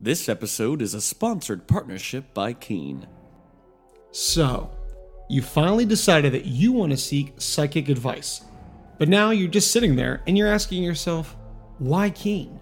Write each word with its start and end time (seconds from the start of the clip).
This 0.00 0.28
episode 0.28 0.80
is 0.80 0.94
a 0.94 1.00
sponsored 1.00 1.66
partnership 1.66 2.32
by 2.32 2.52
Keen. 2.52 3.08
So, 4.12 4.70
you 5.28 5.42
finally 5.42 5.84
decided 5.84 6.32
that 6.34 6.44
you 6.44 6.70
want 6.70 6.92
to 6.92 6.96
seek 6.96 7.34
psychic 7.38 7.88
advice. 7.88 8.42
But 8.98 9.08
now 9.08 9.30
you're 9.30 9.48
just 9.48 9.72
sitting 9.72 9.96
there 9.96 10.22
and 10.28 10.38
you're 10.38 10.46
asking 10.46 10.84
yourself, 10.84 11.36
why 11.78 12.10
Keen? 12.10 12.60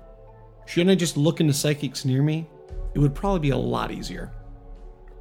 Shouldn't 0.64 0.92
I 0.92 0.94
just 0.94 1.18
look 1.18 1.42
into 1.42 1.52
psychics 1.52 2.06
near 2.06 2.22
me? 2.22 2.48
It 2.94 3.00
would 3.00 3.14
probably 3.14 3.40
be 3.40 3.50
a 3.50 3.56
lot 3.58 3.90
easier. 3.90 4.32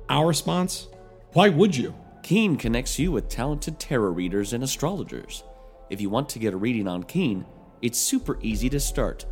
Our 0.07 0.25
response? 0.25 0.87
Why 1.33 1.49
would 1.49 1.75
you? 1.75 1.93
Keen 2.23 2.55
connects 2.55 2.97
you 2.97 3.11
with 3.11 3.27
talented 3.27 3.77
tarot 3.77 4.11
readers 4.11 4.53
and 4.53 4.63
astrologers. 4.63 5.43
If 5.89 5.99
you 5.99 6.09
want 6.09 6.29
to 6.29 6.39
get 6.39 6.53
a 6.53 6.57
reading 6.57 6.87
on 6.87 7.03
Keen, 7.03 7.45
it's 7.81 7.99
super 7.99 8.39
easy 8.41 8.69
to 8.69 8.79
start. 8.79 9.25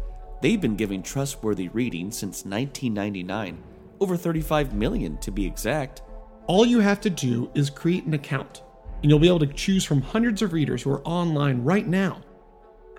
They've 0.43 0.59
been 0.59 0.75
giving 0.75 1.01
trustworthy 1.01 1.69
readings 1.69 2.17
since 2.17 2.43
1999, 2.43 3.63
over 4.01 4.17
35 4.17 4.73
million 4.73 5.17
to 5.19 5.31
be 5.31 5.45
exact. 5.45 6.01
All 6.47 6.65
you 6.65 6.81
have 6.81 6.99
to 6.99 7.09
do 7.09 7.49
is 7.53 7.69
create 7.69 8.03
an 8.03 8.13
account, 8.13 8.61
and 9.01 9.09
you'll 9.09 9.19
be 9.19 9.29
able 9.29 9.39
to 9.39 9.47
choose 9.47 9.85
from 9.85 10.01
hundreds 10.01 10.41
of 10.41 10.51
readers 10.51 10.83
who 10.83 10.91
are 10.91 11.07
online 11.07 11.63
right 11.63 11.87
now. 11.87 12.21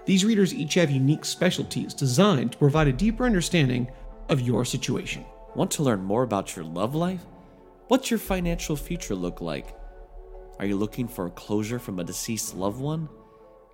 These 0.07 0.25
readers 0.25 0.55
each 0.55 0.73
have 0.73 0.91
unique 0.91 1.27
specialties 1.27 1.93
designed 1.93 2.53
to 2.53 2.59
provide 2.59 2.89
a 2.89 2.95
deeper 2.95 3.27
understanding 3.27 3.91
of 4.31 4.41
your 4.41 4.65
situation. 4.65 5.23
Want 5.55 5.71
to 5.73 5.83
learn 5.83 6.03
more 6.03 6.23
about 6.23 6.57
your 6.57 6.65
love 6.65 6.95
life? 6.95 7.27
What's 7.89 8.11
your 8.11 8.21
financial 8.21 8.75
future 8.75 9.15
look 9.15 9.43
like? 9.43 9.77
Are 10.59 10.65
you 10.65 10.77
looking 10.77 11.09
for 11.09 11.27
a 11.27 11.31
closure 11.31 11.79
from 11.79 11.99
a 11.99 12.05
deceased 12.05 12.57
loved 12.57 12.81
one? 12.81 13.07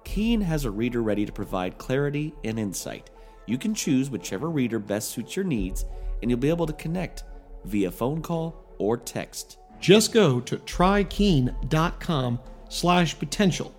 Keen 0.02 0.40
has 0.40 0.64
a 0.64 0.72
reader 0.72 1.02
ready 1.02 1.24
to 1.24 1.30
provide 1.30 1.78
clarity 1.78 2.34
and 2.42 2.58
insight. 2.58 3.10
You 3.50 3.58
can 3.58 3.74
choose 3.74 4.10
whichever 4.10 4.48
reader 4.48 4.78
best 4.78 5.10
suits 5.10 5.34
your 5.34 5.44
needs, 5.44 5.84
and 6.22 6.30
you'll 6.30 6.38
be 6.38 6.50
able 6.50 6.68
to 6.68 6.72
connect 6.72 7.24
via 7.64 7.90
phone 7.90 8.22
call 8.22 8.64
or 8.78 8.96
text. 8.96 9.58
Just 9.80 10.12
go 10.12 10.38
to 10.42 10.56
trykeen.com 10.58 12.38
slash 12.68 13.18
potential. 13.18 13.74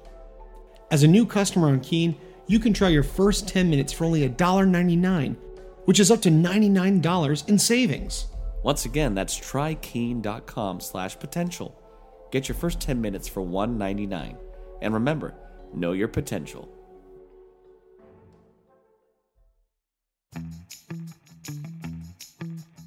As 0.91 1.03
a 1.03 1.07
new 1.07 1.25
customer 1.25 1.69
on 1.69 1.79
Keen, 1.79 2.17
you 2.47 2.59
can 2.59 2.73
try 2.73 2.89
your 2.89 3.01
first 3.01 3.47
10 3.47 3.69
minutes 3.69 3.93
for 3.93 4.03
only 4.03 4.27
$1.99, 4.27 5.37
which 5.85 6.01
is 6.01 6.11
up 6.11 6.21
to 6.23 6.29
$99 6.29 7.47
in 7.47 7.57
savings. 7.57 8.27
Once 8.63 8.83
again, 8.83 9.15
that's 9.15 9.39
trykeen.com 9.39 10.81
slash 10.81 11.17
potential. 11.17 11.81
Get 12.29 12.49
your 12.49 12.57
first 12.57 12.81
10 12.81 12.99
minutes 12.99 13.29
for 13.29 13.41
$1.99. 13.41 14.35
And 14.81 14.93
remember, 14.93 15.33
know 15.73 15.93
your 15.93 16.09
potential. 16.09 16.67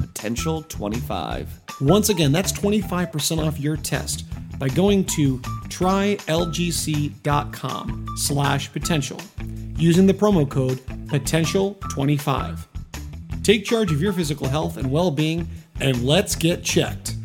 potential25 0.00 1.46
Once 1.80 2.08
again, 2.10 2.30
that's 2.32 2.52
25% 2.52 3.46
off 3.46 3.58
your 3.58 3.76
test 3.76 4.24
by 4.58 4.68
going 4.68 5.04
to 5.04 5.38
trylgc.com 5.68 6.26
slash 8.16 8.70
potential 8.72 9.20
using 9.76 10.06
the 10.06 10.12
promo 10.12 10.48
code 10.48 10.78
potential25. 11.06 12.66
Take 13.42 13.64
charge 13.64 13.90
of 13.90 14.02
your 14.02 14.12
physical 14.12 14.46
health 14.46 14.76
and 14.76 14.92
well-being 14.92 15.48
and 15.80 16.04
let's 16.04 16.36
get 16.36 16.62
checked. 16.62 17.16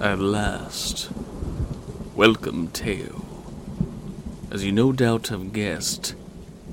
At 0.00 0.18
last, 0.18 1.12
welcome, 2.14 2.68
Teo. 2.68 3.24
As 4.50 4.64
you 4.64 4.72
no 4.72 4.92
doubt 4.92 5.28
have 5.28 5.52
guessed, 5.52 6.14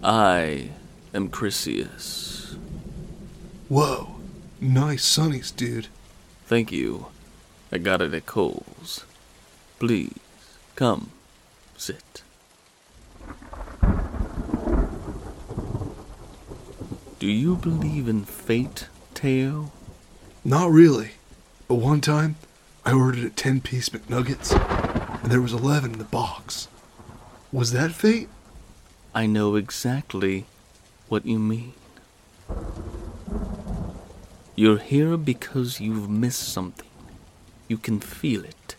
I 0.03 0.69
am 1.13 1.29
Chrysius. 1.29 2.57
Whoa, 3.69 4.15
nice 4.59 5.05
sunnies, 5.05 5.55
dude. 5.55 5.87
Thank 6.45 6.71
you. 6.71 7.07
I 7.71 7.77
got 7.77 8.01
it 8.01 8.13
at 8.13 8.25
Cole's. 8.25 9.05
Please, 9.79 10.17
come, 10.75 11.11
sit. 11.77 12.23
Do 17.19 17.27
you 17.27 17.55
believe 17.55 18.07
in 18.07 18.23
fate, 18.25 18.87
Teo? 19.13 19.71
Not 20.43 20.71
really, 20.71 21.11
but 21.67 21.75
one 21.75 22.01
time 22.01 22.35
I 22.85 22.93
ordered 22.93 23.23
a 23.23 23.29
10 23.29 23.61
piece 23.61 23.89
McNuggets 23.89 24.78
and 25.29 25.35
there 25.35 25.43
was 25.43 25.53
11 25.53 25.91
in 25.91 25.99
the 25.99 26.05
box. 26.05 26.67
Was 27.51 27.71
that 27.71 27.91
fate? 27.91 28.29
I 29.13 29.27
know 29.27 29.57
exactly 29.57 30.47
what 31.07 31.23
you 31.23 31.37
mean. 31.37 31.73
You're 34.55 34.79
here 34.79 35.17
because 35.17 35.79
you've 35.79 36.09
missed 36.09 36.51
something. 36.51 36.89
You 37.67 37.77
can 37.77 37.99
feel 37.99 38.43
it. 38.43 38.75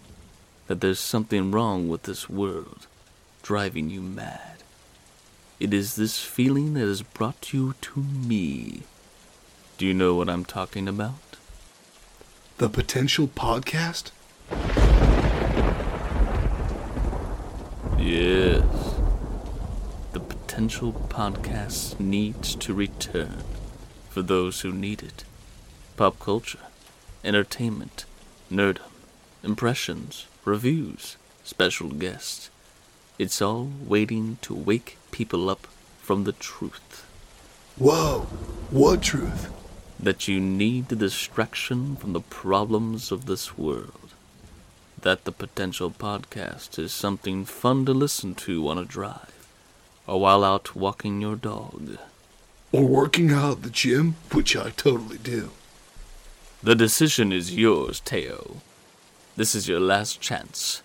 That 0.66 0.81
there's 0.81 0.99
something 0.99 1.53
wrong 1.53 1.88
with 1.88 2.03
this 2.03 2.28
world, 2.28 2.88
driving 3.44 3.88
you 3.88 4.00
mad. 4.00 4.65
It 5.61 5.72
is 5.72 5.94
this 5.94 6.19
feeling 6.19 6.75
that 6.75 6.81
has 6.81 7.03
brought 7.03 7.53
you 7.53 7.77
to 7.81 8.00
me. 8.00 8.82
Do 9.78 9.87
you 9.87 9.94
know 9.94 10.17
what 10.17 10.28
I'm 10.28 10.44
talking 10.44 10.88
about? 10.88 11.37
The 12.59 12.69
potential 12.69 13.28
podcast? 13.28 14.11
Yes. 18.00 18.65
The 20.12 20.21
potential 20.21 20.93
podcast 21.09 22.00
needs 22.00 22.55
to 22.56 22.75
return 22.75 23.44
for 24.09 24.22
those 24.22 24.62
who 24.62 24.72
need 24.72 25.03
it. 25.03 25.25
Pop 25.97 26.19
culture, 26.19 26.59
entertainment, 27.22 28.05
nerdom, 28.50 28.91
impressions, 29.43 30.27
reviews, 30.44 31.16
special 31.44 31.88
guests. 31.91 32.50
It's 33.19 33.43
all 33.43 33.70
waiting 33.87 34.38
to 34.43 34.55
wake 34.55 34.97
people 35.11 35.50
up 35.50 35.67
from 36.00 36.25
the 36.25 36.32
truth 36.32 37.05
Whoa, 37.76 38.20
what 38.70 39.02
truth? 39.02 39.50
that 39.99 40.26
you 40.29 40.41
need 40.41 40.88
the 40.88 40.97
distraction 40.97 41.97
from 41.97 42.12
the 42.14 42.20
problems 42.20 43.12
of 43.12 43.26
this 43.26 43.56
world. 43.58 44.10
That 45.02 45.25
the 45.25 45.32
potential 45.32 45.91
podcast 45.91 46.79
is 46.79 46.93
something 46.93 47.44
fun 47.44 47.87
to 47.87 47.94
listen 47.94 48.35
to 48.35 48.69
on 48.69 48.76
a 48.76 48.85
drive 48.85 49.41
or 50.06 50.20
while 50.20 50.43
out 50.43 50.75
walking 50.75 51.20
your 51.20 51.37
dog. 51.37 51.97
Or 52.73 52.85
working 52.85 53.32
out 53.32 53.58
at 53.58 53.62
the 53.62 53.70
gym, 53.70 54.17
which 54.32 54.56
I 54.56 54.70
totally 54.70 55.19
do. 55.19 55.50
The 56.62 56.75
decision 56.75 57.32
is 57.32 57.56
yours, 57.56 58.00
Teo. 58.00 58.56
This 59.37 59.55
is 59.55 59.69
your 59.69 59.81
last 59.81 60.20
chance. 60.20 60.82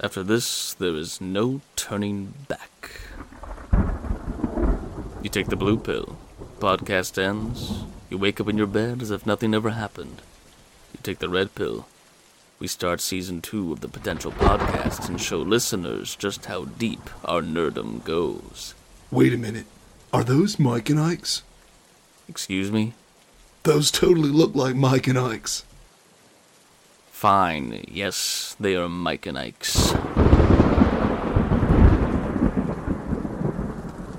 After 0.00 0.22
this, 0.22 0.74
there 0.74 0.96
is 0.96 1.20
no 1.20 1.60
turning 1.76 2.32
back. 2.48 2.90
You 5.22 5.28
take 5.30 5.48
the 5.48 5.56
blue 5.56 5.76
pill. 5.76 6.16
Podcast 6.58 7.22
ends. 7.22 7.84
You 8.10 8.18
wake 8.18 8.40
up 8.40 8.48
in 8.48 8.58
your 8.58 8.66
bed 8.66 9.02
as 9.02 9.10
if 9.10 9.26
nothing 9.26 9.54
ever 9.54 9.70
happened. 9.70 10.22
You 10.92 11.00
take 11.02 11.18
the 11.18 11.28
red 11.28 11.54
pill. 11.54 11.86
We 12.62 12.68
start 12.68 13.00
season 13.00 13.40
two 13.40 13.72
of 13.72 13.80
the 13.80 13.88
Potential 13.88 14.30
Podcast 14.30 15.08
and 15.08 15.20
show 15.20 15.38
listeners 15.38 16.14
just 16.14 16.46
how 16.46 16.64
deep 16.64 17.10
our 17.24 17.42
nerdum 17.42 18.04
goes. 18.04 18.74
Wait 19.10 19.34
a 19.34 19.36
minute. 19.36 19.66
Are 20.12 20.22
those 20.22 20.60
Mike 20.60 20.88
and 20.88 21.00
Ike's? 21.00 21.42
Excuse 22.28 22.70
me? 22.70 22.92
Those 23.64 23.90
totally 23.90 24.28
look 24.28 24.54
like 24.54 24.76
Mike 24.76 25.08
and 25.08 25.18
Ike's. 25.18 25.64
Fine, 27.10 27.84
yes, 27.88 28.54
they 28.60 28.76
are 28.76 28.88
Mike 28.88 29.26
and 29.26 29.36
Ike's. 29.36 29.90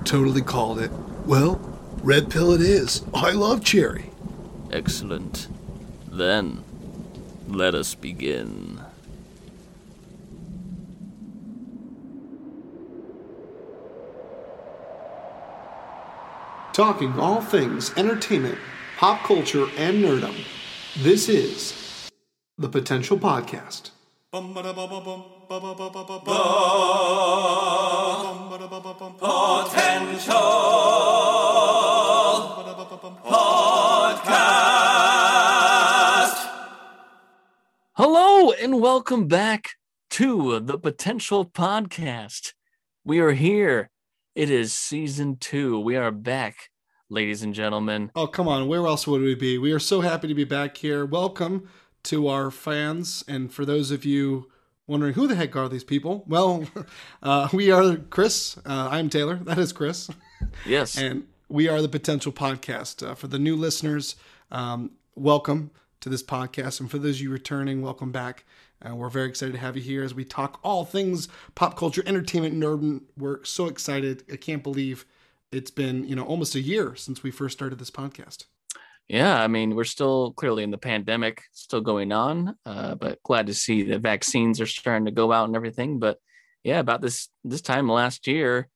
Totally 0.03 0.41
called 0.41 0.79
it. 0.79 0.91
Well, 1.25 1.61
red 2.03 2.29
pill 2.29 2.51
it 2.51 2.59
is. 2.59 3.05
I 3.13 3.31
love 3.31 3.63
cherry. 3.63 4.11
Excellent. 4.69 5.47
Then, 6.11 6.65
let 7.47 7.75
us 7.75 7.95
begin. 7.95 8.81
Talking 16.73 17.19
all 17.19 17.41
things 17.41 17.93
entertainment, 17.95 18.57
pop 18.97 19.23
culture, 19.23 19.67
and 19.77 20.03
nerdum. 20.03 20.35
This 20.97 21.29
is 21.29 22.09
the 22.57 22.69
Potential 22.69 23.19
Podcast. 23.19 23.91
Hello 37.95 38.51
and 38.51 38.81
welcome 38.81 39.27
back 39.27 39.75
to 40.09 40.59
the 40.59 40.79
Potential 40.79 41.45
Podcast. 41.45 42.53
We 43.05 43.19
are 43.19 43.33
here. 43.33 43.91
It 44.33 44.49
is 44.49 44.73
season 44.73 45.37
two. 45.37 45.79
We 45.79 45.95
are 45.95 46.09
back, 46.09 46.71
ladies 47.07 47.43
and 47.43 47.53
gentlemen. 47.53 48.09
Oh, 48.15 48.25
come 48.25 48.47
on. 48.47 48.67
Where 48.67 48.87
else 48.87 49.05
would 49.05 49.21
we 49.21 49.35
be? 49.35 49.59
We 49.59 49.71
are 49.73 49.79
so 49.79 50.01
happy 50.01 50.27
to 50.27 50.33
be 50.33 50.43
back 50.43 50.75
here. 50.75 51.05
Welcome 51.05 51.69
to 52.05 52.29
our 52.29 52.49
fans. 52.49 53.23
And 53.27 53.53
for 53.53 53.63
those 53.63 53.91
of 53.91 54.05
you 54.05 54.49
wondering 54.87 55.13
who 55.13 55.27
the 55.27 55.35
heck 55.35 55.55
are 55.55 55.69
these 55.69 55.83
people, 55.83 56.23
well, 56.27 56.65
uh, 57.21 57.47
we 57.53 57.69
are 57.69 57.97
Chris. 57.97 58.57
Uh, 58.65 58.87
I'm 58.89 59.07
Taylor. 59.07 59.35
That 59.35 59.59
is 59.59 59.71
Chris. 59.71 60.09
Yes. 60.65 60.97
And 60.97 61.27
we 61.47 61.69
are 61.69 61.81
the 61.81 61.87
Potential 61.87 62.31
Podcast. 62.31 63.07
Uh, 63.07 63.13
for 63.13 63.27
the 63.27 63.39
new 63.39 63.55
listeners, 63.55 64.15
um, 64.51 64.91
welcome 65.15 65.71
to 66.03 66.09
this 66.09 66.23
podcast. 66.23 66.79
And 66.79 66.91
for 66.91 66.99
those 66.99 67.15
of 67.15 67.21
you 67.21 67.31
returning, 67.31 67.81
welcome 67.81 68.11
back. 68.11 68.45
Uh, 68.85 68.93
we're 68.95 69.09
very 69.09 69.29
excited 69.29 69.53
to 69.53 69.59
have 69.59 69.75
you 69.77 69.81
here 69.81 70.03
as 70.03 70.13
we 70.13 70.25
talk 70.25 70.59
all 70.63 70.83
things 70.85 71.29
pop 71.55 71.77
culture, 71.77 72.03
entertainment, 72.05 72.53
nerd. 72.53 73.01
We're 73.17 73.43
so 73.45 73.67
excited. 73.67 74.23
I 74.31 74.35
can't 74.35 74.61
believe 74.61 75.05
it's 75.51 75.71
been, 75.71 76.07
you 76.07 76.15
know, 76.15 76.23
almost 76.23 76.55
a 76.55 76.61
year 76.61 76.95
since 76.95 77.23
we 77.23 77.31
first 77.31 77.57
started 77.57 77.79
this 77.79 77.91
podcast. 77.91 78.45
Yeah, 79.07 79.41
I 79.41 79.47
mean, 79.47 79.75
we're 79.75 79.83
still 79.83 80.33
clearly 80.33 80.63
in 80.63 80.71
the 80.71 80.77
pandemic, 80.77 81.43
still 81.51 81.81
going 81.81 82.11
on, 82.11 82.55
uh, 82.65 82.95
but 82.95 83.21
glad 83.23 83.47
to 83.47 83.53
see 83.53 83.83
the 83.83 83.99
vaccines 83.99 84.61
are 84.61 84.65
starting 84.65 85.05
to 85.05 85.11
go 85.11 85.31
out 85.31 85.47
and 85.47 85.55
everything. 85.55 85.99
But 85.99 86.19
yeah, 86.63 86.79
about 86.79 87.01
this 87.01 87.29
this 87.43 87.61
time 87.61 87.87
last 87.87 88.27
year, 88.27 88.67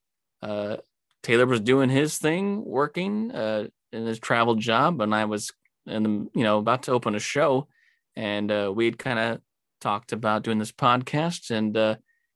uh, 0.41 0.77
Taylor 1.23 1.45
was 1.45 1.61
doing 1.61 1.89
his 1.89 2.17
thing, 2.17 2.63
working 2.63 3.31
uh, 3.31 3.67
in 3.91 4.05
his 4.05 4.19
travel 4.19 4.55
job, 4.55 5.01
and 5.01 5.13
I 5.13 5.25
was, 5.25 5.51
the, 5.87 6.29
you 6.33 6.43
know, 6.43 6.59
about 6.59 6.83
to 6.83 6.91
open 6.91 7.15
a 7.15 7.19
show, 7.19 7.67
and 8.15 8.51
uh, 8.51 8.71
we'd 8.73 8.99
kind 8.99 9.19
of 9.19 9.41
talked 9.81 10.11
about 10.11 10.43
doing 10.43 10.59
this 10.59 10.71
podcast, 10.71 11.51
and 11.51 11.75
uh, 11.75 11.95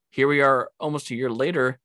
here 0.09 0.27
we 0.27 0.42
are, 0.42 0.69
almost 0.80 1.12
a 1.12 1.15
year 1.15 1.30
later. 1.30 1.80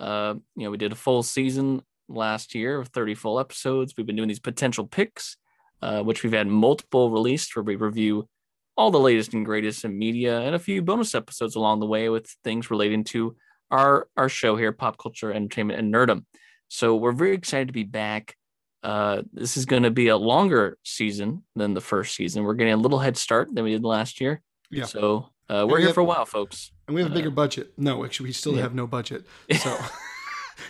Uh, 0.00 0.34
you 0.56 0.64
know, 0.64 0.70
we 0.70 0.78
did 0.78 0.92
a 0.92 0.96
full 0.96 1.22
season 1.22 1.82
last 2.08 2.54
year 2.54 2.78
of 2.78 2.88
30 2.88 3.14
full 3.14 3.38
episodes. 3.38 3.94
We've 3.96 4.06
been 4.06 4.16
doing 4.16 4.28
these 4.28 4.40
potential 4.40 4.86
picks 4.86 5.36
uh, 5.82 6.02
which 6.02 6.22
we've 6.22 6.32
had 6.32 6.46
multiple 6.46 7.10
released 7.10 7.54
where 7.56 7.62
we 7.62 7.76
review 7.76 8.28
all 8.76 8.90
the 8.90 9.00
latest 9.00 9.34
and 9.34 9.44
greatest 9.44 9.84
in 9.84 9.98
media 9.98 10.40
and 10.40 10.54
a 10.54 10.58
few 10.58 10.80
bonus 10.80 11.14
episodes 11.14 11.56
along 11.56 11.80
the 11.80 11.86
way 11.86 12.08
with 12.08 12.26
things 12.44 12.70
relating 12.70 13.04
to 13.04 13.36
our 13.70 14.08
our 14.16 14.28
show 14.28 14.56
here, 14.56 14.72
pop 14.72 14.96
culture, 14.96 15.32
entertainment, 15.32 15.78
and 15.78 15.92
nerdum. 15.92 16.24
So 16.68 16.96
we're 16.96 17.12
very 17.12 17.34
excited 17.34 17.68
to 17.68 17.72
be 17.72 17.84
back. 17.84 18.36
Uh, 18.82 19.22
this 19.32 19.56
is 19.56 19.64
going 19.64 19.84
to 19.84 19.90
be 19.90 20.08
a 20.08 20.16
longer 20.16 20.78
season 20.82 21.44
than 21.54 21.74
the 21.74 21.80
first 21.80 22.16
season. 22.16 22.42
We're 22.42 22.54
getting 22.54 22.72
a 22.72 22.78
little 22.78 22.98
head 22.98 23.16
start 23.16 23.54
than 23.54 23.64
we 23.64 23.70
did 23.70 23.84
last 23.84 24.20
year. 24.20 24.42
Yeah. 24.70 24.84
So 24.84 25.30
uh, 25.48 25.66
we're 25.68 25.76
we 25.76 25.80
here 25.80 25.88
have- 25.88 25.94
for 25.94 26.00
a 26.00 26.04
while, 26.04 26.24
folks. 26.24 26.72
And 26.88 26.94
we 26.96 27.02
have 27.02 27.12
a 27.12 27.14
bigger 27.14 27.30
budget. 27.30 27.72
No, 27.76 28.04
actually, 28.04 28.28
we 28.28 28.32
still 28.32 28.56
yeah. 28.56 28.62
have 28.62 28.74
no 28.74 28.86
budget. 28.86 29.24
So 29.58 29.76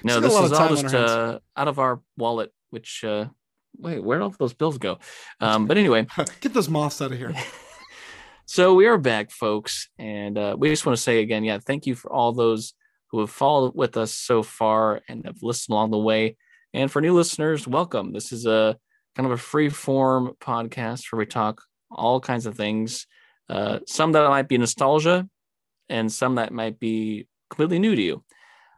No, 0.04 0.20
this 0.20 0.32
is 0.32 0.52
all 0.52 0.68
just 0.68 0.94
uh, 0.94 1.38
out 1.56 1.68
of 1.68 1.78
our 1.78 2.00
wallet. 2.16 2.52
Which 2.70 3.04
uh, 3.04 3.26
wait, 3.78 4.02
where'd 4.02 4.22
all 4.22 4.34
those 4.38 4.54
bills 4.54 4.78
go? 4.78 4.98
Um, 5.40 5.66
but 5.66 5.76
anyway, 5.76 6.06
get 6.40 6.54
those 6.54 6.68
moths 6.68 7.00
out 7.02 7.12
of 7.12 7.18
here. 7.18 7.34
So 8.44 8.74
we 8.74 8.86
are 8.86 8.98
back, 8.98 9.30
folks, 9.30 9.88
and 9.98 10.36
uh, 10.36 10.56
we 10.58 10.68
just 10.68 10.84
want 10.84 10.96
to 10.96 11.02
say 11.02 11.20
again, 11.20 11.42
yeah, 11.42 11.58
thank 11.58 11.86
you 11.86 11.94
for 11.94 12.12
all 12.12 12.32
those 12.32 12.74
who 13.10 13.20
have 13.20 13.30
followed 13.30 13.74
with 13.74 13.96
us 13.96 14.12
so 14.12 14.42
far 14.42 15.00
and 15.08 15.24
have 15.24 15.42
listened 15.42 15.72
along 15.72 15.90
the 15.90 15.98
way. 15.98 16.36
And 16.74 16.90
for 16.90 17.02
new 17.02 17.14
listeners, 17.14 17.68
welcome. 17.68 18.12
This 18.12 18.32
is 18.32 18.46
a 18.46 18.76
kind 19.14 19.26
of 19.26 19.32
a 19.32 19.36
free 19.36 19.68
form 19.68 20.32
podcast 20.40 21.12
where 21.12 21.18
we 21.18 21.26
talk 21.26 21.62
all 21.90 22.18
kinds 22.20 22.46
of 22.46 22.56
things. 22.56 23.06
Uh, 23.48 23.80
some 23.86 24.12
that 24.12 24.28
might 24.30 24.48
be 24.48 24.56
nostalgia, 24.56 25.28
and 25.90 26.10
some 26.10 26.36
that 26.36 26.52
might 26.52 26.80
be 26.80 27.26
completely 27.50 27.78
new 27.78 27.94
to 27.94 28.02
you. 28.02 28.24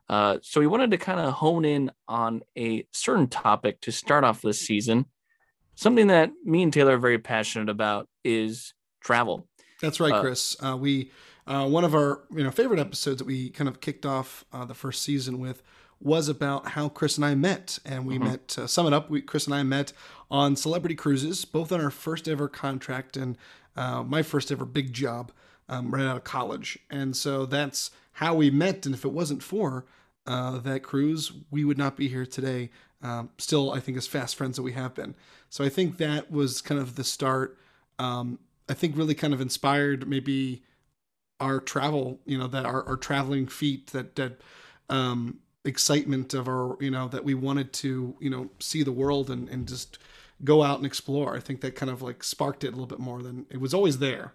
Uh, 0.08 0.38
so 0.42 0.60
we 0.60 0.66
wanted 0.66 0.90
to 0.90 0.98
kind 0.98 1.20
of 1.20 1.32
hone 1.34 1.64
in 1.64 1.90
on 2.08 2.42
a 2.58 2.86
certain 2.92 3.28
topic 3.28 3.80
to 3.82 3.92
start 3.92 4.24
off 4.24 4.42
this 4.42 4.60
season. 4.60 5.06
Something 5.76 6.08
that 6.08 6.30
me 6.44 6.62
and 6.64 6.72
Taylor 6.72 6.94
are 6.94 6.98
very 6.98 7.18
passionate 7.18 7.68
about 7.68 8.08
is 8.24 8.74
travel. 9.00 9.48
That's 9.80 10.00
right, 10.00 10.12
Uh, 10.12 10.20
Chris. 10.20 10.56
Uh, 10.60 10.76
we 10.76 11.12
uh, 11.46 11.68
one 11.68 11.84
of 11.84 11.94
our 11.94 12.24
you 12.32 12.42
know 12.42 12.50
favorite 12.50 12.80
episodes 12.80 13.18
that 13.18 13.26
we 13.26 13.50
kind 13.50 13.68
of 13.68 13.80
kicked 13.80 14.04
off 14.04 14.44
uh, 14.52 14.64
the 14.64 14.74
first 14.74 15.02
season 15.02 15.38
with 15.38 15.62
was 16.04 16.28
about 16.28 16.68
how 16.68 16.88
Chris 16.88 17.16
and 17.16 17.24
I 17.24 17.34
met, 17.34 17.78
and 17.84 18.06
we 18.06 18.18
met. 18.18 18.46
To 18.48 18.68
sum 18.68 18.86
it 18.86 18.92
up, 18.92 19.10
we 19.10 19.22
Chris 19.22 19.46
and 19.46 19.54
I 19.54 19.62
met 19.62 19.92
on 20.30 20.54
celebrity 20.54 20.94
cruises, 20.94 21.44
both 21.44 21.72
on 21.72 21.80
our 21.80 21.90
first 21.90 22.28
ever 22.28 22.46
contract 22.46 23.16
and 23.16 23.36
uh, 23.76 24.02
my 24.02 24.22
first 24.22 24.52
ever 24.52 24.64
big 24.64 24.92
job 24.92 25.32
um, 25.68 25.92
right 25.92 26.04
out 26.04 26.18
of 26.18 26.24
college, 26.24 26.78
and 26.90 27.16
so 27.16 27.46
that's 27.46 27.90
how 28.12 28.34
we 28.34 28.50
met. 28.50 28.86
And 28.86 28.94
if 28.94 29.04
it 29.04 29.12
wasn't 29.12 29.42
for 29.42 29.86
uh, 30.26 30.58
that 30.58 30.82
cruise, 30.82 31.32
we 31.50 31.64
would 31.64 31.78
not 31.78 31.96
be 31.96 32.08
here 32.08 32.26
today. 32.26 32.70
Um, 33.02 33.30
still, 33.38 33.72
I 33.72 33.80
think 33.80 33.98
as 33.98 34.06
fast 34.06 34.36
friends 34.36 34.56
that 34.56 34.62
we 34.62 34.72
have 34.72 34.94
been. 34.94 35.14
So 35.50 35.64
I 35.64 35.68
think 35.68 35.98
that 35.98 36.30
was 36.30 36.62
kind 36.62 36.80
of 36.80 36.96
the 36.96 37.04
start. 37.04 37.58
Um, 37.98 38.38
I 38.68 38.74
think 38.74 38.96
really 38.96 39.14
kind 39.14 39.34
of 39.34 39.40
inspired 39.40 40.08
maybe 40.08 40.62
our 41.40 41.60
travel, 41.60 42.20
you 42.24 42.38
know, 42.38 42.46
that 42.46 42.64
our, 42.64 42.82
our 42.88 42.96
traveling 42.96 43.46
feet, 43.46 43.88
that 43.88 44.16
that 44.16 44.40
um, 44.88 45.40
excitement 45.64 46.34
of 46.34 46.48
our, 46.48 46.76
you 46.80 46.90
know, 46.90 47.08
that 47.08 47.24
we 47.24 47.34
wanted 47.34 47.72
to, 47.74 48.14
you 48.20 48.30
know, 48.30 48.50
see 48.60 48.82
the 48.82 48.92
world 48.92 49.30
and, 49.30 49.48
and 49.48 49.66
just 49.66 49.98
go 50.42 50.62
out 50.62 50.78
and 50.78 50.86
explore. 50.86 51.36
I 51.36 51.40
think 51.40 51.60
that 51.60 51.74
kind 51.74 51.90
of 51.90 52.02
like 52.02 52.22
sparked 52.22 52.64
it 52.64 52.68
a 52.68 52.70
little 52.70 52.86
bit 52.86 52.98
more 52.98 53.22
than 53.22 53.46
it 53.50 53.60
was 53.60 53.72
always 53.72 53.98
there. 53.98 54.34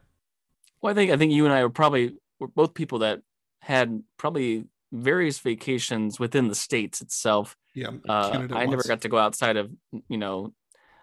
Well, 0.82 0.92
I 0.92 0.96
think 0.96 1.12
I 1.12 1.18
think 1.18 1.32
you 1.34 1.46
and 1.46 1.54
I 1.54 1.64
were 1.64 1.70
probably 1.70 2.18
were 2.40 2.48
both 2.48 2.74
people 2.74 3.00
that 3.00 3.22
had 3.62 4.02
probably 4.18 4.66
various 4.92 5.40
vacations 5.40 6.20
within 6.20 6.48
the 6.48 6.56
states 6.56 7.02
itself. 7.02 7.56
Yeah, 7.76 7.92
Uh, 8.08 8.48
I 8.52 8.66
never 8.66 8.84
got 8.84 9.02
to 9.02 9.10
go 9.10 9.18
outside 9.18 9.58
of 9.58 9.72
you 10.08 10.18
know, 10.18 10.54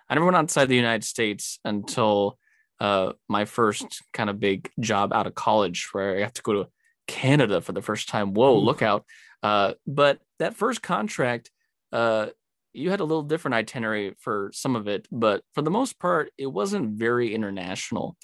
I 0.08 0.14
never 0.14 0.26
went 0.26 0.36
outside 0.36 0.66
the 0.66 0.76
United 0.76 1.04
States 1.04 1.58
until 1.64 2.38
uh, 2.80 3.12
my 3.28 3.44
first 3.44 4.02
kind 4.12 4.28
of 4.28 4.40
big 4.40 4.70
job 4.80 5.12
out 5.12 5.26
of 5.26 5.34
college, 5.34 5.88
where 5.92 6.16
I 6.16 6.20
got 6.20 6.34
to 6.34 6.42
go 6.42 6.52
to 6.54 6.68
Canada 7.06 7.60
for 7.60 7.72
the 7.72 7.82
first 7.82 8.08
time. 8.08 8.34
Whoa, 8.34 8.58
look 8.58 8.82
out! 8.82 9.04
Uh, 9.42 9.74
but 9.86 10.18
that 10.38 10.56
first 10.56 10.82
contract, 10.82 11.50
uh, 11.92 12.26
you 12.72 12.90
had 12.90 13.00
a 13.00 13.04
little 13.04 13.22
different 13.22 13.54
itinerary 13.54 14.14
for 14.18 14.50
some 14.52 14.76
of 14.76 14.88
it, 14.88 15.06
but 15.10 15.42
for 15.54 15.62
the 15.62 15.70
most 15.70 15.98
part, 15.98 16.30
it 16.36 16.46
wasn't 16.46 16.98
very 16.98 17.34
international. 17.34 18.16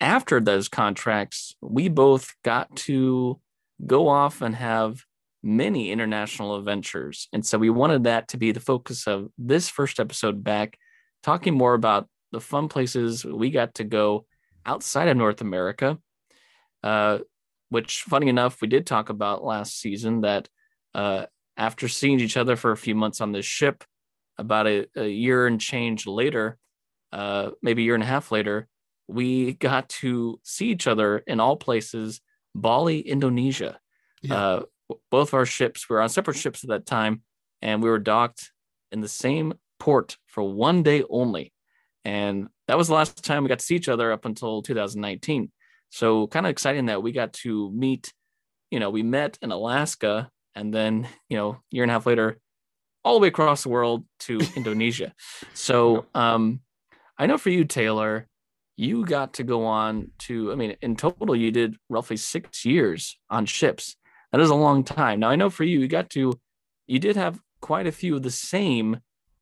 After 0.00 0.40
those 0.40 0.68
contracts, 0.68 1.54
we 1.60 1.88
both 1.88 2.34
got 2.42 2.74
to 2.76 3.40
go 3.86 4.08
off 4.08 4.42
and 4.42 4.54
have 4.54 5.04
many 5.42 5.90
international 5.90 6.56
adventures. 6.56 7.28
And 7.32 7.44
so 7.44 7.58
we 7.58 7.70
wanted 7.70 8.04
that 8.04 8.28
to 8.28 8.38
be 8.38 8.52
the 8.52 8.60
focus 8.60 9.06
of 9.06 9.28
this 9.36 9.68
first 9.68 10.00
episode 10.00 10.42
back, 10.42 10.78
talking 11.22 11.54
more 11.54 11.74
about 11.74 12.08
the 12.32 12.40
fun 12.40 12.68
places 12.68 13.24
we 13.24 13.50
got 13.50 13.74
to 13.74 13.84
go 13.84 14.24
outside 14.64 15.08
of 15.08 15.16
North 15.16 15.42
America. 15.42 15.98
Uh, 16.82 17.18
which, 17.74 18.02
funny 18.02 18.28
enough, 18.28 18.60
we 18.62 18.68
did 18.68 18.86
talk 18.86 19.08
about 19.08 19.42
last 19.42 19.80
season 19.80 20.20
that 20.20 20.48
uh, 20.94 21.26
after 21.56 21.88
seeing 21.88 22.20
each 22.20 22.36
other 22.36 22.54
for 22.54 22.70
a 22.70 22.76
few 22.76 22.94
months 22.94 23.20
on 23.20 23.32
this 23.32 23.44
ship, 23.44 23.82
about 24.38 24.68
a, 24.68 24.86
a 24.94 25.08
year 25.08 25.48
and 25.48 25.60
change 25.60 26.06
later, 26.06 26.56
uh, 27.12 27.50
maybe 27.62 27.82
a 27.82 27.86
year 27.86 27.94
and 27.94 28.04
a 28.04 28.06
half 28.06 28.30
later, 28.30 28.68
we 29.08 29.54
got 29.54 29.88
to 29.88 30.38
see 30.44 30.66
each 30.66 30.86
other 30.86 31.18
in 31.26 31.40
all 31.40 31.56
places. 31.56 32.20
Bali, 32.54 33.00
Indonesia. 33.00 33.80
Yeah. 34.22 34.36
Uh, 34.36 34.62
both 35.10 35.30
of 35.30 35.34
our 35.34 35.46
ships 35.46 35.88
were 35.88 36.00
on 36.00 36.08
separate 36.08 36.36
ships 36.36 36.62
at 36.62 36.70
that 36.70 36.86
time, 36.86 37.22
and 37.60 37.82
we 37.82 37.90
were 37.90 37.98
docked 37.98 38.52
in 38.92 39.00
the 39.00 39.08
same 39.08 39.52
port 39.80 40.16
for 40.28 40.44
one 40.44 40.84
day 40.84 41.02
only. 41.10 41.52
And 42.04 42.46
that 42.68 42.78
was 42.78 42.86
the 42.86 42.94
last 42.94 43.24
time 43.24 43.42
we 43.42 43.48
got 43.48 43.58
to 43.58 43.64
see 43.64 43.74
each 43.74 43.88
other 43.88 44.12
up 44.12 44.26
until 44.26 44.62
2019. 44.62 45.50
So 45.94 46.26
kind 46.26 46.44
of 46.44 46.50
exciting 46.50 46.86
that 46.86 47.04
we 47.04 47.12
got 47.12 47.32
to 47.44 47.70
meet. 47.70 48.12
You 48.72 48.80
know, 48.80 48.90
we 48.90 49.04
met 49.04 49.38
in 49.42 49.52
Alaska, 49.52 50.28
and 50.56 50.74
then 50.74 51.06
you 51.28 51.36
know, 51.36 51.58
year 51.70 51.84
and 51.84 51.90
a 51.90 51.92
half 51.92 52.04
later, 52.04 52.40
all 53.04 53.14
the 53.14 53.20
way 53.20 53.28
across 53.28 53.62
the 53.62 53.68
world 53.68 54.04
to 54.20 54.40
Indonesia. 54.56 55.12
So 55.52 56.06
um, 56.12 56.62
I 57.16 57.26
know 57.26 57.38
for 57.38 57.50
you, 57.50 57.64
Taylor, 57.64 58.26
you 58.76 59.04
got 59.04 59.34
to 59.34 59.44
go 59.44 59.66
on 59.66 60.10
to. 60.26 60.50
I 60.50 60.56
mean, 60.56 60.74
in 60.82 60.96
total, 60.96 61.36
you 61.36 61.52
did 61.52 61.76
roughly 61.88 62.16
six 62.16 62.64
years 62.64 63.16
on 63.30 63.46
ships. 63.46 63.94
That 64.32 64.40
is 64.40 64.50
a 64.50 64.56
long 64.56 64.82
time. 64.82 65.20
Now 65.20 65.28
I 65.30 65.36
know 65.36 65.48
for 65.48 65.62
you, 65.62 65.78
you 65.78 65.86
got 65.86 66.10
to, 66.10 66.32
you 66.88 66.98
did 66.98 67.14
have 67.14 67.38
quite 67.60 67.86
a 67.86 67.92
few 67.92 68.16
of 68.16 68.24
the 68.24 68.32
same 68.32 68.98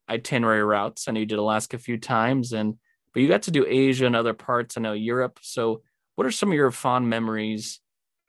itinerary 0.07 0.63
routes. 0.63 1.07
I 1.07 1.13
know 1.13 1.21
you 1.21 1.25
did 1.25 1.39
Alaska 1.39 1.77
a 1.77 1.79
few 1.79 1.97
times, 1.97 2.53
and 2.53 2.75
but 3.11 3.23
you 3.23 3.27
got 3.27 3.41
to 3.43 3.51
do 3.51 3.65
Asia 3.67 4.05
and 4.05 4.15
other 4.15 4.35
parts. 4.35 4.77
I 4.77 4.81
know 4.81 4.93
Europe. 4.93 5.39
So, 5.41 5.81
what 6.15 6.27
are 6.27 6.31
some 6.31 6.49
of 6.49 6.55
your 6.55 6.71
fond 6.71 7.09
memories 7.09 7.79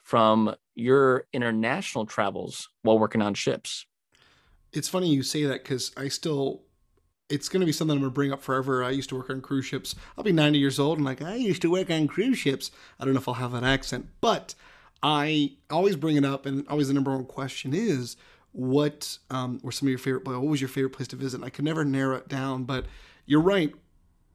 from 0.03 0.55
your 0.75 1.25
international 1.33 2.07
travels 2.07 2.69
while 2.83 2.99
working 2.99 3.23
on 3.23 3.35
ships? 3.35 3.87
It's 4.73 4.89
funny 4.89 5.09
you 5.09 5.23
say 5.23 5.45
that 5.45 5.63
because 5.63 5.93
I 5.97 6.09
still, 6.09 6.63
it's 7.29 7.49
going 7.49 7.61
to 7.61 7.67
be 7.67 7.73
something 7.73 7.97
I'm 7.97 8.01
going 8.01 8.11
to 8.11 8.15
bring 8.15 8.33
up 8.33 8.43
forever. 8.43 8.83
I 8.83 8.91
used 8.91 9.09
to 9.11 9.17
work 9.17 9.31
on 9.31 9.41
cruise 9.41 9.67
ships. 9.67 9.95
I'll 10.19 10.25
be 10.25 10.33
90 10.33 10.59
years 10.59 10.79
old 10.79 10.99
and 10.99 11.05
like, 11.05 11.23
I 11.23 11.37
used 11.37 11.63
to 11.63 11.71
work 11.71 11.91
on 11.91 12.09
cruise 12.09 12.39
ships. 12.39 12.71
I 12.99 13.05
don't 13.05 13.15
know 13.15 13.21
if 13.21 13.29
I'll 13.29 13.35
have 13.35 13.53
that 13.53 13.65
accent, 13.65 14.09
but 14.21 14.55
I 15.05 15.53
always 15.69 15.97
bring 15.97 16.17
it 16.17 16.25
up, 16.25 16.47
and 16.47 16.67
always 16.67 16.89
the 16.89 16.95
number 16.95 17.15
one 17.15 17.27
question 17.27 17.75
is, 17.75 18.17
what 18.53 19.19
um, 19.31 19.61
were 19.63 19.71
some 19.71 19.87
of 19.87 19.91
your 19.91 19.99
favorite? 19.99 20.25
What 20.25 20.41
was 20.43 20.63
your 20.63 20.69
favorite 20.69 20.95
place 20.95 21.09
to 21.09 21.17
visit? 21.17 21.37
And 21.37 21.45
I 21.45 21.51
could 21.51 21.67
never 21.67 21.85
narrow 21.85 22.17
it 22.17 22.27
down, 22.27 22.65
but 22.65 22.87
you're 23.27 23.43
right. 23.43 23.75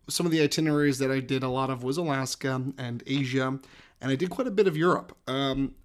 Some 0.10 0.26
of 0.26 0.32
the 0.32 0.42
itineraries 0.42 1.00
that 1.00 1.12
I 1.12 1.20
did 1.20 1.44
a 1.44 1.50
lot 1.50 1.70
of 1.70 1.84
was 1.84 1.98
Alaska 1.98 2.62
and 2.78 3.04
Asia, 3.06 3.60
and 4.02 4.12
I 4.12 4.16
did 4.16 4.30
quite 4.30 4.48
a 4.48 4.52
bit 4.52 4.68
of 4.68 4.76
Europe. 4.76 5.16
Um, 5.28 5.76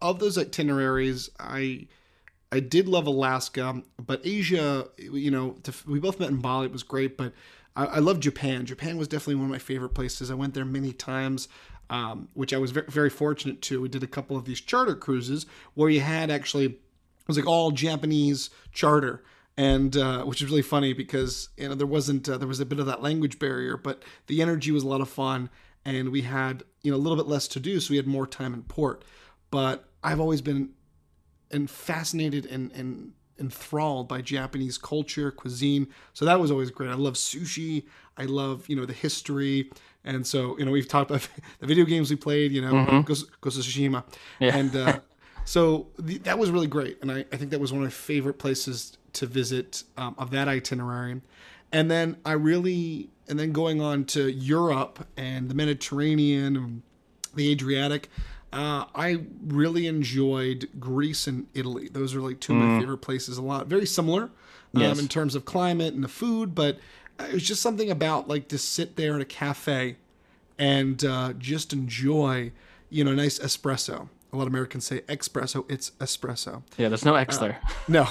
of 0.00 0.18
those 0.18 0.36
itineraries, 0.38 1.30
I 1.38 1.86
I 2.52 2.60
did 2.60 2.88
love 2.88 3.06
Alaska, 3.06 3.82
but 4.04 4.20
Asia, 4.24 4.86
you 4.98 5.30
know, 5.30 5.56
to, 5.64 5.74
we 5.86 5.98
both 5.98 6.20
met 6.20 6.30
in 6.30 6.36
Bali. 6.40 6.66
It 6.66 6.72
was 6.72 6.82
great, 6.82 7.16
but 7.16 7.32
I, 7.74 7.86
I 7.86 7.98
love 7.98 8.20
Japan. 8.20 8.64
Japan 8.66 8.96
was 8.96 9.08
definitely 9.08 9.36
one 9.36 9.46
of 9.46 9.50
my 9.50 9.58
favorite 9.58 9.90
places. 9.90 10.30
I 10.30 10.34
went 10.34 10.54
there 10.54 10.64
many 10.64 10.92
times. 10.92 11.48
Um, 11.90 12.28
which 12.32 12.54
I 12.54 12.56
was 12.56 12.70
very, 12.70 12.86
very 12.88 13.10
fortunate 13.10 13.60
to. 13.62 13.82
We 13.82 13.90
did 13.90 14.02
a 14.02 14.06
couple 14.06 14.38
of 14.38 14.46
these 14.46 14.58
charter 14.58 14.96
cruises 14.96 15.44
where 15.74 15.90
you 15.90 16.00
had 16.00 16.30
actually 16.30 16.78
it 17.24 17.28
was 17.28 17.38
like 17.38 17.46
all 17.46 17.70
Japanese 17.70 18.50
charter, 18.72 19.22
and 19.56 19.96
uh, 19.96 20.24
which 20.24 20.42
is 20.42 20.48
really 20.50 20.62
funny 20.62 20.92
because 20.92 21.48
you 21.56 21.68
know 21.68 21.74
there 21.74 21.86
wasn't 21.86 22.28
uh, 22.28 22.36
there 22.38 22.48
was 22.48 22.60
a 22.60 22.66
bit 22.66 22.78
of 22.80 22.86
that 22.86 23.02
language 23.02 23.38
barrier, 23.38 23.76
but 23.76 24.02
the 24.26 24.42
energy 24.42 24.70
was 24.70 24.82
a 24.82 24.88
lot 24.88 25.00
of 25.00 25.08
fun, 25.08 25.50
and 25.84 26.10
we 26.10 26.22
had 26.22 26.62
you 26.82 26.90
know 26.90 26.96
a 26.96 27.02
little 27.04 27.16
bit 27.16 27.26
less 27.26 27.46
to 27.48 27.60
do, 27.60 27.80
so 27.80 27.90
we 27.90 27.96
had 27.96 28.06
more 28.06 28.26
time 28.26 28.52
in 28.54 28.62
port. 28.62 29.04
But 29.50 29.88
I've 30.02 30.20
always 30.20 30.40
been 30.40 30.70
and 31.50 31.70
fascinated 31.70 32.46
and 32.46 32.72
and 32.72 33.12
enthralled 33.38 34.06
by 34.08 34.20
Japanese 34.20 34.78
culture, 34.78 35.30
cuisine. 35.32 35.88
So 36.12 36.24
that 36.24 36.38
was 36.38 36.50
always 36.52 36.70
great. 36.70 36.88
I 36.90 36.94
love 36.94 37.14
sushi. 37.14 37.84
I 38.16 38.26
love, 38.26 38.68
you 38.68 38.76
know, 38.76 38.86
the 38.86 38.92
history. 38.92 39.70
And 40.04 40.24
so, 40.24 40.56
you 40.56 40.64
know, 40.64 40.70
we've 40.70 40.86
talked 40.86 41.10
about 41.10 41.28
the 41.58 41.66
video 41.66 41.84
games 41.84 42.10
we 42.10 42.16
played, 42.16 42.52
you 42.52 42.60
know, 42.62 42.72
Mhm. 42.72 43.04
Ghost, 43.04 43.26
Ghost 43.40 43.58
of 43.58 43.64
Tsushima. 43.64 44.04
Yeah. 44.38 44.56
And 44.56 44.76
uh, 44.76 45.00
so 45.44 45.88
the, 45.98 46.18
that 46.18 46.38
was 46.38 46.52
really 46.52 46.68
great. 46.68 46.98
And 47.02 47.10
I, 47.10 47.24
I 47.32 47.36
think 47.36 47.50
that 47.50 47.58
was 47.58 47.72
one 47.72 47.82
of 47.82 47.86
my 47.86 47.90
favorite 47.90 48.38
places 48.38 48.96
to 49.14 49.26
visit 49.26 49.84
um, 49.96 50.14
of 50.18 50.30
that 50.30 50.48
itinerary. 50.48 51.20
And 51.72 51.90
then 51.90 52.16
I 52.24 52.32
really, 52.32 53.10
and 53.28 53.38
then 53.38 53.52
going 53.52 53.80
on 53.80 54.04
to 54.06 54.30
Europe 54.30 55.06
and 55.16 55.48
the 55.48 55.54
Mediterranean 55.54 56.56
and 56.56 56.82
the 57.34 57.50
Adriatic. 57.50 58.08
Uh, 58.52 58.84
I 58.94 59.24
really 59.44 59.88
enjoyed 59.88 60.68
Greece 60.78 61.26
and 61.26 61.48
Italy. 61.54 61.88
Those 61.90 62.14
are 62.14 62.20
like 62.20 62.38
two 62.38 62.52
of 62.52 62.58
my 62.60 62.78
favorite 62.78 62.98
places. 62.98 63.36
A 63.36 63.42
lot, 63.42 63.66
very 63.66 63.86
similar 63.86 64.24
um, 64.74 64.82
Yes. 64.82 65.00
in 65.00 65.08
terms 65.08 65.34
of 65.34 65.44
climate 65.44 65.92
and 65.94 66.04
the 66.04 66.08
food, 66.08 66.54
but 66.54 66.78
it 67.18 67.32
was 67.32 67.42
just 67.42 67.60
something 67.62 67.90
about 67.90 68.28
like 68.28 68.46
to 68.48 68.58
sit 68.58 68.94
there 68.94 69.16
in 69.16 69.20
a 69.20 69.24
cafe 69.24 69.96
and 70.56 71.04
uh, 71.04 71.32
just 71.32 71.72
enjoy, 71.72 72.52
you 72.90 73.02
know, 73.02 73.10
a 73.10 73.16
nice 73.16 73.40
espresso. 73.40 74.08
A 74.34 74.36
lot 74.36 74.48
of 74.48 74.52
Americans 74.52 74.84
say 74.84 75.00
espresso. 75.02 75.64
It's 75.70 75.92
espresso. 76.00 76.62
Yeah, 76.76 76.88
there's 76.88 77.04
no 77.04 77.14
X 77.14 77.38
there. 77.38 77.60
No, 77.88 78.08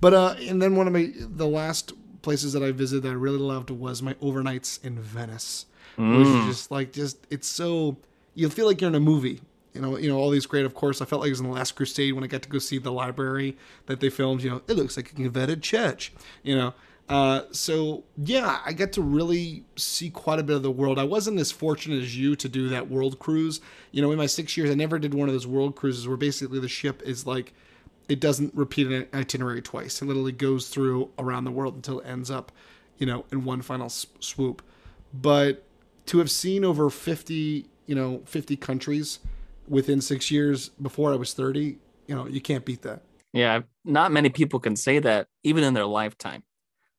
but 0.00 0.12
uh, 0.12 0.34
and 0.40 0.60
then 0.60 0.74
one 0.74 0.88
of 0.88 0.92
my 0.92 1.12
the 1.16 1.46
last 1.46 1.92
places 2.22 2.52
that 2.54 2.62
I 2.62 2.72
visited 2.72 3.04
that 3.04 3.10
I 3.10 3.12
really 3.12 3.38
loved 3.38 3.70
was 3.70 4.02
my 4.02 4.14
overnights 4.14 4.84
in 4.84 4.98
Venice, 4.98 5.66
which 5.96 6.26
is 6.26 6.44
just 6.46 6.70
like 6.72 6.92
just 6.92 7.26
it's 7.30 7.46
so 7.46 7.96
you 8.34 8.48
feel 8.48 8.66
like 8.66 8.80
you're 8.80 8.88
in 8.88 8.94
a 8.96 9.00
movie. 9.00 9.40
You 9.72 9.80
know, 9.80 9.96
you 9.96 10.08
know 10.10 10.18
all 10.18 10.30
these 10.30 10.46
great. 10.46 10.66
Of 10.66 10.74
course, 10.74 11.00
I 11.00 11.04
felt 11.04 11.20
like 11.20 11.28
it 11.28 11.32
was 11.32 11.40
in 11.40 11.46
the 11.46 11.52
Last 11.52 11.76
Crusade 11.76 12.12
when 12.14 12.24
I 12.24 12.26
got 12.26 12.42
to 12.42 12.48
go 12.48 12.58
see 12.58 12.78
the 12.78 12.92
library 12.92 13.56
that 13.86 14.00
they 14.00 14.10
filmed. 14.10 14.42
You 14.42 14.50
know, 14.50 14.62
it 14.68 14.76
looks 14.76 14.96
like 14.96 15.12
a 15.12 15.14
converted 15.14 15.62
church. 15.62 16.12
You 16.42 16.56
know, 16.56 16.74
uh, 17.08 17.42
so 17.50 18.04
yeah, 18.16 18.60
I 18.64 18.72
got 18.72 18.92
to 18.92 19.02
really 19.02 19.64
see 19.76 20.10
quite 20.10 20.38
a 20.38 20.42
bit 20.42 20.56
of 20.56 20.62
the 20.62 20.70
world. 20.70 20.98
I 20.98 21.04
wasn't 21.04 21.38
as 21.40 21.52
fortunate 21.52 22.02
as 22.02 22.16
you 22.16 22.36
to 22.36 22.48
do 22.48 22.68
that 22.68 22.88
world 22.88 23.18
cruise. 23.18 23.60
You 23.90 24.02
know, 24.02 24.12
in 24.12 24.18
my 24.18 24.26
six 24.26 24.56
years, 24.56 24.70
I 24.70 24.74
never 24.74 24.98
did 24.98 25.14
one 25.14 25.28
of 25.28 25.34
those 25.34 25.46
world 25.46 25.76
cruises 25.76 26.08
where 26.08 26.16
basically 26.16 26.60
the 26.60 26.68
ship 26.68 27.02
is 27.02 27.26
like 27.26 27.52
it 28.08 28.20
doesn't 28.20 28.54
repeat 28.54 28.86
an 28.88 29.06
itinerary 29.14 29.62
twice. 29.62 30.02
It 30.02 30.06
literally 30.06 30.32
goes 30.32 30.68
through 30.68 31.10
around 31.18 31.44
the 31.44 31.50
world 31.50 31.74
until 31.74 32.00
it 32.00 32.06
ends 32.06 32.30
up, 32.30 32.52
you 32.98 33.06
know, 33.06 33.24
in 33.30 33.44
one 33.44 33.62
final 33.62 33.88
swoop. 33.88 34.62
But 35.14 35.64
to 36.06 36.18
have 36.18 36.30
seen 36.30 36.64
over 36.64 36.90
50, 36.90 37.66
you 37.86 37.94
know, 37.94 38.22
50 38.24 38.56
countries 38.56 39.18
within 39.68 40.00
six 40.00 40.30
years 40.30 40.70
before 40.70 41.12
I 41.12 41.16
was 41.16 41.32
30, 41.32 41.78
you 42.06 42.14
know, 42.14 42.26
you 42.26 42.40
can't 42.40 42.64
beat 42.64 42.82
that. 42.82 43.02
Yeah, 43.32 43.60
not 43.84 44.12
many 44.12 44.28
people 44.28 44.60
can 44.60 44.76
say 44.76 44.98
that 44.98 45.28
even 45.42 45.64
in 45.64 45.74
their 45.74 45.86
lifetime. 45.86 46.42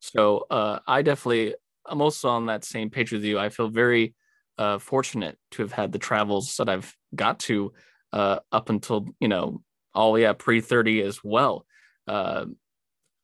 So 0.03 0.45
uh, 0.49 0.79
I 0.85 1.01
definitely, 1.01 1.55
I'm 1.87 2.01
also 2.01 2.27
on 2.27 2.47
that 2.47 2.65
same 2.65 2.89
page 2.89 3.13
with 3.13 3.23
you. 3.23 3.39
I 3.39 3.47
feel 3.47 3.69
very 3.69 4.13
uh, 4.57 4.77
fortunate 4.77 5.37
to 5.51 5.61
have 5.61 5.71
had 5.71 5.93
the 5.93 5.97
travels 5.97 6.57
that 6.57 6.67
I've 6.67 6.93
got 7.15 7.39
to 7.41 7.71
uh, 8.11 8.39
up 8.51 8.69
until, 8.69 9.05
you 9.21 9.29
know, 9.29 9.61
all 9.95 10.19
yeah, 10.19 10.33
pre 10.33 10.59
30 10.59 11.01
as 11.01 11.23
well. 11.23 11.65
Uh, 12.05 12.47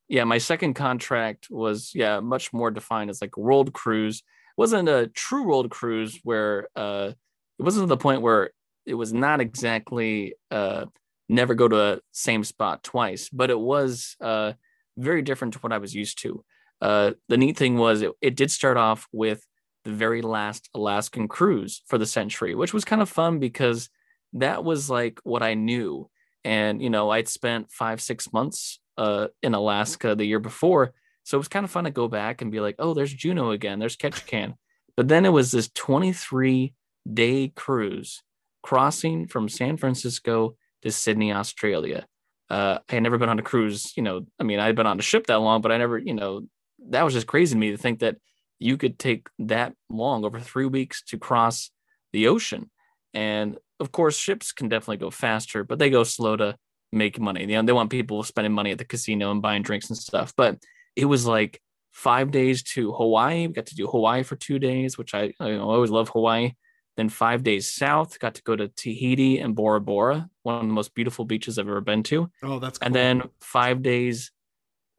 yeah, 0.08 0.24
my 0.24 0.38
second 0.38 0.74
contract 0.74 1.48
was, 1.50 1.92
yeah, 1.94 2.20
much 2.20 2.52
more 2.52 2.70
defined 2.70 3.10
as 3.10 3.20
like 3.20 3.36
a 3.36 3.40
world 3.40 3.74
cruise. 3.74 4.18
It 4.18 4.60
wasn't 4.60 4.88
a 4.88 5.08
true 5.08 5.44
world 5.44 5.70
cruise 5.70 6.18
where 6.24 6.68
uh, 6.76 7.12
it 7.58 7.62
wasn't 7.62 7.84
to 7.84 7.88
the 7.88 7.98
point 7.98 8.22
where 8.22 8.50
it 8.86 8.94
was 8.94 9.12
not 9.12 9.40
exactly 9.40 10.34
uh, 10.50 10.86
never 11.28 11.54
go 11.54 11.68
to 11.68 11.76
the 11.76 12.02
same 12.12 12.44
spot 12.44 12.82
twice, 12.84 13.28
but 13.30 13.50
it 13.50 13.60
was 13.60 14.16
uh, 14.22 14.54
very 14.96 15.22
different 15.22 15.54
to 15.54 15.60
what 15.60 15.72
I 15.72 15.78
was 15.78 15.94
used 15.94 16.22
to. 16.22 16.44
Uh, 16.80 17.12
the 17.28 17.36
neat 17.36 17.56
thing 17.56 17.76
was 17.76 18.02
it, 18.02 18.12
it 18.20 18.36
did 18.36 18.50
start 18.50 18.76
off 18.76 19.06
with 19.12 19.44
the 19.84 19.92
very 19.92 20.22
last 20.22 20.68
Alaskan 20.74 21.28
cruise 21.28 21.82
for 21.86 21.98
the 21.98 22.06
century, 22.06 22.54
which 22.54 22.74
was 22.74 22.84
kind 22.84 23.02
of 23.02 23.08
fun 23.08 23.38
because 23.38 23.88
that 24.34 24.64
was 24.64 24.90
like 24.90 25.20
what 25.22 25.42
I 25.42 25.54
knew. 25.54 26.08
And, 26.44 26.82
you 26.82 26.90
know, 26.90 27.10
I'd 27.10 27.28
spent 27.28 27.70
five, 27.70 28.00
six 28.00 28.32
months 28.32 28.80
uh, 28.96 29.28
in 29.42 29.54
Alaska 29.54 30.14
the 30.14 30.24
year 30.24 30.38
before. 30.38 30.92
So 31.24 31.36
it 31.36 31.40
was 31.40 31.48
kind 31.48 31.64
of 31.64 31.70
fun 31.70 31.84
to 31.84 31.90
go 31.90 32.08
back 32.08 32.42
and 32.42 32.50
be 32.50 32.60
like, 32.60 32.76
oh, 32.78 32.94
there's 32.94 33.12
Juneau 33.12 33.50
again, 33.50 33.78
there's 33.78 33.96
Ketchikan. 33.96 34.54
But 34.96 35.08
then 35.08 35.24
it 35.24 35.30
was 35.30 35.50
this 35.50 35.70
23 35.74 36.74
day 37.10 37.52
cruise 37.54 38.22
crossing 38.62 39.26
from 39.26 39.48
San 39.48 39.76
Francisco 39.76 40.56
to 40.82 40.90
Sydney, 40.90 41.32
Australia. 41.32 42.06
Uh, 42.48 42.78
I 42.88 42.94
had 42.94 43.02
never 43.02 43.18
been 43.18 43.28
on 43.28 43.38
a 43.38 43.42
cruise, 43.42 43.92
you 43.96 44.02
know, 44.02 44.26
I 44.38 44.42
mean, 44.42 44.58
I'd 44.58 44.74
been 44.74 44.86
on 44.86 44.98
a 44.98 45.02
ship 45.02 45.26
that 45.28 45.36
long, 45.36 45.60
but 45.60 45.72
I 45.72 45.78
never, 45.78 45.98
you 45.98 46.14
know, 46.14 46.42
that 46.88 47.02
was 47.02 47.14
just 47.14 47.26
crazy 47.26 47.54
to 47.54 47.58
me 47.58 47.70
to 47.70 47.76
think 47.76 48.00
that 48.00 48.16
you 48.58 48.76
could 48.76 48.98
take 48.98 49.28
that 49.38 49.74
long 49.88 50.24
over 50.24 50.40
three 50.40 50.66
weeks 50.66 51.02
to 51.02 51.18
cross 51.18 51.70
the 52.12 52.28
ocean. 52.28 52.70
And 53.14 53.58
of 53.78 53.92
course, 53.92 54.16
ships 54.16 54.52
can 54.52 54.68
definitely 54.68 54.98
go 54.98 55.10
faster, 55.10 55.64
but 55.64 55.78
they 55.78 55.90
go 55.90 56.04
slow 56.04 56.36
to 56.36 56.56
make 56.92 57.18
money. 57.18 57.40
You 57.42 57.46
know, 57.48 57.62
they 57.62 57.72
want 57.72 57.90
people 57.90 58.22
spending 58.22 58.52
money 58.52 58.70
at 58.70 58.78
the 58.78 58.84
casino 58.84 59.30
and 59.30 59.42
buying 59.42 59.62
drinks 59.62 59.88
and 59.88 59.98
stuff. 59.98 60.34
But 60.36 60.58
it 60.96 61.06
was 61.06 61.26
like 61.26 61.60
five 61.92 62.30
days 62.30 62.62
to 62.62 62.92
Hawaii. 62.92 63.46
We 63.46 63.54
got 63.54 63.66
to 63.66 63.74
do 63.74 63.86
Hawaii 63.86 64.22
for 64.22 64.36
two 64.36 64.58
days, 64.58 64.98
which 64.98 65.14
I, 65.14 65.32
I 65.40 65.54
always 65.54 65.90
love 65.90 66.10
Hawaii. 66.10 66.52
Then 66.96 67.08
five 67.08 67.42
days 67.42 67.72
south, 67.72 68.18
got 68.18 68.34
to 68.34 68.42
go 68.42 68.56
to 68.56 68.68
Tahiti 68.68 69.38
and 69.38 69.54
Bora 69.54 69.80
Bora, 69.80 70.28
one 70.42 70.56
of 70.56 70.60
the 70.62 70.74
most 70.74 70.94
beautiful 70.94 71.24
beaches 71.24 71.58
I've 71.58 71.68
ever 71.68 71.80
been 71.80 72.02
to. 72.04 72.30
Oh, 72.42 72.58
that's 72.58 72.78
cool. 72.78 72.86
And 72.86 72.94
then 72.94 73.22
five 73.40 73.82
days 73.82 74.32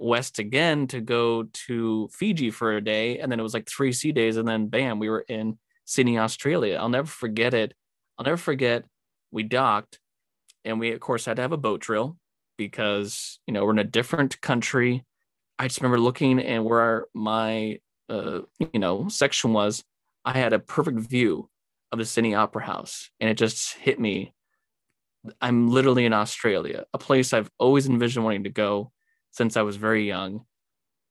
west 0.01 0.39
again 0.39 0.87
to 0.87 1.01
go 1.01 1.43
to 1.67 2.09
Fiji 2.11 2.51
for 2.51 2.73
a 2.73 2.81
day. 2.81 3.19
And 3.19 3.31
then 3.31 3.39
it 3.39 3.43
was 3.43 3.53
like 3.53 3.67
three 3.67 3.93
sea 3.93 4.11
days. 4.11 4.37
And 4.37 4.47
then 4.47 4.67
bam, 4.67 4.99
we 4.99 5.09
were 5.09 5.25
in 5.27 5.57
Sydney, 5.85 6.17
Australia. 6.17 6.77
I'll 6.77 6.89
never 6.89 7.07
forget 7.07 7.53
it. 7.53 7.73
I'll 8.17 8.25
never 8.25 8.37
forget 8.37 8.85
we 9.31 9.43
docked 9.43 9.99
and 10.65 10.79
we 10.79 10.91
of 10.91 10.99
course 10.99 11.25
had 11.25 11.37
to 11.37 11.41
have 11.41 11.51
a 11.51 11.57
boat 11.57 11.81
drill 11.81 12.17
because 12.57 13.39
you 13.47 13.53
know 13.53 13.65
we're 13.65 13.71
in 13.71 13.79
a 13.79 13.83
different 13.83 14.39
country. 14.41 15.03
I 15.57 15.67
just 15.67 15.81
remember 15.81 15.99
looking 15.99 16.39
and 16.39 16.65
where 16.65 17.05
my 17.13 17.79
uh, 18.09 18.41
you 18.59 18.79
know 18.79 19.07
section 19.07 19.53
was, 19.53 19.83
I 20.25 20.37
had 20.37 20.53
a 20.53 20.59
perfect 20.59 20.99
view 20.99 21.49
of 21.91 21.99
the 21.99 22.05
Sydney 22.05 22.35
Opera 22.35 22.65
House, 22.65 23.09
and 23.19 23.29
it 23.29 23.35
just 23.35 23.73
hit 23.73 23.99
me. 23.99 24.33
I'm 25.39 25.69
literally 25.69 26.05
in 26.05 26.13
Australia, 26.13 26.85
a 26.93 26.97
place 26.97 27.33
I've 27.33 27.51
always 27.59 27.87
envisioned 27.87 28.25
wanting 28.25 28.45
to 28.45 28.49
go 28.49 28.91
since 29.31 29.57
I 29.57 29.61
was 29.63 29.75
very 29.77 30.07
young. 30.07 30.45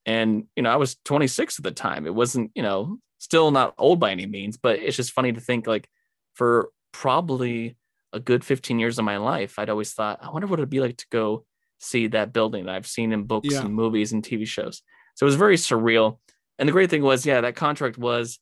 And 0.07 0.45
you 0.57 0.63
know, 0.63 0.71
I 0.71 0.77
was 0.77 0.97
26 1.05 1.59
at 1.59 1.65
the 1.65 1.71
time. 1.73 2.07
It 2.07 2.15
wasn't, 2.15 2.51
you 2.55 2.63
know, 2.63 2.99
still 3.19 3.51
not 3.51 3.75
old 3.79 4.01
by 4.01 4.11
any 4.13 4.27
means, 4.27 4.57
but 4.57 4.79
it's 4.79 4.97
just 4.97 5.13
funny 5.13 5.33
to 5.33 5.41
think 5.41 5.67
like 5.67 5.89
for 6.35 6.71
probably 6.93 7.77
a 8.13 8.21
good 8.21 8.45
15 8.45 8.79
years 8.79 8.99
of 8.99 9.05
my 9.05 9.19
life, 9.19 9.59
I'd 9.59 9.71
always 9.71 9.93
thought, 9.93 10.19
I 10.23 10.31
wonder 10.31 10.47
what 10.47 10.59
it'd 10.59 10.71
be 10.71 10.81
like 10.81 10.97
to 10.97 11.07
go 11.11 11.45
see 11.79 12.09
that 12.09 12.33
building 12.33 12.65
that 12.67 12.75
I've 12.75 12.87
seen 12.87 13.13
in 13.13 13.25
books 13.25 13.49
Yeah. 13.53 13.61
and 13.65 13.75
movies 13.75 14.13
and 14.13 14.23
TV 14.23 14.47
shows. 14.47 14.83
So 15.15 15.25
it 15.25 15.29
was 15.29 15.37
very 15.37 15.57
surreal. 15.57 16.19
And 16.59 16.69
the 16.69 16.73
great 16.73 16.91
thing 16.91 17.03
was, 17.03 17.25
yeah, 17.25 17.41
that 17.41 17.57
contract 17.57 17.99
was 17.99 18.39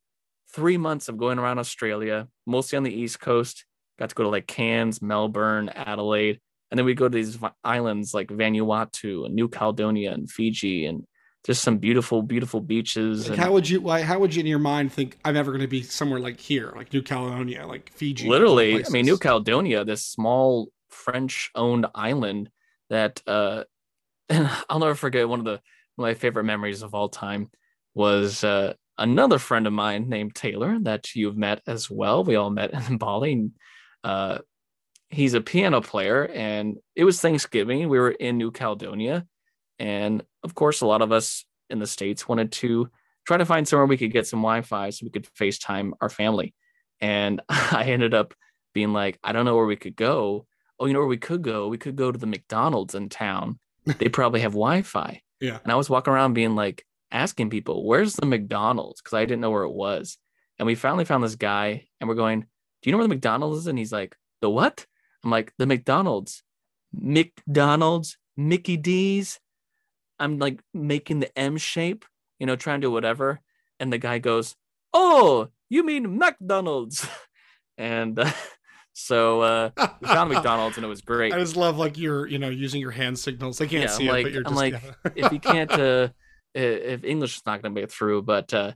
three 0.54 0.76
months 0.76 1.08
of 1.08 1.18
going 1.18 1.38
around 1.38 1.58
Australia, 1.58 2.28
mostly 2.46 2.76
on 2.76 2.82
the 2.82 2.92
East 2.94 3.20
Coast. 3.20 3.64
Got 3.98 4.08
to 4.10 4.14
go 4.14 4.22
to 4.24 4.28
like 4.28 4.46
Cairns, 4.46 5.02
Melbourne, 5.02 5.68
Adelaide. 5.68 6.40
And 6.70 6.78
then 6.78 6.84
we 6.84 6.94
go 6.94 7.08
to 7.08 7.14
these 7.14 7.38
islands 7.64 8.12
like 8.12 8.28
Vanuatu 8.28 9.24
and 9.24 9.34
New 9.34 9.48
Caledonia 9.48 10.12
and 10.12 10.30
Fiji 10.30 10.84
and 10.84 11.04
just 11.46 11.62
some 11.62 11.78
beautiful, 11.78 12.20
beautiful 12.22 12.60
beaches. 12.60 13.22
Like 13.22 13.38
and 13.38 13.44
how 13.44 13.52
would 13.52 13.68
you 13.68 13.80
why 13.80 14.02
how 14.02 14.18
would 14.18 14.34
you 14.34 14.40
in 14.40 14.46
your 14.46 14.58
mind 14.58 14.92
think 14.92 15.18
I'm 15.24 15.36
ever 15.36 15.50
going 15.50 15.62
to 15.62 15.68
be 15.68 15.82
somewhere 15.82 16.20
like 16.20 16.38
here, 16.38 16.72
like 16.76 16.92
New 16.92 17.02
Caledonia, 17.02 17.66
like 17.66 17.90
Fiji? 17.94 18.28
literally 18.28 18.84
i 18.84 18.88
mean 18.90 19.04
new 19.04 19.18
caledonia 19.18 19.84
this 19.84 20.04
small 20.04 20.68
french 20.88 21.50
owned 21.54 21.86
island 21.94 22.50
that 22.90 23.22
uh 23.26 23.64
and 24.28 24.48
i'll 24.68 24.78
never 24.78 24.94
forget 24.94 25.28
one 25.28 25.38
of 25.38 25.44
the 25.44 25.60
one 25.96 26.08
of 26.08 26.14
my 26.14 26.14
favorite 26.14 26.44
memories 26.44 26.82
of 26.82 26.94
all 26.94 27.08
time 27.08 27.50
was 27.94 28.44
uh 28.44 28.72
another 28.98 29.38
friend 29.38 29.66
of 29.66 29.72
mine 29.72 30.08
named 30.08 30.34
taylor 30.34 30.78
that 30.82 31.14
you've 31.14 31.36
met 31.36 31.60
as 31.66 31.90
well 31.90 32.24
we 32.24 32.36
all 32.36 32.50
met 32.50 32.72
in 32.72 32.98
bali 32.98 33.32
and, 33.32 33.52
uh 34.04 34.38
he's 35.10 35.34
a 35.34 35.40
piano 35.40 35.80
player 35.80 36.26
and 36.26 36.76
it 36.94 37.04
was 37.04 37.20
thanksgiving 37.20 37.88
we 37.88 37.98
were 37.98 38.10
in 38.10 38.36
new 38.36 38.50
caledonia 38.50 39.26
and 39.78 40.22
of 40.42 40.54
course 40.54 40.80
a 40.80 40.86
lot 40.86 41.02
of 41.02 41.12
us 41.12 41.44
in 41.70 41.78
the 41.78 41.86
states 41.86 42.28
wanted 42.28 42.52
to 42.52 42.88
try 43.26 43.36
to 43.36 43.46
find 43.46 43.66
somewhere 43.66 43.86
we 43.86 43.96
could 43.96 44.12
get 44.12 44.26
some 44.26 44.40
wi-fi 44.40 44.90
so 44.90 45.04
we 45.04 45.10
could 45.10 45.26
facetime 45.34 45.92
our 46.00 46.08
family 46.10 46.54
and 47.00 47.40
I 47.48 47.84
ended 47.84 48.14
up 48.14 48.34
being 48.74 48.92
like, 48.92 49.18
I 49.22 49.32
don't 49.32 49.44
know 49.44 49.56
where 49.56 49.66
we 49.66 49.76
could 49.76 49.96
go. 49.96 50.46
Oh, 50.78 50.86
you 50.86 50.92
know 50.92 51.00
where 51.00 51.08
we 51.08 51.16
could 51.16 51.42
go? 51.42 51.68
We 51.68 51.78
could 51.78 51.96
go 51.96 52.12
to 52.12 52.18
the 52.18 52.26
McDonald's 52.26 52.94
in 52.94 53.08
town. 53.08 53.58
They 53.98 54.10
probably 54.10 54.40
have 54.40 54.52
Wi-Fi. 54.52 55.22
Yeah. 55.40 55.58
And 55.62 55.72
I 55.72 55.76
was 55.76 55.88
walking 55.88 56.12
around 56.12 56.34
being 56.34 56.54
like, 56.54 56.84
asking 57.10 57.48
people, 57.48 57.86
"Where's 57.86 58.16
the 58.16 58.26
McDonald's?" 58.26 59.00
Because 59.00 59.14
I 59.14 59.24
didn't 59.24 59.40
know 59.40 59.50
where 59.50 59.62
it 59.62 59.72
was. 59.72 60.18
And 60.58 60.66
we 60.66 60.74
finally 60.74 61.06
found 61.06 61.24
this 61.24 61.36
guy, 61.36 61.86
and 61.98 62.06
we're 62.06 62.14
going, 62.14 62.40
"Do 62.40 62.46
you 62.84 62.92
know 62.92 62.98
where 62.98 63.08
the 63.08 63.14
McDonald's 63.14 63.60
is?" 63.60 63.66
And 63.66 63.78
he's 63.78 63.92
like, 63.92 64.14
"The 64.42 64.50
what?" 64.50 64.84
I'm 65.24 65.30
like, 65.30 65.52
"The 65.58 65.66
McDonald's, 65.66 66.42
McDonald's, 66.92 68.16
Mickey 68.36 68.76
D's." 68.76 69.40
I'm 70.20 70.38
like 70.38 70.60
making 70.74 71.20
the 71.20 71.36
M 71.38 71.56
shape, 71.58 72.04
you 72.40 72.46
know, 72.46 72.56
trying 72.56 72.80
to 72.80 72.86
do 72.86 72.90
whatever. 72.90 73.40
And 73.78 73.92
the 73.92 73.98
guy 73.98 74.18
goes, 74.18 74.56
Oh, 74.92 75.48
you 75.70 75.84
mean 75.84 76.18
McDonald's? 76.18 77.06
And 77.80 78.18
uh, 78.18 78.28
so 78.92 79.40
uh, 79.42 79.70
we 80.00 80.08
found 80.08 80.30
McDonald's 80.34 80.76
and 80.78 80.84
it 80.84 80.88
was 80.88 81.00
great. 81.00 81.32
I 81.32 81.38
just 81.38 81.54
love 81.54 81.78
like 81.78 81.96
you're 81.96 82.26
you 82.26 82.40
know 82.40 82.48
using 82.48 82.80
your 82.80 82.90
hand 82.90 83.16
signals. 83.16 83.58
They 83.58 83.68
can't 83.68 83.84
Yeah, 83.84 83.88
see 83.90 84.08
I'm 84.08 84.08
it, 84.08 84.12
like- 84.12 84.24
but 84.24 84.32
you're 84.32 84.42
I'm 84.44 84.52
just 84.52 84.56
like, 84.56 84.72
yeah. 85.14 85.26
if 85.26 85.32
you 85.32 85.38
can't, 85.38 85.70
uh, 85.70 86.08
if 86.54 87.04
English 87.04 87.36
is 87.36 87.42
not 87.46 87.62
going 87.62 87.72
to 87.72 87.80
make 87.80 87.84
it 87.84 87.92
through, 87.92 88.22
but 88.22 88.52
uh, 88.52 88.72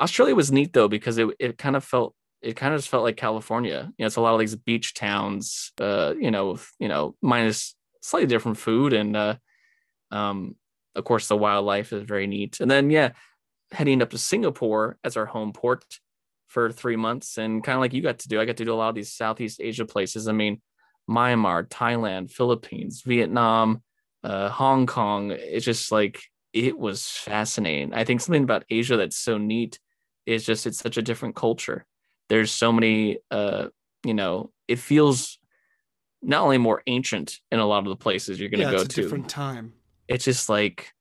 Australia 0.00 0.34
was 0.34 0.50
neat 0.50 0.72
though 0.72 0.88
because 0.88 1.18
it 1.18 1.28
it 1.38 1.58
kind 1.58 1.76
of 1.76 1.84
felt 1.84 2.14
it 2.42 2.56
kind 2.56 2.74
of 2.74 2.80
just 2.80 2.90
felt 2.90 3.04
like 3.04 3.16
California. 3.16 3.92
You 3.96 4.02
know, 4.02 4.06
it's 4.06 4.16
a 4.16 4.20
lot 4.20 4.34
of 4.34 4.40
these 4.40 4.56
beach 4.56 4.94
towns. 4.94 5.72
Uh, 5.80 6.14
you 6.18 6.30
know, 6.30 6.58
you 6.78 6.88
know, 6.88 7.14
minus 7.22 7.74
slightly 8.00 8.26
different 8.26 8.58
food 8.58 8.92
and 8.92 9.16
uh, 9.16 9.36
um, 10.10 10.56
of 10.94 11.04
course 11.04 11.28
the 11.28 11.36
wildlife 11.36 11.92
is 11.92 12.02
very 12.04 12.26
neat. 12.26 12.60
And 12.60 12.70
then 12.70 12.90
yeah, 12.90 13.10
heading 13.70 14.02
up 14.02 14.10
to 14.10 14.18
Singapore 14.18 14.98
as 15.04 15.16
our 15.16 15.26
home 15.26 15.52
port 15.52 15.84
for 16.48 16.70
three 16.70 16.96
months, 16.96 17.38
and 17.38 17.64
kind 17.64 17.76
of 17.76 17.80
like 17.80 17.94
you 17.94 18.02
got 18.02 18.18
to 18.20 18.28
do, 18.28 18.40
I 18.40 18.44
got 18.44 18.58
to 18.58 18.64
do 18.64 18.74
a 18.74 18.76
lot 18.76 18.90
of 18.90 18.94
these 18.94 19.12
Southeast 19.12 19.60
Asia 19.62 19.86
places. 19.86 20.28
I 20.28 20.32
mean, 20.32 20.60
Myanmar, 21.08 21.66
Thailand, 21.66 22.30
Philippines, 22.30 23.02
Vietnam, 23.06 23.82
uh, 24.22 24.50
Hong 24.50 24.86
Kong. 24.86 25.30
It's 25.30 25.64
just 25.64 25.90
like 25.90 26.20
it 26.52 26.78
was 26.78 27.06
fascinating. 27.06 27.94
I 27.94 28.04
think 28.04 28.20
something 28.20 28.44
about 28.44 28.64
Asia 28.68 28.98
that's 28.98 29.16
so 29.16 29.38
neat 29.38 29.78
is 30.26 30.44
just 30.44 30.66
it's 30.66 30.78
such 30.78 30.98
a 30.98 31.02
different 31.02 31.34
culture. 31.34 31.86
There's 32.28 32.50
so 32.50 32.72
many, 32.72 33.18
uh, 33.30 33.68
you 34.04 34.14
know, 34.14 34.52
it 34.68 34.78
feels 34.78 35.38
not 36.22 36.42
only 36.42 36.58
more 36.58 36.82
ancient 36.86 37.40
in 37.50 37.58
a 37.58 37.66
lot 37.66 37.80
of 37.84 37.88
the 37.88 37.96
places 37.96 38.38
you're 38.38 38.48
going 38.48 38.60
to 38.60 38.66
yeah, 38.66 38.70
go 38.70 38.76
it's 38.82 38.84
a 38.84 38.88
to. 38.96 39.02
different 39.02 39.28
time. 39.28 39.72
It's 40.08 40.24
just 40.24 40.48
like, 40.48 40.92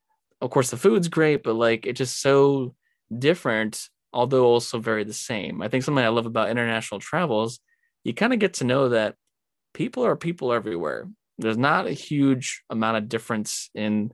of 0.42 0.50
course, 0.50 0.72
the 0.72 0.78
food's 0.78 1.08
great, 1.08 1.44
but 1.44 1.54
like 1.54 1.86
it's 1.86 1.98
just 2.00 2.22
so 2.22 2.76
different, 3.18 3.90
although 4.14 4.46
also 4.46 4.80
very 4.80 5.04
the 5.04 5.14
same. 5.14 5.62
I 5.62 5.68
think 5.68 5.84
something 5.84 6.04
I 6.04 6.10
love 6.10 6.26
about 6.26 6.50
international 6.50 7.00
travels, 7.00 7.60
you 8.04 8.14
kind 8.14 8.34
of 8.34 8.40
get 8.40 8.56
to 8.56 8.64
know 8.64 8.90
that 8.90 9.16
people 9.74 10.06
are 10.06 10.16
people 10.16 10.52
everywhere. 10.54 11.08
There's 11.38 11.58
not 11.58 11.88
a 11.88 11.92
huge 11.92 12.64
amount 12.70 12.98
of 12.98 13.10
difference 13.10 13.70
in 13.74 14.12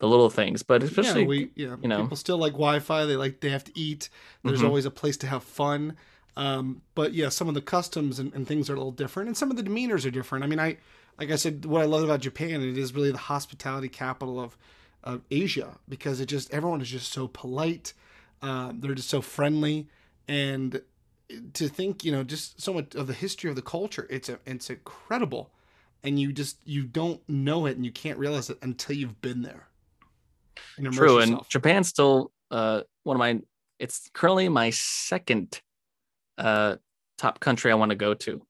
the 0.00 0.08
little 0.08 0.30
things, 0.30 0.62
but 0.62 0.82
especially 0.82 1.22
yeah, 1.22 1.28
we 1.28 1.50
yeah, 1.56 1.76
you 1.82 1.88
know. 1.88 2.02
people 2.02 2.16
still 2.16 2.38
like 2.38 2.52
Wi-Fi. 2.52 3.04
They 3.04 3.16
like 3.16 3.40
they 3.40 3.50
have 3.50 3.64
to 3.64 3.72
eat. 3.78 4.08
There's 4.44 4.60
Mhm. 4.60 4.66
always 4.66 4.84
a 4.86 4.90
place 4.90 5.16
to 5.18 5.26
have 5.26 5.42
fun. 5.42 5.96
Um, 6.36 6.82
but 6.94 7.12
yeah, 7.12 7.28
some 7.28 7.48
of 7.48 7.54
the 7.54 7.60
customs 7.60 8.18
and, 8.18 8.32
and 8.34 8.46
things 8.46 8.70
are 8.70 8.74
a 8.74 8.76
little 8.76 8.92
different, 8.92 9.28
and 9.28 9.36
some 9.36 9.50
of 9.50 9.56
the 9.56 9.62
demeanors 9.62 10.06
are 10.06 10.10
different. 10.10 10.44
I 10.44 10.46
mean, 10.46 10.60
I 10.60 10.76
like 11.18 11.30
I 11.30 11.36
said, 11.36 11.66
what 11.66 11.82
I 11.82 11.84
love 11.84 12.02
about 12.02 12.20
Japan, 12.20 12.62
it 12.62 12.78
is 12.78 12.94
really 12.94 13.12
the 13.12 13.18
hospitality 13.18 13.88
capital 13.88 14.40
of 14.40 14.56
of 15.02 15.22
Asia 15.30 15.78
because 15.88 16.20
it 16.20 16.26
just 16.26 16.52
everyone 16.52 16.80
is 16.80 16.88
just 16.88 17.12
so 17.12 17.28
polite. 17.28 17.92
Uh, 18.42 18.72
they're 18.74 18.94
just 18.94 19.10
so 19.10 19.20
friendly, 19.20 19.88
and 20.28 20.80
to 21.54 21.68
think 21.68 22.04
you 22.04 22.12
know 22.12 22.24
just 22.24 22.60
so 22.60 22.72
much 22.72 22.94
of 22.94 23.06
the 23.06 23.12
history 23.12 23.50
of 23.50 23.56
the 23.56 23.62
culture, 23.62 24.06
it's 24.10 24.28
a, 24.28 24.38
it's 24.46 24.70
incredible, 24.70 25.50
and 26.02 26.18
you 26.18 26.32
just 26.32 26.56
you 26.64 26.84
don't 26.84 27.20
know 27.28 27.66
it 27.66 27.76
and 27.76 27.84
you 27.84 27.92
can't 27.92 28.18
realize 28.18 28.50
it 28.50 28.58
until 28.62 28.96
you've 28.96 29.20
been 29.20 29.42
there. 29.42 29.68
And 30.76 30.92
True, 30.92 31.18
and. 31.18 31.40
Japan's 31.48 31.88
still 31.88 32.32
uh, 32.50 32.82
one 33.02 33.16
of 33.16 33.18
my. 33.18 33.40
It's 33.78 34.10
currently 34.12 34.48
my 34.48 34.70
second 34.70 35.60
uh, 36.40 36.76
top 37.18 37.40
country 37.40 37.70
I 37.70 37.74
want 37.76 37.90
to 37.90 37.96
go 37.96 38.14
to, 38.14 38.42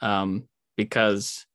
um, 0.00 0.48
because 0.76 1.46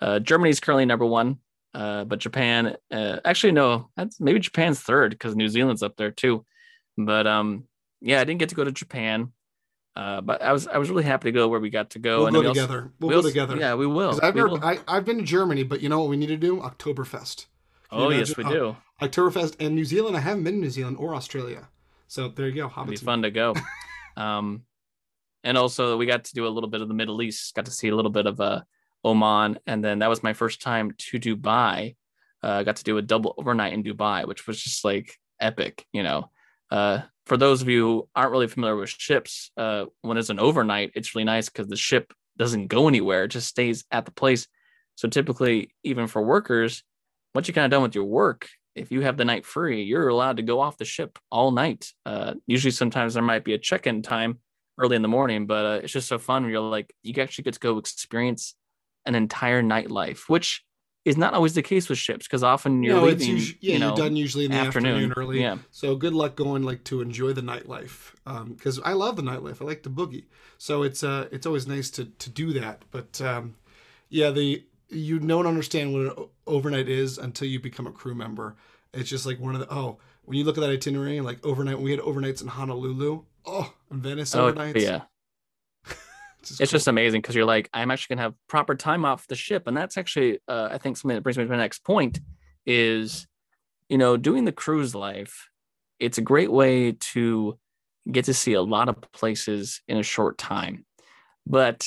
uh, 0.00 0.20
is 0.46 0.60
currently 0.60 0.86
number 0.86 1.04
one, 1.06 1.38
uh, 1.74 2.04
but 2.04 2.18
Japan. 2.18 2.76
Uh, 2.90 3.18
actually, 3.24 3.52
no, 3.52 3.90
that's 3.96 4.18
maybe 4.20 4.40
Japan's 4.40 4.80
third 4.80 5.10
because 5.12 5.36
New 5.36 5.48
Zealand's 5.48 5.82
up 5.82 5.96
there 5.96 6.10
too. 6.10 6.44
But 6.96 7.26
um, 7.26 7.64
yeah, 8.00 8.20
I 8.20 8.24
didn't 8.24 8.40
get 8.40 8.48
to 8.48 8.54
go 8.54 8.64
to 8.64 8.72
Japan, 8.72 9.32
uh, 9.94 10.20
but 10.22 10.42
I 10.42 10.52
was 10.52 10.66
I 10.66 10.78
was 10.78 10.90
really 10.90 11.04
happy 11.04 11.28
to 11.28 11.32
go 11.32 11.48
where 11.48 11.60
we 11.60 11.70
got 11.70 11.90
to 11.90 11.98
go. 11.98 12.18
We'll 12.18 12.26
and 12.28 12.34
go 12.34 12.40
we 12.40 12.46
also- 12.48 12.60
together. 12.62 12.92
we'll 12.98 13.10
we 13.10 13.14
go 13.16 13.22
together. 13.28 13.56
Yeah, 13.56 13.74
we 13.74 13.86
will. 13.86 14.18
I've, 14.22 14.34
We 14.34 14.40
never, 14.40 14.48
will. 14.54 14.64
I, 14.64 14.78
I've 14.88 15.04
been 15.04 15.18
to 15.18 15.24
Germany, 15.24 15.62
but 15.64 15.80
you 15.80 15.88
know 15.88 16.00
what 16.00 16.08
we 16.08 16.16
need 16.16 16.28
to 16.28 16.36
do? 16.36 16.58
Oktoberfest. 16.60 17.46
Oh 17.92 18.10
yes, 18.10 18.36
we 18.36 18.44
do. 18.44 18.76
Uh, 19.00 19.06
Oktoberfest 19.06 19.56
and 19.60 19.74
New 19.74 19.84
Zealand. 19.84 20.16
I 20.16 20.20
haven't 20.20 20.44
been 20.44 20.54
to 20.54 20.60
New 20.60 20.70
Zealand 20.70 20.96
or 20.98 21.14
Australia. 21.14 21.68
So 22.06 22.28
there 22.28 22.46
you 22.48 22.54
go. 22.54 22.66
It'd 22.66 22.88
be 22.90 22.96
Hobbits. 22.96 23.04
fun 23.04 23.22
to 23.22 23.30
go. 23.30 23.54
um, 24.16 24.62
and 25.44 25.56
also 25.56 25.96
we 25.96 26.06
got 26.06 26.24
to 26.24 26.34
do 26.34 26.46
a 26.46 26.48
little 26.48 26.68
bit 26.68 26.80
of 26.80 26.88
the 26.88 26.94
Middle 26.94 27.22
East. 27.22 27.54
Got 27.54 27.66
to 27.66 27.70
see 27.70 27.88
a 27.88 27.96
little 27.96 28.10
bit 28.10 28.26
of 28.26 28.40
uh, 28.40 28.62
Oman, 29.04 29.58
and 29.66 29.84
then 29.84 30.00
that 30.00 30.10
was 30.10 30.22
my 30.22 30.32
first 30.32 30.60
time 30.60 30.92
to 30.98 31.18
Dubai. 31.18 31.96
Uh, 32.42 32.62
got 32.62 32.76
to 32.76 32.84
do 32.84 32.98
a 32.98 33.02
double 33.02 33.34
overnight 33.38 33.72
in 33.72 33.82
Dubai, 33.82 34.26
which 34.26 34.46
was 34.46 34.62
just 34.62 34.84
like 34.84 35.18
epic. 35.40 35.86
You 35.92 36.02
know, 36.02 36.30
uh, 36.70 37.02
for 37.26 37.36
those 37.36 37.62
of 37.62 37.68
you 37.68 37.82
who 37.82 38.08
aren't 38.14 38.32
really 38.32 38.48
familiar 38.48 38.76
with 38.76 38.90
ships, 38.90 39.50
uh, 39.56 39.86
when 40.02 40.16
it's 40.16 40.30
an 40.30 40.40
overnight, 40.40 40.92
it's 40.94 41.14
really 41.14 41.24
nice 41.24 41.48
because 41.48 41.68
the 41.68 41.76
ship 41.76 42.12
doesn't 42.36 42.68
go 42.68 42.88
anywhere; 42.88 43.24
it 43.24 43.28
just 43.28 43.48
stays 43.48 43.84
at 43.90 44.04
the 44.04 44.12
place. 44.12 44.46
So 44.96 45.08
typically, 45.08 45.74
even 45.82 46.06
for 46.06 46.22
workers, 46.22 46.82
once 47.34 47.48
you're 47.48 47.54
kind 47.54 47.64
of 47.64 47.70
done 47.70 47.82
with 47.82 47.94
your 47.94 48.04
work, 48.04 48.48
if 48.74 48.92
you 48.92 49.00
have 49.00 49.16
the 49.16 49.24
night 49.24 49.46
free, 49.46 49.82
you're 49.82 50.08
allowed 50.08 50.36
to 50.36 50.42
go 50.42 50.60
off 50.60 50.76
the 50.76 50.84
ship 50.84 51.18
all 51.30 51.50
night. 51.50 51.92
Uh, 52.04 52.34
usually, 52.46 52.70
sometimes 52.70 53.14
there 53.14 53.22
might 53.22 53.44
be 53.44 53.54
a 53.54 53.58
check-in 53.58 54.02
time 54.02 54.38
early 54.80 54.96
in 54.96 55.02
the 55.02 55.08
morning, 55.08 55.46
but 55.46 55.64
uh, 55.66 55.80
it's 55.82 55.92
just 55.92 56.08
so 56.08 56.18
fun. 56.18 56.48
You're 56.48 56.60
like, 56.60 56.94
you 57.02 57.14
actually 57.22 57.44
get 57.44 57.54
to 57.54 57.60
go 57.60 57.78
experience 57.78 58.54
an 59.06 59.14
entire 59.14 59.62
nightlife, 59.62 60.28
which 60.28 60.64
is 61.04 61.16
not 61.16 61.32
always 61.32 61.54
the 61.54 61.62
case 61.62 61.88
with 61.88 61.98
ships 61.98 62.26
because 62.26 62.42
often 62.42 62.82
you're 62.82 62.96
no, 62.96 63.04
leaving. 63.04 63.36
usu- 63.36 63.54
yeah, 63.60 63.72
you 63.72 63.78
know, 63.78 63.88
you're 63.88 63.96
done 63.96 64.16
usually 64.16 64.44
in 64.44 64.50
the 64.50 64.58
afternoon, 64.58 65.12
early. 65.16 65.40
Yeah. 65.40 65.56
So 65.70 65.96
good 65.96 66.12
luck 66.12 66.36
going 66.36 66.62
like 66.62 66.84
to 66.84 67.00
enjoy 67.00 67.32
the 67.32 67.40
nightlife, 67.40 68.14
because 68.24 68.78
I 68.80 68.92
love 68.92 69.16
the 69.16 69.22
nightlife. 69.22 69.62
I 69.62 69.64
like 69.64 69.82
the 69.82 69.90
boogie. 69.90 70.24
So 70.58 70.82
it's 70.82 71.02
uh 71.02 71.28
it's 71.32 71.46
always 71.46 71.66
nice 71.66 71.90
to 71.92 72.04
to 72.04 72.30
do 72.30 72.52
that. 72.54 72.84
But 72.90 73.20
um, 73.22 73.56
yeah, 74.08 74.30
the 74.30 74.64
you 74.88 75.18
don't 75.18 75.46
understand 75.46 75.94
what 75.94 76.02
an 76.02 76.26
overnight 76.46 76.88
is 76.88 77.16
until 77.16 77.48
you 77.48 77.60
become 77.60 77.86
a 77.86 77.92
crew 77.92 78.14
member. 78.14 78.56
It's 78.92 79.08
just 79.08 79.24
like 79.24 79.40
one 79.40 79.54
of 79.54 79.60
the 79.60 79.72
oh 79.72 79.98
when 80.24 80.36
you 80.36 80.44
look 80.44 80.58
at 80.58 80.60
that 80.60 80.70
itinerary 80.70 81.20
like 81.20 81.44
overnight 81.46 81.80
we 81.80 81.92
had 81.92 82.00
overnights 82.00 82.42
in 82.42 82.48
Honolulu, 82.48 83.22
oh 83.46 83.72
Venice 83.90 84.34
Oh 84.34 84.52
overnights. 84.52 84.80
yeah. 84.80 85.02
it's 86.40 86.50
It's 86.52 86.58
cool. 86.58 86.66
just 86.66 86.88
amazing 86.88 87.20
because 87.20 87.34
you're 87.34 87.44
like, 87.44 87.68
I'm 87.72 87.90
actually 87.90 88.16
gonna 88.16 88.26
have 88.26 88.34
proper 88.48 88.74
time 88.74 89.04
off 89.04 89.26
the 89.26 89.36
ship, 89.36 89.66
and 89.66 89.76
that's 89.76 89.96
actually, 89.96 90.38
uh, 90.48 90.68
I 90.72 90.78
think, 90.78 90.96
something 90.96 91.14
that 91.16 91.22
brings 91.22 91.38
me 91.38 91.44
to 91.44 91.50
my 91.50 91.56
next 91.56 91.84
point 91.84 92.20
is, 92.66 93.26
you 93.88 93.98
know, 93.98 94.16
doing 94.16 94.44
the 94.44 94.52
cruise 94.52 94.94
life. 94.94 95.48
It's 95.98 96.18
a 96.18 96.22
great 96.22 96.50
way 96.50 96.92
to 96.92 97.58
get 98.10 98.24
to 98.26 98.34
see 98.34 98.54
a 98.54 98.62
lot 98.62 98.88
of 98.88 99.00
places 99.12 99.82
in 99.86 99.98
a 99.98 100.02
short 100.02 100.38
time, 100.38 100.84
but 101.46 101.86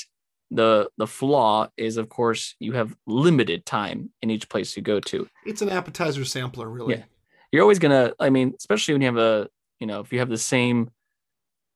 the 0.52 0.88
the 0.98 1.08
flaw 1.08 1.68
is, 1.78 1.98
of 1.98 2.10
course, 2.10 2.56
you 2.60 2.74
have 2.74 2.96
limited 3.08 3.66
time 3.66 4.12
in 4.22 4.30
each 4.30 4.48
place 4.50 4.78
you 4.78 4.84
go 4.84 5.00
to. 5.00 5.28
it's 5.46 5.64
an 5.64 5.70
appetizer 5.70 6.24
sampler 6.26 6.70
really. 6.70 6.96
Yeah. 6.96 7.04
You're 7.52 7.64
always 7.64 7.80
gonna, 7.80 8.14
I 8.20 8.30
mean, 8.30 8.54
especially 8.58 8.94
when 8.94 9.02
you 9.02 9.08
have 9.08 9.18
a, 9.18 9.48
you 9.80 9.88
know, 9.88 10.00
if 10.00 10.12
you 10.14 10.20
have 10.20 10.30
the 10.30 10.38
same 10.38 10.90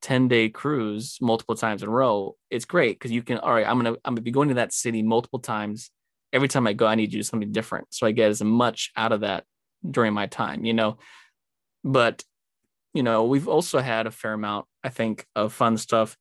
10 0.02 0.28
day 0.28 0.50
cruise 0.50 1.18
multiple 1.22 1.56
times 1.56 1.84
in 1.84 1.90
a 1.90 1.92
row, 1.92 2.36
it's 2.50 2.66
great 2.66 2.98
because 2.98 3.12
you 3.12 3.24
can, 3.24 3.38
all 3.40 3.54
right, 3.54 3.68
I'm 3.68 3.78
gonna 3.78 3.96
I'm 4.06 4.14
gonna 4.14 4.22
be 4.22 4.32
going 4.32 4.50
to 4.50 4.56
that 4.56 4.74
city 4.74 5.02
multiple 5.02 5.40
times. 5.40 5.90
Every 6.34 6.48
time 6.48 6.68
I 6.68 6.74
go, 6.74 6.86
I 6.86 6.96
need 6.96 7.12
to 7.12 7.18
do 7.18 7.24
something 7.24 7.52
different. 7.52 7.88
So 7.92 8.06
I 8.06 8.12
get 8.12 8.30
as 8.30 8.42
much 8.42 8.92
out 8.96 9.12
of 9.12 9.22
that 9.22 9.46
during 9.90 10.14
my 10.14 10.28
time, 10.28 10.66
you 10.66 10.74
know. 10.74 10.98
But 11.84 12.24
you 12.94 13.04
know, 13.04 13.26
we've 13.26 13.48
also 13.48 13.80
had 13.80 14.08
a 14.08 14.12
fair 14.12 14.34
amount, 14.34 14.66
I 14.84 14.90
think, 14.90 15.26
of 15.36 15.54
fun 15.54 15.78
stuff, 15.78 16.18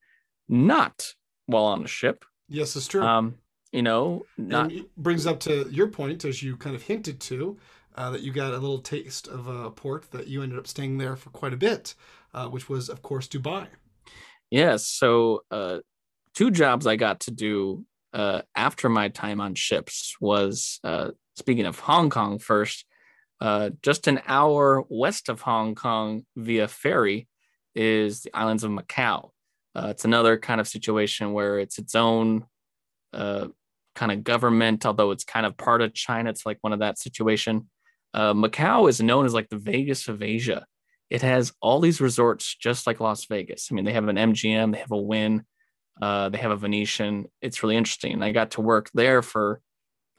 not 0.48 1.14
while 1.46 1.64
on 1.64 1.82
the 1.82 1.88
ship. 1.88 2.24
Yes, 2.48 2.76
it's 2.76 2.86
true. 2.86 3.02
Um, 3.02 3.36
you 3.72 3.82
know, 3.82 4.24
not 4.36 4.72
brings 4.96 5.26
up 5.26 5.40
to 5.40 5.68
your 5.70 5.88
point, 5.88 6.24
as 6.24 6.42
you 6.42 6.56
kind 6.56 6.76
of 6.76 6.82
hinted 6.82 7.20
to, 7.20 7.56
uh, 7.96 8.10
that 8.10 8.20
you 8.22 8.32
got 8.32 8.52
a 8.52 8.58
little 8.58 8.78
taste 8.78 9.26
of 9.26 9.46
a 9.48 9.70
port 9.70 10.10
that 10.12 10.28
you 10.28 10.42
ended 10.42 10.58
up 10.58 10.66
staying 10.66 10.98
there 10.98 11.16
for 11.16 11.30
quite 11.30 11.52
a 11.52 11.56
bit, 11.56 11.94
uh, 12.36 12.48
which 12.48 12.68
was, 12.68 12.88
of 12.88 13.02
course, 13.02 13.26
Dubai. 13.26 13.66
Yes. 14.50 14.86
So, 14.86 15.42
uh, 15.50 15.78
two 16.34 16.50
jobs 16.50 16.86
I 16.86 16.96
got 16.96 17.20
to 17.20 17.30
do 17.30 17.84
uh, 18.12 18.42
after 18.54 18.88
my 18.88 19.08
time 19.08 19.40
on 19.40 19.54
ships 19.54 20.14
was 20.20 20.78
uh, 20.84 21.10
speaking 21.34 21.66
of 21.66 21.80
Hong 21.80 22.10
Kong 22.10 22.38
first, 22.38 22.84
uh, 23.40 23.70
just 23.82 24.06
an 24.06 24.20
hour 24.26 24.84
west 24.88 25.28
of 25.28 25.40
Hong 25.40 25.74
Kong 25.74 26.24
via 26.36 26.68
ferry 26.68 27.26
is 27.74 28.22
the 28.22 28.34
islands 28.34 28.64
of 28.64 28.70
Macau. 28.70 29.30
Uh, 29.74 29.88
it's 29.90 30.04
another 30.04 30.38
kind 30.38 30.60
of 30.60 30.68
situation 30.68 31.32
where 31.32 31.58
it's 31.58 31.78
its 31.78 31.94
own 31.94 32.44
kind 33.12 34.12
of 34.12 34.22
government, 34.22 34.84
although 34.86 35.10
it's 35.10 35.24
kind 35.24 35.46
of 35.46 35.56
part 35.56 35.82
of 35.82 35.94
China. 35.94 36.30
It's 36.30 36.46
like 36.46 36.58
one 36.60 36.72
of 36.72 36.80
that 36.80 36.98
situation. 36.98 37.68
Uh, 38.14 38.34
Macau 38.34 38.88
is 38.88 39.00
known 39.00 39.26
as 39.26 39.34
like 39.34 39.48
the 39.48 39.58
Vegas 39.58 40.06
of 40.08 40.22
Asia 40.22 40.66
it 41.10 41.22
has 41.22 41.52
all 41.60 41.80
these 41.80 42.00
resorts 42.00 42.54
just 42.54 42.86
like 42.86 43.00
Las 43.00 43.26
Vegas. 43.26 43.68
I 43.70 43.74
mean, 43.74 43.84
they 43.84 43.92
have 43.92 44.08
an 44.08 44.16
MGM, 44.16 44.72
they 44.72 44.78
have 44.78 44.92
a 44.92 45.00
Wynn, 45.00 45.44
uh, 46.00 46.28
they 46.28 46.38
have 46.38 46.50
a 46.50 46.56
Venetian. 46.56 47.26
It's 47.40 47.62
really 47.62 47.76
interesting. 47.76 48.22
I 48.22 48.32
got 48.32 48.52
to 48.52 48.60
work 48.60 48.90
there 48.92 49.22
for 49.22 49.60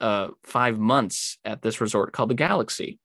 uh, 0.00 0.28
five 0.44 0.78
months 0.78 1.38
at 1.44 1.62
this 1.62 1.80
resort 1.80 2.12
called 2.12 2.30
the 2.30 2.34
Galaxy. 2.34 2.98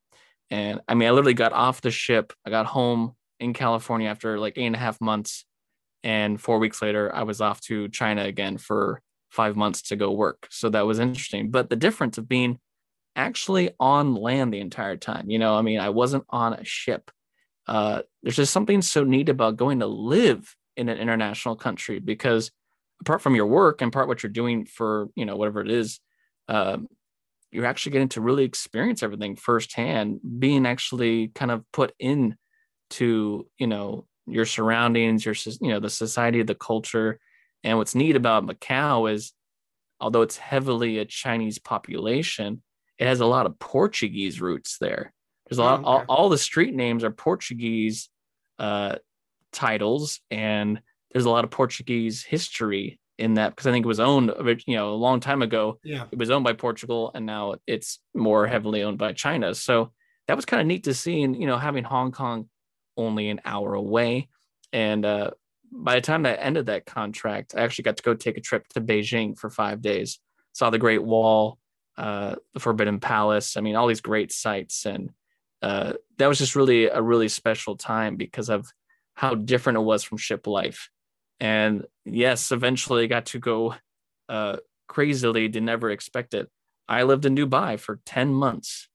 And 0.50 0.82
I 0.88 0.93
mean, 0.93 1.08
I 1.08 1.12
literally 1.12 1.34
got 1.34 1.54
off 1.54 1.82
the 1.82 1.91
ship. 1.91 2.34
I 2.46 2.50
got 2.50 2.67
home 2.67 3.15
in 3.39 3.54
California 3.54 4.08
after 4.10 4.39
like 4.39 4.58
eight 4.58 4.67
and 4.67 4.76
a 4.76 4.80
half 4.80 5.02
months. 5.02 5.46
And 6.04 6.39
four 6.39 6.60
weeks 6.60 6.82
later, 6.82 7.13
I 7.13 7.24
was 7.24 7.41
off 7.41 7.62
to 7.62 7.89
China 7.89 8.24
again 8.24 8.58
for 8.58 9.02
five 9.30 9.56
months 9.56 9.82
to 9.84 9.96
go 9.96 10.12
work. 10.12 10.48
So 10.52 10.69
that 10.69 10.86
was 10.86 11.00
interesting. 11.00 11.50
But 11.50 11.69
the 11.69 11.76
difference 11.76 12.17
of 12.17 12.30
being 12.30 12.60
actually 13.15 13.72
on 13.80 14.15
land 14.15 14.54
the 14.54 14.60
entire 14.60 14.98
time, 14.98 15.30
you 15.30 15.39
know, 15.39 15.56
I 15.56 15.62
mean, 15.62 15.80
I 15.80 15.89
wasn't 15.89 16.26
on 16.30 16.54
a 16.54 16.63
ship 16.63 17.10
uh, 17.67 18.02
there's 18.21 18.36
just 18.36 18.54
something 18.54 18.82
so 18.82 19.04
neat 19.04 19.30
about 19.30 19.58
going 19.58 19.80
to 19.80 19.88
live 19.88 20.56
in 20.76 20.89
an 20.89 20.97
international 20.97 21.56
country 21.56 21.99
because 21.99 22.52
apart 23.02 23.21
from 23.21 23.36
your 23.36 23.45
work 23.45 23.82
and 23.82 23.91
part 23.91 24.08
what 24.08 24.23
you're 24.23 24.32
doing 24.32 24.65
for 24.65 25.10
you 25.15 25.26
know 25.26 25.36
whatever 25.36 25.62
it 25.62 25.69
is 25.69 25.99
um, 26.49 26.88
you're 27.52 27.65
actually 27.65 27.91
getting 27.91 28.10
to 28.10 28.21
really 28.21 28.43
experience 28.43 29.04
everything 29.04 29.36
firsthand 29.36 30.19
being 30.39 30.65
actually 30.65 31.30
kind 31.30 31.52
of 31.52 31.63
put 31.71 31.93
in 31.99 32.36
to 32.89 33.47
you 33.58 33.67
know 33.67 34.06
your 34.26 34.45
surroundings 34.45 35.26
your 35.26 35.36
you 35.62 35.69
know 35.69 35.80
the 35.80 35.89
society 35.89 36.41
the 36.43 36.56
culture. 36.56 37.19
And 37.65 37.78
what's 37.78 37.95
neat 37.95 38.17
about 38.17 38.45
macau 38.45 39.12
is 39.12 39.32
although 39.99 40.21
it's 40.21 40.38
heavily 40.38 40.97
a 40.97 41.06
chinese 41.06 41.60
population 41.60 42.62
it 42.97 43.08
has 43.08 43.21
a 43.21 43.26
lot 43.26 43.45
of 43.45 43.58
portuguese 43.58 44.41
roots 44.41 44.78
there 44.80 45.13
there's 45.54 45.60
a 45.60 45.70
lot. 45.70 45.82
Oh, 45.82 45.86
all, 45.86 45.98
okay. 45.98 46.06
all 46.10 46.30
the 46.30 46.38
street 46.38 46.74
names 46.74 47.04
are 47.04 47.12
Portuguese 47.12 48.10
uh, 48.60 48.96
titles, 49.52 50.20
and 50.32 50.82
there's 51.12 51.26
a 51.26 51.30
lot 51.30 51.44
of 51.44 51.52
Portuguese 51.52 52.24
history 52.24 53.00
in 53.20 53.36
that 53.36 53.52
because 53.52 53.68
I 53.68 53.72
think 53.72 53.86
it 53.86 53.88
was 53.88 54.00
owned, 54.00 54.34
you 54.66 54.76
know, 54.76 54.94
a 54.94 54.96
long 54.96 55.20
time 55.20 55.42
ago. 55.42 55.80
Yeah. 55.84 56.06
It 56.12 56.18
was 56.18 56.32
owned 56.32 56.44
by 56.44 56.54
Portugal, 56.54 57.12
and 57.13 57.26
now 57.26 57.56
it's 57.68 58.00
more 58.16 58.48
heavily 58.48 58.84
owned 58.84 58.98
by 58.98 59.13
China. 59.13 59.54
So 59.54 59.92
that 60.28 60.36
was 60.36 60.46
kind 60.46 60.62
of 60.62 60.68
neat 60.68 60.86
to 60.86 60.94
see, 60.94 61.22
and 61.22 61.39
you 61.39 61.46
know, 61.46 61.58
having 61.58 61.84
Hong 61.84 62.12
Kong 62.12 62.50
only 62.98 63.30
an 63.30 63.42
hour 63.46 63.76
away, 63.76 64.30
and 64.72 65.06
uh, 65.06 65.32
by 65.72 65.96
the 65.96 66.02
time 66.02 66.24
that 66.24 66.44
ended 66.44 66.66
that 66.66 66.86
contract, 66.86 67.54
I 67.56 67.62
actually 67.62 67.84
got 67.84 67.98
to 67.98 68.04
go 68.04 68.13
take 68.16 68.38
a 68.38 68.42
trip 68.42 68.68
to 68.70 68.82
Beijing 68.82 69.38
for 69.38 69.50
five 69.50 69.82
days. 69.82 70.20
Saw 70.54 70.70
the 70.70 70.80
Great 70.80 71.04
Wall, 71.04 71.58
uh, 71.98 72.36
the 72.54 72.60
Forbidden 72.60 73.00
Palace. 73.00 73.58
I 73.58 73.62
mean, 73.62 73.76
all 73.76 73.88
these 73.88 74.02
great 74.02 74.32
sites 74.32 74.86
and 74.86 75.12
uh, 75.63 75.93
that 76.17 76.28
was 76.28 76.38
just 76.38 76.58
really 76.58 76.86
a 76.88 77.02
really 77.02 77.30
special 77.30 77.78
time 77.78 78.17
because 78.17 78.49
of 78.49 78.69
how 79.15 79.34
different 79.34 79.78
it 79.78 79.82
was 79.82 80.04
from 80.04 80.17
ship 80.17 80.45
life. 80.45 80.89
And 81.39 81.86
yes, 82.04 82.52
eventually 82.52 83.04
I 83.04 83.08
got 83.08 83.28
to 83.28 83.39
go 83.39 83.76
uh, 84.28 84.58
crazily, 84.88 85.47
did 85.47 85.63
never 85.63 85.89
expect 85.89 86.34
it. 86.34 86.49
I 86.89 87.04
lived 87.04 87.26
in 87.26 87.36
Dubai 87.36 87.80
for 87.80 88.02
10 88.06 88.34
months 88.34 88.89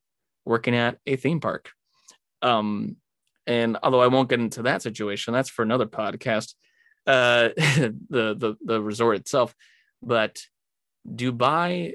working 0.45 0.75
at 0.75 0.99
a 1.07 1.15
theme 1.15 1.39
park. 1.39 1.71
Um, 2.43 2.97
and 3.47 3.77
although 3.81 4.01
I 4.01 4.07
won't 4.07 4.29
get 4.29 4.39
into 4.39 4.61
that 4.63 4.83
situation, 4.83 5.33
that's 5.33 5.49
for 5.49 5.63
another 5.63 5.87
podcast, 5.87 6.53
uh, 7.07 7.49
the, 7.57 8.35
the, 8.37 8.55
the 8.63 8.79
resort 8.79 9.17
itself. 9.17 9.55
But 10.03 10.39
Dubai, 11.07 11.93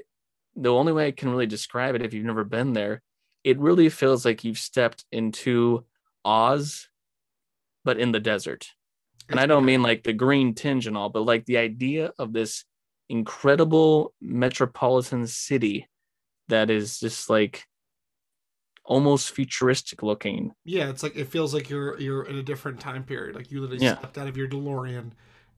the 0.57 0.73
only 0.73 0.91
way 0.91 1.07
I 1.07 1.11
can 1.11 1.29
really 1.29 1.47
describe 1.47 1.95
it 1.95 2.01
if 2.01 2.13
you've 2.13 2.25
never 2.25 2.43
been 2.43 2.73
there, 2.73 3.01
it 3.45 3.59
really 3.59 3.89
feels 3.89 4.25
like 4.25 4.43
you've 4.43 4.57
stepped 4.57 5.05
into 5.11 5.85
Oz, 6.25 6.89
but 7.85 7.99
in 7.99 8.11
the 8.11 8.19
desert. 8.19 8.67
And 9.29 9.39
I 9.39 9.45
don't 9.45 9.65
mean 9.65 9.83
like 9.83 10.03
the 10.03 10.13
green 10.13 10.55
tinge 10.55 10.87
and 10.87 10.97
all, 10.97 11.09
but 11.09 11.21
like 11.21 11.45
the 11.45 11.57
idea 11.57 12.11
of 12.17 12.33
this 12.33 12.65
incredible 13.07 14.13
metropolitan 14.19 15.27
city 15.27 15.87
that 16.47 16.71
is 16.71 16.99
just 16.99 17.29
like 17.29 17.63
almost 18.83 19.31
futuristic 19.31 20.01
looking. 20.01 20.51
Yeah, 20.63 20.89
it's 20.89 21.03
like 21.03 21.15
it 21.15 21.27
feels 21.27 21.53
like 21.53 21.69
you're 21.69 21.99
you're 21.99 22.23
in 22.23 22.37
a 22.37 22.43
different 22.43 22.79
time 22.79 23.03
period. 23.03 23.35
Like 23.35 23.51
you 23.51 23.61
literally 23.61 23.85
Yeah. 23.85 23.97
stepped 23.97 24.17
out 24.17 24.27
of 24.27 24.37
your 24.37 24.47
DeLorean 24.47 25.11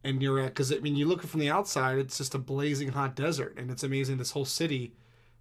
and 0.04 0.21
you're 0.21 0.39
at 0.39 0.50
because 0.50 0.73
I 0.73 0.80
mean 0.80 0.97
you 0.97 1.06
look 1.08 1.23
from 1.23 1.39
the 1.39 1.50
outside, 1.50 2.00
it's 2.00 2.17
just 2.17 2.36
a 2.36 2.39
blazing 2.39 2.89
hot 2.89 3.15
desert, 3.15 3.56
and 3.58 3.71
it's 3.71 3.84
amazing 3.84 4.17
this 4.17 4.32
whole 4.32 4.45
city 4.45 4.93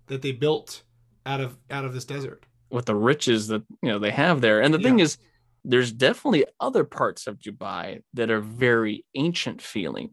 that 0.06 0.22
they 0.22 0.30
built 0.32 0.82
out 1.26 1.40
of 1.40 1.58
out 1.70 1.84
of 1.84 1.92
this 1.92 2.04
desert. 2.04 2.46
with 2.70 2.86
the 2.86 2.94
riches 2.94 3.48
that 3.48 3.62
you 3.82 3.90
know 3.90 3.98
they 3.98 4.10
have 4.10 4.40
there. 4.40 4.60
And 4.62 4.72
the 4.72 4.78
thing 4.78 5.00
is, 5.00 5.18
there's 5.64 5.92
definitely 5.92 6.46
other 6.60 6.84
parts 6.84 7.26
of 7.26 7.38
Dubai 7.38 8.02
that 8.14 8.30
are 8.30 8.40
very 8.40 9.04
ancient 9.14 9.60
feeling, 9.60 10.10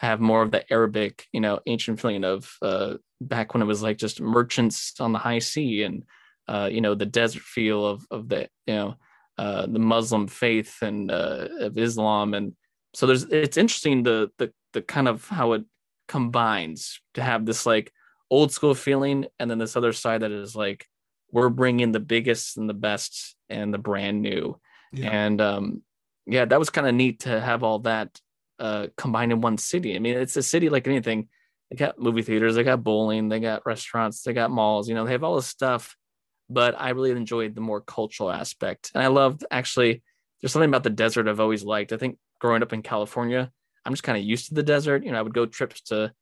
I 0.00 0.06
have 0.06 0.20
more 0.20 0.42
of 0.42 0.50
the 0.50 0.70
Arabic, 0.72 1.26
you 1.32 1.40
know, 1.40 1.60
ancient 1.66 2.00
feeling 2.00 2.24
of 2.24 2.50
uh, 2.62 2.94
back 3.20 3.52
when 3.52 3.62
it 3.62 3.66
was 3.66 3.82
like 3.82 3.98
just 3.98 4.20
merchants 4.20 4.98
on 4.98 5.12
the 5.12 5.18
high 5.18 5.40
sea 5.40 5.82
and 5.82 6.04
uh, 6.48 6.68
you 6.72 6.80
know 6.80 6.94
the 6.94 7.06
desert 7.06 7.42
feel 7.42 7.86
of 7.86 8.06
of 8.10 8.28
the 8.28 8.48
you 8.66 8.74
know 8.74 8.94
uh, 9.38 9.66
the 9.66 9.78
Muslim 9.78 10.26
faith 10.26 10.76
and 10.82 11.10
uh, 11.10 11.48
of 11.60 11.76
Islam 11.76 12.34
and 12.34 12.54
so 12.94 13.06
there's 13.06 13.24
it's 13.24 13.56
interesting 13.56 14.02
the 14.02 14.30
the 14.38 14.52
the 14.72 14.82
kind 14.82 15.06
of 15.06 15.28
how 15.28 15.52
it 15.52 15.64
combines 16.08 17.00
to 17.14 17.22
have 17.22 17.44
this 17.44 17.66
like 17.66 17.92
old 18.30 18.52
school 18.52 18.74
feeling 18.74 19.26
and 19.38 19.50
then 19.50 19.58
this 19.58 19.76
other 19.76 19.92
side 19.92 20.22
that 20.22 20.30
is 20.30 20.54
like 20.54 20.86
we're 21.32 21.48
bringing 21.48 21.92
the 21.92 22.00
biggest 22.00 22.56
and 22.56 22.68
the 22.68 22.74
best 22.74 23.36
and 23.48 23.72
the 23.74 23.78
brand 23.78 24.22
new 24.22 24.58
Yeah. 24.92 25.10
and 25.10 25.40
um 25.40 25.82
yeah 26.26 26.44
that 26.44 26.58
was 26.58 26.70
kind 26.70 26.86
of 26.86 26.94
neat 26.94 27.20
to 27.20 27.40
have 27.40 27.62
all 27.62 27.80
that 27.80 28.20
uh 28.58 28.86
combined 28.96 29.32
in 29.32 29.40
one 29.40 29.58
city 29.58 29.96
i 29.96 29.98
mean 29.98 30.16
it's 30.16 30.36
a 30.36 30.42
city 30.42 30.68
like 30.68 30.86
anything 30.86 31.28
they 31.70 31.76
got 31.76 32.00
movie 32.00 32.22
theaters, 32.22 32.56
they 32.56 32.64
got 32.64 32.82
bowling, 32.82 33.28
they 33.28 33.38
got 33.38 33.64
restaurants, 33.64 34.22
they 34.22 34.32
got 34.32 34.50
malls. 34.50 34.88
You 34.88 34.96
know, 34.96 35.04
they 35.04 35.12
have 35.12 35.22
all 35.22 35.36
this 35.36 35.46
stuff. 35.46 35.96
But 36.48 36.74
I 36.76 36.88
really 36.90 37.12
enjoyed 37.12 37.54
the 37.54 37.60
more 37.60 37.80
cultural 37.80 38.28
aspect, 38.28 38.90
and 38.92 39.04
I 39.04 39.06
loved 39.06 39.44
actually. 39.52 40.02
There's 40.40 40.50
something 40.52 40.68
about 40.68 40.82
the 40.82 40.90
desert 40.90 41.28
I've 41.28 41.38
always 41.38 41.62
liked. 41.62 41.92
I 41.92 41.96
think 41.96 42.18
growing 42.40 42.62
up 42.64 42.72
in 42.72 42.82
California, 42.82 43.52
I'm 43.84 43.92
just 43.92 44.02
kind 44.02 44.18
of 44.18 44.24
used 44.24 44.48
to 44.48 44.54
the 44.54 44.64
desert. 44.64 45.04
You 45.04 45.12
know, 45.12 45.18
I 45.20 45.22
would 45.22 45.32
go 45.32 45.46
trips 45.46 45.80
to 45.82 46.12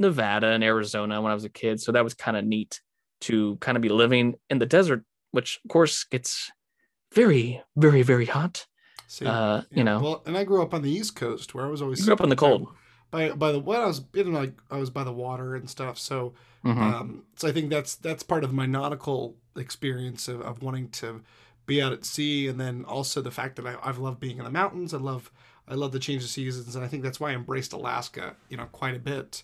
Nevada 0.00 0.48
and 0.48 0.64
Arizona 0.64 1.20
when 1.22 1.30
I 1.30 1.34
was 1.34 1.44
a 1.44 1.48
kid, 1.50 1.80
so 1.80 1.92
that 1.92 2.02
was 2.02 2.14
kind 2.14 2.36
of 2.36 2.44
neat 2.44 2.80
to 3.22 3.56
kind 3.56 3.76
of 3.76 3.82
be 3.82 3.88
living 3.90 4.34
in 4.48 4.58
the 4.58 4.66
desert, 4.66 5.04
which 5.30 5.60
of 5.64 5.70
course 5.70 6.04
gets 6.04 6.50
very, 7.14 7.62
very, 7.76 8.02
very 8.02 8.26
hot. 8.26 8.66
See, 9.06 9.26
Uh, 9.26 9.56
yeah, 9.58 9.62
you 9.70 9.84
know, 9.84 10.00
Well, 10.00 10.22
and 10.26 10.36
I 10.36 10.44
grew 10.44 10.62
up 10.62 10.72
on 10.72 10.82
the 10.82 10.90
East 10.90 11.16
Coast 11.16 11.54
where 11.54 11.64
I 11.66 11.68
was 11.68 11.82
always 11.82 12.04
grew 12.04 12.14
up 12.14 12.20
in 12.20 12.28
the 12.30 12.36
cold. 12.36 12.68
by 13.10 13.30
by 13.32 13.52
the 13.52 13.58
when 13.58 13.80
I 13.80 13.86
was 13.86 14.02
in 14.14 14.32
like 14.32 14.54
I 14.70 14.78
was 14.78 14.88
by 14.90 15.04
the 15.04 15.12
water 15.12 15.54
and 15.56 15.68
stuff. 15.68 15.98
So 15.98 16.32
Mhm. 16.64 16.82
um, 16.82 17.24
so 17.36 17.48
I 17.48 17.52
think 17.52 17.70
that's 17.70 17.94
that's 17.96 18.22
part 18.22 18.44
of 18.44 18.52
my 18.52 18.66
nautical 18.66 19.36
experience 19.56 20.28
of, 20.28 20.40
of 20.42 20.62
wanting 20.62 20.88
to 20.90 21.22
be 21.66 21.82
out 21.82 21.92
at 21.92 22.04
sea, 22.04 22.46
and 22.48 22.58
then 22.60 22.84
also 22.84 23.20
the 23.20 23.30
fact 23.30 23.56
that 23.56 23.66
I, 23.66 23.76
I've 23.82 23.98
loved 23.98 24.20
being 24.20 24.38
in 24.38 24.44
the 24.44 24.50
mountains. 24.50 24.94
I 24.94 24.98
love 24.98 25.30
I 25.68 25.74
love 25.74 25.92
the 25.92 25.98
change 25.98 26.22
of 26.22 26.30
seasons, 26.30 26.74
and 26.74 26.84
I 26.84 26.88
think 26.88 27.02
that's 27.02 27.20
why 27.20 27.30
I 27.30 27.34
embraced 27.34 27.72
Alaska, 27.72 28.36
you 28.48 28.56
know, 28.56 28.66
quite 28.72 28.94
a 28.96 28.98
bit. 29.00 29.42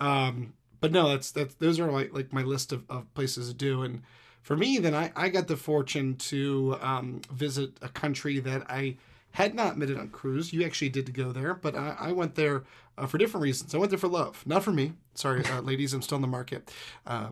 Um, 0.00 0.54
but 0.80 0.92
no, 0.92 1.08
that's 1.08 1.30
that's 1.30 1.54
those 1.54 1.80
are 1.80 1.90
like 1.90 2.12
like 2.12 2.32
my 2.32 2.42
list 2.42 2.72
of, 2.72 2.84
of 2.88 3.12
places 3.14 3.48
to 3.48 3.54
do, 3.54 3.82
and 3.82 4.02
for 4.42 4.56
me, 4.56 4.78
then 4.78 4.94
I 4.94 5.12
I 5.16 5.28
got 5.28 5.48
the 5.48 5.56
fortune 5.56 6.16
to 6.16 6.76
um, 6.80 7.20
visit 7.32 7.72
a 7.82 7.88
country 7.88 8.38
that 8.40 8.70
I 8.70 8.96
had 9.32 9.54
not 9.54 9.78
been 9.78 9.98
on 9.98 10.08
cruise. 10.08 10.52
You 10.52 10.64
actually 10.64 10.88
did 10.88 11.06
to 11.06 11.12
go 11.12 11.32
there, 11.32 11.54
but 11.54 11.74
I, 11.74 11.96
I 11.98 12.12
went 12.12 12.34
there 12.34 12.64
uh, 12.96 13.06
for 13.06 13.18
different 13.18 13.42
reasons. 13.42 13.74
I 13.74 13.78
went 13.78 13.90
there 13.90 13.98
for 13.98 14.08
love, 14.08 14.42
not 14.46 14.62
for 14.62 14.72
me. 14.72 14.94
Sorry, 15.14 15.44
uh, 15.44 15.60
ladies, 15.62 15.92
I'm 15.92 16.02
still 16.02 16.16
in 16.16 16.22
the 16.22 16.28
market. 16.28 16.72
Uh, 17.06 17.28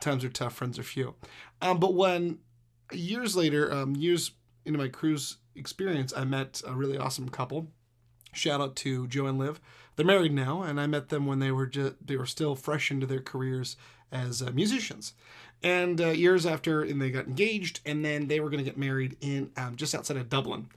times 0.00 0.24
are 0.24 0.28
tough, 0.28 0.54
friends 0.54 0.78
are 0.78 0.82
few. 0.82 1.14
Um, 1.62 1.78
but 1.78 1.94
when 1.94 2.38
years 2.92 3.36
later, 3.36 3.72
um, 3.72 3.96
years 3.96 4.32
into 4.64 4.78
my 4.78 4.88
cruise 4.88 5.38
experience, 5.54 6.12
I 6.16 6.24
met 6.24 6.62
a 6.66 6.74
really 6.74 6.98
awesome 6.98 7.28
couple. 7.28 7.68
Shout 8.32 8.60
out 8.60 8.76
to 8.76 9.06
Joe 9.06 9.26
and 9.26 9.38
Liv. 9.38 9.60
They're 9.96 10.06
married 10.06 10.32
now, 10.32 10.62
and 10.62 10.80
I 10.80 10.86
met 10.86 11.08
them 11.08 11.26
when 11.26 11.38
they 11.38 11.50
were 11.50 11.66
just 11.66 11.94
they 12.06 12.16
were 12.16 12.26
still 12.26 12.54
fresh 12.54 12.90
into 12.90 13.06
their 13.06 13.20
careers 13.20 13.76
as 14.12 14.42
uh, 14.42 14.50
musicians. 14.52 15.14
And 15.62 16.00
uh, 16.00 16.08
years 16.08 16.44
after, 16.44 16.82
and 16.82 17.00
they 17.00 17.10
got 17.10 17.26
engaged, 17.26 17.80
and 17.86 18.04
then 18.04 18.28
they 18.28 18.40
were 18.40 18.50
going 18.50 18.62
to 18.62 18.70
get 18.70 18.76
married 18.76 19.16
in 19.20 19.50
um, 19.56 19.76
just 19.76 19.94
outside 19.94 20.18
of 20.18 20.28
Dublin 20.28 20.68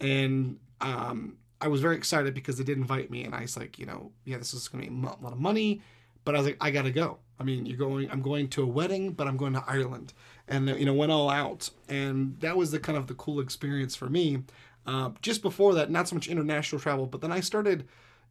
and 0.00 0.58
um, 0.80 1.36
I 1.60 1.68
was 1.68 1.80
very 1.80 1.96
excited 1.96 2.34
because 2.34 2.58
they 2.58 2.64
did 2.64 2.78
invite 2.78 3.10
me, 3.10 3.24
and 3.24 3.34
I 3.34 3.42
was 3.42 3.56
like, 3.56 3.78
you 3.78 3.86
know, 3.86 4.12
yeah, 4.24 4.38
this 4.38 4.52
is 4.52 4.68
going 4.68 4.84
to 4.84 4.90
be 4.90 4.96
a 4.96 5.22
lot 5.22 5.32
of 5.32 5.38
money, 5.38 5.82
but 6.24 6.34
I 6.34 6.38
was 6.38 6.46
like, 6.46 6.58
I 6.60 6.70
gotta 6.70 6.90
go. 6.90 7.18
I 7.38 7.44
mean, 7.44 7.66
you're 7.66 7.78
going, 7.78 8.10
I'm 8.10 8.22
going 8.22 8.48
to 8.48 8.62
a 8.62 8.66
wedding, 8.66 9.12
but 9.12 9.26
I'm 9.26 9.36
going 9.36 9.52
to 9.54 9.64
Ireland, 9.66 10.12
and 10.48 10.68
you 10.68 10.84
know, 10.84 10.94
went 10.94 11.12
all 11.12 11.30
out, 11.30 11.70
and 11.88 12.38
that 12.40 12.56
was 12.56 12.70
the 12.70 12.78
kind 12.78 12.98
of 12.98 13.06
the 13.06 13.14
cool 13.14 13.40
experience 13.40 13.94
for 13.94 14.08
me. 14.08 14.42
Uh, 14.86 15.10
just 15.20 15.42
before 15.42 15.74
that, 15.74 15.90
not 15.90 16.08
so 16.08 16.14
much 16.14 16.28
international 16.28 16.80
travel, 16.80 17.06
but 17.06 17.20
then 17.20 17.32
I 17.32 17.40
started 17.40 17.88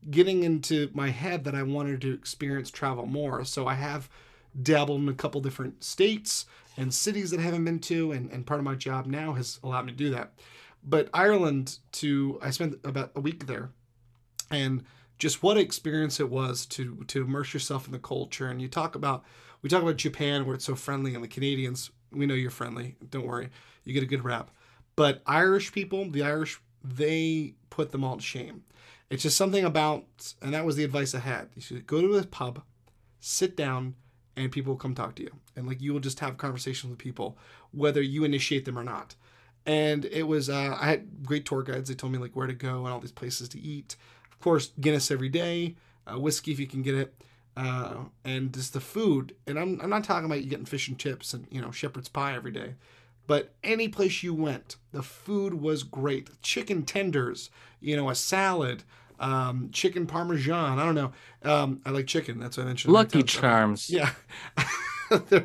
getting 0.09 0.43
into 0.43 0.89
my 0.93 1.09
head 1.09 1.43
that 1.45 1.55
I 1.55 1.63
wanted 1.63 2.01
to 2.01 2.13
experience 2.13 2.69
travel 2.69 3.05
more. 3.05 3.43
So 3.45 3.67
I 3.67 3.75
have 3.75 4.09
dabbled 4.61 5.01
in 5.01 5.09
a 5.09 5.13
couple 5.13 5.41
different 5.41 5.83
states 5.83 6.45
and 6.77 6.93
cities 6.93 7.31
that 7.31 7.39
I 7.39 7.43
haven't 7.43 7.65
been 7.65 7.79
to, 7.79 8.11
and, 8.11 8.29
and 8.31 8.45
part 8.45 8.59
of 8.59 8.65
my 8.65 8.75
job 8.75 9.05
now 9.05 9.33
has 9.33 9.59
allowed 9.63 9.85
me 9.85 9.91
to 9.91 9.97
do 9.97 10.09
that. 10.11 10.33
But 10.83 11.09
Ireland 11.13 11.79
to 11.93 12.39
I 12.41 12.51
spent 12.51 12.79
about 12.83 13.11
a 13.15 13.21
week 13.21 13.47
there 13.47 13.71
and 14.51 14.83
just 15.17 15.41
what 15.41 15.57
experience 15.57 16.19
it 16.19 16.29
was 16.29 16.65
to 16.67 17.03
to 17.07 17.23
immerse 17.23 17.53
yourself 17.53 17.87
in 17.87 17.91
the 17.91 17.99
culture. 17.99 18.47
And 18.47 18.61
you 18.61 18.67
talk 18.67 18.95
about 18.95 19.23
we 19.61 19.69
talk 19.69 19.81
about 19.81 19.97
Japan 19.97 20.45
where 20.45 20.55
it's 20.55 20.65
so 20.65 20.75
friendly 20.75 21.15
and 21.15 21.23
the 21.23 21.27
Canadians 21.27 21.89
we 22.11 22.25
know 22.25 22.35
you're 22.35 22.51
friendly 22.51 22.95
don't 23.09 23.25
worry 23.25 23.49
you 23.83 23.93
get 23.93 24.03
a 24.03 24.07
good 24.07 24.23
rap. 24.23 24.51
But 24.95 25.21
Irish 25.25 25.71
people 25.71 26.09
the 26.09 26.21
Irish 26.21 26.59
they 26.83 27.55
put 27.71 27.91
them 27.91 28.03
all 28.03 28.17
to 28.17 28.21
shame 28.21 28.63
it's 29.09 29.23
just 29.23 29.37
something 29.37 29.63
about 29.65 30.33
and 30.41 30.53
that 30.53 30.65
was 30.65 30.75
the 30.75 30.83
advice 30.83 31.13
I 31.13 31.19
had 31.19 31.49
you 31.55 31.61
should 31.61 31.87
go 31.87 32.01
to 32.01 32.15
a 32.15 32.23
pub 32.23 32.63
sit 33.19 33.55
down 33.55 33.95
and 34.35 34.51
people 34.51 34.73
will 34.73 34.79
come 34.79 34.95
talk 34.95 35.15
to 35.15 35.23
you 35.23 35.31
and 35.55 35.67
like 35.67 35.81
you 35.81 35.93
will 35.93 35.99
just 35.99 36.19
have 36.19 36.37
conversations 36.37 36.89
with 36.89 36.99
people 36.99 37.37
whether 37.71 38.01
you 38.01 38.23
initiate 38.23 38.65
them 38.65 38.77
or 38.77 38.83
not 38.83 39.15
and 39.65 40.05
it 40.05 40.23
was 40.23 40.49
uh, 40.49 40.77
I 40.79 40.85
had 40.87 41.25
great 41.25 41.45
tour 41.45 41.63
guides. 41.63 41.89
They 41.89 41.95
told 41.95 42.13
me 42.13 42.19
like 42.19 42.35
where 42.35 42.47
to 42.47 42.53
go 42.53 42.85
and 42.85 42.93
all 42.93 42.99
these 42.99 43.11
places 43.11 43.49
to 43.49 43.59
eat. 43.59 43.95
Of 44.31 44.39
course, 44.39 44.71
Guinness 44.79 45.09
every 45.09 45.29
day, 45.29 45.75
uh, 46.05 46.19
whiskey 46.19 46.51
if 46.51 46.59
you 46.59 46.67
can 46.67 46.83
get 46.83 46.95
it, 46.95 47.15
uh, 47.57 47.95
and 48.23 48.53
just 48.53 48.73
the 48.73 48.79
food. 48.79 49.35
And 49.47 49.57
I'm 49.57 49.79
I'm 49.81 49.89
not 49.89 50.03
talking 50.03 50.25
about 50.25 50.43
you 50.43 50.49
getting 50.49 50.65
fish 50.65 50.87
and 50.87 50.99
chips 50.99 51.33
and 51.33 51.47
you 51.49 51.61
know 51.61 51.71
shepherd's 51.71 52.09
pie 52.09 52.35
every 52.35 52.51
day, 52.51 52.75
but 53.27 53.53
any 53.63 53.87
place 53.87 54.23
you 54.23 54.33
went, 54.33 54.77
the 54.91 55.03
food 55.03 55.55
was 55.55 55.83
great. 55.83 56.41
Chicken 56.41 56.83
tenders, 56.83 57.49
you 57.79 57.95
know, 57.95 58.09
a 58.09 58.15
salad. 58.15 58.83
Um, 59.17 59.69
chicken 59.71 60.07
parmesan. 60.07 60.77
I 60.77 60.85
don't 60.85 60.95
know. 60.95 61.11
Um, 61.43 61.81
I 61.85 61.91
like 61.91 62.05
chicken. 62.05 62.37
That's 62.37 62.57
what 62.57 62.63
I 62.63 62.67
mentioned. 62.67 62.93
Lucky. 62.93 63.23
Charms. 63.23 63.89
Yeah. 63.89 64.11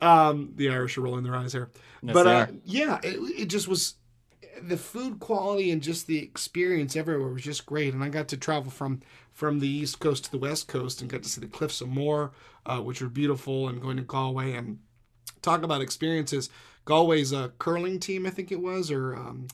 um, 0.00 0.52
the 0.54 0.68
Irish 0.68 0.98
are 0.98 1.00
rolling 1.00 1.24
their 1.24 1.34
eyes 1.34 1.52
here. 1.52 1.70
Yes, 2.02 2.14
but 2.14 2.26
uh, 2.26 2.46
yeah, 2.64 3.00
it, 3.02 3.16
it 3.40 3.46
just 3.46 3.66
was 3.66 3.94
the 4.62 4.76
food 4.76 5.20
quality 5.20 5.70
and 5.70 5.82
just 5.82 6.06
the 6.06 6.18
experience 6.18 6.96
everywhere 6.96 7.28
was 7.28 7.42
just 7.42 7.66
great. 7.66 7.94
And 7.94 8.04
I 8.04 8.08
got 8.08 8.28
to 8.28 8.36
travel 8.36 8.70
from 8.70 9.00
from 9.32 9.60
the 9.60 9.68
east 9.68 10.00
coast 10.00 10.24
to 10.24 10.30
the 10.30 10.38
west 10.38 10.66
coast 10.66 11.00
and 11.00 11.08
got 11.08 11.22
to 11.22 11.28
see 11.28 11.40
the 11.40 11.46
cliffs 11.46 11.80
of 11.80 11.88
Moher, 11.88 12.32
uh, 12.66 12.80
which 12.80 13.00
were 13.00 13.08
beautiful, 13.08 13.68
and 13.68 13.80
going 13.80 13.96
to 13.96 14.02
Galway 14.02 14.52
and 14.52 14.78
talk 15.42 15.62
about 15.62 15.80
experiences. 15.80 16.50
Galway's 16.88 17.34
uh, 17.34 17.50
curling 17.58 18.00
team, 18.00 18.24
I 18.24 18.30
think 18.30 18.50
it 18.50 18.62
was, 18.62 18.90
or 18.90 19.14
um, 19.14 19.48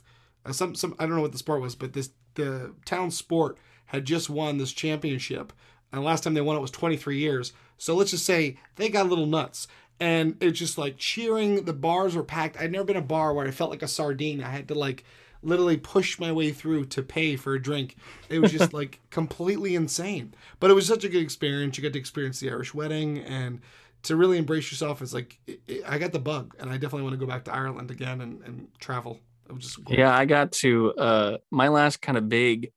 uh, 0.47 0.53
some 0.53 0.77
some 0.77 0.95
I 1.01 1.07
don't 1.07 1.17
know 1.17 1.23
what 1.23 1.33
the 1.33 1.39
sport 1.39 1.61
was, 1.61 1.75
but 1.75 1.93
this 1.93 2.11
the 2.37 2.73
town 2.85 3.11
sport 3.11 3.59
had 3.87 4.05
just 4.05 4.31
won 4.31 4.59
this 4.59 4.73
championship, 4.73 5.53
and 5.93 6.05
last 6.05 6.23
time 6.23 6.35
they 6.35 6.41
won 6.41 6.57
it 6.57 6.61
was 6.61 6.71
23 6.71 7.19
years. 7.19 7.53
So 7.77 7.97
let's 7.97 8.13
just 8.13 8.25
say 8.25 8.57
they 8.77 8.89
got 8.89 9.07
a 9.07 9.09
little 9.09 9.27
nuts, 9.27 9.67
and 9.99 10.37
it's 10.41 10.61
just 10.61 10.79
like 10.79 10.97
cheering. 10.97 11.65
The 11.65 11.73
bars 11.73 12.15
were 12.15 12.23
packed. 12.23 12.57
I'd 12.61 12.71
never 12.71 12.85
been 12.85 12.97
a 12.97 13.03
bar 13.03 13.35
where 13.35 13.49
I 13.49 13.51
felt 13.51 13.71
like 13.71 13.83
a 13.83 13.89
sardine. 13.89 14.41
I 14.41 14.51
had 14.51 14.69
to 14.69 14.77
like 14.77 15.03
literally 15.43 15.77
push 15.77 16.21
my 16.21 16.31
way 16.31 16.53
through 16.53 16.85
to 16.85 17.03
pay 17.03 17.35
for 17.35 17.55
a 17.55 17.61
drink. 17.61 17.97
It 18.29 18.39
was 18.39 18.53
just 18.53 18.73
like 18.73 19.01
completely 19.11 19.75
insane. 19.75 20.35
But 20.61 20.71
it 20.71 20.75
was 20.75 20.87
such 20.87 21.03
a 21.03 21.09
good 21.09 21.23
experience. 21.23 21.77
You 21.77 21.83
got 21.83 21.95
to 21.95 21.99
experience 21.99 22.39
the 22.39 22.51
Irish 22.51 22.75
wedding 22.75 23.19
and 23.19 23.61
to 24.05 24.17
really 24.17 24.39
embrace 24.39 24.71
yourself 24.71 25.03
is 25.03 25.13
like 25.15 25.39
it, 25.47 25.61
it- 25.67 25.83
I 25.87 25.99
got 25.99 26.13
the 26.13 26.19
bug, 26.19 26.55
and 26.59 26.71
I 26.71 26.75
definitely 26.75 27.03
want 27.03 27.15
to 27.15 27.19
go 27.19 27.27
back 27.27 27.45
to 27.45 27.55
Ireland 27.55 27.91
again 27.91 28.21
and, 28.21 28.43
and 28.43 28.69
travel. 28.79 29.21
It 29.49 29.53
was 29.53 29.65
just 29.65 29.85
great. 29.85 29.99
Yeah, 29.99 30.15
I 30.17 30.25
got 30.25 30.53
to 30.53 30.93
uh 30.95 31.39
my 31.51 31.69
last 31.69 32.01
kind 32.01 32.17
of 32.17 32.29
big 32.29 32.73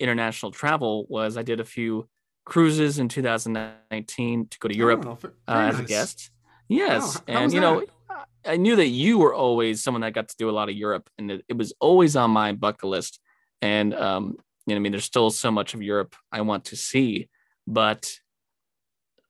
international 0.00 0.52
travel 0.52 1.06
was 1.08 1.36
I 1.36 1.42
did 1.42 1.60
a 1.60 1.64
few 1.64 2.08
cruises 2.46 2.98
in 2.98 3.08
2019 3.08 4.48
to 4.48 4.58
go 4.58 4.68
to 4.68 4.76
Europe 4.76 5.04
Oh, 5.06 5.14
ve- 5.14 5.28
uh, 5.46 5.52
very 5.54 5.68
as 5.68 5.80
a 5.80 5.82
guest. 5.84 6.30
Yes, 6.68 7.16
Wow, 7.16 7.22
and 7.28 7.52
you 7.52 7.60
know, 7.60 7.80
that? 8.08 8.28
I 8.46 8.56
knew 8.56 8.76
that 8.76 8.86
you 8.88 9.18
were 9.18 9.34
always 9.34 9.82
someone 9.82 10.02
that 10.02 10.12
got 10.12 10.28
to 10.28 10.36
do 10.38 10.48
a 10.48 10.52
lot 10.52 10.68
of 10.68 10.74
Europe, 10.76 11.10
and 11.18 11.30
it, 11.30 11.44
it 11.48 11.56
was 11.56 11.72
always 11.80 12.16
on 12.16 12.30
my 12.30 12.52
bucket 12.52 12.84
list. 12.84 13.20
And 13.60 13.94
um, 13.94 14.36
you 14.66 14.74
know, 14.74 14.76
I 14.76 14.78
mean, 14.80 14.92
there's 14.92 15.04
still 15.04 15.30
so 15.30 15.50
much 15.50 15.74
of 15.74 15.82
Europe 15.82 16.14
I 16.30 16.42
want 16.42 16.66
to 16.66 16.76
see, 16.76 17.28
but 17.66 18.10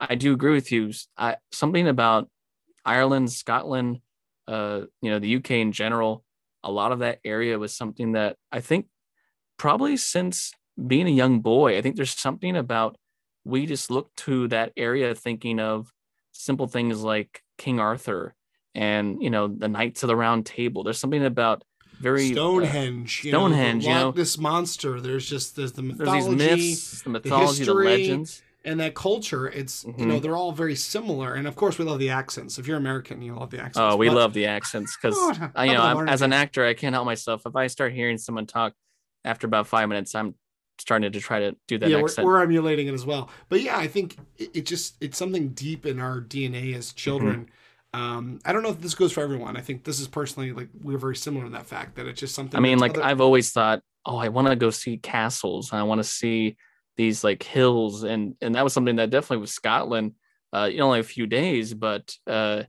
I 0.00 0.14
do 0.14 0.32
agree 0.32 0.52
with 0.52 0.70
you. 0.70 0.92
I, 1.16 1.36
something 1.52 1.88
about 1.88 2.28
Ireland, 2.84 3.32
Scotland, 3.32 4.00
uh, 4.46 4.82
you 5.02 5.10
know, 5.10 5.18
the 5.18 5.36
UK 5.36 5.52
in 5.52 5.72
general, 5.72 6.24
a 6.62 6.70
lot 6.70 6.92
of 6.92 7.00
that 7.00 7.18
area 7.24 7.58
was 7.58 7.74
something 7.74 8.12
that 8.12 8.36
I 8.50 8.60
think 8.60 8.86
probably 9.58 9.96
since 9.96 10.52
being 10.86 11.06
a 11.06 11.10
young 11.10 11.40
boy, 11.40 11.76
I 11.76 11.82
think 11.82 11.96
there's 11.96 12.18
something 12.18 12.56
about 12.56 12.96
we 13.44 13.66
just 13.66 13.90
look 13.90 14.14
to 14.16 14.48
that 14.48 14.72
area 14.76 15.14
thinking 15.14 15.58
of 15.58 15.92
simple 16.32 16.66
things 16.66 17.02
like 17.02 17.42
King 17.56 17.80
Arthur 17.80 18.34
and 18.74 19.22
you 19.22 19.30
know 19.30 19.48
the 19.48 19.68
Knights 19.68 20.02
of 20.02 20.08
the 20.08 20.16
Round 20.16 20.46
Table. 20.46 20.84
There's 20.84 20.98
something 20.98 21.24
about 21.24 21.64
very 22.00 22.30
uh, 22.30 22.34
Stonehenge, 22.34 23.24
you 23.24 23.32
Stonehenge, 23.32 23.84
you 23.84 23.92
know. 23.92 24.06
Loch 24.06 24.16
Ness 24.16 24.38
monster. 24.38 25.00
There's 25.00 25.28
just 25.28 25.56
there's 25.56 25.72
the 25.72 25.82
there's 25.82 25.98
mythology 25.98 26.34
these 26.36 26.56
myths, 26.68 27.02
the 27.02 27.10
mythology, 27.10 27.64
the, 27.64 27.72
history, 27.72 27.86
legends. 27.86 28.42
And 28.68 28.78
that 28.80 28.94
culture. 28.94 29.48
It's 29.48 29.84
you 29.84 29.92
Mhm. 29.92 30.06
know 30.06 30.20
they're 30.20 30.36
all 30.36 30.52
very 30.52 30.76
similar, 30.76 31.34
and 31.34 31.48
of 31.48 31.56
course 31.56 31.78
we 31.78 31.84
love 31.84 31.98
the 31.98 32.10
accents. 32.10 32.58
If 32.58 32.66
you're 32.66 32.76
American, 32.76 33.22
you 33.22 33.34
love 33.34 33.50
the 33.50 33.58
accents. 33.58 33.78
Oh, 33.78 33.96
we 33.96 34.08
but- 34.08 34.16
love 34.16 34.32
the 34.34 34.46
accents 34.46 34.96
because 34.96 35.16
Oh, 35.18 35.50
I, 35.54 35.64
you 35.64 35.72
know, 35.72 35.82
I'm, 35.82 36.08
as 36.08 36.22
an 36.22 36.32
actor, 36.32 36.64
I 36.64 36.74
can't 36.74 36.94
help 36.94 37.06
myself. 37.06 37.42
If 37.46 37.56
I 37.56 37.66
start 37.66 37.92
hearing 37.92 38.18
someone 38.18 38.46
talk 38.46 38.74
after 39.24 39.46
about 39.46 39.66
five 39.66 39.88
minutes, 39.88 40.14
I'm 40.14 40.34
starting 40.78 41.10
to 41.10 41.20
try 41.20 41.40
to 41.40 41.56
do 41.66 41.76
that 41.78 41.90
yeah, 41.90 42.00
we're, 42.00 42.24
we're 42.24 42.40
emulating 42.42 42.86
it 42.86 42.94
as 42.94 43.04
well. 43.04 43.30
But 43.48 43.62
yeah, 43.62 43.76
I 43.78 43.88
think 43.88 44.16
it, 44.36 44.50
it 44.54 44.66
just 44.66 44.96
it's 45.00 45.18
something 45.18 45.48
deep 45.48 45.86
in 45.86 45.98
our 45.98 46.20
DNA 46.20 46.74
as 46.76 46.92
children. 46.92 47.46
Mm-hmm. 47.46 47.52
Um, 47.94 48.38
I 48.44 48.52
don't 48.52 48.62
know 48.62 48.68
if 48.68 48.80
this 48.80 48.94
goes 48.94 49.12
for 49.12 49.22
everyone. 49.22 49.56
I 49.56 49.60
think 49.62 49.84
this 49.84 49.98
is 49.98 50.06
personally 50.08 50.52
like 50.52 50.68
we're 50.82 50.98
very 50.98 51.16
similar 51.16 51.46
in 51.46 51.52
that 51.52 51.66
fact 51.66 51.96
that 51.96 52.06
it's 52.06 52.20
just 52.20 52.34
something. 52.34 52.56
I 52.58 52.60
mean, 52.60 52.78
like 52.78 52.92
other- 52.92 53.02
I've 53.02 53.20
always 53.22 53.50
thought, 53.50 53.80
oh, 54.04 54.16
I 54.18 54.28
want 54.28 54.48
to 54.48 54.56
go 54.56 54.70
see 54.70 54.98
castles. 54.98 55.72
I 55.72 55.82
want 55.82 55.98
to 56.00 56.04
see 56.04 56.56
these 56.98 57.24
like 57.24 57.42
hills 57.44 58.04
and 58.04 58.36
and 58.42 58.56
that 58.56 58.64
was 58.64 58.74
something 58.74 58.96
that 58.96 59.10
definitely 59.10 59.38
was 59.38 59.54
Scotland 59.54 60.14
uh 60.54 60.68
you 60.70 60.78
know 60.78 60.86
only 60.88 61.00
a 61.00 61.04
few 61.04 61.26
days 61.26 61.74
but 61.74 62.14
uh 62.26 62.64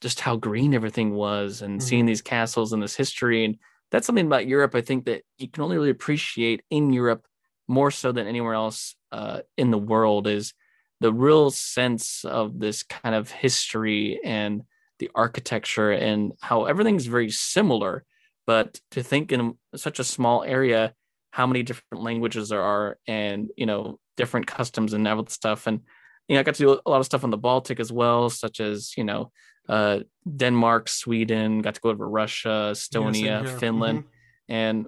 just 0.00 0.20
how 0.20 0.36
green 0.36 0.74
everything 0.74 1.14
was 1.14 1.62
and 1.62 1.80
Mhm. 1.80 1.82
seeing 1.82 2.06
these 2.06 2.22
castles 2.22 2.72
and 2.72 2.82
this 2.82 2.96
history 2.96 3.44
and 3.44 3.58
that's 3.90 4.06
something 4.06 4.26
about 4.26 4.46
Europe 4.46 4.74
I 4.74 4.80
think 4.82 5.04
that 5.06 5.22
you 5.38 5.48
can 5.48 5.62
only 5.62 5.76
really 5.76 5.90
appreciate 5.90 6.62
in 6.70 6.92
Europe 6.92 7.26
more 7.68 7.90
so 7.90 8.12
than 8.12 8.26
anywhere 8.26 8.54
else 8.54 8.96
uh 9.12 9.42
in 9.56 9.70
the 9.70 9.78
world 9.78 10.26
is 10.26 10.54
the 11.00 11.12
real 11.12 11.50
sense 11.50 12.24
of 12.24 12.60
this 12.60 12.82
kind 12.82 13.14
of 13.14 13.30
history 13.30 14.20
and 14.24 14.62
the 14.98 15.10
architecture 15.14 15.90
and 15.92 16.32
how 16.40 16.64
everything's 16.66 17.06
very 17.06 17.30
similar 17.30 18.04
but 18.46 18.80
to 18.90 19.02
think 19.02 19.32
in 19.32 19.56
such 19.76 19.98
a 20.00 20.04
small 20.04 20.44
area 20.44 20.94
how 21.32 21.46
many 21.46 21.62
different 21.64 22.02
languages 22.04 22.48
there 22.50 22.62
are 22.62 22.98
and 23.08 23.50
you 23.56 23.66
know 23.66 23.98
different 24.16 24.46
customs 24.46 24.92
and 24.92 25.06
all 25.08 25.22
that 25.22 25.30
stuff. 25.32 25.66
And 25.66 25.80
you 26.28 26.34
know 26.34 26.40
i 26.40 26.44
got 26.44 26.54
to 26.54 26.62
do 26.62 26.80
a 26.86 26.90
lot 26.90 27.00
of 27.00 27.06
stuff 27.06 27.24
on 27.24 27.30
the 27.30 27.36
baltic 27.36 27.80
as 27.80 27.90
well 27.90 28.30
such 28.30 28.60
as 28.60 28.96
you 28.96 29.02
know 29.02 29.32
uh 29.68 29.98
denmark 30.36 30.88
sweden 30.88 31.60
got 31.60 31.74
to 31.74 31.80
go 31.80 31.90
over 31.90 32.08
russia 32.08 32.70
estonia 32.72 33.44
here. 33.44 33.58
finland. 33.58 33.98
Mhm. 34.04 34.06
and 34.48 34.86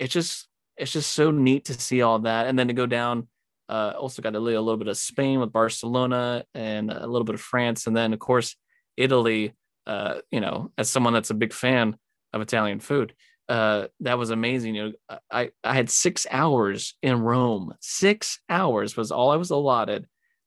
it's 0.00 0.12
just 0.12 0.48
it's 0.76 0.92
just 0.92 1.12
so 1.12 1.30
neat 1.30 1.66
to 1.66 1.74
see 1.74 2.02
all 2.02 2.18
that. 2.20 2.46
And 2.48 2.58
then 2.58 2.66
to 2.68 2.74
go 2.74 2.86
down 2.86 3.28
uh 3.68 3.92
also 3.96 4.22
got 4.22 4.30
to 4.32 4.40
do 4.40 4.58
a 4.58 4.66
little 4.66 4.76
bit 4.76 4.88
of 4.88 4.96
spain 4.96 5.38
with 5.40 5.52
barcelona 5.52 6.44
and 6.54 6.90
a 6.90 7.06
little 7.06 7.24
bit 7.24 7.36
of 7.36 7.40
france. 7.40 7.86
And 7.86 7.96
then 7.96 8.12
of 8.12 8.18
course 8.18 8.56
italy 8.96 9.54
uh 9.86 10.14
you 10.30 10.40
know 10.40 10.72
as 10.76 10.90
someone 10.90 11.12
that's 11.14 11.30
a 11.30 11.34
big 11.44 11.52
fan 11.52 11.96
of 12.32 12.40
italian 12.40 12.80
food 12.80 13.14
uh 13.48 13.86
that 14.00 14.16
was 14.18 14.30
amazing 14.30 14.74
you 14.74 14.92
know 15.10 15.18
i 15.30 15.50
i 15.64 15.74
had 15.74 15.90
six 15.90 16.26
hours 16.30 16.94
in 17.02 17.20
rome 17.20 17.74
six 17.80 18.38
hours 18.48 18.96
was 18.96 19.10
all 19.10 19.30
i 19.30 19.36
was 19.36 19.50
allotted 19.50 20.06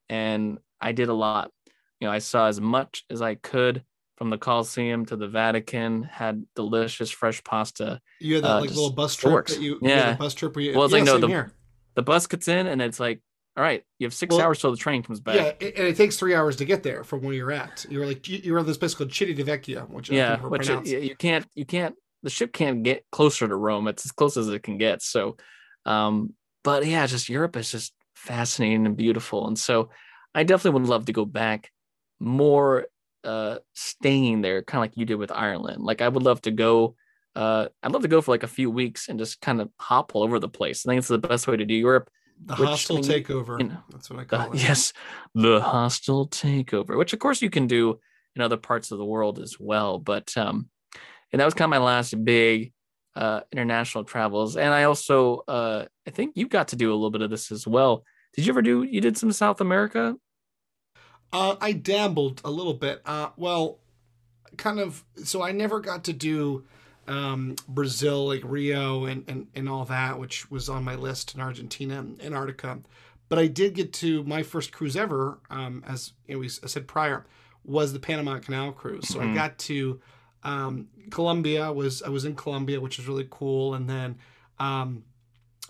and 0.09 0.57
i 0.79 0.91
did 0.93 1.09
a 1.09 1.13
lot 1.13 1.51
you 1.99 2.07
know 2.07 2.11
i 2.13 2.19
saw 2.19 2.47
as 2.47 2.59
much 2.61 3.03
as 3.09 3.21
i 3.21 3.35
could 3.35 3.83
from 4.17 4.29
the 4.29 4.37
Colosseum 4.37 5.05
to 5.07 5.17
the 5.17 5.27
Vatican, 5.27 6.01
had 6.03 6.45
delicious 6.55 7.11
fresh 7.11 7.43
pasta. 7.43 7.99
You 8.21 8.35
had 8.35 8.45
that 8.45 8.49
Uh, 8.49 8.59
like 8.61 8.69
little 8.69 8.89
bus 8.89 9.13
trip 9.13 9.33
works. 9.33 9.53
that 9.53 9.61
you, 9.61 9.73
you 9.73 9.89
Yeah. 9.89 10.13
a 10.13 10.15
bus 10.15 10.33
trip 10.33 10.55
where 10.55 10.63
you 10.63 10.73
Well, 10.73 10.85
it's 10.85 10.93
yeah, 10.93 10.99
like, 10.99 11.05
no, 11.05 11.17
the- 11.17 11.27
here. 11.27 11.51
The 11.95 12.01
bus 12.01 12.25
gets 12.25 12.47
in, 12.47 12.65
and 12.67 12.81
it's 12.81 12.97
like, 12.97 13.19
all 13.57 13.63
right, 13.63 13.83
you 13.99 14.07
have 14.07 14.13
six 14.13 14.31
Well, 14.33 14.39
hours 14.45 14.61
till 14.61 14.71
the 14.71 14.77
train 14.77 15.03
comes 15.03 15.19
back. 15.19 15.35
Yeah, 15.61 15.67
and 15.67 15.87
it 15.89 15.97
takes 15.97 16.15
three 16.15 16.33
hours 16.33 16.55
to 16.55 16.63
get 16.65 16.81
there 16.81 17.03
from 17.03 17.23
where 17.23 17.33
you're 17.33 17.51
at. 17.51 17.85
You're 17.89 18.05
like 18.05 18.25
you're 18.29 18.57
on 18.57 18.65
this 18.65 18.77
place 18.77 18.93
called 18.95 19.09
Civitavecchia, 19.11 19.89
which 19.89 20.09
yeah 20.09 20.39
which 20.43 20.69
it, 20.69 20.85
you 20.87 20.99
you 20.99 21.15
can't 21.17 21.45
you 21.53 21.65
can't 21.65 21.93
the 22.25 22.29
ship 22.29 22.51
can't 22.51 22.83
get 22.83 23.05
closer 23.11 23.47
to 23.47 23.55
rome 23.55 23.87
it's 23.87 24.05
as 24.05 24.11
close 24.11 24.35
as 24.35 24.49
it 24.49 24.63
can 24.63 24.77
get 24.77 25.01
so 25.01 25.37
um 25.85 26.33
but 26.63 26.85
yeah 26.85 27.05
just 27.07 27.29
europe 27.29 27.55
is 27.55 27.71
just 27.71 27.93
fascinating 28.15 28.85
and 28.85 28.97
beautiful 28.97 29.47
and 29.47 29.57
so 29.57 29.89
i 30.33 30.43
definitely 30.43 30.79
would 30.79 30.89
love 30.89 31.05
to 31.05 31.13
go 31.13 31.23
back 31.25 31.71
more 32.19 32.87
uh 33.23 33.57
staying 33.73 34.41
there 34.41 34.61
kind 34.63 34.79
of 34.79 34.83
like 34.89 34.97
you 34.97 35.05
did 35.05 35.15
with 35.15 35.31
ireland 35.31 35.81
like 35.83 36.01
i 36.01 36.07
would 36.07 36.23
love 36.23 36.41
to 36.41 36.51
go 36.51 36.95
uh 37.35 37.67
i'd 37.83 37.91
love 37.91 38.01
to 38.01 38.07
go 38.07 38.21
for 38.21 38.31
like 38.31 38.43
a 38.43 38.47
few 38.47 38.69
weeks 38.71 39.07
and 39.09 39.19
just 39.19 39.39
kind 39.41 39.61
of 39.61 39.69
hop 39.79 40.15
all 40.15 40.23
over 40.23 40.39
the 40.39 40.49
place 40.49 40.85
i 40.85 40.89
think 40.89 40.99
it's 40.99 41.07
the 41.07 41.17
best 41.17 41.47
way 41.47 41.55
to 41.57 41.65
do 41.65 41.73
europe 41.75 42.09
the 42.45 42.55
which, 42.55 42.67
hostile 42.67 42.97
takeover. 42.97 43.61
you 43.61 43.69
know, 43.69 43.77
That's 43.89 44.09
what 44.09 44.19
I 44.19 44.23
the- 44.23 44.37
call 44.37 44.51
it. 44.51 44.59
yes, 44.59 44.91
the 45.35 45.61
hostile 45.61 46.27
takeover, 46.27 46.97
which 46.97 47.13
of 47.13 47.19
course 47.19 47.41
you 47.41 47.49
can 47.49 47.65
do 47.65 47.97
in 48.35 48.41
other 48.41 48.57
parts 48.57 48.91
of 48.91 48.97
the 48.97 49.05
world 49.05 49.39
as 49.39 49.55
well. 49.57 49.99
But 49.99 50.35
um, 50.35 50.67
and 51.31 51.39
that 51.39 51.45
was 51.45 51.53
kind 51.53 51.65
of 51.65 51.79
my 51.79 51.85
last 51.85 52.23
big 52.23 52.73
uh, 53.15 53.41
international 53.51 54.03
travels. 54.03 54.57
And 54.57 54.73
I 54.73 54.83
also 54.83 55.41
uh, 55.47 55.85
I 56.07 56.11
think 56.11 56.33
you 56.35 56.47
got 56.47 56.69
to 56.69 56.75
do 56.75 56.91
a 56.91 56.95
little 56.95 57.11
bit 57.11 57.21
of 57.21 57.29
this 57.29 57.51
as 57.51 57.67
well. 57.67 58.03
Did 58.33 58.45
you 58.45 58.51
ever 58.53 58.61
do? 58.61 58.83
You 58.83 59.01
did 59.01 59.17
some 59.17 59.31
South 59.31 59.61
America? 59.61 60.15
Uh, 61.33 61.55
I 61.59 61.73
dabbled 61.73 62.41
a 62.45 62.51
little 62.51 62.73
bit. 62.73 63.01
Uh, 63.05 63.29
well, 63.37 63.79
kind 64.57 64.79
of. 64.79 65.03
So 65.23 65.41
I 65.41 65.51
never 65.51 65.79
got 65.79 66.03
to 66.05 66.13
do 66.13 66.65
um, 67.07 67.55
Brazil, 67.67 68.27
like 68.27 68.41
Rio, 68.43 69.05
and, 69.05 69.23
and 69.27 69.47
and 69.55 69.67
all 69.69 69.85
that, 69.85 70.19
which 70.19 70.49
was 70.51 70.69
on 70.69 70.83
my 70.83 70.95
list 70.95 71.35
in 71.35 71.41
Argentina, 71.41 71.99
and 71.99 72.21
Antarctica. 72.21 72.79
But 73.27 73.39
I 73.39 73.47
did 73.47 73.73
get 73.73 73.91
to 73.93 74.23
my 74.23 74.43
first 74.43 74.71
cruise 74.71 74.95
ever, 74.95 75.39
um, 75.49 75.83
as 75.87 76.13
you 76.27 76.35
know, 76.35 76.39
we 76.39 76.45
s- 76.45 76.59
said 76.67 76.87
prior, 76.87 77.25
was 77.63 77.91
the 77.91 77.99
Panama 77.99 78.37
Canal 78.39 78.71
cruise. 78.71 79.07
So 79.07 79.19
I 79.19 79.25
Mhm. 79.25 79.33
got 79.33 79.57
to 79.59 79.99
um, 80.45 80.87
Colombia. 81.09 81.73
Was 81.73 82.01
I 82.01 82.09
was 82.09 82.23
in 82.23 82.35
Colombia, 82.35 82.79
which 82.79 82.97
was 82.97 83.07
really 83.07 83.27
cool, 83.29 83.73
and 83.73 83.89
then. 83.89 84.17
Um, 84.59 85.03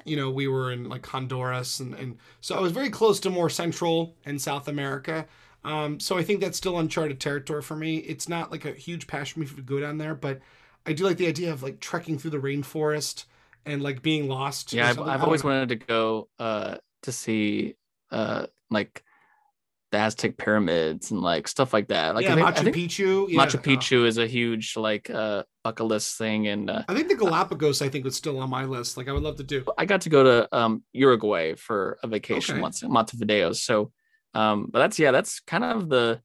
you 0.03 0.15
know, 0.15 0.29
we 0.29 0.47
were 0.47 0.71
in 0.71 0.87
like 0.87 1.03
Honduras, 1.03 1.79
and, 1.79 1.95
and 1.95 2.17
so 2.39 2.55
I 2.55 2.59
was 2.59 2.71
very 2.71 2.91
close 2.91 3.19
to 3.21 3.31
more 3.31 3.49
Central 3.49 4.15
and 4.23 4.39
South 4.39 4.67
America. 4.67 5.25
Um, 5.63 5.99
so 5.99 6.15
I 6.15 6.23
think 6.23 6.41
that's 6.41 6.57
still 6.57 6.77
uncharted 6.77 7.19
territory 7.19 7.63
for 7.63 7.75
me. 7.75 7.97
It's 7.97 8.29
not 8.29 8.51
like 8.51 8.65
a 8.65 8.71
huge 8.71 9.07
passion 9.07 9.43
for 9.43 9.55
me 9.55 9.55
to 9.55 9.61
go 9.63 9.79
down 9.79 9.97
there, 9.97 10.13
but 10.13 10.41
I 10.85 10.93
do 10.93 11.03
like 11.03 11.17
the 11.17 11.27
idea 11.27 11.51
of 11.51 11.63
like 11.63 11.79
trekking 11.79 12.19
through 12.19 12.31
the 12.31 12.37
rainforest 12.37 13.25
and 13.65 13.81
like 13.81 14.03
being 14.03 14.27
lost. 14.27 14.73
Yeah, 14.73 14.89
I've. 14.89 14.99
I've 14.99 15.23
always 15.23 15.43
know. 15.43 15.49
wanted 15.49 15.69
to 15.69 15.75
go 15.75 16.27
uh, 16.37 16.77
to 17.01 17.11
see 17.11 17.75
uh, 18.11 18.45
like 18.69 19.03
the 19.95 20.01
Aztec 20.01 20.37
pyramids 20.37 21.11
and 21.11 21.21
like 21.21 21.47
stuff 21.47 21.71
like 21.71 21.87
that. 21.87 22.15
Like 22.15 22.25
yeah, 22.25 22.33
I 22.33 22.35
think, 22.35 22.47
Machu 22.47 22.63
think 22.63 22.75
Picchu. 22.75 23.29
Yeah. 23.29 23.45
Machu 23.45 23.63
Picchu 23.63 24.05
is 24.05 24.17
a 24.17 24.27
huge 24.27 24.75
like 24.75 25.09
uh, 25.09 25.43
bucket 25.63 25.85
list 25.85 26.17
thing, 26.17 26.47
and 26.47 26.69
uh, 26.69 26.83
I 26.89 26.93
think 26.93 27.07
the 27.07 27.15
Galapagos. 27.15 27.81
I 27.81 27.87
think 27.87 28.03
was 28.03 28.15
still 28.15 28.39
on 28.39 28.49
my 28.49 28.65
list. 28.65 28.97
Like 28.97 29.07
I 29.07 29.13
would 29.13 29.23
love 29.23 29.37
to 29.37 29.43
do. 29.43 29.63
I 29.77 29.85
got 29.85 30.01
to 30.01 30.09
go 30.09 30.23
to 30.23 30.55
um, 30.55 30.83
Uruguay 30.91 31.55
for 31.55 31.97
a 32.03 32.07
vacation 32.07 32.55
Okay. 32.55 32.61
once 32.61 32.83
Montevideo. 32.83 33.53
So, 33.53 33.91
um, 34.33 34.67
but 34.69 34.79
that's 34.79 34.99
yeah, 34.99 35.11
that's 35.11 35.39
kind 35.39 35.63
of 35.63 35.87
the 35.87 36.21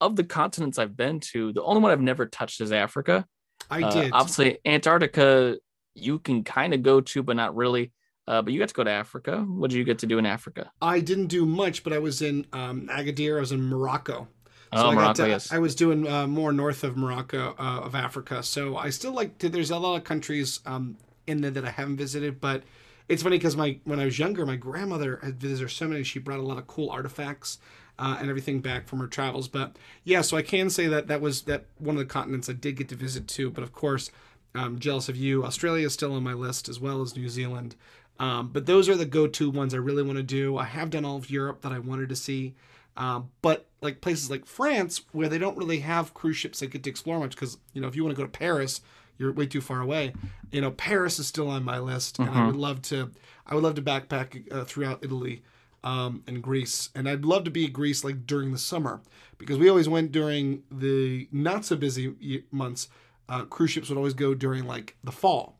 of 0.00 0.14
the 0.14 0.24
continents 0.24 0.78
I've 0.78 0.96
been 0.96 1.18
to. 1.32 1.52
The 1.52 1.62
only 1.62 1.82
one 1.82 1.90
I've 1.90 2.00
never 2.00 2.26
touched 2.26 2.60
is 2.60 2.70
Africa. 2.70 3.26
I 3.68 3.82
Uh, 3.82 3.90
did. 3.90 4.12
Obviously, 4.12 4.58
Antarctica 4.64 5.56
you 5.94 6.20
can 6.20 6.44
kind 6.44 6.72
of 6.72 6.82
go 6.82 7.00
to, 7.00 7.24
but 7.24 7.34
not 7.34 7.56
really. 7.56 7.90
Uh, 8.28 8.42
but 8.42 8.52
you 8.52 8.58
got 8.58 8.68
to 8.68 8.74
go 8.74 8.84
to 8.84 8.90
Africa. 8.90 9.38
What 9.38 9.70
did 9.70 9.78
you 9.78 9.84
get 9.84 10.00
to 10.00 10.06
do 10.06 10.18
in 10.18 10.26
Africa? 10.26 10.70
I 10.82 11.00
didn't 11.00 11.28
do 11.28 11.46
much, 11.46 11.82
but 11.82 11.94
I 11.94 11.98
was 11.98 12.20
in 12.20 12.46
um, 12.52 12.86
Agadir. 12.92 13.38
I 13.38 13.40
was 13.40 13.52
in 13.52 13.62
Morocco. 13.62 14.28
oh, 14.74 14.78
I 14.78 14.82
got 14.82 14.94
Morocco, 14.94 15.24
to- 15.24 15.28
yes. 15.30 15.50
I 15.50 15.58
was 15.58 15.74
doing 15.74 16.06
uh, 16.06 16.26
more 16.26 16.52
north 16.52 16.84
of 16.84 16.94
Morocco, 16.98 17.54
uh, 17.58 17.80
of 17.80 17.94
Africa. 17.94 18.42
So 18.42 18.76
I 18.76 18.90
still 18.90 19.12
like 19.12 19.38
to. 19.38 19.48
There's 19.48 19.70
a 19.70 19.78
lot 19.78 19.96
of 19.96 20.04
countries 20.04 20.60
um, 20.66 20.98
in 21.26 21.40
there 21.40 21.50
that 21.52 21.64
I 21.64 21.70
haven't 21.70 21.96
visited, 21.96 22.38
but 22.38 22.64
it's 23.08 23.22
funny 23.22 23.38
because 23.38 23.56
my 23.56 23.78
when 23.84 23.98
I 23.98 24.04
was 24.04 24.18
younger, 24.18 24.44
my 24.44 24.56
grandmother 24.56 25.20
had 25.22 25.40
visited 25.40 25.70
so 25.70 25.88
many. 25.88 26.02
She 26.02 26.18
brought 26.18 26.38
a 26.38 26.42
lot 26.42 26.58
of 26.58 26.66
cool 26.66 26.90
artifacts 26.90 27.56
uh, 27.98 28.18
and 28.20 28.28
everything 28.28 28.60
back 28.60 28.88
from 28.88 28.98
her 28.98 29.06
travels. 29.06 29.48
But 29.48 29.76
yeah, 30.04 30.20
so 30.20 30.36
I 30.36 30.42
can 30.42 30.68
say 30.68 30.86
that 30.86 31.06
that 31.06 31.22
was 31.22 31.42
that 31.42 31.64
one 31.78 31.96
of 31.96 32.00
the 32.00 32.04
continents 32.04 32.50
I 32.50 32.52
did 32.52 32.76
get 32.76 32.90
to 32.90 32.94
visit 32.94 33.26
too. 33.26 33.50
But 33.50 33.64
of 33.64 33.72
course, 33.72 34.10
I'm 34.54 34.78
jealous 34.78 35.08
of 35.08 35.16
you. 35.16 35.44
Australia 35.44 35.86
is 35.86 35.94
still 35.94 36.14
on 36.14 36.22
my 36.22 36.34
list 36.34 36.68
as 36.68 36.78
well 36.78 37.00
as 37.00 37.16
New 37.16 37.30
Zealand. 37.30 37.74
Um, 38.18 38.48
but 38.52 38.66
those 38.66 38.88
are 38.88 38.96
the 38.96 39.06
go-to 39.06 39.50
ones 39.50 39.74
I 39.74 39.78
really 39.78 40.02
want 40.02 40.16
to 40.16 40.22
do. 40.22 40.56
I 40.58 40.64
have 40.64 40.90
done 40.90 41.04
all 41.04 41.16
of 41.16 41.30
Europe 41.30 41.62
that 41.62 41.72
I 41.72 41.78
wanted 41.78 42.08
to 42.08 42.16
see. 42.16 42.54
Um, 42.96 43.30
but 43.42 43.68
like 43.80 44.00
places 44.00 44.28
like 44.28 44.44
France, 44.44 45.02
where 45.12 45.28
they 45.28 45.38
don't 45.38 45.56
really 45.56 45.78
have 45.80 46.14
cruise 46.14 46.36
ships 46.36 46.60
that 46.60 46.72
get 46.72 46.82
to 46.82 46.90
explore 46.90 47.20
much, 47.20 47.30
because 47.30 47.58
you 47.72 47.80
know 47.80 47.86
if 47.86 47.94
you 47.94 48.02
want 48.02 48.16
to 48.16 48.20
go 48.20 48.26
to 48.26 48.38
Paris, 48.38 48.80
you're 49.18 49.32
way 49.32 49.46
too 49.46 49.60
far 49.60 49.80
away. 49.80 50.12
You 50.50 50.60
know 50.60 50.72
Paris 50.72 51.20
is 51.20 51.28
still 51.28 51.48
on 51.48 51.62
my 51.62 51.78
list, 51.78 52.18
and 52.18 52.28
I 52.28 52.46
would 52.46 52.56
love 52.56 52.82
to. 52.82 53.12
I 53.46 53.54
would 53.54 53.62
love 53.62 53.76
to 53.76 53.82
backpack 53.82 54.52
uh, 54.52 54.64
throughout 54.64 55.04
Italy 55.04 55.42
um, 55.84 56.24
and 56.26 56.42
Greece, 56.42 56.90
and 56.94 57.08
I'd 57.08 57.24
love 57.24 57.44
to 57.44 57.52
be 57.52 57.66
in 57.66 57.72
Greece 57.72 58.02
like 58.02 58.26
during 58.26 58.50
the 58.50 58.58
summer 58.58 59.00
because 59.38 59.58
we 59.58 59.68
always 59.68 59.88
went 59.88 60.10
during 60.10 60.64
the 60.70 61.28
not 61.30 61.64
so 61.64 61.76
busy 61.76 62.42
months. 62.50 62.88
Uh, 63.28 63.44
cruise 63.44 63.70
ships 63.70 63.90
would 63.90 63.98
always 63.98 64.14
go 64.14 64.34
during 64.34 64.64
like 64.64 64.96
the 65.04 65.12
fall. 65.12 65.56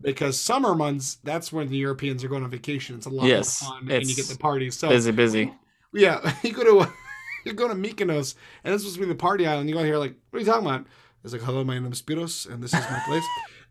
Because 0.00 0.40
summer 0.40 0.74
months, 0.74 1.18
that's 1.22 1.52
when 1.52 1.68
the 1.68 1.76
Europeans 1.76 2.24
are 2.24 2.28
going 2.28 2.42
on 2.42 2.50
vacation. 2.50 2.96
It's 2.96 3.06
a 3.06 3.10
lot 3.10 3.26
Yes, 3.26 3.62
more 3.62 3.78
fun, 3.78 3.90
and 3.90 4.06
you 4.06 4.14
get 4.14 4.26
the 4.26 4.36
parties. 4.38 4.76
So 4.76 4.88
busy, 4.88 5.12
busy. 5.12 5.54
yeah, 5.94 6.34
you 6.42 6.52
go 6.52 6.64
to 6.64 6.92
you 7.44 7.52
go 7.52 7.68
to 7.68 7.74
Mykonos, 7.74 8.34
and 8.64 8.74
this 8.74 8.82
was 8.84 8.94
supposed 8.94 8.94
to 8.96 9.00
be 9.00 9.06
the 9.06 9.14
party 9.14 9.46
island. 9.46 9.68
You 9.68 9.76
go 9.76 9.84
here 9.84 9.98
like, 9.98 10.14
what 10.30 10.38
are 10.38 10.40
you 10.40 10.46
talking 10.46 10.66
about? 10.66 10.86
It's 11.22 11.32
like, 11.32 11.42
hello, 11.42 11.64
my 11.64 11.74
name 11.74 11.90
is 11.90 12.02
Spiros, 12.02 12.50
and 12.52 12.62
this 12.62 12.74
is 12.74 12.80
my 12.90 13.02
place. 13.06 13.24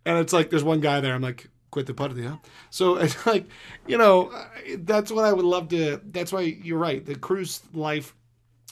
and 0.05 0.17
it's 0.17 0.33
like, 0.33 0.49
there's 0.49 0.63
one 0.63 0.79
guy 0.79 1.01
there. 1.01 1.13
I'm 1.13 1.21
like, 1.21 1.49
quit 1.69 1.86
the 1.86 1.93
party, 1.93 2.23
huh? 2.23 2.38
So 2.69 2.95
it's 2.95 3.25
like, 3.27 3.45
you 3.86 3.97
know, 3.97 4.32
that's 4.80 5.11
what 5.11 5.26
I 5.26 5.34
would 5.34 5.45
love 5.45 5.67
to. 5.69 6.01
That's 6.11 6.32
why 6.32 6.41
you're 6.41 6.80
right. 6.80 7.05
The 7.05 7.15
cruise 7.15 7.61
life 7.74 8.15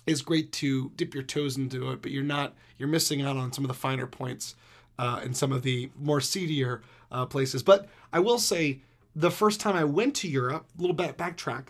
is 0.08 0.22
great 0.22 0.52
to 0.54 0.92
dip 0.96 1.14
your 1.14 1.24
toes 1.24 1.58
into 1.58 1.92
it, 1.92 2.02
but 2.02 2.12
you're 2.12 2.24
not. 2.24 2.56
You're 2.78 2.90
missing 2.90 3.22
out 3.22 3.38
on 3.38 3.54
some 3.54 3.64
of 3.64 3.68
the 3.68 3.76
finer 3.76 4.08
points 4.08 4.56
uh, 4.98 5.20
and 5.24 5.38
some 5.38 5.52
of 5.52 5.62
the 5.62 5.92
more 6.00 6.22
seedier 6.22 6.82
uh, 7.12 7.26
places. 7.26 7.64
But 7.64 7.88
I 8.14 8.20
will 8.20 8.40
say, 8.40 8.82
the 9.16 9.32
first 9.32 9.60
time 9.60 9.76
I 9.76 9.84
went 9.84 10.16
to 10.18 10.28
Europe, 10.28 10.66
a 10.78 10.82
little 10.82 10.96
bit 10.96 11.18
backtrack 11.18 11.66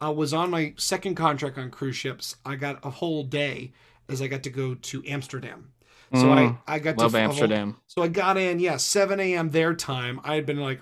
I 0.00 0.10
was 0.10 0.34
on 0.34 0.50
my 0.50 0.74
second 0.76 1.14
contract 1.14 1.56
on 1.56 1.70
cruise 1.70 1.96
ships. 1.96 2.36
I 2.44 2.56
got 2.56 2.84
a 2.84 2.90
whole 2.90 3.22
day 3.24 3.72
as 4.08 4.20
I 4.20 4.26
got 4.26 4.42
to 4.42 4.50
go 4.50 4.74
to 4.74 5.02
Amsterdam. 5.06 5.70
So 6.12 6.24
Mm, 6.26 6.58
I, 6.68 6.74
I 6.74 6.78
got 6.80 6.98
Love 6.98 7.12
to 7.12 7.16
a 7.16 7.20
whole- 7.22 7.30
Amsterdam. 7.30 7.76
so 7.86 8.02
I 8.02 8.08
got 8.08 8.36
in, 8.36 8.58
yeah, 8.58 8.76
7 8.76 9.18
a.m. 9.18 9.50
their 9.50 9.72
time. 9.74 10.20
I 10.22 10.34
had 10.34 10.44
been 10.44 10.60
like, 10.60 10.80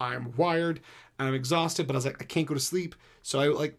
I'm 0.00 0.32
wired. 0.36 0.80
and 1.18 1.28
I'm 1.28 1.34
exhausted, 1.34 1.86
but 1.86 1.94
I 1.94 1.98
was 1.98 2.06
like, 2.06 2.22
I 2.22 2.24
can't 2.24 2.46
go 2.46 2.54
to 2.54 2.60
sleep. 2.60 2.94
So 3.22 3.38
I 3.40 3.48
like 3.48 3.78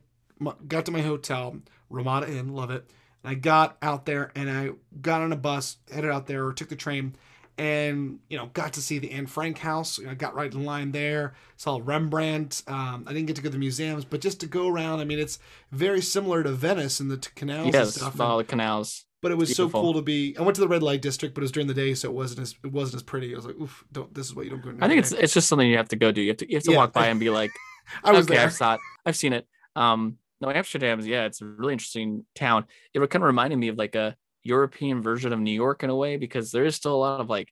got 0.68 0.86
to 0.86 0.91
my 0.91 1.01
hotel, 1.01 1.57
Ramada 1.89 2.30
Inn, 2.30 2.53
love 2.53 2.70
it. 2.70 2.86
And 3.24 3.32
I 3.32 3.36
got 3.36 3.78
out 3.82 4.05
there 4.05 4.32
and 4.36 4.49
I 4.51 4.72
got 5.01 5.22
on 5.22 5.32
a 5.32 5.38
bus, 5.38 5.78
headed 5.91 6.11
out 6.11 6.28
there, 6.28 6.45
or 6.45 6.53
took 6.53 6.70
the 6.70 6.76
train, 6.76 7.16
and 7.58 8.20
you 8.30 8.38
know 8.38 8.47
got 8.53 8.74
to 8.74 8.82
see 8.82 8.99
the 8.99 9.12
Anne 9.12 9.28
Frank 9.28 9.58
house. 9.60 9.99
I 10.06 10.14
got 10.14 10.36
right 10.36 10.53
in 10.53 10.64
line 10.66 10.91
there, 10.91 11.34
saw 11.58 11.80
Rembrandt. 11.84 12.64
Um, 12.68 13.06
I 13.08 13.14
didn't 13.14 13.28
get 13.28 13.36
to 13.38 13.41
go 13.41 13.47
to 13.49 13.53
the 13.53 13.58
museums, 13.60 14.06
but 14.06 14.22
just 14.22 14.39
to 14.41 14.47
go 14.47 14.68
around. 14.68 14.99
I 14.99 15.06
mean, 15.06 15.20
it's 15.20 15.39
very 15.72 16.01
similar 16.01 16.43
to 16.43 16.51
Venice 16.51 16.99
and 16.99 17.10
the 17.10 17.18
t- 17.18 17.30
canals 17.36 17.74
yes, 17.74 17.86
and 17.88 17.93
stuff. 18.14 18.20
all 18.20 18.38
the 18.38 18.43
canals. 18.43 19.06
but 19.22 19.32
it 19.32 19.38
was 19.38 19.49
Beautiful. 19.49 19.80
so 19.80 19.84
cool 19.84 19.93
to 19.93 20.01
be. 20.01 20.36
I 20.38 20.41
went 20.41 20.56
to 20.56 20.62
the 20.62 20.68
red 20.68 20.84
light 20.84 21.01
district, 21.01 21.34
but 21.36 21.41
it 21.41 21.45
was 21.45 21.51
during 21.51 21.68
the 21.68 21.74
day, 21.74 21.93
so 21.93 22.10
it 22.10 22.14
wasn't 22.14 22.41
as 22.41 22.56
it 22.64 22.72
wasn't 22.72 22.97
as 22.97 23.03
pretty. 23.03 23.34
I 23.34 23.38
was 23.38 23.45
like, 23.45 23.56
oof, 23.56 23.84
don't. 23.91 24.14
This 24.14 24.28
is 24.28 24.36
what 24.36 24.45
you 24.45 24.51
don't 24.51 24.62
go. 24.64 24.76
I 24.86 24.88
think 24.88 24.99
it's 24.99 25.12
it's 25.12 25.34
just 25.34 25.47
something 25.47 25.68
you 25.70 25.78
have 25.78 25.89
to 25.89 25.95
go 25.95 26.12
do. 26.12 26.22
You 26.22 26.30
have 26.30 26.38
to 26.38 26.49
you 26.49 26.58
have 26.58 26.64
to 26.66 26.72
Yeah. 26.72 26.78
walk 26.78 26.93
by 26.93 27.08
and 27.08 27.20
be 27.20 27.30
like, 27.41 27.51
I 28.03 28.12
was 28.12 28.26
okay, 28.26 28.36
there. 28.36 28.45
I've 28.47 28.53
saw 28.53 28.76
it. 28.76 28.80
I've 29.06 29.16
seen 29.16 29.34
it. 29.34 29.47
Um, 29.76 30.18
no, 30.41 30.49
Amsterdam's 30.51 31.08
yeah, 31.08 31.24
it's 31.26 31.41
a 31.41 31.45
really 31.45 31.74
interesting 31.74 32.26
town. 32.36 32.66
It 32.93 32.99
kind 33.10 33.24
of 33.24 33.28
reminded 33.28 33.58
me 33.58 33.70
of 33.70 33.78
like 33.78 33.95
a 33.95 34.16
European 34.46 35.02
version 35.02 35.34
of 35.34 35.39
New 35.39 35.52
York 35.52 35.84
in 35.84 35.89
a 35.89 35.96
way 35.96 36.16
because 36.16 36.52
there 36.52 36.66
is 36.66 36.76
still 36.76 36.96
a 36.96 36.98
lot 36.98 37.20
of 37.20 37.30
like, 37.30 37.50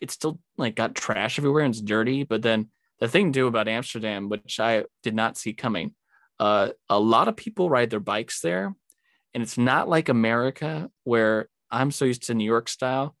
it's 0.00 0.14
still 0.14 0.38
like 0.56 0.76
got 0.76 0.94
trash 0.94 1.38
everywhere 1.38 1.64
and 1.64 1.74
it's 1.74 1.82
dirty. 1.82 2.22
But 2.22 2.42
then 2.42 2.68
the 3.00 3.08
thing 3.08 3.32
too 3.32 3.48
about 3.48 3.66
Amsterdam, 3.66 4.28
which 4.28 4.60
I 4.60 4.84
did 5.02 5.14
not 5.14 5.36
see 5.36 5.52
coming, 5.52 5.94
uh, 6.38 6.68
a 6.88 7.00
lot 7.00 7.28
of 7.28 7.36
people 7.36 7.68
ride 7.68 7.90
their 7.90 8.00
bikes 8.00 8.40
there, 8.40 8.74
and 9.32 9.42
it's 9.42 9.58
not 9.58 9.88
like 9.88 10.08
America 10.08 10.90
where 11.04 11.48
I'm 11.70 11.90
so 11.90 12.04
used 12.04 12.24
to 12.24 12.34
New 12.34 12.44
York 12.44 12.68
style. 12.68 13.16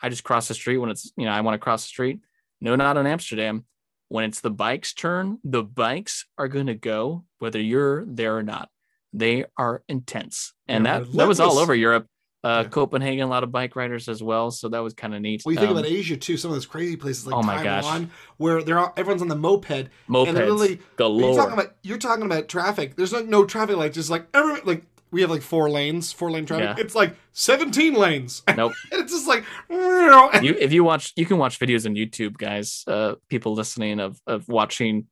I 0.00 0.08
just 0.08 0.24
cross 0.24 0.48
the 0.48 0.54
street 0.54 0.78
when 0.78 0.90
it's 0.90 1.12
you 1.16 1.24
know 1.24 1.32
I 1.32 1.40
want 1.40 1.54
to 1.54 1.58
cross 1.58 1.84
the 1.84 1.88
street. 1.88 2.20
No, 2.60 2.76
not 2.76 2.96
in 2.96 3.06
Amsterdam 3.06 3.64
when 4.08 4.24
it's 4.24 4.40
the 4.40 4.50
bike's 4.50 4.94
turn, 4.94 5.38
the 5.44 5.62
bikes 5.62 6.26
are 6.36 6.48
going 6.48 6.66
to 6.66 6.74
go 6.74 7.24
whether 7.38 7.60
you're 7.60 8.04
there 8.06 8.36
or 8.36 8.42
not. 8.42 8.68
They 9.12 9.44
are 9.56 9.82
intense. 9.88 10.52
And 10.66 10.84
They're 10.84 11.00
that, 11.00 11.12
that 11.12 11.28
was 11.28 11.40
all 11.40 11.58
over 11.58 11.74
Europe. 11.74 12.06
Uh, 12.44 12.62
Yeah. 12.64 12.68
Copenhagen, 12.68 13.22
a 13.22 13.26
lot 13.26 13.42
of 13.42 13.50
bike 13.50 13.74
riders 13.74 14.08
as 14.08 14.22
well. 14.22 14.50
So 14.52 14.68
that 14.68 14.78
was 14.78 14.94
kind 14.94 15.14
of 15.14 15.20
neat. 15.20 15.42
Well, 15.44 15.52
you 15.54 15.58
think 15.58 15.70
Um, 15.72 15.76
about 15.78 15.90
Asia 15.90 16.16
too. 16.16 16.36
Some 16.36 16.50
of 16.52 16.54
those 16.56 16.66
crazy 16.66 16.96
places 16.96 17.26
like 17.26 17.34
Oh 17.34 17.42
my 17.42 17.62
Taiwan, 17.62 18.02
gosh. 18.04 18.10
where 18.36 18.62
they're 18.62 18.78
all, 18.78 18.92
everyone's 18.96 19.22
on 19.22 19.28
the 19.28 19.34
moped. 19.36 19.70
and 19.70 19.88
literally, 20.08 20.78
galore. 20.96 21.32
You're 21.32 21.36
talking 21.36 21.52
about 21.54 21.74
you're 21.82 21.98
talking 21.98 22.24
about 22.24 22.46
traffic. 22.48 22.94
There's 22.96 23.12
like 23.12 23.26
no 23.26 23.44
traffic 23.44 23.76
lights. 23.76 23.96
Just 23.96 24.08
like 24.10 24.26
every 24.34 24.60
like 24.62 24.84
we 25.10 25.20
have 25.22 25.30
like 25.30 25.42
four 25.42 25.68
lanes, 25.70 26.12
four 26.12 26.30
lane 26.30 26.46
traffic. 26.46 26.76
Yeah. 26.76 26.84
It's 26.84 26.94
like 26.94 27.16
17 27.32 27.94
lanes. 27.94 28.42
Nope. 28.56 28.72
and 28.92 29.00
it's 29.02 29.12
just 29.12 29.26
like 29.26 29.42
you 29.70 30.54
if 30.60 30.72
you 30.72 30.84
watch 30.84 31.12
you 31.16 31.26
can 31.26 31.38
watch 31.38 31.58
videos 31.58 31.86
on 31.86 31.94
YouTube, 31.94 32.36
guys. 32.38 32.84
Uh, 32.86 33.14
people 33.28 33.54
listening 33.54 33.98
of 34.00 34.20
of 34.26 34.48
watching 34.48 35.06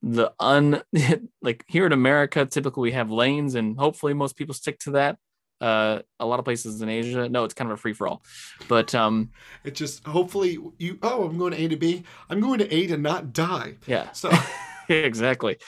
the 0.00 0.32
un 0.38 0.82
like 1.42 1.64
here 1.66 1.86
in 1.86 1.92
America, 1.92 2.46
typically 2.46 2.82
we 2.82 2.92
have 2.92 3.10
lanes, 3.10 3.54
and 3.56 3.76
hopefully 3.78 4.14
most 4.14 4.36
people 4.36 4.54
stick 4.54 4.78
to 4.80 4.92
that. 4.92 5.16
Uh, 5.62 6.02
a 6.18 6.26
lot 6.26 6.40
of 6.40 6.44
places 6.44 6.82
in 6.82 6.88
Asia, 6.88 7.28
no, 7.28 7.44
it's 7.44 7.54
kind 7.54 7.70
of 7.70 7.78
a 7.78 7.80
free 7.80 7.92
for 7.92 8.08
all. 8.08 8.24
But 8.66 8.94
um, 8.96 9.30
it 9.62 9.76
just 9.76 10.04
hopefully 10.04 10.58
you. 10.78 10.98
Oh, 11.02 11.24
I'm 11.24 11.38
going 11.38 11.52
to 11.52 11.62
A 11.62 11.68
to 11.68 11.76
B. 11.76 12.02
I'm 12.28 12.40
going 12.40 12.58
to 12.58 12.74
A 12.74 12.88
to 12.88 12.96
not 12.96 13.32
die. 13.32 13.76
yeah, 13.86 14.10
So 14.10 14.32
exactly. 14.88 15.58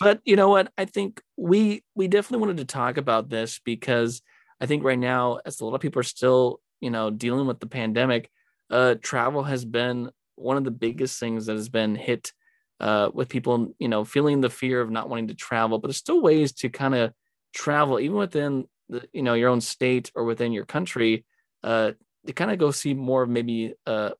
But 0.00 0.20
you 0.24 0.34
know 0.34 0.48
what? 0.48 0.72
I 0.76 0.84
think 0.84 1.22
we 1.36 1.84
we 1.94 2.08
definitely 2.08 2.44
wanted 2.44 2.56
to 2.58 2.64
talk 2.64 2.96
about 2.96 3.30
this 3.30 3.60
because 3.64 4.20
I 4.60 4.66
think 4.66 4.82
right 4.82 4.98
now, 4.98 5.38
as 5.46 5.60
a 5.60 5.64
lot 5.64 5.74
of 5.74 5.80
people 5.80 6.00
are 6.00 6.02
still, 6.02 6.60
you 6.80 6.90
know, 6.90 7.10
dealing 7.10 7.46
with 7.46 7.60
the 7.60 7.66
pandemic, 7.66 8.28
uh, 8.70 8.96
travel 9.00 9.44
has 9.44 9.64
been 9.64 10.10
one 10.34 10.56
of 10.56 10.64
the 10.64 10.70
biggest 10.70 11.20
things 11.20 11.46
that 11.46 11.54
has 11.56 11.68
been 11.68 11.94
hit 11.94 12.32
uh, 12.80 13.10
with 13.14 13.28
people, 13.28 13.74
you 13.78 13.88
know, 13.88 14.04
feeling 14.04 14.40
the 14.40 14.50
fear 14.50 14.80
of 14.80 14.90
not 14.90 15.08
wanting 15.08 15.28
to 15.28 15.34
travel. 15.34 15.78
But 15.78 15.88
there's 15.88 15.96
still 15.96 16.20
ways 16.20 16.52
to 16.54 16.68
kind 16.68 16.94
of 16.94 17.12
travel, 17.54 18.00
even 18.00 18.16
within 18.16 18.66
the, 18.88 19.08
you 19.12 19.22
know, 19.22 19.34
your 19.34 19.48
own 19.48 19.60
state 19.60 20.10
or 20.14 20.24
within 20.24 20.52
your 20.52 20.64
country, 20.64 21.24
uh, 21.62 21.92
to 22.26 22.32
kind 22.32 22.50
of 22.50 22.58
go 22.58 22.70
see 22.70 22.94
more 22.94 23.22
of 23.22 23.28
maybe 23.28 23.74
uh, 23.86 24.10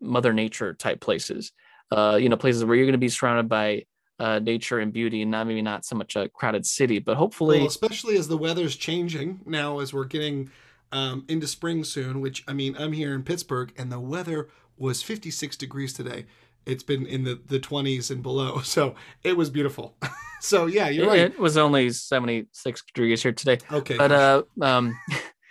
Mother 0.00 0.32
Nature 0.32 0.74
type 0.74 1.00
places. 1.00 1.52
Uh, 1.90 2.16
you 2.20 2.28
know, 2.28 2.36
places 2.36 2.64
where 2.64 2.74
you're 2.74 2.86
going 2.86 2.92
to 2.92 2.98
be 2.98 3.08
surrounded 3.08 3.48
by 3.48 3.84
uh, 4.18 4.38
nature 4.38 4.78
and 4.78 4.92
beauty, 4.92 5.22
and 5.22 5.30
not 5.30 5.46
maybe 5.46 5.62
not 5.62 5.84
so 5.84 5.96
much 5.96 6.16
a 6.16 6.28
crowded 6.28 6.64
city, 6.64 6.98
but 6.98 7.16
hopefully, 7.16 7.58
Well, 7.58 7.66
especially 7.66 8.16
as 8.16 8.28
the 8.28 8.38
weather's 8.38 8.76
changing 8.76 9.40
now, 9.44 9.80
as 9.80 9.92
we're 9.92 10.04
getting 10.04 10.50
um, 10.90 11.24
into 11.28 11.46
spring 11.46 11.84
soon. 11.84 12.20
Which 12.20 12.44
I 12.46 12.52
mean, 12.52 12.76
I'm 12.78 12.92
here 12.92 13.14
in 13.14 13.24
Pittsburgh, 13.24 13.72
and 13.76 13.90
the 13.90 14.00
weather 14.00 14.48
was 14.76 15.02
56 15.02 15.56
degrees 15.56 15.92
today. 15.92 16.26
It's 16.66 16.82
been 16.82 17.06
in 17.06 17.24
the 17.24 17.40
the 17.46 17.58
20s 17.58 18.10
and 18.10 18.22
below, 18.22 18.60
so 18.64 18.94
it 19.22 19.36
was 19.36 19.50
beautiful. 19.50 19.96
so 20.40 20.66
yeah, 20.66 20.88
you're 20.88 21.06
it, 21.06 21.08
right. 21.08 21.18
it 21.20 21.38
was 21.38 21.56
only 21.56 21.90
76 21.90 22.82
degrees 22.84 23.22
here 23.22 23.32
today. 23.32 23.58
Okay, 23.70 23.96
But 23.96 24.12
uh, 24.12 24.42
um, 24.60 24.98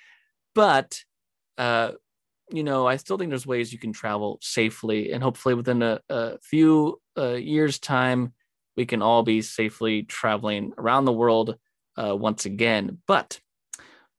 but 0.55 0.99
uh, 1.57 1.91
you 2.49 2.63
know, 2.63 2.87
I 2.87 2.97
still 2.97 3.17
think 3.17 3.29
there's 3.29 3.47
ways 3.47 3.71
you 3.71 3.79
can 3.79 3.93
travel 3.93 4.37
safely, 4.41 5.11
and 5.11 5.23
hopefully 5.23 5.55
within 5.55 5.81
a, 5.81 5.99
a 6.09 6.37
few 6.39 6.99
uh, 7.17 7.33
years' 7.33 7.79
time, 7.79 8.33
we 8.75 8.85
can 8.85 9.01
all 9.01 9.23
be 9.23 9.41
safely 9.41 10.03
traveling 10.03 10.73
around 10.77 11.05
the 11.05 11.13
world 11.13 11.57
uh, 11.97 12.15
once 12.15 12.45
again. 12.45 12.99
But 13.07 13.39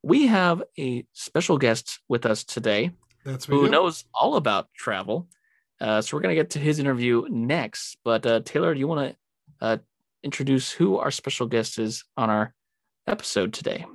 we 0.03 0.27
have 0.27 0.63
a 0.77 1.05
special 1.13 1.57
guest 1.57 1.99
with 2.09 2.25
us 2.25 2.43
today. 2.43 2.91
that's 3.23 3.45
who 3.45 3.65
do. 3.65 3.71
knows 3.71 4.05
all 4.13 4.35
about 4.35 4.67
travel. 4.75 5.27
Uh, 5.83 6.01
so 6.01 6.15
we're 6.15 6.21
going 6.21 6.33
to 6.33 6.41
get 6.41 6.51
to 6.51 6.59
his 6.59 6.79
interview 6.79 7.25
next. 7.29 7.97
But 8.05 8.25
uh, 8.25 8.39
Taylor, 8.39 8.73
do 8.73 8.79
you 8.79 8.87
want 8.87 9.09
to 9.09 9.65
uh, 9.65 9.77
introduce 10.23 10.71
who 10.71 10.97
our 10.97 11.11
special 11.11 11.45
guest 11.45 11.77
is 11.77 12.05
on 12.15 12.29
our 12.29 12.53
episode 13.05 13.51
today? 13.51 13.85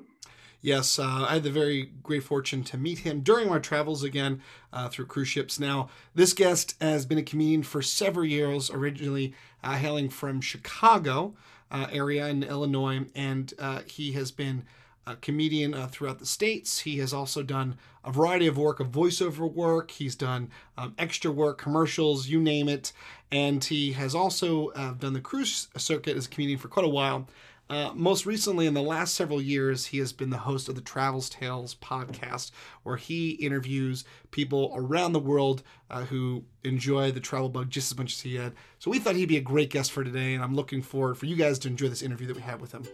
Yes, 0.61 0.99
uh, 0.99 1.25
I 1.29 1.35
had 1.35 1.45
the 1.45 1.51
very 1.51 1.93
great 2.03 2.25
fortune 2.25 2.63
to 2.65 2.77
meet 2.77 2.99
him 2.99 3.21
during 3.21 3.49
our 3.49 3.61
travels 3.61 4.03
again 4.03 4.43
uh, 4.71 4.89
through 4.89 5.07
cruise 5.07 5.29
ships. 5.29 5.59
Now, 5.59 5.89
this 6.15 6.35
guest 6.35 6.75
has 6.81 7.07
been 7.07 7.17
a 7.17 7.23
comedian 7.23 7.63
for 7.63 7.81
several 7.81 8.27
years, 8.27 8.71
originally 8.71 9.35
uh, 9.65 9.77
hailing 9.77 10.11
from 10.11 10.43
Chicago 10.43 11.37
area 11.71 12.27
in 12.27 12.43
Illinois, 12.43 13.07
and 13.15 13.55
he 13.87 14.13
has 14.13 14.31
been 14.31 14.65
a 15.09 15.17
comedian 15.17 15.75
uh, 15.75 15.87
throughout 15.87 16.19
the 16.19 16.27
states. 16.27 16.81
He 16.81 16.99
has 16.99 17.13
also 17.13 17.43
done 17.43 17.77
a 18.05 18.13
variety 18.13 18.47
of 18.47 18.59
work, 18.59 18.79
of 18.81 18.91
voiceover 18.91 19.53
work. 19.53 19.91
He's 19.91 20.15
done 20.15 20.51
um, 20.77 20.95
extra 20.99 21.31
work, 21.31 21.59
commercials, 21.59 22.29
you 22.29 22.41
name 22.41 22.69
it, 22.69 22.93
and 23.33 23.65
he 23.65 23.93
has 23.93 24.15
also 24.15 24.69
uh, 24.69 24.93
done 24.93 25.15
the 25.15 25.21
cruise 25.21 25.69
circuit 25.77 26.17
as 26.17 26.27
a 26.27 26.29
comedian 26.29 26.59
for 26.59 26.69
quite 26.69 26.87
a 26.87 26.91
while. 26.91 27.27
Uh, 27.71 27.93
most 27.95 28.25
recently, 28.25 28.67
in 28.67 28.73
the 28.73 28.83
last 28.83 29.15
several 29.15 29.43
years, 29.43 29.87
he 29.87 29.99
has 29.99 30.11
been 30.13 30.31
the 30.31 30.39
host 30.39 30.71
of 30.71 30.75
the 30.75 30.81
Travels 30.81 31.29
Tales 31.29 31.75
podcast, 31.75 32.51
where 32.83 32.97
he 32.97 33.33
interviews 33.33 34.05
people 34.31 34.73
around 34.75 35.13
the 35.13 35.19
world 35.21 35.63
uh, 35.91 36.05
who 36.05 36.45
enjoy 36.65 37.11
the 37.13 37.21
travel 37.21 37.51
bug 37.51 37.69
just 37.69 37.93
as 37.93 37.99
much 37.99 38.15
as 38.15 38.21
he 38.23 38.37
had. 38.37 38.55
So 38.79 38.91
we 38.91 38.99
thought 38.99 39.17
he'd 39.17 39.29
be 39.29 39.37
a 39.37 39.43
great 39.43 39.69
guest 39.69 39.93
for 39.93 40.03
today, 40.03 40.33
and 40.33 40.43
I'm 40.43 40.55
looking 40.55 40.81
forward 40.81 41.19
for 41.19 41.27
you 41.27 41.37
guys 41.37 41.59
to 41.61 41.69
enjoy 41.69 41.89
this 41.89 42.03
interview 42.03 42.27
that 42.29 42.37
we 42.37 42.43
had 42.43 42.61
with 42.61 42.73
him. 42.73 42.85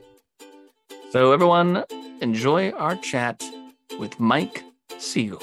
So, 1.10 1.30
everyone, 1.30 1.84
enjoy 2.20 2.70
our 2.70 2.96
chat 2.96 3.42
with 3.98 4.18
Mike 4.18 4.62
Siegel. 4.98 5.42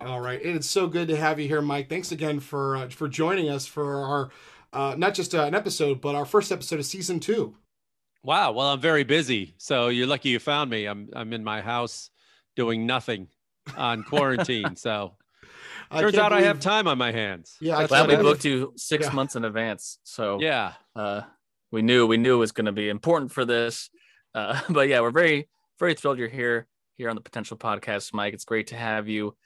All 0.00 0.20
right, 0.20 0.40
it 0.42 0.56
is 0.56 0.68
so 0.68 0.86
good 0.86 1.08
to 1.08 1.16
have 1.16 1.38
you 1.38 1.46
here, 1.46 1.60
Mike. 1.60 1.88
Thanks 1.88 2.10
again 2.12 2.40
for 2.40 2.76
uh, 2.76 2.88
for 2.88 3.08
joining 3.08 3.48
us 3.48 3.66
for 3.66 4.02
our 4.02 4.30
uh, 4.72 4.94
not 4.96 5.14
just 5.14 5.34
uh, 5.34 5.44
an 5.44 5.54
episode, 5.54 6.00
but 6.00 6.14
our 6.14 6.24
first 6.24 6.50
episode 6.50 6.78
of 6.78 6.86
season 6.86 7.20
two. 7.20 7.56
Wow. 8.22 8.52
Well, 8.52 8.68
I'm 8.68 8.80
very 8.80 9.04
busy, 9.04 9.54
so 9.58 9.88
you're 9.88 10.06
lucky 10.06 10.30
you 10.30 10.38
found 10.38 10.70
me. 10.70 10.86
I'm 10.86 11.10
I'm 11.14 11.32
in 11.32 11.44
my 11.44 11.60
house 11.60 12.10
doing 12.56 12.86
nothing 12.86 13.28
on 13.76 14.02
quarantine. 14.02 14.76
so 14.76 15.16
I 15.90 16.00
turns 16.00 16.14
can't 16.14 16.24
out 16.24 16.32
I 16.32 16.42
have 16.42 16.60
time 16.60 16.86
on 16.86 16.98
my 16.98 17.12
hands. 17.12 17.56
Yeah, 17.60 17.76
I 17.76 17.80
That's 17.80 17.88
Glad 17.90 18.02
we 18.02 18.14
can't 18.14 18.24
what 18.24 18.30
it 18.30 18.32
booked 18.34 18.44
you 18.44 18.72
six 18.76 19.06
Yeah. 19.06 19.12
months 19.12 19.36
in 19.36 19.44
advance. 19.44 19.98
So. 20.04 20.40
Yeah. 20.40 20.74
uh, 20.94 21.22
we 21.72 21.82
knew 21.82 22.06
we 22.06 22.16
knew 22.16 22.34
it 22.34 22.38
was 22.38 22.52
going 22.52 22.66
to 22.66 22.72
be 22.72 22.88
important 22.88 23.32
for 23.32 23.44
this. 23.44 23.90
Uh, 24.34 24.60
but 24.70 24.88
yeah, 24.88 25.00
we're 25.00 25.10
very 25.10 25.48
very 25.78 25.94
thrilled 25.94 26.18
you're 26.18 26.28
here 26.28 26.66
here 26.96 27.08
on 27.08 27.16
the 27.16 27.22
Potential 27.22 27.56
Podcast, 27.56 28.12
Mike. 28.12 28.34
It's 28.34 28.44
great 28.44 28.68
to 28.68 28.76
have 28.76 29.08
you. 29.08 29.36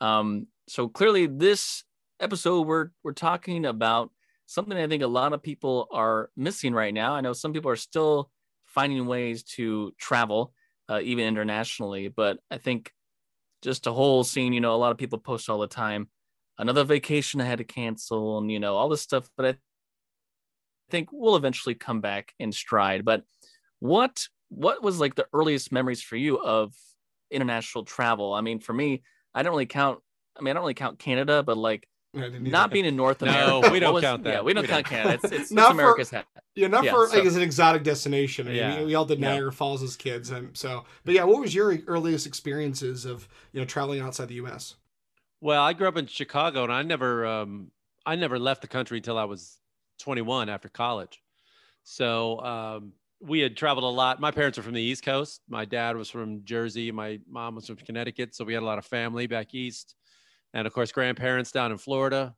Um, 0.00 0.46
so 0.68 0.88
clearly, 0.88 1.26
this 1.26 1.84
episode 2.20 2.66
we're 2.66 2.88
we're 3.02 3.12
talking 3.12 3.66
about 3.66 4.10
something 4.46 4.76
I 4.76 4.86
think 4.88 5.02
a 5.02 5.06
lot 5.06 5.32
of 5.32 5.42
people 5.42 5.88
are 5.92 6.30
missing 6.36 6.72
right 6.72 6.92
now. 6.94 7.14
I 7.14 7.20
know 7.20 7.32
some 7.32 7.52
people 7.52 7.70
are 7.70 7.76
still 7.76 8.30
finding 8.66 9.06
ways 9.06 9.42
to 9.42 9.92
travel, 9.98 10.52
uh, 10.88 11.00
even 11.02 11.26
internationally, 11.26 12.08
but 12.08 12.38
I 12.50 12.56
think 12.58 12.92
just 13.64 13.86
a 13.86 13.92
whole 13.92 14.22
scene. 14.22 14.52
You 14.52 14.60
know, 14.60 14.74
a 14.74 14.76
lot 14.76 14.92
of 14.92 14.98
people 14.98 15.18
post 15.18 15.48
all 15.48 15.58
the 15.58 15.66
time. 15.66 16.08
Another 16.58 16.84
vacation 16.84 17.40
I 17.40 17.46
had 17.46 17.58
to 17.58 17.64
cancel, 17.64 18.38
and 18.38 18.52
you 18.52 18.60
know 18.60 18.76
all 18.76 18.88
this 18.88 19.00
stuff. 19.00 19.28
But 19.36 19.46
I 19.46 19.54
think 20.90 21.08
we'll 21.10 21.36
eventually 21.36 21.74
come 21.74 22.00
back 22.00 22.32
in 22.38 22.52
stride. 22.52 23.04
But 23.04 23.24
what 23.80 24.28
what 24.50 24.82
was 24.82 25.00
like 25.00 25.16
the 25.16 25.26
earliest 25.32 25.72
memories 25.72 26.02
for 26.02 26.16
you 26.16 26.38
of 26.38 26.72
international 27.30 27.84
travel? 27.84 28.34
I 28.34 28.42
mean, 28.42 28.60
for 28.60 28.72
me, 28.72 29.02
I 29.34 29.42
don't 29.42 29.52
really 29.52 29.66
count. 29.66 29.98
I 30.38 30.42
mean, 30.42 30.50
I 30.50 30.54
don't 30.54 30.62
really 30.62 30.74
count 30.74 30.98
Canada, 30.98 31.42
but 31.42 31.56
like 31.56 31.88
not 32.40 32.64
either. 32.66 32.68
being 32.72 32.84
in 32.84 32.96
North 32.96 33.22
America. 33.22 33.60
No, 33.66 33.70
we 33.70 33.80
don't 33.80 33.88
what 33.92 33.94
was- 33.94 34.02
count 34.04 34.24
that. 34.24 34.30
Yeah, 34.34 34.40
we 34.42 34.52
don't 34.54 34.62
We 34.62 34.68
count 34.68 34.86
don't. 34.86 34.90
Canada. 35.02 35.20
It's, 35.24 35.32
it's, 35.32 35.50
Not 35.52 35.62
it's 35.62 35.68
for- 35.68 35.72
America's 35.80 36.10
hat. 36.10 36.26
Yeah, 36.54 36.68
not 36.68 36.84
Yeah, 36.84 36.92
for 36.92 37.08
so- 37.08 37.16
like 37.16 37.26
as 37.26 37.36
an 37.36 37.42
exotic 37.42 37.82
destination. 37.82 38.46
I 38.46 38.50
mean, 38.50 38.58
Yeah. 38.58 38.78
we, 38.80 38.84
we 38.86 38.94
all 38.94 39.04
did 39.04 39.18
Yeah. 39.20 39.30
Niagara 39.32 39.52
Falls 39.52 39.82
as 39.82 39.96
kids, 39.96 40.30
and 40.30 40.56
so. 40.56 40.84
But 41.04 41.14
yeah, 41.14 41.24
what 41.24 41.40
was 41.40 41.54
your 41.54 41.76
earliest 41.86 42.26
experiences 42.26 43.04
of 43.04 43.28
you 43.52 43.60
know 43.60 43.66
traveling 43.66 44.00
outside 44.00 44.28
the 44.28 44.34
U.S.? 44.36 44.76
Well, 45.40 45.62
I 45.62 45.72
grew 45.72 45.88
up 45.88 45.96
in 45.96 46.06
Chicago, 46.06 46.62
and 46.64 46.72
I 46.72 46.82
never, 46.82 47.26
um, 47.26 47.70
I 48.06 48.14
never 48.16 48.38
left 48.38 48.62
the 48.62 48.68
country 48.68 48.96
until 48.98 49.18
I 49.18 49.24
was 49.24 49.58
21 49.98 50.48
after 50.48 50.68
college. 50.70 51.20
So 51.82 52.40
um, 52.40 52.92
we 53.20 53.40
had 53.40 53.56
traveled 53.56 53.84
a 53.84 53.88
lot. 53.88 54.20
My 54.20 54.30
parents 54.30 54.56
were 54.56 54.64
from 54.64 54.72
the 54.74 54.80
East 54.80 55.04
Coast. 55.04 55.42
My 55.48 55.64
dad 55.64 55.96
was 55.96 56.08
from 56.08 56.44
Jersey. 56.44 56.90
My 56.92 57.20
mom 57.28 57.56
was 57.56 57.66
from 57.66 57.76
Connecticut. 57.76 58.34
So 58.34 58.44
we 58.44 58.54
had 58.54 58.62
a 58.62 58.66
lot 58.66 58.78
of 58.78 58.86
family 58.86 59.26
back 59.26 59.54
east, 59.54 59.94
and 60.54 60.66
of 60.66 60.72
course, 60.72 60.92
grandparents 60.92 61.52
down 61.52 61.72
in 61.72 61.78
Florida. 61.78 62.34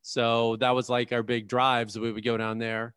So 0.00 0.56
that 0.56 0.70
was 0.70 0.88
like 0.88 1.12
our 1.12 1.22
big 1.22 1.48
drives. 1.48 1.98
We 1.98 2.12
would 2.12 2.24
go 2.24 2.38
down 2.38 2.58
there, 2.58 2.94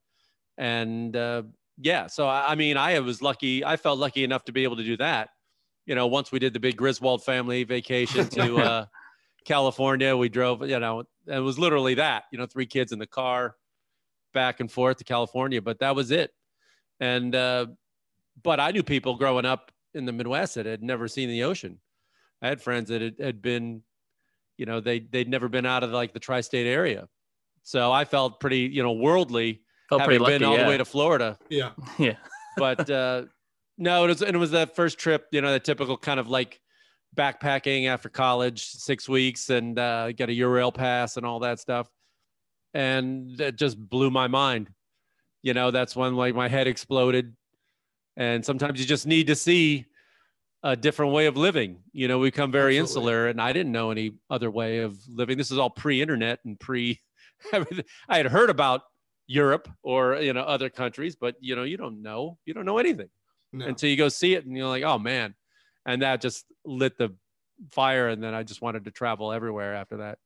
and 0.57 1.13
uh, 1.15 1.43
yeah. 1.77 2.07
So 2.07 2.27
I, 2.27 2.51
I 2.51 2.55
mean, 2.55 2.77
I 2.77 2.97
was 2.99 3.21
lucky. 3.21 3.65
I 3.65 3.75
felt 3.75 3.99
lucky 3.99 4.23
enough 4.23 4.45
to 4.45 4.53
be 4.53 4.63
able 4.63 4.77
to 4.77 4.83
do 4.83 4.95
that. 4.97 5.31
You 5.85 5.95
know, 5.95 6.07
once 6.07 6.31
we 6.31 6.39
did 6.39 6.53
the 6.53 6.59
big 6.59 6.77
Griswold 6.77 7.23
family 7.23 7.63
vacation 7.63 8.29
to 8.29 8.57
uh, 8.63 8.85
California, 9.43 10.15
we 10.15 10.29
drove. 10.29 10.61
You 10.69 10.79
know, 10.79 11.03
it 11.27 11.39
was 11.39 11.59
literally 11.59 11.95
that. 11.95 12.23
You 12.31 12.37
know, 12.37 12.45
three 12.45 12.67
kids 12.67 12.91
in 12.91 12.99
the 12.99 13.07
car, 13.07 13.55
back 14.33 14.59
and 14.59 14.71
forth 14.71 14.97
to 14.97 15.03
California. 15.03 15.61
But 15.61 15.79
that 15.79 15.95
was 15.95 16.11
it. 16.11 16.31
And 16.99 17.33
uh, 17.33 17.65
but 18.43 18.59
I 18.59 18.71
knew 18.71 18.83
people 18.83 19.15
growing 19.15 19.45
up 19.45 19.71
in 19.93 20.05
the 20.05 20.11
Midwest 20.11 20.55
that 20.55 20.65
had 20.65 20.83
never 20.83 21.07
seen 21.07 21.29
the 21.29 21.43
ocean. 21.43 21.79
I 22.41 22.47
had 22.47 22.61
friends 22.61 22.89
that 22.89 23.01
had, 23.01 23.15
had 23.19 23.41
been, 23.41 23.83
you 24.59 24.65
know, 24.65 24.81
they 24.81 24.99
they'd 24.99 25.29
never 25.29 25.47
been 25.47 25.65
out 25.65 25.83
of 25.83 25.91
like 25.91 26.13
the 26.13 26.19
tri-state 26.19 26.67
area. 26.67 27.07
So 27.63 27.91
I 27.91 28.03
felt 28.03 28.39
pretty, 28.39 28.59
you 28.59 28.83
know, 28.83 28.91
worldly 28.91 29.61
Felt 29.87 30.01
having 30.01 30.19
pretty 30.19 30.23
lucky. 30.23 30.39
been 30.39 30.43
all 30.43 30.57
yeah. 30.57 30.63
the 30.63 30.69
way 30.69 30.77
to 30.77 30.85
Florida. 30.85 31.37
Yeah, 31.49 31.71
yeah. 31.97 32.17
But 32.57 32.89
uh, 32.89 33.23
no, 33.77 34.03
it 34.03 34.07
was 34.09 34.21
and 34.21 34.35
it 34.35 34.39
was 34.39 34.51
that 34.51 34.75
first 34.75 34.99
trip, 34.99 35.27
you 35.31 35.41
know, 35.41 35.53
the 35.53 35.59
typical 35.59 35.97
kind 35.97 36.19
of 36.19 36.29
like 36.29 36.59
backpacking 37.15 37.87
after 37.87 38.09
college, 38.09 38.65
six 38.65 39.07
weeks, 39.07 39.49
and 39.49 39.79
uh, 39.79 40.11
get 40.11 40.29
a 40.29 40.33
Eurail 40.33 40.73
pass 40.73 41.15
and 41.15 41.25
all 41.25 41.39
that 41.39 41.59
stuff, 41.59 41.87
and 42.73 43.39
it 43.39 43.55
just 43.55 43.79
blew 43.79 44.11
my 44.11 44.27
mind. 44.27 44.69
You 45.41 45.53
know, 45.53 45.71
that's 45.71 45.95
when 45.95 46.15
like 46.15 46.35
my 46.35 46.49
head 46.49 46.67
exploded, 46.67 47.33
and 48.17 48.45
sometimes 48.45 48.79
you 48.79 48.85
just 48.85 49.07
need 49.07 49.27
to 49.27 49.35
see 49.35 49.85
a 50.63 50.75
different 50.75 51.13
way 51.13 51.25
of 51.27 51.37
living. 51.37 51.79
You 51.93 52.07
know, 52.07 52.19
we 52.19 52.27
become 52.27 52.51
very 52.51 52.77
Absolutely. 52.77 53.13
insular, 53.13 53.27
and 53.27 53.41
I 53.41 53.53
didn't 53.53 53.71
know 53.71 53.91
any 53.91 54.11
other 54.29 54.51
way 54.51 54.79
of 54.79 54.97
living. 55.07 55.37
This 55.37 55.51
is 55.51 55.57
all 55.57 55.69
pre-internet 55.69 56.39
and 56.45 56.59
pre. 56.59 56.99
I 57.53 58.17
had 58.17 58.25
heard 58.27 58.49
about 58.49 58.81
Europe 59.27 59.69
or 59.83 60.17
you 60.17 60.33
know 60.33 60.41
other 60.41 60.69
countries, 60.69 61.15
but 61.15 61.35
you 61.39 61.55
know 61.55 61.63
you 61.63 61.77
don't 61.77 62.01
know 62.01 62.37
you 62.45 62.53
don't 62.53 62.65
know 62.65 62.77
anything 62.79 63.09
no. 63.53 63.65
until 63.65 63.89
you 63.89 63.95
go 63.95 64.09
see 64.09 64.33
it, 64.33 64.45
and 64.45 64.57
you're 64.57 64.67
like, 64.67 64.83
oh 64.83 64.99
man, 64.99 65.35
and 65.85 66.01
that 66.01 66.19
just 66.21 66.45
lit 66.65 66.97
the 66.97 67.15
fire, 67.71 68.09
and 68.09 68.21
then 68.23 68.33
I 68.33 68.43
just 68.43 68.61
wanted 68.61 68.85
to 68.85 68.91
travel 68.91 69.31
everywhere 69.31 69.75
after 69.75 69.97
that. 69.97 70.17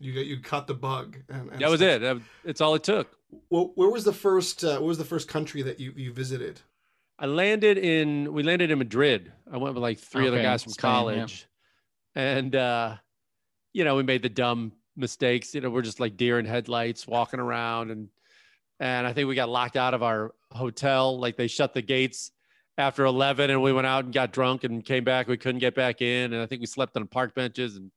you 0.00 0.12
got 0.12 0.26
you 0.26 0.40
caught 0.40 0.66
the 0.66 0.74
bug. 0.74 1.16
And, 1.28 1.50
and 1.50 1.60
That 1.60 1.70
was 1.70 1.80
such. 1.80 2.02
it. 2.02 2.22
It's 2.44 2.60
all 2.60 2.74
it 2.74 2.84
took. 2.84 3.08
Well, 3.50 3.72
where 3.74 3.90
was 3.90 4.04
the 4.04 4.12
first? 4.12 4.64
Uh, 4.64 4.78
what 4.78 4.88
was 4.88 4.98
the 4.98 5.04
first 5.04 5.28
country 5.28 5.62
that 5.62 5.80
you 5.80 5.92
you 5.96 6.12
visited? 6.12 6.60
I 7.18 7.26
landed 7.26 7.78
in 7.78 8.32
we 8.32 8.42
landed 8.42 8.70
in 8.70 8.78
Madrid. 8.78 9.32
I 9.50 9.56
went 9.56 9.74
with 9.74 9.82
like 9.82 9.98
three 9.98 10.28
other 10.28 10.40
guys 10.40 10.62
from 10.62 10.72
Spain, 10.72 10.88
yeah. 10.88 10.92
college. 10.92 11.48
And 12.14 12.54
uh 12.54 12.96
you 13.72 13.84
know, 13.84 13.96
we 13.96 14.02
made 14.02 14.22
the 14.22 14.28
dumb 14.28 14.72
mistakes. 14.96 15.54
You 15.54 15.60
know, 15.60 15.70
we're 15.70 15.82
just 15.82 16.00
like 16.00 16.16
deer 16.16 16.38
in 16.38 16.44
headlights 16.44 17.06
walking 17.06 17.40
around 17.40 17.90
and 17.90 18.08
and 18.80 19.06
I 19.06 19.12
think 19.12 19.28
we 19.28 19.34
got 19.34 19.48
locked 19.48 19.76
out 19.76 19.94
of 19.94 20.02
our 20.02 20.32
hotel. 20.52 21.18
Like 21.18 21.36
they 21.36 21.48
shut 21.48 21.74
the 21.74 21.82
gates 21.82 22.30
after 22.76 23.04
11 23.04 23.50
and 23.50 23.60
we 23.60 23.72
went 23.72 23.88
out 23.88 24.04
and 24.04 24.14
got 24.14 24.32
drunk 24.32 24.62
and 24.62 24.84
came 24.84 25.02
back. 25.02 25.26
We 25.26 25.36
couldn't 25.36 25.58
get 25.58 25.74
back 25.74 26.00
in. 26.00 26.32
And 26.32 26.40
I 26.40 26.46
think 26.46 26.60
we 26.60 26.66
slept 26.66 26.96
on 26.96 27.04
park 27.08 27.34
benches 27.34 27.76
and 27.76 27.90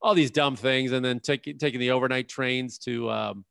all 0.00 0.14
these 0.14 0.30
dumb 0.30 0.56
things. 0.56 0.92
And 0.92 1.04
then 1.04 1.20
taking 1.20 1.58
taking 1.58 1.80
the 1.80 1.90
overnight 1.90 2.28
trains 2.28 2.78
to 2.80 3.10
um, 3.10 3.44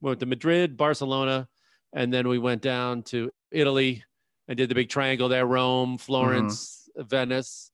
we 0.00 0.10
went 0.10 0.20
to 0.20 0.26
Madrid, 0.26 0.76
Barcelona, 0.76 1.48
and 1.94 2.12
then 2.12 2.28
we 2.28 2.38
went 2.38 2.60
down 2.60 3.02
to 3.04 3.30
Italy 3.50 4.04
and 4.48 4.56
did 4.56 4.68
the 4.68 4.74
big 4.74 4.88
triangle 4.88 5.28
there 5.28 5.46
Rome, 5.46 5.98
Florence, 5.98 6.88
mm-hmm. 6.96 7.08
Venice. 7.08 7.70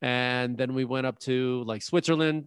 And 0.00 0.58
then 0.58 0.74
we 0.74 0.84
went 0.84 1.06
up 1.06 1.18
to 1.20 1.62
like 1.64 1.82
Switzerland 1.82 2.46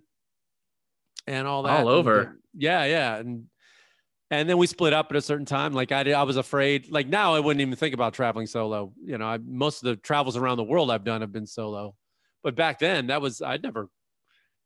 and 1.27 1.47
all 1.47 1.63
that. 1.63 1.81
All 1.81 1.87
over. 1.87 2.37
Yeah, 2.53 2.85
yeah. 2.85 3.15
And 3.17 3.45
and 4.31 4.49
then 4.49 4.57
we 4.57 4.67
split 4.67 4.93
up 4.93 5.07
at 5.11 5.15
a 5.15 5.21
certain 5.21 5.45
time. 5.45 5.73
Like 5.73 5.91
I 5.91 6.03
did, 6.03 6.13
I 6.13 6.23
was 6.23 6.37
afraid. 6.37 6.91
Like 6.91 7.07
now, 7.07 7.35
I 7.35 7.39
wouldn't 7.39 7.61
even 7.61 7.75
think 7.75 7.93
about 7.93 8.13
traveling 8.13 8.47
solo. 8.47 8.93
You 9.03 9.17
know, 9.17 9.25
I, 9.25 9.37
most 9.37 9.83
of 9.83 9.87
the 9.87 9.95
travels 9.95 10.35
around 10.35 10.57
the 10.57 10.63
world 10.63 10.91
I've 10.91 11.03
done 11.03 11.21
have 11.21 11.31
been 11.31 11.47
solo. 11.47 11.95
But 12.43 12.55
back 12.55 12.79
then, 12.79 13.07
that 13.07 13.21
was 13.21 13.41
I'd 13.41 13.63
never 13.63 13.89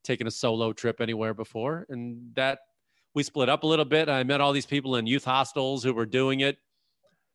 taken 0.04 0.28
a 0.28 0.32
solo 0.32 0.74
trip 0.74 1.02
anywhere 1.02 1.34
before, 1.34 1.86
and 1.90 2.34
that 2.36 2.60
we 3.14 3.24
split 3.24 3.50
up 3.50 3.64
a 3.64 3.68
little 3.68 3.86
bit. 3.86 4.10
I 4.10 4.24
met 4.24 4.42
all 4.42 4.54
these 4.54 4.66
people 4.66 4.96
in 4.96 5.08
youth 5.08 5.26
hostels 5.26 5.84
who 5.84 5.94
were 5.94 6.06
doing 6.06 6.40
it. 6.40 6.58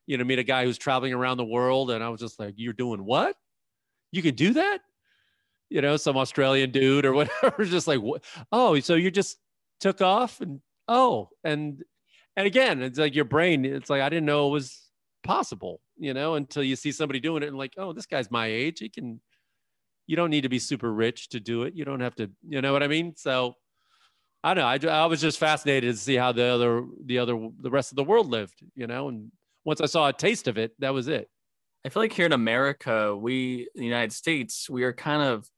You 0.07 0.19
know, 0.19 0.25
meet 0.25 0.39
a 0.39 0.45
guy 0.45 0.65
who's 0.65 0.79
traveling 0.79 1.15
around 1.15 1.39
the 1.39 1.45
world, 1.45 1.91
and 1.91 2.03
I 2.05 2.09
was 2.09 2.21
just 2.21 2.39
like, 2.39 2.55
"You're 2.57 2.73
doing 2.73 3.05
what? 3.05 3.37
You 4.13 4.23
can 4.23 4.35
do 4.35 4.53
that?" 4.55 4.81
You 5.71 5.81
know, 5.81 5.97
some 5.97 6.17
Australian 6.17 6.71
dude 6.71 7.07
or 7.07 7.13
whatever, 7.15 7.65
just 7.65 7.89
like, 7.89 8.01
"What? 8.01 8.25
"Oh, 8.53 8.79
so 8.81 8.95
you 8.95 9.11
just 9.11 9.39
took 9.81 10.01
off?" 10.03 10.41
And 10.41 10.61
oh, 10.89 11.31
and 11.43 11.83
and 12.37 12.47
again, 12.47 12.83
it's 12.83 12.99
like 12.99 13.15
your 13.15 13.25
brain. 13.25 13.65
It's 13.65 13.91
like 13.91 14.03
I 14.03 14.09
didn't 14.09 14.27
know 14.27 14.49
it 14.49 14.53
was 14.53 14.91
possible. 15.23 15.81
You 15.97 16.13
know, 16.15 16.35
until 16.35 16.63
you 16.63 16.77
see 16.77 16.93
somebody 16.93 17.21
doing 17.21 17.43
it, 17.43 17.49
and 17.49 17.59
like, 17.59 17.75
"Oh, 17.79 17.93
this 17.93 18.07
guy's 18.07 18.31
my 18.31 18.47
age. 18.47 18.81
He 18.81 18.89
can." 18.89 19.21
You 20.07 20.17
don't 20.17 20.29
need 20.31 20.43
to 20.43 20.51
be 20.51 20.59
super 20.59 20.93
rich 20.93 21.31
to 21.31 21.41
do 21.41 21.63
it. 21.63 21.75
You 21.75 21.87
don't 21.87 22.01
have 22.01 22.15
to. 22.17 22.31
You 22.47 22.61
know 22.61 22.73
what 22.73 22.83
I 22.83 22.89
mean? 22.89 23.15
So. 23.17 23.55
I 24.45 24.53
don't 24.53 24.85
know. 24.85 24.91
I, 24.93 25.05
I 25.05 25.07
was 25.07 25.23
just 25.23 25.39
fascinated 25.39 25.95
to 25.95 25.99
see 25.99 26.17
how 26.17 26.31
the 26.31 26.45
other, 26.45 26.85
the 27.03 27.19
other, 27.19 27.49
the 27.61 27.71
rest 27.71 27.93
of 27.93 27.97
the 27.97 28.05
world 28.05 28.29
lived, 28.29 28.63
you 28.75 28.87
know. 28.87 29.09
And 29.09 29.33
once 29.65 29.81
I 29.81 29.87
saw 29.87 30.09
a 30.09 30.13
taste 30.13 30.49
of 30.49 30.59
it, 30.59 30.73
that 30.79 30.95
was 30.95 31.09
it. 31.09 31.29
I 31.85 31.91
feel 31.91 32.03
like 32.03 32.13
here 32.13 32.27
in 32.27 32.33
America, 32.33 33.15
we, 33.15 33.69
the 33.75 33.85
United 33.85 34.13
States, 34.13 34.71
we 34.71 34.85
are 34.85 34.93
kind 34.93 35.23
of, 35.23 35.49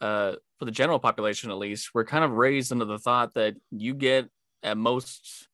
uh, 0.00 0.36
for 0.58 0.64
the 0.64 0.70
general 0.70 0.98
population 0.98 1.50
at 1.50 1.58
least, 1.58 1.90
we're 1.94 2.04
kind 2.04 2.24
of 2.24 2.32
raised 2.32 2.72
into 2.72 2.86
the 2.86 2.98
thought 2.98 3.34
that 3.34 3.56
you 3.70 3.94
get 3.94 4.28
at 4.62 4.76
most 4.76 5.48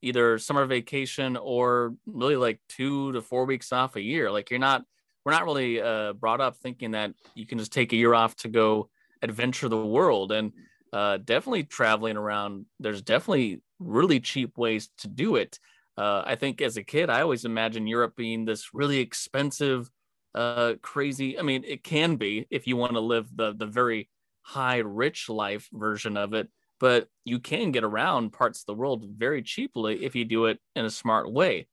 either 0.00 0.38
summer 0.38 0.64
vacation 0.64 1.36
or 1.36 1.94
really 2.06 2.36
like 2.36 2.60
two 2.68 3.10
to 3.12 3.20
four 3.20 3.44
weeks 3.44 3.72
off 3.72 3.96
a 3.96 4.00
year. 4.00 4.30
Like 4.30 4.50
you're 4.50 4.60
not, 4.60 4.84
we're 5.24 5.32
not 5.32 5.44
really 5.44 5.80
uh, 5.80 6.12
brought 6.12 6.40
up 6.40 6.56
thinking 6.56 6.92
that 6.92 7.12
you 7.34 7.46
can 7.46 7.58
just 7.58 7.72
take 7.72 7.92
a 7.92 7.96
year 7.96 8.14
off 8.14 8.36
to 8.36 8.48
go 8.48 8.90
adventure 9.22 9.68
the 9.68 9.76
world. 9.76 10.30
And 10.30 10.52
uh, 10.92 11.18
definitely 11.18 11.64
traveling 11.64 12.16
around, 12.16 12.66
there's 12.78 13.02
definitely 13.02 13.60
really 13.80 14.20
cheap 14.20 14.56
ways 14.56 14.88
to 14.98 15.08
do 15.08 15.36
it. 15.36 15.58
Uh, 15.98 16.22
I 16.24 16.36
think 16.36 16.62
as 16.62 16.76
a 16.76 16.84
kid, 16.84 17.10
I 17.10 17.22
always 17.22 17.44
imagined 17.44 17.88
Europe 17.88 18.14
being 18.16 18.44
this 18.44 18.72
really 18.72 18.98
expensive, 18.98 19.90
uh, 20.34 20.74
crazy. 20.80 21.36
I 21.38 21.42
mean, 21.42 21.64
it 21.66 21.82
can 21.82 22.14
be 22.16 22.46
if 22.50 22.68
you 22.68 22.76
want 22.76 22.92
to 22.92 23.00
live 23.00 23.26
the 23.34 23.52
the 23.52 23.66
very 23.66 24.08
high 24.42 24.78
rich 24.78 25.28
life 25.28 25.68
version 25.72 26.16
of 26.16 26.34
it, 26.34 26.48
but 26.78 27.08
you 27.24 27.40
can 27.40 27.72
get 27.72 27.82
around 27.82 28.32
parts 28.32 28.60
of 28.60 28.66
the 28.66 28.74
world 28.74 29.04
very 29.16 29.42
cheaply 29.42 30.04
if 30.04 30.14
you 30.14 30.24
do 30.24 30.46
it 30.46 30.60
in 30.76 30.84
a 30.84 30.90
smart 30.90 31.32
way. 31.32 31.66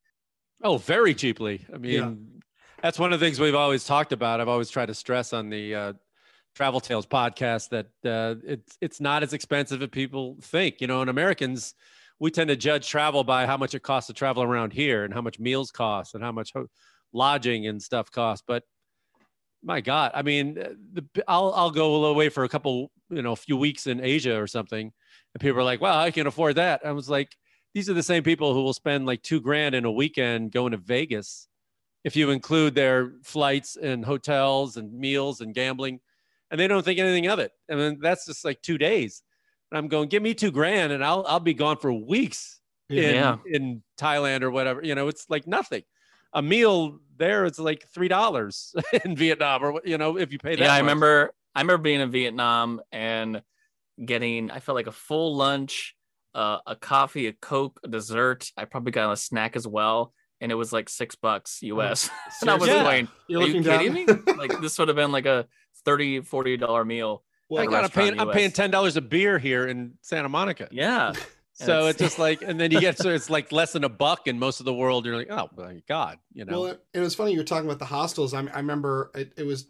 Oh, 0.62 0.76
very 0.78 1.14
cheaply. 1.14 1.64
I 1.72 1.78
mean, 1.78 1.92
Yeah. 1.92 2.40
that's 2.82 2.98
one 2.98 3.12
of 3.12 3.20
the 3.20 3.24
things 3.24 3.38
we've 3.38 3.54
always 3.54 3.84
talked 3.84 4.12
about. 4.12 4.40
I've 4.40 4.48
always 4.48 4.70
tried 4.70 4.86
to 4.86 4.94
stress 4.94 5.32
on 5.32 5.50
the 5.50 5.74
uh, 5.74 5.92
Travel 6.56 6.80
Tales 6.80 7.06
podcast 7.06 7.68
that 7.68 7.86
uh, 8.04 8.40
it's 8.44 8.76
it's 8.80 9.00
not 9.00 9.22
as 9.22 9.32
expensive 9.34 9.82
as 9.82 9.88
people 9.90 10.36
think. 10.40 10.80
You 10.80 10.88
know, 10.88 11.00
and 11.00 11.10
Americans 11.10 11.74
we 12.18 12.30
tend 12.30 12.48
to 12.48 12.56
judge 12.56 12.88
travel 12.88 13.24
by 13.24 13.46
how 13.46 13.56
much 13.56 13.74
it 13.74 13.82
costs 13.82 14.06
to 14.08 14.14
travel 14.14 14.42
around 14.42 14.72
here 14.72 15.04
and 15.04 15.12
how 15.12 15.20
much 15.20 15.38
meals 15.38 15.70
cost 15.70 16.14
and 16.14 16.22
how 16.24 16.32
much 16.32 16.52
ho- 16.54 16.66
lodging 17.12 17.66
and 17.66 17.82
stuff 17.82 18.10
cost. 18.10 18.44
But 18.46 18.62
my 19.62 19.80
God, 19.80 20.12
I 20.14 20.22
mean, 20.22 20.58
uh, 20.58 20.70
the, 20.92 21.24
I'll 21.28 21.52
I'll 21.54 21.70
go 21.70 22.06
away 22.06 22.28
for 22.28 22.44
a 22.44 22.48
couple, 22.48 22.90
you 23.10 23.22
know, 23.22 23.32
a 23.32 23.36
few 23.36 23.56
weeks 23.56 23.86
in 23.86 24.00
Asia 24.00 24.40
or 24.40 24.46
something, 24.46 24.92
and 25.34 25.40
people 25.40 25.58
are 25.58 25.64
like, 25.64 25.80
"Wow, 25.80 25.98
I 25.98 26.10
can 26.10 26.26
afford 26.26 26.56
that." 26.56 26.80
I 26.84 26.92
was 26.92 27.08
like, 27.10 27.36
these 27.76 27.90
are 27.90 27.94
the 27.94 28.02
same 28.02 28.22
people 28.22 28.54
who 28.54 28.62
will 28.62 28.72
spend 28.72 29.04
like 29.04 29.22
two 29.22 29.38
grand 29.38 29.74
in 29.74 29.84
a 29.84 29.92
weekend 29.92 30.50
going 30.50 30.70
to 30.70 30.78
Vegas, 30.78 31.46
if 32.04 32.16
you 32.16 32.30
include 32.30 32.74
their 32.74 33.12
flights 33.22 33.76
and 33.76 34.02
hotels 34.02 34.78
and 34.78 34.98
meals 34.98 35.42
and 35.42 35.54
gambling, 35.54 36.00
and 36.50 36.58
they 36.58 36.68
don't 36.68 36.82
think 36.82 36.98
anything 36.98 37.26
of 37.26 37.38
it. 37.38 37.52
I 37.70 37.74
mean, 37.74 37.98
that's 38.00 38.24
just 38.24 38.46
like 38.46 38.62
two 38.62 38.78
days. 38.78 39.22
And 39.70 39.78
I'm 39.78 39.88
going, 39.88 40.08
give 40.08 40.22
me 40.22 40.34
two 40.34 40.50
grand, 40.50 40.92
and 40.92 41.04
I'll 41.04 41.24
I'll 41.26 41.40
be 41.40 41.54
gone 41.54 41.76
for 41.78 41.92
weeks 41.92 42.60
in 42.88 42.96
Yeah. 43.14 43.36
in 43.46 43.82
Thailand 43.98 44.42
or 44.42 44.50
whatever. 44.50 44.82
You 44.82 44.94
know, 44.94 45.08
it's 45.08 45.26
like 45.28 45.46
nothing. 45.46 45.82
A 46.32 46.42
meal 46.42 46.98
there, 47.16 47.44
it's 47.46 47.58
like 47.58 47.86
three 47.94 48.08
dollars 48.08 48.74
in 49.04 49.16
Vietnam, 49.16 49.64
or 49.64 49.80
you 49.84 49.98
know, 49.98 50.18
if 50.18 50.32
you 50.32 50.38
pay 50.38 50.54
that. 50.56 50.62
yeah, 50.62 50.74
I 50.74 50.78
remember. 50.78 51.32
I 51.54 51.60
remember 51.60 51.82
being 51.82 52.00
in 52.02 52.10
Vietnam 52.10 52.80
and 52.92 53.40
getting 54.04 54.50
I 54.50 54.60
felt 54.60 54.76
like 54.76 54.86
a 54.88 54.92
full 54.92 55.34
lunch, 55.36 55.96
uh, 56.34 56.58
a 56.66 56.76
coffee, 56.76 57.26
a 57.28 57.32
coke, 57.32 57.80
a 57.82 57.88
dessert. 57.88 58.50
I 58.58 58.66
probably 58.66 58.92
got 58.92 59.10
a 59.10 59.16
snack 59.16 59.56
as 59.56 59.66
well, 59.66 60.12
and 60.40 60.52
it 60.52 60.54
was 60.54 60.72
like 60.72 60.88
six 60.90 61.14
bucks 61.16 61.60
US. 61.62 62.10
and 62.42 62.50
I 62.50 62.54
was 62.54 62.64
Seriously? 62.68 62.84
going, 62.84 63.08
You're 63.26 63.40
"Are 63.42 63.46
you 63.46 63.62
kidding 63.62 64.06
down. 64.06 64.24
me? 64.26 64.32
Like 64.36 64.60
this 64.60 64.78
would 64.78 64.88
have 64.88 64.96
been 64.96 65.12
like 65.12 65.26
a 65.26 65.46
30 65.86 66.20
40 66.20 66.56
dollar 66.58 66.84
meal." 66.84 67.24
Well, 67.48 67.62
I 67.62 67.66
got 67.66 67.76
I'm 67.76 67.82
restaurant 67.82 67.94
paying, 67.94 68.12
in 68.14 68.20
I'm 68.20 68.30
paying 68.34 68.50
ten 68.52 68.70
dollars 68.70 68.96
a 68.96 69.00
beer 69.00 69.38
here 69.38 69.66
in 69.66 69.94
Santa 70.02 70.28
Monica. 70.28 70.68
Yeah, 70.70 71.12
So 71.54 71.80
it's- 71.88 71.90
it's 71.94 72.00
just 72.00 72.18
like, 72.18 72.42
and 72.42 72.60
then 72.60 72.70
you 72.70 72.80
get 72.80 72.98
so 72.98 73.10
it's 73.10 73.30
like 73.30 73.50
less 73.50 73.72
than 73.72 73.84
a 73.84 73.88
buck 73.88 74.26
in 74.26 74.38
most 74.38 74.60
of 74.60 74.66
the 74.66 74.74
world. 74.74 75.06
You're 75.06 75.16
like, 75.16 75.30
oh 75.30 75.48
my 75.56 75.80
god, 75.88 76.18
you 76.34 76.44
know. 76.44 76.60
Well, 76.60 76.70
it, 76.72 76.84
it 76.92 77.00
was 77.00 77.14
funny 77.14 77.32
you 77.32 77.38
were 77.38 77.44
talking 77.44 77.66
about 77.66 77.78
the 77.78 77.86
hostels. 77.86 78.34
I, 78.34 78.40
I 78.40 78.58
remember 78.58 79.10
it, 79.14 79.32
it 79.36 79.46
was 79.46 79.66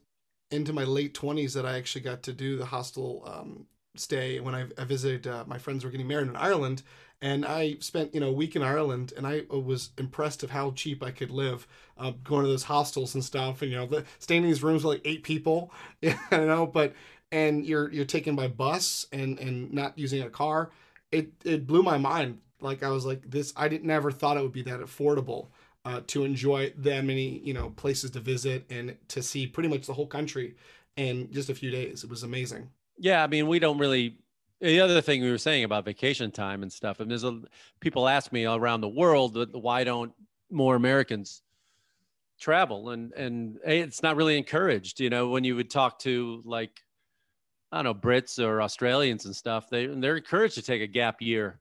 into 0.51 0.73
my 0.73 0.85
late 0.85 1.15
twenties 1.15 1.55
that 1.55 1.65
I 1.67 1.77
actually 1.77 2.01
got 2.03 2.23
to 2.25 2.33
do 2.33 2.57
the 2.57 2.67
hostel 2.67 3.23
um, 3.27 3.67
stay 3.95 4.41
when 4.41 4.55
I, 4.55 4.67
I 4.79 4.85
visited. 4.85 5.27
Uh, 5.27 5.45
my 5.47 5.59
friends 5.59 5.85
were 5.85 5.91
getting 5.91 6.09
married 6.09 6.29
in 6.29 6.35
Ireland, 6.37 6.83
and 7.23 7.45
I 7.47 7.77
spent 7.81 8.15
you 8.15 8.21
know 8.21 8.31
a 8.31 8.33
week 8.33 8.57
in 8.57 8.63
Ireland, 8.63 9.13
and 9.17 9.25
I 9.25 9.43
was 9.49 9.91
impressed 9.97 10.43
of 10.43 10.51
how 10.51 10.73
cheap 10.73 11.05
I 11.05 11.13
could 11.13 11.31
live, 11.31 11.69
uh, 11.99 12.13
going 12.25 12.43
to 12.43 12.49
those 12.49 12.65
hostels 12.65 13.15
and 13.15 13.23
stuff, 13.23 13.63
and 13.63 13.71
you 13.71 13.77
know 13.77 13.87
the, 13.87 14.05
staying 14.19 14.43
in 14.43 14.49
these 14.49 14.63
rooms 14.63 14.83
with 14.83 14.95
like 14.97 15.03
eight 15.07 15.23
people, 15.23 15.73
you 16.03 16.15
know, 16.33 16.67
but 16.67 16.95
and 17.33 17.65
you're 17.67 17.91
you're 17.93 18.05
taken 18.05 18.37
by 18.37 18.49
bus 18.49 19.07
and 19.13 19.39
and 19.39 19.73
not 19.73 19.99
using 19.99 20.23
a 20.23 20.31
car. 20.31 20.71
It 21.13 21.33
it 21.45 21.67
blew 21.67 21.83
my 21.83 21.99
mind. 21.99 22.41
Like 22.61 22.83
I 22.83 22.89
was 22.89 23.05
like 23.05 23.31
this. 23.31 23.53
I 23.57 23.69
didn't 23.69 23.87
never 23.87 24.11
thought 24.11 24.37
it 24.37 24.43
would 24.43 24.53
be 24.53 24.63
that 24.63 24.81
affordable 24.81 25.49
uh, 25.85 26.01
to 26.09 26.25
enjoy 26.25 26.73
that 26.79 27.05
many 27.05 27.39
you 27.39 27.55
know 27.55 27.71
places 27.71 28.11
to 28.13 28.21
visit 28.21 28.67
and 28.71 28.97
to 29.09 29.23
see 29.23 29.47
pretty 29.47 29.69
much 29.69 29.87
the 29.87 29.95
whole 29.95 30.07
country 30.07 30.55
in 30.97 31.31
just 31.31 31.51
a 31.51 31.55
few 31.55 31.71
days. 31.71 32.05
It 32.05 32.11
was 32.11 32.23
amazing. 32.23 32.71
Yeah, 32.99 33.23
I 33.23 33.27
mean, 33.27 33.47
we 33.47 33.59
don't 33.59 33.79
really. 33.79 34.19
The 34.61 34.81
other 34.81 35.03
thing 35.03 35.21
we 35.21 35.31
were 35.31 35.37
saying 35.37 35.65
about 35.65 35.85
vacation 35.85 36.31
time 36.31 36.63
and 36.63 36.73
stuff, 36.73 37.01
and 37.01 37.11
there's 37.11 37.25
a 37.25 37.43
people 37.81 38.09
ask 38.09 38.33
me 38.33 38.47
around 38.47 38.81
the 38.81 38.89
world 38.89 39.55
why 39.55 39.85
don't 39.85 40.13
more 40.51 40.77
Americans 40.77 41.43
travel, 42.41 42.91
and 42.91 43.13
and 43.13 43.59
it's 43.65 44.03
not 44.03 44.17
really 44.17 44.39
encouraged. 44.39 44.99
You 44.99 45.11
know, 45.11 45.29
when 45.29 45.45
you 45.45 45.57
would 45.57 45.71
talk 45.71 45.99
to 46.01 46.43
like 46.47 46.81
I 47.73 47.83
don't 47.83 47.85
know 47.85 47.95
Brits 47.95 48.43
or 48.43 48.63
Australians 48.63 49.25
and 49.27 49.35
stuff, 49.35 49.69
they 49.71 49.87
they're 49.87 50.17
encouraged 50.17 50.55
to 50.55 50.63
take 50.63 50.83
a 50.83 50.87
gap 50.87 51.21
year 51.21 51.61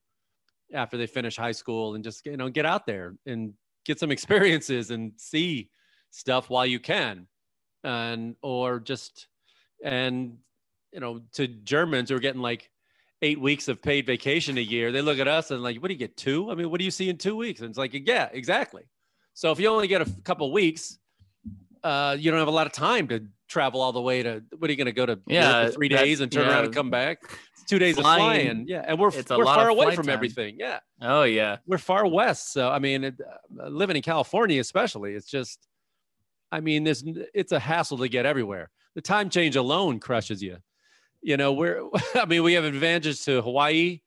after 0.74 0.98
they 0.98 1.08
finish 1.08 1.36
high 1.36 1.52
school 1.52 1.96
and 1.96 2.04
just 2.04 2.26
you 2.26 2.38
know 2.38 2.50
get 2.50 2.66
out 2.66 2.86
there 2.86 3.16
and 3.26 3.54
get 3.86 4.00
some 4.00 4.12
experiences 4.18 4.92
and 4.92 5.14
see 5.18 5.70
stuff 6.12 6.50
while 6.50 6.66
you 6.66 6.80
can, 6.80 7.28
and 7.84 8.36
or 8.42 8.80
just 8.80 9.28
and 9.84 10.38
you 10.96 11.02
know, 11.02 11.22
to 11.34 11.48
Germans 11.48 12.10
who 12.10 12.16
are 12.16 12.22
getting 12.22 12.42
like 12.42 12.72
eight 13.22 13.40
weeks 13.40 13.68
of 13.68 13.82
paid 13.82 14.06
vacation 14.06 14.58
a 14.58 14.62
year, 14.62 14.94
they 14.94 15.02
look 15.02 15.20
at 15.20 15.28
us 15.28 15.52
and 15.52 15.62
like, 15.62 15.82
what 15.82 15.90
do 15.90 15.94
you 15.94 16.00
get 16.00 16.16
two? 16.16 16.50
I 16.50 16.56
mean, 16.56 16.72
what 16.72 16.80
do 16.80 16.86
you 16.86 16.92
see 16.92 17.10
in 17.10 17.18
two 17.18 17.36
weeks? 17.36 17.60
And 17.60 17.70
it's 17.70 17.78
like, 17.78 17.94
yeah, 18.08 18.30
exactly. 18.32 18.84
So 19.34 19.52
if 19.52 19.60
you 19.60 19.68
only 19.68 19.88
get 19.88 20.02
a 20.02 20.10
couple 20.24 20.50
weeks, 20.54 20.98
uh, 21.84 22.16
you 22.18 22.32
don't 22.32 22.40
have 22.40 22.48
a 22.48 22.52
lot 22.52 22.66
of 22.66 22.72
time 22.72 23.10
to 23.10 23.26
travel 23.48 23.82
all 23.82 23.92
the 23.92 24.02
way 24.02 24.24
to. 24.24 24.44
What 24.58 24.70
are 24.70 24.74
you 24.74 24.78
going 24.78 24.86
to 24.86 24.92
go 24.92 25.06
to? 25.06 25.20
Yeah, 25.28 25.68
for 25.68 25.74
three 25.74 25.90
days 25.90 26.20
and 26.20 26.32
turn 26.32 26.48
around 26.48 26.66
and 26.66 26.74
come 26.74 26.90
back. 26.90 27.20
It's 27.54 27.64
two 27.66 27.80
days 27.80 27.96
Flying, 27.96 28.22
of 28.22 28.56
flying. 28.56 28.66
Yeah, 28.68 28.84
and 28.86 29.00
we're 29.00 29.10
it's 29.10 29.30
we're 29.30 29.46
far 29.46 29.70
away 29.70 29.96
from 29.96 30.06
time. 30.06 30.14
everything. 30.14 30.58
Yeah, 30.60 30.80
oh 31.02 31.24
yeah, 31.24 31.58
we're 31.66 31.78
far 31.78 32.06
west. 32.08 32.54
So 32.54 32.70
I 32.70 32.80
mean, 32.80 33.04
it, 33.06 33.16
uh, 33.20 33.68
living 33.68 33.96
in 33.96 34.02
California, 34.02 34.60
especially, 34.60 35.14
it's 35.14 35.30
just, 35.30 35.68
I 36.52 36.60
mean, 36.60 36.84
there's 36.84 37.04
it's 37.34 37.52
a 37.52 37.60
hassle 37.60 37.98
to 38.00 38.08
get 38.08 38.26
everywhere. 38.26 38.70
The 38.96 39.02
time 39.02 39.30
change 39.30 39.56
alone 39.56 40.00
crushes 40.00 40.42
you. 40.42 40.58
You 41.22 41.38
know, 41.38 41.54
we're 41.54 41.82
I 42.16 42.26
mean, 42.26 42.44
we 42.44 42.54
have 42.54 42.64
advantages 42.64 43.24
to 43.26 43.42
Hawaii 43.42 44.02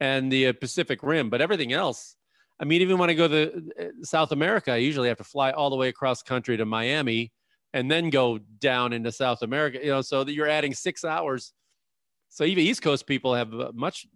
and 0.00 0.30
the 0.32 0.48
uh, 0.48 0.52
Pacific 0.52 1.02
Rim, 1.02 1.30
but 1.30 1.40
everything 1.40 1.72
else. 1.72 2.16
I 2.60 2.64
mean, 2.64 2.82
even 2.82 2.98
when 2.98 3.10
I 3.10 3.14
go 3.14 3.26
to 3.26 3.62
uh, 3.80 3.84
South 4.02 4.30
America, 4.30 4.70
I 4.72 4.76
usually 4.76 5.08
have 5.08 5.18
to 5.18 5.24
fly 5.24 5.50
all 5.50 5.70
the 5.70 5.76
way 5.76 5.88
across 5.88 6.22
country 6.22 6.56
to 6.56 6.64
Miami 6.64 7.32
and 7.72 7.90
then 7.90 8.10
go 8.10 8.38
down 8.38 8.92
into 8.92 9.10
South 9.12 9.42
America. 9.42 9.78
You 9.82 9.90
know, 9.90 10.00
so 10.02 10.24
that 10.24 10.32
you're 10.32 10.48
adding 10.48 10.74
six 10.74 11.04
hours. 11.04 11.52
So 12.28 12.44
even 12.44 12.64
East 12.64 12.82
Coast 12.82 13.06
people 13.06 13.34
have 13.34 13.52
much. 13.74 14.06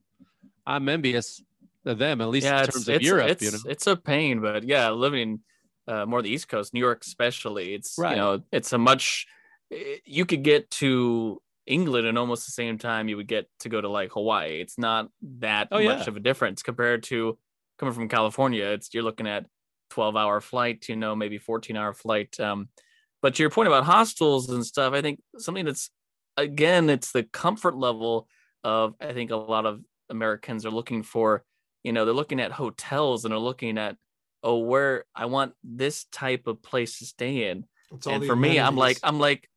I'm 0.66 0.88
envious 0.88 1.42
of 1.84 1.98
them, 1.98 2.20
at 2.20 2.28
least 2.28 2.46
yeah. 2.46 2.61
in 2.64 2.66
terms 2.68 2.88
of 2.88 3.02
Europe. 3.02 3.28
it's 3.30 3.42
you 3.42 3.50
know, 3.52 3.59
it's 3.68 3.86
a 3.86 3.96
pain, 3.96 4.40
but 4.40 4.64
yeah, 4.64 4.90
living 4.90 5.40
uh, 5.86 6.04
more 6.07 6.20
the 6.22 6.30
East 6.30 6.48
Coast, 6.48 6.74
New 6.74 6.80
York 6.80 7.02
especially, 7.07 7.74
it's 7.74 7.94
Right. 7.96 8.12
you 8.12 8.16
know, 8.16 8.42
it's 8.50 8.72
a 8.72 8.78
much. 8.78 9.26
eh, 9.70 9.98
You 10.04 10.26
could 10.26 10.42
get 10.42 10.68
to 10.82 11.40
England 11.66 12.07
in 12.09 12.16
almost 12.16 12.46
the 12.46 12.52
same 12.52 12.78
time 12.78 13.09
you 13.09 13.16
would 13.16 13.28
get 13.28 13.48
to 13.61 13.68
go 13.68 13.80
to 13.80 13.88
like 13.88 14.11
Hawaii. 14.12 14.61
It's 14.61 14.78
not 14.78 15.09
that 15.38 15.68
Oh, 15.70 15.76
much 15.82 16.02
yeah. 16.07 16.09
of 16.09 16.16
a 16.16 16.20
difference 16.20 16.62
compared 16.62 17.04
to 17.04 17.38
coming 17.78 17.94
from 17.94 18.09
California. 18.09 18.64
It's 18.66 18.92
you're 18.92 19.04
looking 19.04 19.28
at 19.28 19.46
12 19.90 20.16
hour 20.16 20.40
flight, 20.40 20.88
you 20.88 20.96
know, 20.96 21.14
maybe 21.14 21.38
14 21.38 21.76
hour 21.76 21.92
flight. 21.94 22.38
Um, 22.40 22.68
but 23.27 23.35
to 23.35 23.43
your 23.43 23.51
point 23.51 23.66
about 23.66 23.83
hostels 23.83 24.49
and 24.51 24.64
stuff, 24.64 24.93
I 24.93 25.03
think 25.03 25.20
something 25.37 25.64
that's 25.64 25.91
again, 26.37 26.89
it's 26.89 27.11
the 27.11 27.24
comfort 27.24 27.77
level 27.77 28.29
of 28.62 28.95
I 29.01 29.14
think 29.14 29.33
a 29.33 29.37
lot 29.37 29.66
of 29.66 29.81
Americans 30.09 30.64
are 30.64 30.70
looking 30.70 31.03
for. 31.03 31.43
You 31.83 31.93
know, 31.93 32.05
they're 32.05 32.14
looking 32.14 32.39
at 32.39 32.53
hotels 32.53 33.24
and 33.24 33.33
they're 33.33 33.41
looking 33.41 33.79
at 33.79 33.97
oh, 34.45 34.59
where 34.59 35.07
I 35.12 35.27
want 35.27 35.55
this 35.64 36.05
type 36.12 36.47
of 36.47 36.62
place 36.62 37.01
to 37.01 37.05
stay 37.05 37.51
in 37.51 37.64
It's 37.91 38.07
and 38.07 38.22
the 38.22 38.29
for 38.29 38.37
me 38.37 38.61
i'm 38.61 38.77
like 38.77 39.01
i'm 39.03 39.18
like 39.18 39.49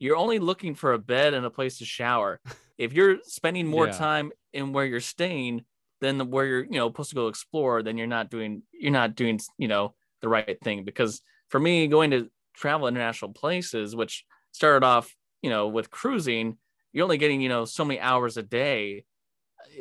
you're 0.00 0.16
only 0.16 0.40
looking 0.40 0.74
for 0.74 0.94
a 0.94 0.98
bed 0.98 1.32
and 1.32 1.46
a 1.46 1.50
place 1.50 1.78
to 1.78 1.84
shower 1.84 2.40
if 2.76 2.92
you're 2.92 3.18
spending 3.22 3.68
more 3.68 3.86
Yeah. 3.86 3.92
time 3.98 4.32
in 4.52 4.72
where 4.72 4.84
you're 4.84 4.98
staying 5.00 5.64
than 6.00 6.28
where 6.32 6.44
you're 6.44 6.64
you 6.64 6.72
know 6.72 6.88
supposed 6.88 7.10
to 7.10 7.14
go 7.14 7.28
explore 7.28 7.84
then 7.84 7.96
you're 7.96 8.08
not 8.08 8.30
doing 8.30 8.64
you're 8.72 8.90
not 8.90 9.14
doing 9.14 9.38
you 9.58 9.68
know 9.68 9.94
the 10.22 10.28
right 10.28 10.58
thing 10.60 10.82
because 10.84 11.22
for 11.50 11.60
me 11.60 11.86
going 11.86 12.10
to 12.10 12.28
travel 12.54 12.88
international 12.88 13.32
places 13.32 13.94
which 13.96 14.24
started 14.52 14.84
off 14.84 15.14
you 15.42 15.50
know 15.50 15.68
with 15.68 15.90
cruising 15.90 16.56
you're 16.92 17.04
only 17.04 17.18
getting 17.18 17.40
you 17.40 17.48
know 17.48 17.64
so 17.64 17.84
many 17.84 18.00
hours 18.00 18.36
a 18.36 18.42
day 18.42 19.04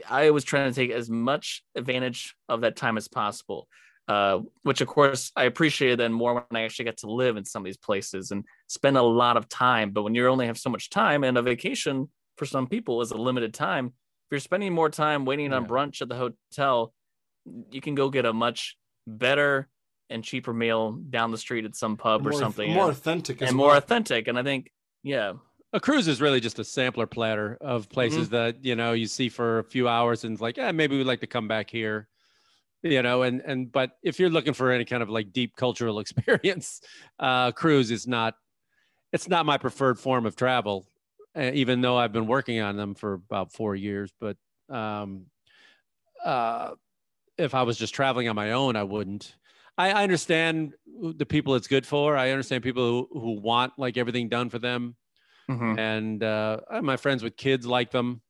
i 0.10 0.30
was 0.30 0.44
trying 0.44 0.72
to 0.72 0.76
take 0.76 0.92
as 0.92 1.10
much 1.10 1.64
advantage 1.76 2.36
of 2.50 2.62
that 2.62 2.76
time 2.76 2.98
as 2.98 3.08
possible 3.08 3.68
uh, 4.08 4.40
which 4.64 4.82
of 4.82 4.88
course 4.88 5.32
I 5.38 5.46
appreciated 5.46 6.00
then 6.00 6.12
more 6.12 6.34
when 6.34 6.44
I 6.52 6.64
actually 6.64 6.86
got 6.86 6.98
to 6.98 7.12
live 7.12 7.38
in 7.38 7.46
some 7.46 7.62
of 7.62 7.66
these 7.66 7.78
places 7.78 8.32
and 8.32 8.44
spend 8.68 8.98
a 8.98 9.02
lot 9.02 9.38
of 9.38 9.48
time. 9.48 9.92
But 9.92 10.04
when 10.04 10.16
you 10.16 10.28
only 10.28 10.48
have 10.48 10.58
so 10.58 10.70
much 10.70 10.90
time 10.90 11.24
and 11.24 11.38
a 11.38 11.42
vacation 11.42 12.10
for 12.36 12.46
some 12.46 12.68
people 12.68 13.02
is 13.02 13.12
a 13.12 13.18
limited 13.18 13.54
time, 13.54 13.86
if 13.86 14.32
you're 14.32 14.40
spending 14.40 14.74
more 14.74 14.90
time 14.90 15.24
waiting 15.24 15.54
on 15.54 15.66
brunch 15.66 16.02
at 16.02 16.10
the 16.10 16.16
hotel, 16.16 16.94
you 17.70 17.80
can 17.80 17.96
go 17.96 18.10
get 18.10 18.26
a 18.26 18.34
much 18.34 18.76
better 19.08 19.70
and 20.12 20.24
cheaper 20.24 20.54
meal 20.54 20.92
down 20.92 21.32
the 21.32 21.38
street 21.38 21.66
at 21.66 21.76
some 21.76 21.98
pub 21.98 22.26
or 22.26 22.32
more, 22.32 22.40
something 22.40 22.72
more 22.72 22.84
and, 22.86 22.92
authentic 22.92 23.42
as 23.42 23.50
and 23.50 23.58
more 23.58 23.70
well. 23.70 23.78
authentic. 23.78 24.28
And 24.28 24.38
I 24.38 24.44
think, 24.44 24.72
yeah, 25.04 25.34
a 25.74 25.80
cruise 25.80 26.08
is 26.08 26.20
really 26.22 26.40
just 26.40 26.60
a 26.60 26.64
sampler 26.64 27.08
platter 27.08 27.58
of 27.62 27.90
places 27.90 28.28
Mm-hmm. 28.28 28.36
that 28.36 28.66
you 28.66 28.76
know 28.76 28.94
you 28.94 29.08
see 29.08 29.30
for 29.30 29.60
a 29.60 29.64
few 29.64 29.88
hours 29.88 30.24
and 30.24 30.34
it's 30.34 30.42
like, 30.42 30.58
yeah, 30.58 30.72
maybe 30.72 30.98
we'd 30.98 31.08
like 31.08 31.22
to 31.22 31.28
come 31.28 31.48
back 31.48 31.70
here, 31.70 32.08
you 32.84 33.02
know. 33.02 33.22
And 33.24 33.42
and 33.46 33.72
but 33.72 33.92
if 34.04 34.20
you're 34.20 34.30
looking 34.30 34.54
for 34.54 34.72
any 34.72 34.86
kind 34.86 35.02
of 35.02 35.10
like 35.10 35.32
deep 35.32 35.56
cultural 35.56 36.00
experience, 36.04 36.82
uh, 37.20 37.52
cruise 37.52 37.90
is 37.92 38.06
not. 38.08 38.36
It's 39.14 39.28
not 39.28 39.46
my 39.46 39.58
preferred 39.58 40.00
form 40.00 40.26
of 40.26 40.38
travel, 40.38 40.88
uh, 41.36 41.52
even 41.54 41.82
though 41.82 41.98
I've 41.98 42.14
been 42.14 42.28
working 42.28 42.62
on 42.62 42.78
them 42.78 42.96
for 42.96 43.14
about 43.14 43.52
four 43.52 43.76
years. 43.76 44.10
But 44.22 44.38
um, 44.70 45.26
uh, 46.24 46.72
if 47.38 47.54
I 47.54 47.64
was 47.64 47.78
just 47.78 47.94
traveling 47.94 48.30
on 48.30 48.36
my 48.38 48.54
own, 48.54 48.78
I 48.78 48.84
wouldn't. 48.84 49.36
I, 49.82 49.90
I 50.00 50.04
understand 50.04 50.74
the 51.02 51.26
people 51.26 51.56
it's 51.56 51.68
good 51.68 51.86
for. 51.86 52.16
I 52.16 52.30
understand 52.32 52.64
people 52.64 53.08
who, 53.12 53.20
who 53.20 53.32
want 53.42 53.74
like 53.78 53.98
everything 53.98 54.30
done 54.30 54.50
for 54.50 54.60
them 54.60 54.96
Mhm. 55.50 55.80
and 55.80 56.24
uh, 56.24 56.60
my 56.82 56.98
friends 56.98 57.24
with 57.24 57.36
kids 57.36 57.66
like 57.66 57.92
them 57.92 58.22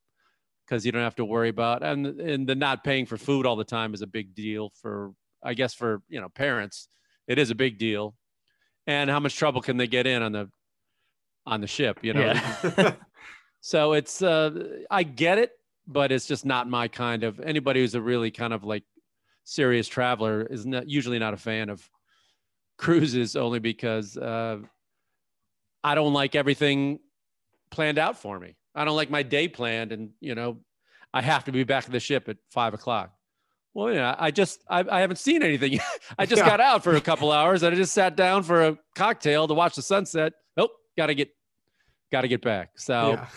because 0.65 0.85
you 0.85 0.91
don't 0.91 1.03
have 1.03 1.15
to 1.15 1.25
worry 1.25 1.49
about 1.49 1.83
and 1.83 2.07
and 2.19 2.47
the 2.47 2.55
not 2.55 2.83
paying 2.83 3.05
for 3.05 3.17
food 3.17 3.45
all 3.45 3.57
the 3.57 3.65
time 3.65 3.93
is 3.93 4.01
a 4.01 4.07
big 4.07 4.33
deal 4.33 4.71
for 4.81 5.13
I 5.43 5.53
guess 5.53 5.73
for 5.73 6.01
you 6.07 6.19
know 6.21 6.29
parents 6.29 6.87
it 7.27 7.37
is 7.37 7.49
a 7.51 7.55
big 7.55 7.77
deal 7.77 8.15
and 8.87 9.09
how 9.09 9.19
much 9.19 9.35
trouble 9.35 9.61
can 9.61 9.77
they 9.77 9.87
get 9.87 10.07
in 10.07 10.21
on 10.23 10.31
the 10.31 10.49
on 11.45 11.61
the 11.61 11.67
ship 11.67 11.99
you 12.01 12.13
know 12.13 12.33
yeah. 12.33 12.93
so 13.59 13.93
it's 13.93 14.21
uh 14.21 14.49
I 14.89 15.03
get 15.03 15.37
it 15.37 15.51
but 15.85 16.11
it's 16.11 16.27
just 16.27 16.45
not 16.45 16.69
my 16.69 16.87
kind 16.87 17.23
of 17.23 17.39
anybody 17.41 17.81
who's 17.81 17.95
a 17.95 18.01
really 18.01 18.31
kind 18.31 18.53
of 18.53 18.63
like 18.63 18.83
serious 19.43 19.87
traveler 19.87 20.43
is 20.49 20.65
not 20.65 20.89
usually 20.89 21.19
not 21.19 21.33
a 21.33 21.37
fan 21.37 21.69
of 21.69 21.89
cruises 22.77 23.35
only 23.35 23.59
because 23.59 24.17
uh 24.17 24.57
I 25.83 25.95
don't 25.95 26.13
like 26.13 26.35
everything 26.35 26.99
planned 27.71 27.97
out 27.97 28.17
for 28.17 28.39
me. 28.39 28.55
I 28.75 28.85
don't 28.85 28.95
like 28.95 29.09
my 29.09 29.23
day 29.23 29.47
planned, 29.47 29.91
and 29.91 30.11
you 30.19 30.35
know, 30.35 30.57
I 31.13 31.21
have 31.21 31.43
to 31.45 31.51
be 31.51 31.63
back 31.63 31.85
at 31.85 31.91
the 31.91 31.99
ship 31.99 32.29
at 32.29 32.37
five 32.51 32.73
o'clock. 32.73 33.11
Well, 33.73 33.93
yeah, 33.93 34.15
I 34.19 34.31
just 34.31 34.63
I, 34.69 34.85
I 34.89 34.99
haven't 35.01 35.15
seen 35.17 35.41
anything. 35.43 35.79
I 36.19 36.25
just 36.25 36.41
Yeah. 36.41 36.47
got 36.49 36.59
out 36.59 36.83
for 36.83 36.95
a 36.95 37.01
couple 37.01 37.31
hours, 37.31 37.63
and 37.63 37.73
I 37.73 37.77
just 37.77 37.93
sat 37.93 38.15
down 38.15 38.43
for 38.43 38.63
a 38.67 38.77
cocktail 38.95 39.47
to 39.47 39.53
watch 39.53 39.75
the 39.75 39.81
sunset. 39.81 40.33
Nope, 40.55 40.71
got 40.97 41.07
to 41.07 41.15
get 41.15 41.29
got 42.11 42.21
to 42.21 42.27
get 42.27 42.41
back. 42.41 42.71
So 42.77 43.11
Yeah. 43.11 43.27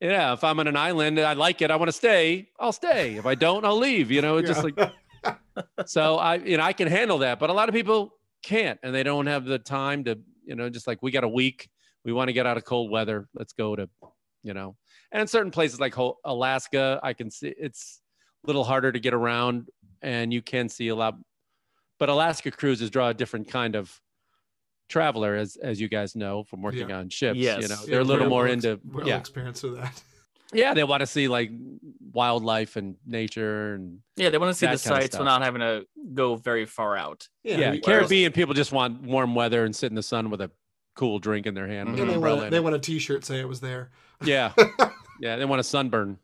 yeah. 0.00 0.32
if 0.32 0.42
I'm 0.44 0.58
on 0.60 0.66
an 0.66 0.76
island 0.76 1.18
and 1.18 1.26
I 1.26 1.34
like 1.34 1.60
it, 1.62 1.70
I 1.70 1.76
want 1.76 1.88
to 1.88 1.92
stay, 1.92 2.48
I'll 2.58 2.72
stay. 2.72 3.16
If 3.16 3.26
I 3.26 3.34
don't, 3.34 3.64
I'll 3.64 3.76
leave. 3.78 4.10
You 4.10 4.22
know, 4.22 4.38
it's 4.38 4.48
just 4.48 4.64
like 4.64 4.76
so 5.86 6.16
I 6.16 6.36
you 6.36 6.56
know 6.56 6.62
I 6.64 6.72
can 6.72 6.88
handle 6.88 7.18
that, 7.18 7.38
but 7.38 7.50
a 7.50 7.52
lot 7.52 7.68
of 7.68 7.74
people 7.74 8.12
can't, 8.42 8.78
and 8.82 8.94
they 8.94 9.02
don't 9.02 9.26
have 9.26 9.44
the 9.44 9.58
time 9.58 10.04
to 10.04 10.18
you 10.44 10.54
know 10.56 10.68
just 10.70 10.86
like 10.86 11.02
we 11.02 11.10
got 11.10 11.24
a 11.24 11.28
week, 11.28 11.68
we 12.04 12.12
want 12.12 12.28
to 12.28 12.32
get 12.32 12.46
out 12.46 12.56
of 12.56 12.64
cold 12.64 12.90
weather, 12.90 13.28
let's 13.34 13.52
go 13.52 13.76
to 13.76 13.88
you 14.42 14.54
know, 14.54 14.74
and 15.12 15.20
in 15.20 15.26
certain 15.26 15.50
places 15.50 15.78
like 15.80 15.94
Alaska, 16.24 16.98
I 17.02 17.12
can 17.12 17.30
see 17.30 17.52
it's 17.58 18.00
a 18.42 18.46
little 18.46 18.64
harder 18.64 18.90
to 18.90 18.98
get 19.00 19.12
around, 19.12 19.68
and 20.00 20.32
you 20.32 20.40
can 20.42 20.68
see 20.70 20.88
a 20.88 20.94
lot, 20.94 21.14
but 21.98 22.08
Alaska 22.08 22.50
cruises 22.50 22.88
draw 22.90 23.08
a 23.10 23.14
different 23.14 23.48
kind 23.48 23.74
of 23.76 24.00
traveler 24.88 25.36
as 25.36 25.56
as 25.56 25.80
you 25.80 25.88
guys 25.88 26.16
know 26.16 26.42
from 26.42 26.62
working 26.62 26.88
Yeah. 26.88 26.98
on 26.98 27.08
ships 27.10 27.38
Yes. 27.38 27.62
you 27.62 27.68
know 27.68 27.76
they're 27.86 28.00
a 28.00 28.04
little 28.04 28.28
more 28.28 28.48
into 28.48 28.80
real 28.84 29.06
yeah 29.06 29.18
experience 29.18 29.62
with 29.62 29.76
that. 29.76 30.02
Yeah 30.52 30.74
they 30.74 30.84
want 30.84 31.00
to 31.00 31.06
see 31.06 31.28
like 31.28 31.50
wildlife 32.12 32.76
and 32.76 32.96
nature 33.06 33.74
and 33.74 34.00
Yeah, 34.16 34.30
they 34.30 34.38
want 34.38 34.50
to 34.50 34.54
see 34.58 34.66
the 34.66 34.76
sights 34.78 35.18
without 35.18 35.42
having 35.42 35.60
to 35.60 35.86
go 36.14 36.36
very 36.36 36.66
far 36.66 36.96
out. 36.96 37.28
yeah, 37.44 37.56
whereas- 37.70 37.80
caribbean 37.84 38.32
people 38.32 38.54
just 38.54 38.72
want 38.72 39.02
warm 39.02 39.34
weather 39.34 39.64
and 39.64 39.74
sit 39.74 39.90
in 39.90 39.94
the 39.96 40.02
sun 40.02 40.30
with 40.30 40.40
a 40.40 40.50
cool 40.96 41.18
drink 41.18 41.46
in 41.46 41.54
their 41.54 41.68
hand 41.68 41.90
with 41.92 42.00
And 42.00 42.10
an 42.10 42.20
they 42.20 42.28
want, 42.28 42.44
in 42.44 42.50
they 42.50 42.60
want 42.60 42.74
a 42.74 42.78
T-shirt 42.78 43.24
say 43.24 43.38
it 43.40 43.48
was 43.48 43.60
there. 43.60 43.90
yeah 44.24 44.52
yeah 45.20 45.36
they 45.36 45.44
want 45.44 45.60
a 45.60 45.64
sunburn 45.64 46.18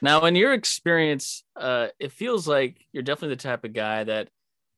Now, 0.00 0.24
in 0.26 0.36
your 0.36 0.52
experience, 0.52 1.42
uh, 1.56 1.88
it 1.98 2.12
feels 2.12 2.46
like 2.46 2.86
you're 2.92 3.02
definitely 3.02 3.34
the 3.34 3.42
type 3.42 3.64
of 3.64 3.72
guy 3.72 4.04
that 4.04 4.28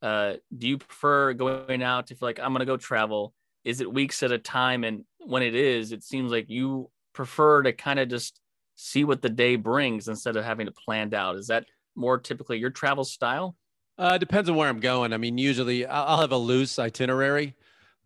uh, 0.01 0.33
do 0.57 0.67
you 0.67 0.77
prefer 0.79 1.33
going 1.33 1.83
out 1.83 2.09
if 2.09 2.23
like 2.23 2.39
I'm 2.39 2.51
gonna 2.53 2.65
go 2.65 2.75
travel? 2.75 3.33
Is 3.63 3.81
it 3.81 3.93
weeks 3.93 4.23
at 4.23 4.31
a 4.31 4.39
time? 4.39 4.83
And 4.83 5.05
when 5.19 5.43
it 5.43 5.53
is, 5.53 5.91
it 5.91 6.03
seems 6.03 6.31
like 6.31 6.49
you 6.49 6.89
prefer 7.13 7.61
to 7.61 7.71
kind 7.71 7.99
of 7.99 8.09
just 8.09 8.40
see 8.81 9.03
what 9.03 9.21
the 9.21 9.29
day 9.29 9.55
brings 9.55 10.07
instead 10.07 10.35
of 10.35 10.43
having 10.43 10.67
it 10.67 10.75
planned 10.75 11.13
out. 11.13 11.35
Is 11.35 11.47
that 11.47 11.65
more 11.95 12.17
typically 12.17 12.57
your 12.57 12.71
travel 12.71 13.03
style? 13.03 13.55
Uh, 13.97 14.17
depends 14.17 14.49
on 14.49 14.55
where 14.55 14.67
I'm 14.67 14.79
going. 14.79 15.13
I 15.13 15.17
mean, 15.17 15.37
usually 15.37 15.85
I'll 15.85 16.21
have 16.21 16.31
a 16.31 16.37
loose 16.37 16.79
itinerary 16.79 17.53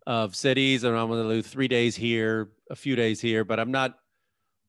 of 0.06 0.36
cities, 0.36 0.84
and 0.84 0.96
I'm 0.96 1.08
going 1.08 1.28
to 1.28 1.36
do 1.36 1.42
three 1.42 1.70
days 1.70 1.96
here, 1.96 2.50
a 2.70 2.76
few 2.76 2.98
days 2.98 3.22
here, 3.22 3.46
but 3.46 3.58
I'm 3.60 3.72
not 3.72 3.98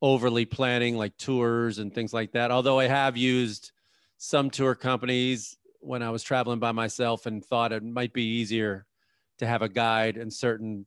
overly 0.00 0.44
planning 0.44 0.96
like 0.96 1.16
tours 1.16 1.78
and 1.78 1.92
things 1.92 2.14
like 2.14 2.32
that. 2.32 2.52
Although 2.52 2.78
I 2.78 2.86
have 2.86 3.16
used 3.16 3.72
some 4.16 4.48
tour 4.48 4.76
companies 4.76 5.58
when 5.80 6.02
I 6.02 6.10
was 6.10 6.22
traveling 6.22 6.60
by 6.60 6.70
myself 6.70 7.26
and 7.26 7.44
thought 7.44 7.72
it 7.72 7.82
might 7.82 8.12
be 8.12 8.24
easier 8.24 8.86
to 9.38 9.46
have 9.46 9.62
a 9.62 9.68
guide 9.68 10.16
in 10.16 10.30
certain, 10.30 10.86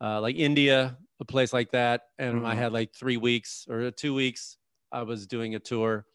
uh, 0.00 0.20
like 0.20 0.36
India, 0.36 0.98
a 1.20 1.24
place 1.24 1.52
like 1.52 1.70
that. 1.72 2.02
And 2.18 2.46
I 2.46 2.54
Mhm. 2.54 2.58
had 2.58 2.72
like 2.72 2.94
three 2.94 3.16
weeks 3.16 3.66
or 3.68 3.90
two 3.90 4.14
weeks. 4.14 4.56
I 4.90 5.02
was 5.02 5.26
doing 5.26 5.54
a 5.54 5.58
tour, 5.60 6.06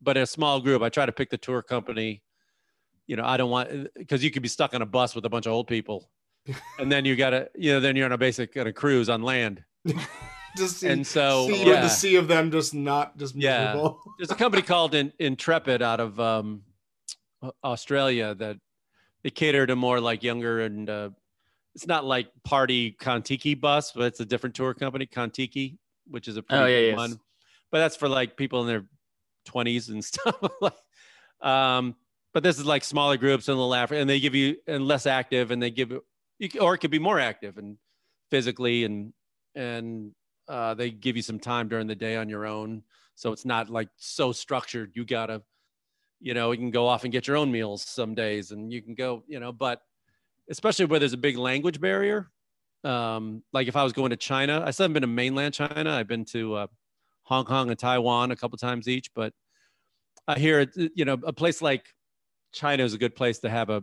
but 0.00 0.16
a 0.16 0.26
small 0.26 0.60
group. 0.60 0.82
I 0.82 0.88
try 0.88 1.06
to 1.06 1.12
pick 1.12 1.30
the 1.30 1.38
tour 1.38 1.62
company 1.62 2.22
you 3.06 3.16
know, 3.16 3.24
I 3.24 3.38
don't 3.38 3.48
want 3.48 3.88
because 3.96 4.22
you 4.22 4.30
could 4.30 4.42
be 4.42 4.50
stuck 4.50 4.74
on 4.74 4.82
a 4.82 4.86
bus 4.86 5.14
with 5.14 5.24
a 5.24 5.30
bunch 5.30 5.46
of 5.46 5.52
old 5.52 5.66
people, 5.66 6.10
and 6.78 6.92
then 6.92 7.06
you 7.06 7.16
gotta, 7.16 7.48
you 7.56 7.72
know, 7.72 7.80
then 7.80 7.96
you're 7.96 8.04
on 8.04 8.12
a 8.12 8.18
basic 8.18 8.54
on 8.58 8.66
a 8.66 8.72
cruise 8.72 9.08
on 9.08 9.22
land. 9.22 9.64
Just 10.58 10.80
see, 10.80 10.88
And 10.88 11.06
so, 11.06 11.46
see 11.46 11.64
yeah. 11.66 11.80
the 11.80 11.88
sea 11.88 12.16
of 12.16 12.28
them 12.28 12.50
just 12.50 12.74
not 12.74 13.16
just 13.16 13.34
Yeah. 13.34 13.62
miserable. 13.72 14.02
There's 14.18 14.30
a 14.30 14.34
company 14.34 14.62
called 14.62 14.94
In, 14.94 15.10
Intrepid 15.18 15.80
out 15.80 16.00
of 16.00 16.20
um, 16.20 16.64
Australia 17.64 18.34
that 18.34 18.58
they 19.22 19.30
cater 19.30 19.66
to 19.66 19.74
more 19.76 20.00
like 20.00 20.22
younger 20.22 20.60
and 20.60 20.90
uh, 20.90 21.10
it's 21.78 21.86
not 21.86 22.04
like 22.04 22.26
party 22.42 22.96
Contiki 23.00 23.58
bus, 23.58 23.92
but 23.92 24.02
it's 24.06 24.18
a 24.18 24.24
different 24.24 24.56
tour 24.56 24.74
company, 24.74 25.06
Contiki, 25.06 25.78
which 26.08 26.26
is 26.26 26.36
a 26.36 26.42
pretty 26.42 26.60
Oh, 26.64 26.66
yeah, 26.66 26.80
good 26.80 26.86
yes. 26.88 26.96
one. 26.96 27.20
But 27.70 27.78
that's 27.78 27.94
for 27.94 28.08
like 28.08 28.36
people 28.36 28.62
in 28.62 28.66
their 28.66 28.84
20s 29.46 29.88
and 29.88 30.04
stuff. 30.04 30.34
um, 31.40 31.94
but 32.34 32.42
this 32.42 32.58
is 32.58 32.64
like 32.64 32.82
smaller 32.82 33.16
groups 33.16 33.46
and 33.46 33.56
a 33.56 33.62
little 33.62 33.96
and 33.96 34.10
they 34.10 34.18
give 34.18 34.34
you 34.34 34.56
and 34.66 34.88
less 34.88 35.06
active, 35.06 35.52
and 35.52 35.62
they 35.62 35.70
give 35.70 35.92
you 35.92 36.02
or 36.60 36.74
it 36.74 36.78
could 36.78 36.90
be 36.90 36.98
more 36.98 37.20
active 37.20 37.58
and 37.58 37.78
physically 38.28 38.82
and 38.82 39.12
and 39.54 40.10
uh, 40.48 40.74
they 40.74 40.90
give 40.90 41.14
you 41.14 41.22
some 41.22 41.38
time 41.38 41.68
during 41.68 41.86
the 41.86 41.94
day 41.94 42.16
on 42.16 42.28
your 42.28 42.44
own, 42.44 42.82
so 43.14 43.30
it's 43.30 43.44
not 43.44 43.70
like 43.70 43.88
so 43.98 44.32
structured. 44.32 44.90
You 44.96 45.04
gotta, 45.04 45.42
you 46.20 46.34
know, 46.34 46.50
you 46.50 46.58
can 46.58 46.72
go 46.72 46.88
off 46.88 47.04
and 47.04 47.12
get 47.12 47.28
your 47.28 47.36
own 47.36 47.52
meals 47.52 47.84
some 47.84 48.16
days, 48.16 48.50
and 48.50 48.72
you 48.72 48.82
can 48.82 48.96
go, 48.96 49.22
you 49.28 49.38
know, 49.38 49.52
but 49.52 49.80
especially 50.50 50.86
where 50.86 50.98
there's 50.98 51.12
a 51.12 51.18
big 51.18 51.36
language 51.36 51.80
barrier. 51.80 52.30
Um, 52.84 53.42
like 53.52 53.68
if 53.68 53.76
I 53.76 53.82
was 53.82 53.92
going 53.92 54.10
to 54.10 54.16
China, 54.16 54.62
I 54.64 54.70
still 54.70 54.84
haven't 54.84 54.94
been 54.94 55.02
to 55.02 55.08
mainland 55.08 55.54
China. 55.54 55.90
I've 55.90 56.06
been 56.06 56.24
to 56.26 56.54
uh, 56.54 56.66
Hong 57.24 57.44
Kong 57.44 57.70
and 57.70 57.78
Taiwan 57.78 58.30
a 58.30 58.36
couple 58.36 58.56
times 58.58 58.88
each, 58.88 59.10
but 59.14 59.32
I 60.26 60.38
hear 60.38 60.66
you 60.94 61.04
know, 61.04 61.18
a 61.24 61.32
place 61.32 61.60
like 61.60 61.84
China 62.52 62.84
is 62.84 62.94
a 62.94 62.98
good 62.98 63.14
place 63.14 63.40
to 63.40 63.50
have 63.50 63.70
a, 63.70 63.82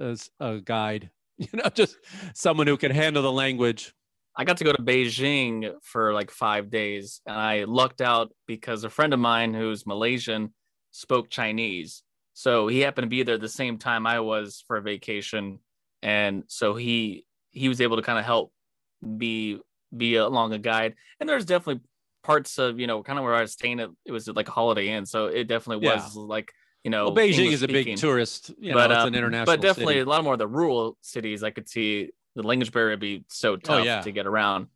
as 0.00 0.30
a 0.40 0.60
guide, 0.60 1.10
you 1.38 1.48
know, 1.52 1.68
just 1.72 1.96
someone 2.34 2.66
who 2.66 2.76
can 2.76 2.90
handle 2.90 3.22
the 3.22 3.32
language. 3.32 3.92
I 4.36 4.44
got 4.44 4.56
to 4.56 4.64
go 4.64 4.72
to 4.72 4.82
Beijing 4.82 5.72
for 5.82 6.12
like 6.12 6.30
five 6.30 6.68
days, 6.70 7.20
and 7.26 7.36
I 7.36 7.64
lucked 7.64 8.00
out 8.00 8.32
because 8.46 8.82
a 8.82 8.90
friend 8.90 9.14
of 9.14 9.20
mine 9.20 9.54
who's 9.54 9.86
Malaysian 9.86 10.52
spoke 10.90 11.30
Chinese. 11.30 12.02
So 12.32 12.66
he 12.66 12.80
happened 12.80 13.04
to 13.04 13.08
be 13.08 13.22
there 13.22 13.38
the 13.38 13.48
same 13.48 13.78
time 13.78 14.06
I 14.06 14.18
was 14.18 14.64
for 14.66 14.76
a 14.76 14.82
vacation, 14.82 15.60
and 16.04 16.44
so 16.46 16.76
he 16.76 17.24
he 17.50 17.68
was 17.68 17.80
able 17.80 17.96
to 17.96 18.02
kind 18.02 18.18
of 18.18 18.24
help 18.24 18.52
be 19.16 19.58
be 19.96 20.16
along 20.16 20.52
a 20.52 20.58
guide. 20.58 20.94
And 21.18 21.28
there's 21.28 21.44
definitely 21.44 21.82
parts 22.22 22.58
of 22.58 22.78
you 22.78 22.86
know 22.86 23.02
kind 23.02 23.18
of 23.18 23.24
where 23.24 23.34
I 23.34 23.40
was 23.40 23.52
staying 23.52 23.80
at. 23.80 23.90
It 24.04 24.12
was 24.12 24.28
like 24.28 24.48
a 24.48 24.52
Holiday 24.52 24.88
Inn, 24.90 25.06
so 25.06 25.26
it 25.26 25.48
definitely 25.48 25.84
Yeah. 25.86 25.96
was 25.96 26.14
like 26.14 26.52
you 26.84 26.90
know. 26.90 27.06
Well, 27.06 27.16
Beijing 27.16 27.50
is 27.50 27.62
a 27.62 27.68
big 27.68 27.96
tourist, 27.96 28.52
you 28.60 28.70
know, 28.70 28.76
but 28.76 28.90
it's 28.92 29.00
um, 29.02 29.08
an 29.08 29.14
international 29.16 29.56
but 29.56 29.60
definitely 29.62 29.94
city. 29.94 30.00
a 30.02 30.06
lot 30.06 30.22
more 30.22 30.34
of 30.34 30.38
the 30.38 30.46
rural 30.46 30.96
cities 31.00 31.42
i 31.42 31.50
could 31.50 31.68
see 31.68 32.10
the 32.36 32.42
language 32.42 32.72
barrier 32.72 32.90
would 32.90 33.00
be 33.00 33.24
so 33.28 33.56
tough 33.56 33.80
Oh, 33.80 33.84
yeah. 33.84 34.00
to 34.02 34.12
get 34.12 34.26
around 34.26 34.66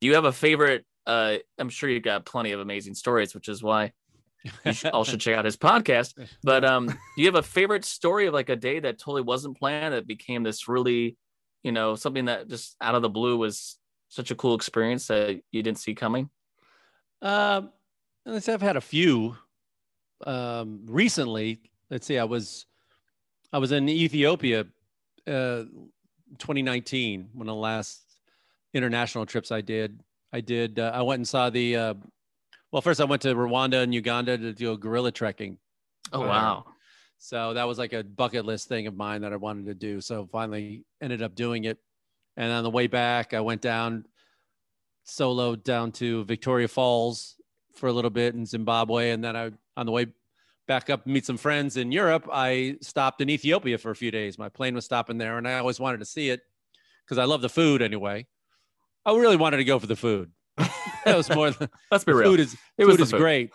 do 0.00 0.06
you 0.06 0.14
have 0.14 0.24
a 0.24 0.32
favorite 0.32 0.84
uh 1.06 1.36
i'm 1.58 1.68
sure 1.68 1.88
you've 1.90 2.02
got 2.02 2.24
plenty 2.24 2.52
of 2.52 2.60
amazing 2.60 2.94
stories 2.94 3.34
which 3.34 3.48
is 3.48 3.62
why 3.62 3.92
you 4.64 4.72
should, 4.72 4.90
all 4.92 5.04
should 5.04 5.20
check 5.20 5.36
out 5.36 5.44
his 5.44 5.56
podcast 5.56 6.14
but 6.42 6.64
um 6.64 6.86
do 6.86 6.94
you 7.16 7.26
have 7.26 7.34
a 7.34 7.42
favorite 7.42 7.84
story 7.84 8.26
of 8.26 8.34
like 8.34 8.48
a 8.48 8.56
day 8.56 8.80
that 8.80 8.98
totally 8.98 9.22
wasn't 9.22 9.58
planned 9.58 9.94
that 9.94 10.06
became 10.06 10.42
this 10.42 10.68
really 10.68 11.16
you 11.62 11.72
know 11.72 11.94
something 11.94 12.24
that 12.24 12.48
just 12.48 12.76
out 12.80 12.94
of 12.94 13.02
the 13.02 13.08
blue 13.08 13.36
was 13.36 13.76
such 14.08 14.30
a 14.30 14.34
cool 14.34 14.54
experience 14.54 15.06
that 15.06 15.40
you 15.52 15.62
didn't 15.62 15.78
see 15.78 15.94
coming 15.94 16.28
Um, 17.22 17.70
let's 18.26 18.46
say 18.46 18.54
I've 18.54 18.62
had 18.62 18.76
a 18.76 18.80
few. 18.80 19.36
Um, 20.26 20.80
recently, 20.86 21.60
let's 21.90 22.06
see, 22.06 22.18
I 22.18 22.24
was, 22.24 22.66
I 23.52 23.58
was 23.58 23.72
in 23.72 23.88
Ethiopia, 23.88 24.66
uh, 25.26 25.64
2019, 26.38 27.30
one 27.32 27.48
of 27.48 27.54
the 27.54 27.60
last 27.60 28.02
international 28.74 29.26
trips 29.26 29.50
I 29.50 29.60
did. 29.60 30.00
I 30.32 30.40
did. 30.40 30.78
Uh, 30.78 30.92
I 30.94 31.02
went 31.02 31.18
and 31.20 31.28
saw 31.28 31.50
the. 31.50 31.76
Well, 32.72 32.82
first 32.82 33.00
I 33.00 33.04
went 33.04 33.22
to 33.22 33.34
Rwanda 33.34 33.82
and 33.82 33.92
Uganda 33.92 34.38
to 34.38 34.52
do 34.52 34.72
a 34.72 34.78
gorilla 34.78 35.10
trekking. 35.10 35.58
oh 36.12 36.20
Wow. 36.20 36.26
wow 36.26 36.66
So 37.18 37.54
that 37.54 37.64
was 37.64 37.78
like 37.78 37.92
a 37.92 38.04
bucket 38.04 38.44
list 38.44 38.68
thing 38.68 38.86
of 38.86 38.96
mine 38.96 39.22
that 39.22 39.32
I 39.32 39.36
wanted 39.36 39.66
to 39.66 39.74
do. 39.74 40.00
So 40.00 40.28
finally 40.30 40.84
ended 41.00 41.22
up 41.22 41.34
doing 41.34 41.64
it. 41.64 41.78
And 42.36 42.52
on 42.52 42.62
the 42.62 42.70
way 42.70 42.86
back, 42.86 43.34
I 43.34 43.40
went 43.40 43.60
down 43.60 44.04
solo 45.04 45.56
down 45.56 45.90
to 45.92 46.24
Victoria 46.24 46.68
Falls 46.68 47.36
for 47.74 47.88
a 47.88 47.92
little 47.92 48.10
bit 48.10 48.34
in 48.34 48.46
Zimbabwe. 48.46 49.10
And 49.10 49.24
then 49.24 49.36
I, 49.36 49.50
on 49.76 49.86
the 49.86 49.92
way 49.92 50.06
back 50.68 50.88
up, 50.88 51.04
meet 51.06 51.26
some 51.26 51.36
friends 51.36 51.76
in 51.76 51.90
Europe, 51.90 52.28
I 52.32 52.76
stopped 52.80 53.20
in 53.20 53.28
Ethiopia 53.28 53.76
for 53.78 53.90
a 53.90 53.96
few 53.96 54.12
days. 54.12 54.38
My 54.38 54.48
plane 54.48 54.76
was 54.76 54.84
stopping 54.84 55.18
there 55.18 55.36
and 55.36 55.48
I 55.48 55.58
always 55.58 55.80
wanted 55.80 55.98
to 55.98 56.06
see 56.06 56.30
it 56.30 56.42
because 57.04 57.18
I 57.18 57.24
love 57.24 57.42
the 57.42 57.48
food 57.48 57.82
anyway. 57.82 58.28
I 59.04 59.16
really 59.16 59.36
wanted 59.36 59.56
to 59.56 59.64
go 59.64 59.80
for 59.80 59.88
the 59.88 59.96
food. 59.96 60.30
that 61.04 61.16
was 61.16 61.30
more 61.30 61.50
than 61.50 61.68
let's 61.90 62.04
be 62.04 62.12
real 62.12 62.30
food 62.30 62.40
is 62.40 62.56
It 62.78 62.84
was 62.84 62.96
food 62.96 63.02
is 63.02 63.10
food. 63.10 63.18
great. 63.20 63.50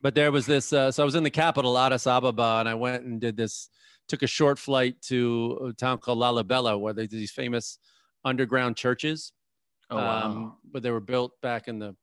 but 0.00 0.14
there 0.14 0.30
was 0.32 0.46
this. 0.46 0.72
Uh, 0.72 0.90
so 0.90 1.02
I 1.02 1.04
was 1.06 1.14
in 1.14 1.22
the 1.22 1.30
capital, 1.30 1.76
Addis 1.78 2.06
Ababa, 2.06 2.58
and 2.60 2.68
I 2.68 2.74
went 2.74 3.04
and 3.04 3.20
did 3.20 3.36
this. 3.36 3.68
Took 4.08 4.22
a 4.22 4.26
short 4.26 4.58
flight 4.58 5.00
to 5.02 5.68
a 5.70 5.72
town 5.72 5.98
called 5.98 6.18
Lalibela, 6.18 6.78
where 6.78 6.92
there's 6.92 7.10
these 7.10 7.30
famous 7.30 7.78
underground 8.24 8.76
churches. 8.76 9.32
oh 9.90 9.96
wow 9.96 10.22
Um, 10.26 10.56
but 10.72 10.82
they 10.82 10.90
were 10.90 11.00
built 11.00 11.32
back 11.42 11.68
in 11.68 11.78
the, 11.78 11.94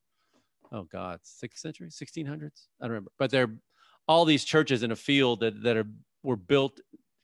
oh 0.72 0.84
God, 0.84 1.20
sixth 1.24 1.60
century, 1.60 1.90
1600s. 1.90 2.68
I 2.82 2.86
don't 2.86 2.92
remember. 2.92 3.12
But 3.20 3.30
they're 3.32 3.54
all 4.08 4.24
these 4.24 4.46
churches 4.46 4.84
in 4.84 4.92
a 4.92 4.96
field 4.96 5.42
that 5.42 5.62
that 5.64 5.76
are 5.76 5.88
were 6.24 6.38
built, 6.38 6.80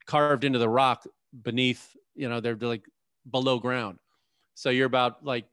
carved 0.06 0.44
into 0.44 0.58
the 0.58 0.68
rock 0.68 1.06
beneath. 1.42 1.96
You 2.14 2.28
know, 2.28 2.40
they're 2.40 2.56
like 2.56 2.84
below 3.30 3.58
ground. 3.58 3.98
So 4.54 4.68
you're 4.70 4.86
about 4.86 5.24
like 5.24 5.46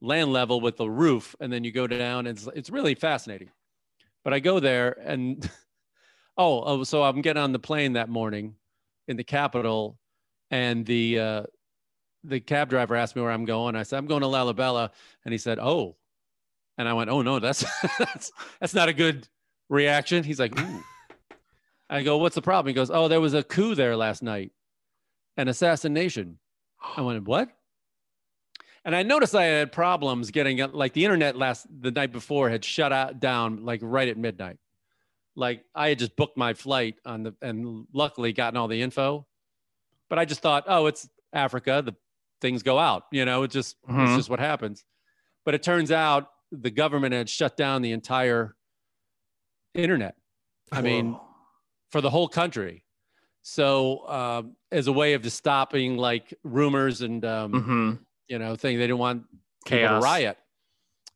land 0.00 0.32
level 0.32 0.60
with 0.60 0.76
the 0.76 0.88
roof, 0.88 1.36
and 1.40 1.52
then 1.52 1.64
you 1.64 1.72
go 1.72 1.86
down. 1.86 2.26
And 2.26 2.36
it's 2.36 2.48
it's 2.54 2.70
really 2.70 2.94
fascinating. 2.94 3.50
But 4.24 4.34
I 4.34 4.40
go 4.40 4.60
there, 4.60 4.96
and 5.02 5.48
oh, 6.36 6.62
oh, 6.64 6.84
so 6.84 7.02
I'm 7.02 7.22
getting 7.22 7.42
on 7.42 7.52
the 7.52 7.58
plane 7.58 7.94
that 7.94 8.08
morning 8.08 8.54
in 9.08 9.16
the 9.16 9.24
capital, 9.24 9.98
and 10.50 10.84
the 10.84 11.18
uh, 11.18 11.42
the 12.24 12.40
cab 12.40 12.68
driver 12.68 12.96
asked 12.96 13.16
me 13.16 13.22
where 13.22 13.30
I'm 13.30 13.44
going. 13.44 13.76
I 13.76 13.82
said, 13.82 13.98
I'm 13.98 14.06
going 14.06 14.22
to 14.22 14.26
Lalibela. 14.26 14.90
And 15.24 15.32
he 15.32 15.38
said, 15.38 15.58
Oh. 15.58 15.96
And 16.78 16.88
I 16.88 16.92
went, 16.92 17.10
Oh 17.10 17.22
no, 17.22 17.38
that's 17.38 17.64
that's 17.98 18.32
that's 18.60 18.74
not 18.74 18.88
a 18.88 18.92
good 18.92 19.28
reaction. 19.68 20.24
He's 20.24 20.40
like, 20.40 20.58
Ooh. 20.58 20.84
I 21.88 22.02
go, 22.02 22.18
What's 22.18 22.34
the 22.34 22.42
problem? 22.42 22.68
He 22.68 22.74
goes, 22.74 22.90
Oh, 22.90 23.08
there 23.08 23.20
was 23.20 23.34
a 23.34 23.42
coup 23.42 23.74
there 23.74 23.96
last 23.96 24.22
night, 24.22 24.52
an 25.36 25.48
assassination. 25.48 26.38
I 26.96 27.02
went, 27.02 27.24
What? 27.24 27.50
And 28.84 28.96
I 28.96 29.02
noticed 29.02 29.34
I 29.34 29.44
had 29.44 29.72
problems 29.72 30.30
getting 30.30 30.58
like 30.72 30.92
the 30.94 31.04
internet 31.04 31.36
last 31.36 31.66
the 31.70 31.90
night 31.90 32.12
before 32.12 32.48
had 32.48 32.64
shut 32.64 32.92
out 32.92 33.20
down 33.20 33.64
like 33.64 33.80
right 33.82 34.08
at 34.08 34.16
midnight. 34.16 34.56
Like 35.36 35.64
I 35.74 35.90
had 35.90 35.98
just 35.98 36.16
booked 36.16 36.36
my 36.38 36.54
flight 36.54 36.96
on 37.04 37.22
the 37.24 37.34
and 37.42 37.86
luckily 37.92 38.32
gotten 38.32 38.56
all 38.56 38.68
the 38.68 38.80
info. 38.80 39.26
But 40.08 40.18
I 40.18 40.24
just 40.24 40.40
thought, 40.40 40.64
oh, 40.66 40.86
it's 40.86 41.08
Africa. 41.32 41.82
The 41.84 41.94
things 42.40 42.62
go 42.62 42.78
out. 42.78 43.04
You 43.12 43.24
know, 43.26 43.42
it 43.42 43.50
just 43.50 43.76
Mhm. 43.86 44.04
it's 44.06 44.16
just 44.16 44.30
what 44.30 44.40
happens. 44.40 44.84
But 45.44 45.54
it 45.54 45.62
turns 45.62 45.92
out 45.92 46.28
the 46.50 46.70
government 46.70 47.12
had 47.14 47.28
shut 47.28 47.56
down 47.56 47.82
the 47.82 47.92
entire 47.92 48.56
internet. 49.74 50.16
I 50.72 50.80
mean, 50.82 51.18
for 51.90 52.00
the 52.00 52.10
whole 52.10 52.28
country. 52.28 52.84
So 53.42 54.08
um, 54.08 54.56
as 54.72 54.86
a 54.86 54.92
way 54.92 55.14
of 55.14 55.22
just 55.22 55.36
stopping 55.36 55.96
like 55.96 56.32
rumors 56.44 57.02
and 57.02 57.24
um, 57.24 57.52
Mhm. 57.52 57.98
You 58.30 58.38
know 58.38 58.54
thing, 58.54 58.78
they 58.78 58.84
didn't 58.84 58.98
want 58.98 59.24
chaos. 59.66 60.00
to 60.00 60.04
riot. 60.04 60.38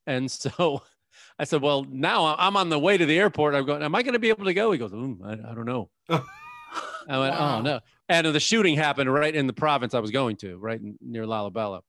And 0.07 0.29
so 0.29 0.83
I 1.39 1.45
said, 1.45 1.63
well, 1.63 1.85
now 1.89 2.35
I'm 2.37 2.57
on 2.57 2.69
the 2.71 2.79
way 2.79 2.99
to 2.99 3.07
the 3.07 3.17
airport. 3.19 3.55
I'm 3.55 3.65
going, 3.65 3.83
am 3.85 3.95
I 3.95 4.03
going 4.03 4.15
to 4.15 4.19
be 4.19 4.31
able 4.31 4.45
to 4.47 4.53
go? 4.55 4.73
He 4.73 4.79
goes, 4.79 4.91
"Mm, 4.91 5.25
I, 5.25 5.51
I 5.51 5.55
don't 5.55 5.65
know. 5.65 5.91
I 6.09 7.19
went, 7.19 7.35
Wow. 7.35 7.59
oh 7.59 7.63
no. 7.63 7.81
And 8.09 8.27
the 8.27 8.41
shooting 8.41 8.75
happened 8.77 9.13
right 9.15 9.35
in 9.35 9.47
the 9.47 9.53
province 9.53 9.95
I 9.95 10.01
was 10.01 10.11
going 10.11 10.37
to, 10.39 10.59
right 10.59 10.81
in, 10.81 10.99
near 11.01 11.25
Lalibela. 11.25 11.83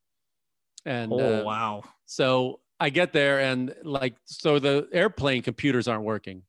And 0.86 1.11
Oh 1.11 1.41
uh, 1.41 1.43
wow. 1.43 1.84
so 2.05 2.59
I 2.80 2.89
get 2.91 3.11
there 3.11 3.39
and 3.39 3.73
like, 3.84 4.15
so 4.26 4.59
the 4.59 4.88
airplane 4.93 5.41
computers 5.41 5.88
aren't 5.88 6.03
working. 6.03 6.43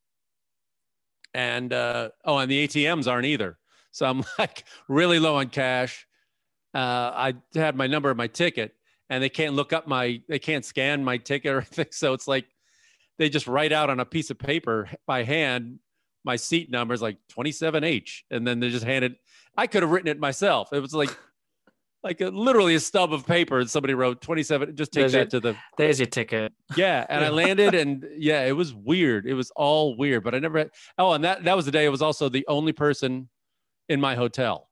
And, 1.33 1.73
uh, 1.73 2.11
oh, 2.27 2.37
and 2.39 2.51
the 2.51 2.67
ATMs 2.69 3.11
aren't 3.11 3.27
either. 3.27 3.57
So 3.91 4.05
I'm 4.07 4.23
like 4.39 4.65
really 4.87 5.19
low 5.19 5.37
on 5.37 5.49
cash. 5.49 6.06
Uh, 6.77 7.33
I 7.33 7.35
had 7.55 7.77
my 7.77 7.87
number 7.87 8.11
of 8.11 8.17
my 8.17 8.27
ticket 8.27 8.75
and 9.09 9.23
they 9.23 9.29
can't 9.31 9.55
look 9.55 9.73
up 9.73 9.87
my, 9.87 10.21
they 10.29 10.39
can't 10.39 10.65
scan 10.65 11.03
my 11.05 11.17
ticket 11.17 11.53
or 11.53 11.59
anything. 11.61 11.87
So 11.93 12.13
it's 12.13 12.29
like, 12.29 12.47
they 13.19 13.29
just 13.31 13.47
write 13.47 13.73
out 13.73 13.89
on 13.89 13.99
a 14.01 14.05
piece 14.05 14.31
of 14.31 14.39
paper 14.39 14.89
by 15.07 15.23
hand 15.23 15.79
my 16.25 16.37
seat 16.37 16.71
number 16.71 16.93
is 16.93 17.01
like 17.01 17.17
27H. 17.39 18.23
And 18.31 18.47
then 18.47 18.59
they 18.61 18.69
just 18.69 18.85
handed. 18.85 19.15
I 19.57 19.67
could 19.69 19.83
have 19.83 19.91
written 19.93 20.09
it 20.09 20.19
myself. 20.19 20.73
It 20.73 20.81
was 20.81 20.93
like, 20.93 21.17
like 22.03 22.21
a, 22.21 22.27
literally 22.29 22.75
a 22.75 22.81
stub 22.81 23.13
of 23.13 23.27
paper 23.27 23.59
and 23.61 23.71
somebody 23.71 23.95
wrote 23.95 24.21
27 24.21 24.77
just 24.77 24.93
take 24.93 25.03
There's 25.03 25.13
that 25.13 25.19
your- 25.19 25.27
to 25.27 25.41
the 25.41 25.57
There's 25.79 25.99
your 25.99 26.07
ticket. 26.07 26.53
yeah 26.77 27.05
and 27.09 27.25
i 27.25 27.29
landed 27.43 27.75
and 27.75 28.07
yeah 28.17 28.45
it 28.45 28.53
was 28.53 28.73
weird 28.73 29.27
it 29.27 29.35
was 29.35 29.51
all 29.57 29.97
weird 29.97 30.23
but 30.23 30.33
i 30.35 30.39
never 30.39 30.59
had, 30.59 30.71
oh 30.99 31.13
and 31.15 31.25
that 31.25 31.43
that 31.45 31.57
was 31.57 31.65
the 31.65 31.73
day 31.73 31.85
it 31.85 31.89
was 31.89 32.03
also 32.03 32.29
the 32.29 32.45
only 32.47 32.73
person 32.73 33.29
in 33.89 34.01
my 34.01 34.15
hotel 34.15 34.66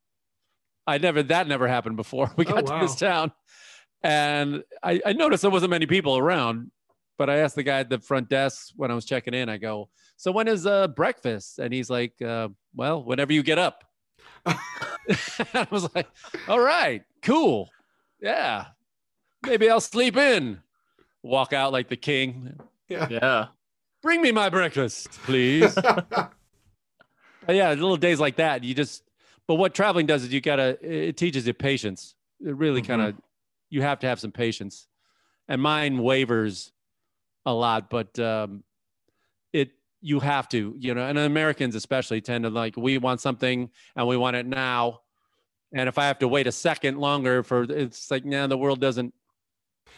i 0.87 0.99
never 0.99 1.23
that 1.23 1.47
never 1.49 1.67
happened 1.69 1.97
before. 1.97 2.31
We 2.37 2.47
Oh, 2.47 2.53
got 2.61 2.67
to 2.67 2.79
this 2.87 2.97
town. 2.97 3.33
And 4.03 4.63
I, 4.83 5.01
I 5.07 5.13
noticed 5.15 5.43
there 5.43 5.51
wasn't 5.51 5.71
many 5.71 5.87
people 5.87 6.19
around 6.19 6.71
but 7.17 7.31
i 7.31 7.37
asked 7.39 7.55
the 7.57 7.63
guy 7.63 7.79
at 7.81 7.89
the 7.91 8.01
front 8.01 8.29
desk 8.29 8.73
when 8.77 8.91
i 8.91 8.95
was 8.95 9.05
checking 9.05 9.35
in 9.35 9.49
i 9.49 9.57
go 9.57 9.89
so 10.17 10.31
when 10.33 10.47
is 10.49 10.65
uh 10.67 10.89
breakfast? 10.89 11.59
And 11.59 11.73
he's 11.75 11.91
like 11.91 12.21
uh, 12.23 12.49
well 12.75 13.03
whenever 13.03 13.33
you 13.33 13.43
get 13.43 13.59
up. 13.59 13.85
I 14.47 15.67
was 15.71 15.93
like 15.95 16.07
all 16.49 16.61
right 16.61 17.03
cool. 17.23 17.71
Yeah. 18.21 18.67
Maybe 19.45 19.69
i'll 19.71 19.81
sleep 19.81 20.17
in. 20.17 20.61
Walk 21.23 21.53
out 21.53 21.73
like 21.73 21.89
the 21.89 21.97
king. 21.97 22.59
Yeah. 22.89 23.47
bring 24.03 24.21
me 24.23 24.31
my 24.33 24.51
breakfast, 24.51 25.11
please. 25.25 25.77
But 27.47 27.57
yeah, 27.57 27.69
little 27.71 27.99
days 27.99 28.19
like 28.21 28.37
that, 28.37 28.65
you 28.65 28.75
just. 28.75 29.03
But 29.47 29.57
what 29.57 29.75
traveling 29.75 30.07
does 30.07 30.25
is 30.25 30.33
you 30.33 30.41
gotta. 30.41 30.79
It 30.81 31.17
teaches 31.17 31.47
you 31.47 31.55
patience. 31.55 32.15
It 32.45 32.57
really 32.57 32.83
kind 32.83 33.01
of. 33.01 33.15
You 33.71 33.83
have 33.83 33.99
to 34.01 34.07
have 34.07 34.21
some 34.21 34.33
patience, 34.33 34.87
and 35.49 35.61
mine 35.61 35.99
wavers 35.99 36.73
a 37.45 37.53
lot. 37.53 37.91
But 37.91 38.19
um, 38.19 38.65
it 39.53 39.73
you 40.01 40.21
have 40.21 40.49
to, 40.51 40.75
you 40.79 40.95
know, 40.95 41.07
and 41.07 41.19
Americans 41.19 41.75
especially 41.75 42.21
tend 42.21 42.45
to 42.45 42.51
like 42.51 42.77
we 42.77 42.99
want 42.99 43.21
something 43.21 43.71
and 43.97 44.07
we 44.09 44.17
want 44.17 44.37
it 44.37 44.47
now, 44.47 45.01
and 45.73 45.89
if 45.89 45.99
I 45.99 46.07
have 46.07 46.19
to 46.21 46.29
wait 46.29 46.47
a 46.47 46.53
second 46.53 46.99
longer 46.99 47.43
for, 47.43 47.65
it's 47.65 48.11
like, 48.11 48.25
nah, 48.25 48.47
the 48.47 48.57
world 48.57 48.81
doesn't 48.81 49.13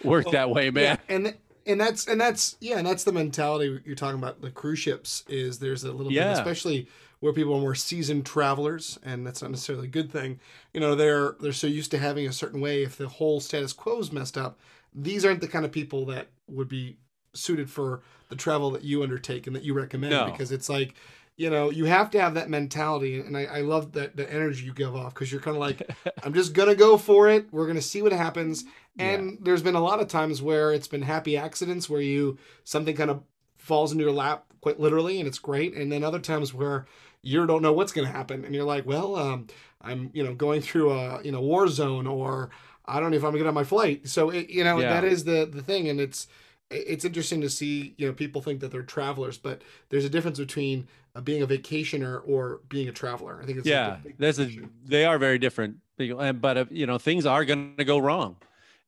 work 0.02 0.26
Well, 0.26 0.32
that 0.32 0.50
way, 0.50 0.70
man. 0.70 0.98
Yeah, 1.08 1.14
and 1.14 1.34
and 1.66 1.80
that's 1.80 2.06
and 2.06 2.20
that's 2.20 2.56
yeah, 2.60 2.78
and 2.78 2.86
that's 2.86 3.04
the 3.04 3.12
mentality 3.12 3.80
you're 3.84 3.94
talking 3.94 4.18
about. 4.18 4.40
The 4.40 4.50
cruise 4.50 4.78
ships 4.78 5.24
is 5.28 5.58
there's 5.58 5.84
a 5.84 5.92
little 5.92 6.12
Yeah. 6.12 6.24
bit, 6.28 6.32
especially 6.38 6.88
where 7.20 7.32
people 7.32 7.54
are 7.54 7.60
more 7.60 7.74
seasoned 7.74 8.26
travelers, 8.26 8.98
and 9.02 9.26
that's 9.26 9.42
not 9.42 9.50
necessarily 9.50 9.86
a 9.88 9.90
good 9.90 10.10
thing. 10.12 10.38
You 10.74 10.80
know, 10.80 10.94
they're 10.94 11.36
they're 11.40 11.52
so 11.52 11.66
used 11.66 11.90
to 11.92 11.98
having 11.98 12.26
a 12.26 12.32
certain 12.32 12.60
way. 12.60 12.82
If 12.82 12.96
the 12.96 13.08
whole 13.08 13.40
status 13.40 13.72
quo 13.72 13.98
is 13.98 14.12
messed 14.12 14.36
up, 14.36 14.58
these 14.94 15.24
aren't 15.24 15.40
the 15.40 15.48
kind 15.48 15.64
of 15.64 15.72
people 15.72 16.04
that 16.06 16.28
would 16.48 16.68
be 16.68 16.96
suited 17.34 17.70
for 17.70 18.02
the 18.28 18.36
travel 18.36 18.70
that 18.70 18.82
you 18.84 19.02
undertake 19.02 19.46
and 19.46 19.54
that 19.54 19.62
you 19.62 19.74
recommend 19.74 20.10
No. 20.12 20.30
because 20.30 20.50
it's 20.52 20.68
like 20.70 20.94
you 21.36 21.50
know 21.50 21.70
you 21.70 21.84
have 21.84 22.10
to 22.12 22.20
have 22.20 22.32
that 22.32 22.48
mentality 22.48 23.20
and 23.20 23.36
i, 23.36 23.44
I 23.44 23.60
love 23.60 23.92
that 23.92 24.16
the 24.16 24.32
energy 24.32 24.64
you 24.64 24.72
give 24.72 24.96
off 24.96 25.12
because 25.12 25.30
you're 25.30 25.42
kind 25.42 25.54
of 25.54 25.60
like 25.60 25.82
i'm 26.24 26.32
just 26.32 26.54
gonna 26.54 26.74
go 26.74 26.96
for 26.96 27.28
it 27.28 27.46
we're 27.52 27.66
gonna 27.66 27.82
see 27.82 28.00
what 28.00 28.12
happens 28.12 28.64
and 28.98 29.36
there's 29.42 29.60
been 29.62 29.74
a 29.74 29.82
lot 29.82 30.00
of 30.00 30.08
times 30.08 30.40
where 30.40 30.72
it's 30.72 30.88
been 30.88 31.02
happy 31.02 31.36
accidents 31.36 31.90
where 31.90 32.00
you 32.00 32.38
something 32.64 32.96
kind 32.96 33.10
of 33.10 33.22
falls 33.66 33.92
into 33.92 34.04
your 34.04 34.12
lap 34.12 34.44
quite 34.60 34.78
literally 34.80 35.18
and 35.18 35.26
it's 35.28 35.38
great. 35.38 35.74
And 35.74 35.90
then 35.92 36.02
other 36.04 36.20
times 36.20 36.54
where 36.54 36.86
you 37.22 37.46
don't 37.46 37.62
know 37.62 37.72
what's 37.72 37.92
going 37.92 38.06
to 38.06 38.12
happen 38.12 38.44
and 38.44 38.54
you're 38.54 38.64
like 38.74 38.86
well 38.86 39.16
um, 39.16 39.48
i'm 39.82 40.10
you 40.14 40.22
know 40.24 40.32
going 40.34 40.60
through 40.60 40.92
a 40.92 41.20
you 41.24 41.32
know 41.32 41.40
war 41.40 41.66
zone 41.66 42.06
or 42.06 42.50
i 42.86 43.00
don't 43.00 43.10
know 43.10 43.16
if 43.16 43.24
i'm 43.24 43.32
going 43.32 43.40
to 43.40 43.44
get 43.44 43.48
on 43.48 43.54
my 43.54 43.64
flight. 43.64 44.06
So 44.08 44.30
it, 44.30 44.48
you 44.48 44.62
know 44.62 44.78
Yeah. 44.78 44.90
that 44.94 45.04
is 45.04 45.24
the 45.24 45.44
the 45.44 45.62
thing 45.62 45.88
and 45.88 45.98
it's 46.00 46.28
it's 46.70 47.04
interesting 47.04 47.40
to 47.40 47.50
see 47.50 47.94
you 47.98 48.06
know 48.06 48.12
people 48.12 48.40
think 48.42 48.60
that 48.60 48.70
they're 48.70 48.82
travelers 48.82 49.38
but 49.38 49.62
there's 49.88 50.04
a 50.04 50.08
difference 50.10 50.38
between 50.38 50.86
uh, 51.16 51.20
being 51.20 51.42
a 51.42 51.46
vacationer 51.46 52.20
or 52.26 52.60
being 52.68 52.88
a 52.88 52.92
traveler. 52.92 53.40
I 53.42 53.46
think 53.46 53.58
it's 53.58 53.66
yeah 53.66 53.96
big 54.04 54.14
there's 54.18 54.38
a 54.38 54.48
they 54.84 55.04
are 55.04 55.18
very 55.18 55.38
different 55.38 55.76
and- 55.98 56.40
but 56.40 56.56
uh, 56.56 56.64
you 56.70 56.86
know 56.86 56.98
things 56.98 57.26
are 57.26 57.44
going 57.44 57.74
to 57.76 57.84
go 57.84 57.98
wrong 57.98 58.36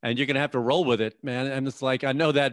and 0.02 0.16
you're 0.16 0.26
going 0.26 0.36
to 0.36 0.40
have 0.46 0.52
to 0.52 0.60
roll 0.60 0.84
with 0.84 1.00
it 1.00 1.14
man 1.24 1.46
and 1.48 1.66
it's 1.66 1.82
like 1.82 2.04
i 2.04 2.12
know 2.12 2.30
that 2.30 2.52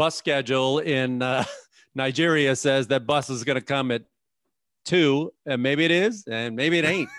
bus 0.00 0.16
schedule 0.16 0.78
in 0.78 1.20
uh, 1.20 1.44
nigeria 1.94 2.56
says 2.56 2.86
that 2.86 3.06
bus 3.06 3.28
is 3.28 3.44
going 3.44 3.58
to 3.58 3.60
come 3.60 3.90
at 3.90 4.02
two 4.86 5.30
and 5.44 5.62
maybe 5.62 5.84
it 5.84 5.90
is 5.90 6.24
and 6.26 6.56
maybe 6.56 6.78
it 6.78 6.86
ain't. 6.86 7.08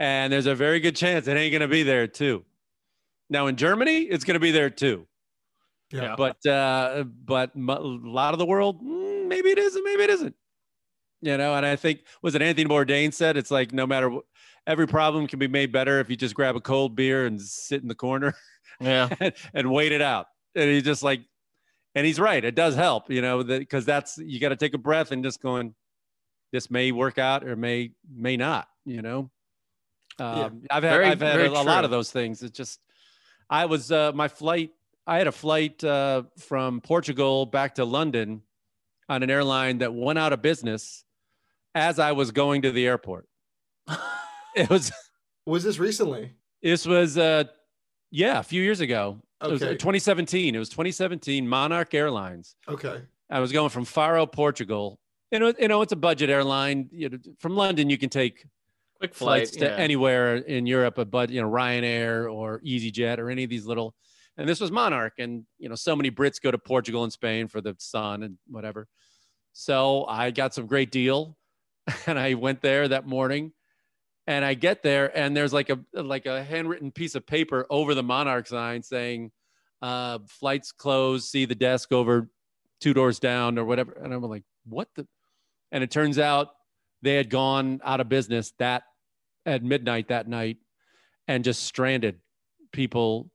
And 0.00 0.32
there's 0.32 0.46
a 0.46 0.56
very 0.56 0.80
good 0.80 0.96
chance 0.96 1.28
it 1.28 1.36
ain't 1.36 1.52
going 1.52 1.60
to 1.60 1.68
be 1.68 1.84
there 1.84 2.06
too. 2.06 2.44
Now 3.28 3.48
in 3.48 3.56
germany 3.56 4.02
it's 4.02 4.22
going 4.22 4.34
to 4.34 4.40
be 4.40 4.52
there 4.52 4.70
too. 4.70 5.08
Yeah. 5.92 6.14
But 6.16 6.44
uh 6.46 7.04
but 7.24 7.50
m- 7.56 7.68
a 7.68 7.80
lot 7.80 8.34
of 8.34 8.38
the 8.38 8.46
world 8.46 8.80
mm, 8.80 9.26
maybe 9.26 9.50
it 9.50 9.58
is 9.58 9.74
and 9.74 9.84
maybe 9.84 10.04
it 10.04 10.10
isn't. 10.10 10.34
You 11.22 11.36
know 11.38 11.54
and 11.54 11.66
i 11.66 11.74
think 11.74 12.00
was 12.22 12.36
it 12.36 12.42
anthony 12.42 12.68
bourdain 12.68 13.12
said 13.12 13.36
it's 13.36 13.50
like 13.50 13.72
no 13.72 13.86
matter 13.86 14.10
what 14.10 14.24
every 14.66 14.86
problem 14.86 15.26
can 15.26 15.38
be 15.40 15.48
made 15.48 15.72
better 15.72 15.98
if 15.98 16.08
you 16.08 16.16
just 16.16 16.34
grab 16.36 16.54
a 16.54 16.60
cold 16.60 16.94
beer 16.94 17.26
and 17.26 17.40
sit 17.40 17.82
in 17.82 17.88
the 17.88 17.94
corner 17.96 18.34
Yeah. 18.80 19.08
and, 19.20 19.32
and 19.54 19.72
wait 19.72 19.90
it 19.90 20.02
out. 20.02 20.26
And 20.54 20.70
he's 20.70 20.84
just 20.84 21.02
like 21.02 21.22
and 21.94 22.06
he's 22.06 22.18
right 22.18 22.44
it 22.44 22.54
does 22.54 22.74
help 22.74 23.10
you 23.10 23.22
know 23.22 23.42
that 23.42 23.58
because 23.60 23.84
that's 23.84 24.18
you 24.18 24.40
got 24.40 24.50
to 24.50 24.56
take 24.56 24.74
a 24.74 24.78
breath 24.78 25.12
and 25.12 25.22
just 25.24 25.40
going 25.40 25.74
this 26.52 26.70
may 26.70 26.92
work 26.92 27.18
out 27.18 27.44
or 27.44 27.56
may 27.56 27.92
may 28.14 28.36
not 28.36 28.68
you 28.84 29.02
know? 29.02 29.30
Um, 30.18 30.62
i've 30.70 30.82
had 30.82 30.90
Very- 30.90 31.06
i've 31.06 31.20
had 31.20 31.40
a, 31.40 31.50
a 31.50 31.62
lot 31.62 31.84
of 31.84 31.90
those 31.90 32.10
things 32.10 32.42
it's 32.42 32.56
just 32.56 32.80
i 33.50 33.66
was 33.66 33.90
uh 33.90 34.12
my 34.14 34.28
flight 34.28 34.70
i 35.06 35.18
had 35.18 35.26
a 35.26 35.32
flight 35.32 35.82
uh 35.82 36.22
from 36.38 36.80
portugal 36.80 37.46
back 37.46 37.74
to 37.76 37.84
london 37.84 38.42
on 39.08 39.22
an 39.22 39.30
airline 39.30 39.78
that 39.78 39.92
went 39.92 40.18
out 40.18 40.32
of 40.32 40.40
business 40.40 41.04
as 41.74 41.98
i 41.98 42.12
was 42.12 42.30
going 42.30 42.62
to 42.62 42.70
the 42.70 42.86
airport. 42.86 43.26
It 44.54 44.70
was 44.70 44.92
was 45.46 45.64
this 45.64 45.78
recently? 45.78 46.32
This 46.62 46.86
was 46.86 47.18
uh 47.18 47.44
yeah 48.10 48.38
a 48.38 48.42
few 48.42 48.62
years 48.62 48.80
ago 48.80 49.20
it 49.44 49.52
was 49.52 49.62
uh, 49.62 49.68
2017 49.70 50.54
it 50.54 50.58
was 50.58 50.68
2017 50.68 51.48
monarch 51.48 51.94
airlines 51.94 52.56
okay 52.68 53.02
I 53.30 53.40
was 53.40 53.52
going 53.52 53.70
from 53.70 53.84
Faro, 53.84 54.26
Portugal. 54.26 54.98
You 55.30 55.38
know, 55.38 55.52
you 55.58 55.68
know, 55.68 55.82
it's 55.82 55.92
a 55.92 55.96
budget 55.96 56.30
airline. 56.30 56.88
You 56.92 57.08
know, 57.08 57.18
from 57.38 57.56
London, 57.56 57.90
you 57.90 57.98
can 57.98 58.08
take 58.08 58.46
Quick 58.98 59.14
flight. 59.14 59.40
flights 59.40 59.56
to 59.56 59.64
yeah. 59.64 59.76
anywhere 59.76 60.36
in 60.36 60.66
Europe, 60.66 61.08
but 61.10 61.30
you 61.30 61.40
know, 61.40 61.50
Ryanair 61.50 62.32
or 62.32 62.60
EasyJet 62.60 63.18
or 63.18 63.30
any 63.30 63.44
of 63.44 63.50
these 63.50 63.66
little. 63.66 63.94
And 64.36 64.48
this 64.48 64.60
was 64.60 64.70
Monarch, 64.70 65.14
and 65.18 65.44
you 65.58 65.68
know, 65.68 65.74
so 65.74 65.94
many 65.94 66.10
Brits 66.10 66.40
go 66.40 66.50
to 66.50 66.58
Portugal 66.58 67.04
and 67.04 67.12
Spain 67.12 67.48
for 67.48 67.60
the 67.60 67.74
sun 67.78 68.22
and 68.24 68.36
whatever. 68.48 68.88
So 69.52 70.04
I 70.06 70.30
got 70.30 70.54
some 70.54 70.66
great 70.66 70.90
deal, 70.90 71.36
and 72.06 72.18
I 72.18 72.34
went 72.34 72.60
there 72.60 72.88
that 72.88 73.06
morning, 73.06 73.52
And 74.26 74.44
I 74.44 74.54
get 74.54 74.82
there 74.82 75.16
and 75.16 75.36
there's 75.36 75.52
like 75.52 75.70
a 75.70 75.78
like 75.92 76.26
a 76.26 76.42
handwritten 76.42 76.90
piece 76.90 77.14
of 77.14 77.26
paper 77.26 77.66
over 77.68 77.94
the 77.94 78.02
Monarch 78.02 78.46
sign 78.46 78.82
saying, 78.82 79.30
uh, 79.82 80.18
flights 80.26 80.72
closed, 80.72 81.28
see 81.28 81.44
the 81.44 81.54
desk 81.54 81.92
over 81.92 82.30
two 82.80 82.94
doors 82.94 83.18
down 83.18 83.58
or 83.58 83.64
whatever. 83.64 83.92
And 83.92 84.14
I'm 84.14 84.22
like, 84.22 84.44
what 84.64 84.88
the? 84.94 85.06
And 85.72 85.84
it 85.84 85.90
turns 85.90 86.18
out 86.18 86.50
they 87.02 87.16
had 87.16 87.28
gone 87.28 87.80
out 87.84 88.00
of 88.00 88.08
business 88.08 88.52
that 88.58 88.84
at 89.44 89.62
midnight 89.62 90.08
that 90.08 90.26
night 90.26 90.56
and 91.28 91.44
just 91.44 91.64
stranded 91.64 92.18
people 92.72 93.30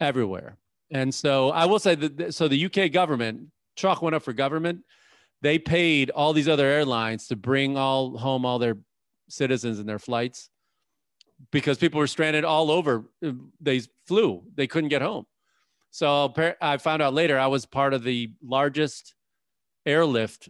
everywhere. 0.00 0.56
And 0.90 1.12
so 1.12 1.50
I 1.50 1.66
will 1.66 1.78
say 1.78 1.94
that 1.94 2.34
so 2.34 2.48
the 2.48 2.66
UK 2.66 2.92
government, 2.92 3.48
chalk 3.76 4.02
went 4.02 4.14
up 4.14 4.22
for 4.22 4.32
government. 4.32 4.80
They 5.42 5.58
paid 5.58 6.10
all 6.10 6.32
these 6.32 6.48
other 6.48 6.66
airlines 6.66 7.28
to 7.28 7.36
bring 7.36 7.76
all 7.76 8.16
home 8.16 8.44
all 8.44 8.58
their 8.58 8.76
citizens 9.28 9.78
in 9.78 9.86
their 9.86 9.98
flights 9.98 10.50
because 11.50 11.78
people 11.78 11.98
were 11.98 12.06
stranded 12.06 12.44
all 12.44 12.70
over. 12.70 13.04
They 13.60 13.82
flew, 14.06 14.42
they 14.54 14.66
couldn't 14.66 14.88
get 14.88 15.02
home. 15.02 15.26
So 15.90 16.32
I 16.60 16.76
found 16.76 17.02
out 17.02 17.14
later 17.14 17.38
I 17.38 17.46
was 17.46 17.64
part 17.64 17.94
of 17.94 18.02
the 18.02 18.32
largest 18.42 19.14
airlift 19.86 20.48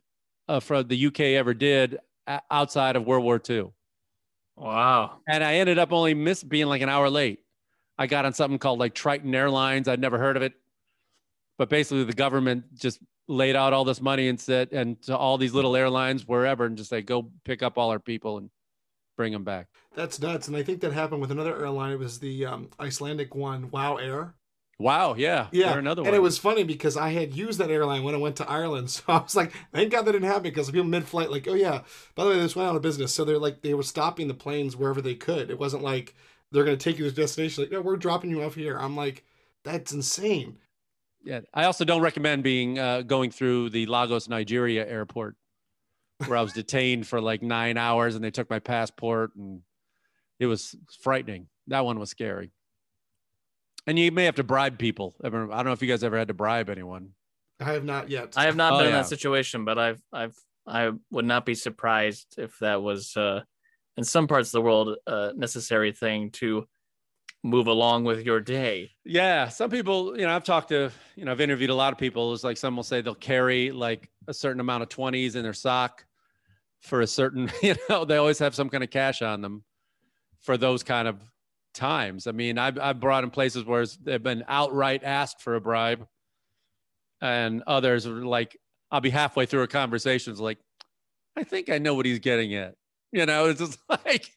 uh, 0.48 0.60
from 0.60 0.88
the 0.88 1.06
UK 1.06 1.20
ever 1.20 1.54
did 1.54 1.98
outside 2.50 2.96
of 2.96 3.04
World 3.04 3.24
War 3.24 3.40
II. 3.48 3.70
Wow. 4.56 5.20
And 5.28 5.44
I 5.44 5.54
ended 5.54 5.78
up 5.78 5.92
only 5.92 6.14
miss 6.14 6.42
being 6.42 6.66
like 6.66 6.82
an 6.82 6.88
hour 6.88 7.08
late. 7.08 7.40
I 7.96 8.06
got 8.06 8.24
on 8.24 8.32
something 8.32 8.58
called 8.58 8.78
like 8.78 8.94
Triton 8.94 9.34
Airlines. 9.34 9.88
I'd 9.88 10.00
never 10.00 10.18
heard 10.18 10.36
of 10.36 10.42
it. 10.42 10.54
But 11.56 11.68
basically 11.68 12.04
the 12.04 12.12
government 12.12 12.64
just 12.74 13.00
laid 13.28 13.56
out 13.56 13.72
all 13.72 13.84
this 13.84 14.00
money 14.00 14.28
and 14.28 14.40
said 14.40 14.72
and 14.72 15.00
to 15.02 15.16
all 15.16 15.36
these 15.36 15.52
little 15.52 15.76
airlines 15.76 16.26
wherever 16.26 16.64
and 16.64 16.76
just 16.76 16.90
like 16.90 17.04
go 17.04 17.30
pick 17.44 17.62
up 17.62 17.76
all 17.76 17.90
our 17.90 17.98
people 17.98 18.38
and 18.38 18.48
bring 19.18 19.34
them 19.34 19.44
back. 19.44 19.66
That's 19.94 20.18
nuts. 20.20 20.48
And 20.48 20.56
I 20.56 20.62
think 20.62 20.80
that 20.80 20.92
happened 20.94 21.20
with 21.20 21.30
another 21.30 21.60
airline. 21.60 21.92
It 21.92 21.98
was 21.98 22.20
the 22.20 22.46
um, 22.46 22.70
Icelandic 22.80 23.34
one, 23.34 23.70
Wow 23.70 23.96
Air. 23.96 24.34
Wow, 24.80 25.16
yeah, 25.18 25.48
yeah. 25.50 25.76
another 25.76 26.02
one. 26.02 26.06
And 26.06 26.16
it 26.16 26.20
was 26.20 26.38
funny 26.38 26.62
because 26.62 26.96
I 26.96 27.10
had 27.10 27.34
used 27.34 27.58
that 27.58 27.68
airline 27.68 28.04
when 28.04 28.14
I 28.14 28.18
went 28.18 28.36
to 28.36 28.48
Ireland, 28.48 28.90
so 28.90 29.02
I 29.08 29.18
was 29.18 29.34
like, 29.34 29.52
thank 29.74 29.90
God 29.90 30.04
that 30.04 30.12
didn't 30.12 30.28
happen 30.28 30.44
because 30.44 30.70
people 30.70 30.84
mid-flight 30.84 31.32
like, 31.32 31.48
oh 31.48 31.54
yeah, 31.54 31.80
by 32.14 32.22
the 32.22 32.30
way, 32.30 32.36
this 32.38 32.54
went 32.54 32.68
out 32.68 32.76
of 32.76 32.82
business. 32.82 33.12
So 33.12 33.24
they're 33.24 33.40
like, 33.40 33.62
they 33.62 33.74
were 33.74 33.82
stopping 33.82 34.28
the 34.28 34.34
planes 34.34 34.76
wherever 34.76 35.02
they 35.02 35.16
could. 35.16 35.50
It 35.50 35.58
wasn't 35.58 35.82
like 35.82 36.14
they're 36.52 36.64
going 36.64 36.78
to 36.78 36.82
take 36.82 36.96
you 36.96 37.04
to 37.04 37.10
the 37.10 37.20
destination. 37.20 37.64
Like, 37.64 37.72
no, 37.72 37.80
we're 37.80 37.96
dropping 37.96 38.30
you 38.30 38.42
off 38.44 38.54
here. 38.54 38.78
I'm 38.78 38.96
like, 38.96 39.24
that's 39.64 39.92
insane. 39.92 40.58
Yeah, 41.24 41.40
I 41.52 41.64
also 41.64 41.84
don't 41.84 42.00
recommend 42.00 42.44
being 42.44 42.78
uh, 42.78 43.02
going 43.02 43.32
through 43.32 43.70
the 43.70 43.86
Lagos, 43.86 44.28
Nigeria 44.28 44.88
airport, 44.88 45.34
where 46.26 46.38
I 46.38 46.42
was 46.42 46.52
detained 46.52 47.06
for 47.06 47.20
like 47.20 47.42
nine 47.42 47.76
hours 47.76 48.14
and 48.14 48.24
they 48.24 48.30
took 48.30 48.50
my 48.50 48.58
passport 48.58 49.34
and 49.36 49.60
it 50.40 50.46
was 50.46 50.76
frightening. 51.00 51.48
That 51.68 51.84
one 51.84 51.98
was 51.98 52.10
scary. 52.10 52.52
And 53.86 53.98
you 53.98 54.10
may 54.12 54.24
have 54.24 54.36
to 54.36 54.44
bribe 54.44 54.78
people. 54.78 55.14
I 55.22 55.28
don't 55.28 55.48
know 55.48 55.72
if 55.72 55.82
you 55.82 55.88
guys 55.88 56.04
ever 56.04 56.18
had 56.18 56.28
to 56.28 56.34
bribe 56.34 56.68
anyone. 56.68 57.10
I 57.60 57.72
have 57.72 57.84
not 57.84 58.10
yet. 58.10 58.34
I 58.36 58.44
have 58.44 58.56
not 58.56 58.74
oh, 58.74 58.78
been 58.78 58.86
yeah. 58.86 58.90
in 58.90 58.96
that 58.96 59.08
situation, 59.08 59.64
but 59.64 59.78
I've 59.78 60.00
I've 60.12 60.36
I 60.66 60.90
would 61.10 61.24
not 61.24 61.46
be 61.46 61.54
surprised 61.54 62.34
if 62.36 62.58
that 62.58 62.82
was 62.82 63.16
uh, 63.16 63.42
in 63.96 64.04
some 64.04 64.28
parts 64.28 64.48
of 64.48 64.52
the 64.52 64.62
world 64.62 64.96
a 65.06 65.32
necessary 65.34 65.92
thing 65.92 66.30
to 66.32 66.68
move 67.42 67.66
along 67.66 68.04
with 68.04 68.24
your 68.24 68.40
day. 68.40 68.90
Yeah, 69.04 69.48
some 69.48 69.70
people, 69.70 70.18
you 70.18 70.26
know, 70.26 70.34
I've 70.34 70.44
talked 70.44 70.68
to, 70.68 70.90
you 71.16 71.24
know, 71.24 71.32
I've 71.32 71.40
interviewed 71.40 71.70
a 71.70 71.74
lot 71.74 71.92
of 71.92 71.98
people. 71.98 72.34
It's 72.34 72.44
like 72.44 72.56
some 72.56 72.76
will 72.76 72.82
say 72.82 73.00
they'll 73.00 73.14
carry 73.14 73.70
like 73.70 74.10
a 74.26 74.34
certain 74.34 74.60
amount 74.60 74.82
of 74.82 74.88
20s 74.88 75.34
in 75.34 75.42
their 75.42 75.54
sock 75.54 76.04
for 76.80 77.00
a 77.00 77.06
certain, 77.06 77.50
you 77.62 77.74
know, 77.88 78.04
they 78.04 78.16
always 78.16 78.38
have 78.38 78.54
some 78.54 78.68
kind 78.68 78.84
of 78.84 78.90
cash 78.90 79.22
on 79.22 79.40
them 79.40 79.64
for 80.40 80.56
those 80.56 80.82
kind 80.82 81.08
of 81.08 81.20
times. 81.74 82.26
I 82.26 82.32
mean, 82.32 82.58
I've, 82.58 82.78
I've 82.78 83.00
brought 83.00 83.24
in 83.24 83.30
places 83.30 83.64
where 83.64 83.84
they've 84.02 84.22
been 84.22 84.44
outright 84.48 85.02
asked 85.04 85.42
for 85.42 85.54
a 85.54 85.60
bribe, 85.60 86.06
and 87.20 87.62
others 87.66 88.06
are 88.06 88.24
like, 88.24 88.56
I'll 88.90 89.00
be 89.00 89.10
halfway 89.10 89.46
through 89.46 89.62
a 89.62 89.68
conversation, 89.68 90.32
it's 90.32 90.40
like, 90.40 90.58
I 91.36 91.44
think 91.44 91.70
I 91.70 91.78
know 91.78 91.94
what 91.94 92.06
he's 92.06 92.18
getting 92.18 92.54
at. 92.54 92.74
You 93.12 93.26
know, 93.26 93.46
it's 93.46 93.60
just 93.60 93.78
like, 93.88 94.30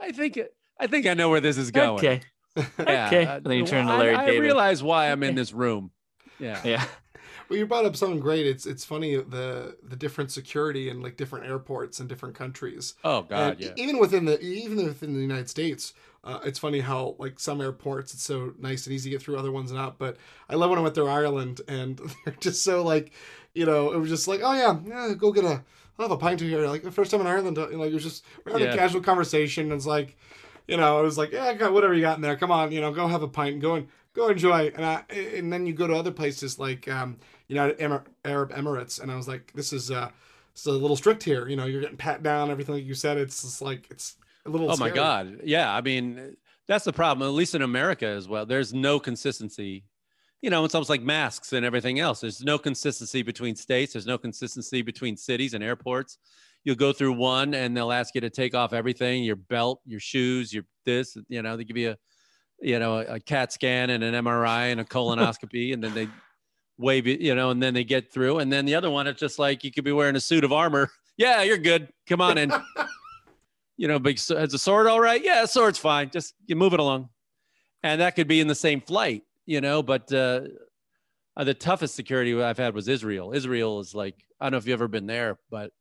I 0.00 0.12
think, 0.12 0.38
I 0.78 0.86
think 0.86 1.06
I 1.06 1.14
know 1.14 1.30
where 1.30 1.40
this 1.40 1.56
is 1.56 1.70
going. 1.70 1.98
Okay. 1.98 2.20
Yeah. 2.56 3.06
okay. 3.06 3.24
And 3.24 3.44
then 3.44 3.58
you 3.58 3.66
turn 3.66 3.86
to 3.86 3.96
Larry 3.96 4.14
I, 4.14 4.26
David. 4.26 4.40
I 4.40 4.44
realize 4.44 4.82
why 4.82 5.10
I'm 5.10 5.22
in 5.22 5.34
this 5.34 5.52
room. 5.52 5.90
Yeah. 6.38 6.60
Yeah. 6.64 6.84
Well, 7.48 7.58
you 7.58 7.66
brought 7.66 7.84
up 7.84 7.96
something 7.96 8.20
great. 8.20 8.46
It's 8.46 8.66
it's 8.66 8.84
funny 8.84 9.16
the 9.16 9.76
the 9.82 9.96
different 9.96 10.30
security 10.30 10.88
in 10.88 11.00
like 11.00 11.16
different 11.16 11.46
airports 11.46 12.00
in 12.00 12.06
different 12.06 12.34
countries. 12.34 12.94
Oh 13.04 13.22
God, 13.22 13.52
and 13.52 13.60
yeah. 13.60 13.70
Even 13.76 13.98
within 13.98 14.24
the 14.24 14.40
even 14.40 14.84
within 14.84 15.14
the 15.14 15.20
United 15.20 15.48
States, 15.48 15.94
uh, 16.24 16.38
it's 16.44 16.58
funny 16.58 16.80
how 16.80 17.16
like 17.18 17.40
some 17.40 17.60
airports 17.60 18.14
it's 18.14 18.22
so 18.22 18.54
nice 18.58 18.86
and 18.86 18.94
easy 18.94 19.10
to 19.10 19.16
get 19.16 19.22
through, 19.22 19.36
other 19.36 19.52
ones 19.52 19.72
not. 19.72 19.98
But 19.98 20.16
I 20.48 20.54
love 20.54 20.70
when 20.70 20.78
I 20.78 20.82
went 20.82 20.94
through 20.94 21.08
Ireland 21.08 21.60
and 21.66 22.00
they're 22.24 22.34
just 22.40 22.62
so 22.62 22.82
like, 22.82 23.12
you 23.54 23.66
know, 23.66 23.92
it 23.92 23.98
was 23.98 24.08
just 24.08 24.28
like, 24.28 24.40
oh 24.42 24.52
yeah, 24.52 24.78
yeah, 24.86 25.14
go 25.14 25.32
get 25.32 25.44
a, 25.44 25.62
I'll 25.98 26.08
have 26.08 26.10
a 26.12 26.16
pint 26.16 26.40
here. 26.40 26.66
Like 26.68 26.82
the 26.82 26.92
first 26.92 27.10
time 27.10 27.20
in 27.20 27.26
Ireland, 27.26 27.58
uh, 27.58 27.68
like 27.72 27.90
it 27.90 27.94
was 27.94 28.04
just 28.04 28.24
we're 28.44 28.52
having 28.52 28.68
yeah. 28.68 28.74
a 28.74 28.78
casual 28.78 29.02
conversation. 29.02 29.64
And 29.64 29.72
it's 29.72 29.86
like, 29.86 30.16
you 30.68 30.76
know, 30.76 31.00
it 31.00 31.02
was 31.02 31.18
like, 31.18 31.32
yeah, 31.32 31.52
got 31.54 31.72
whatever 31.72 31.92
you 31.92 32.02
got 32.02 32.16
in 32.16 32.22
there. 32.22 32.36
Come 32.36 32.52
on, 32.52 32.70
you 32.70 32.80
know, 32.80 32.92
go 32.92 33.08
have 33.08 33.22
a 33.22 33.28
pint 33.28 33.54
and 33.54 33.62
go 33.62 33.74
and 33.74 33.88
go 34.14 34.28
enjoy. 34.28 34.72
And 34.74 34.84
I, 34.84 35.04
and 35.10 35.52
then 35.52 35.66
you 35.66 35.72
go 35.72 35.86
to 35.86 35.94
other 35.94 36.10
places 36.10 36.58
like 36.58 36.88
um, 36.88 37.18
United 37.48 37.80
Emir- 37.80 38.04
Arab 38.24 38.52
Emirates, 38.52 39.00
and 39.00 39.10
I 39.10 39.16
was 39.16 39.28
like, 39.28 39.52
this 39.54 39.72
is 39.72 39.90
uh, 39.90 40.10
it's 40.52 40.66
a 40.66 40.72
little 40.72 40.96
strict 40.96 41.22
here. 41.22 41.48
You 41.48 41.56
know, 41.56 41.66
you're 41.66 41.80
getting 41.80 41.96
pat 41.96 42.22
down, 42.22 42.50
everything 42.50 42.74
like 42.74 42.84
you 42.84 42.94
said. 42.94 43.18
It's 43.18 43.42
just 43.42 43.62
like 43.62 43.86
it's 43.90 44.16
a 44.46 44.50
little. 44.50 44.70
Oh 44.70 44.74
scary. 44.74 44.90
my 44.90 44.96
god, 44.96 45.40
yeah. 45.44 45.74
I 45.74 45.80
mean, 45.80 46.36
that's 46.68 46.84
the 46.84 46.92
problem. 46.92 47.26
At 47.26 47.34
least 47.34 47.54
in 47.54 47.62
America 47.62 48.06
as 48.06 48.28
well, 48.28 48.46
there's 48.46 48.72
no 48.72 48.98
consistency. 49.00 49.84
You 50.40 50.50
know, 50.50 50.64
it's 50.64 50.74
almost 50.74 50.90
like 50.90 51.02
masks 51.02 51.52
and 51.52 51.64
everything 51.64 52.00
else. 52.00 52.20
There's 52.20 52.42
no 52.42 52.58
consistency 52.58 53.22
between 53.22 53.54
states. 53.54 53.92
There's 53.92 54.06
no 54.06 54.18
consistency 54.18 54.82
between 54.82 55.16
cities 55.16 55.54
and 55.54 55.62
airports. 55.62 56.18
You'll 56.64 56.76
go 56.76 56.92
through 56.92 57.12
one 57.12 57.54
and 57.54 57.76
they'll 57.76 57.92
ask 57.92 58.14
you 58.14 58.20
to 58.20 58.30
take 58.30 58.54
off 58.54 58.72
everything 58.72 59.22
your 59.22 59.36
belt, 59.36 59.80
your 59.84 60.00
shoes, 60.00 60.52
your 60.52 60.64
this, 60.84 61.16
you 61.28 61.42
know, 61.42 61.56
they 61.56 61.64
give 61.64 61.76
you 61.76 61.90
a, 61.90 61.96
you 62.62 62.78
know, 62.78 62.98
a, 62.98 63.14
a 63.14 63.20
CAT 63.20 63.52
scan 63.52 63.90
and 63.90 64.02
an 64.02 64.14
MRI 64.24 64.72
and 64.72 64.80
a 64.80 64.84
colonoscopy. 64.84 65.74
and 65.74 65.82
then 65.82 65.94
they 65.94 66.08
wave 66.78 67.06
it, 67.06 67.20
you 67.20 67.34
know, 67.34 67.50
and 67.50 67.62
then 67.62 67.74
they 67.74 67.84
get 67.84 68.12
through. 68.12 68.38
And 68.38 68.52
then 68.52 68.64
the 68.64 68.74
other 68.74 68.90
one, 68.90 69.06
it's 69.06 69.20
just 69.20 69.38
like 69.38 69.64
you 69.64 69.72
could 69.72 69.84
be 69.84 69.92
wearing 69.92 70.16
a 70.16 70.20
suit 70.20 70.44
of 70.44 70.52
armor. 70.52 70.90
Yeah, 71.16 71.42
you're 71.42 71.58
good. 71.58 71.88
Come 72.08 72.20
on 72.20 72.38
in. 72.38 72.52
you 73.76 73.88
know, 73.88 73.98
big 73.98 74.16
has 74.16 74.54
a 74.54 74.58
sword 74.58 74.86
all 74.86 75.00
right? 75.00 75.22
Yeah, 75.22 75.44
sword's 75.44 75.78
fine. 75.78 76.10
Just 76.10 76.34
you 76.46 76.56
move 76.56 76.72
it 76.72 76.80
along. 76.80 77.08
And 77.82 78.00
that 78.00 78.14
could 78.14 78.28
be 78.28 78.40
in 78.40 78.46
the 78.46 78.54
same 78.54 78.80
flight, 78.80 79.22
you 79.44 79.60
know, 79.60 79.82
but 79.82 80.12
uh, 80.12 80.42
uh, 81.36 81.44
the 81.44 81.54
toughest 81.54 81.94
security 81.94 82.40
I've 82.40 82.58
had 82.58 82.74
was 82.74 82.88
Israel. 82.88 83.32
Israel 83.32 83.80
is 83.80 83.94
like, 83.94 84.14
I 84.40 84.46
don't 84.46 84.52
know 84.52 84.58
if 84.58 84.66
you've 84.66 84.74
ever 84.74 84.88
been 84.88 85.06
there, 85.06 85.38
but 85.50 85.72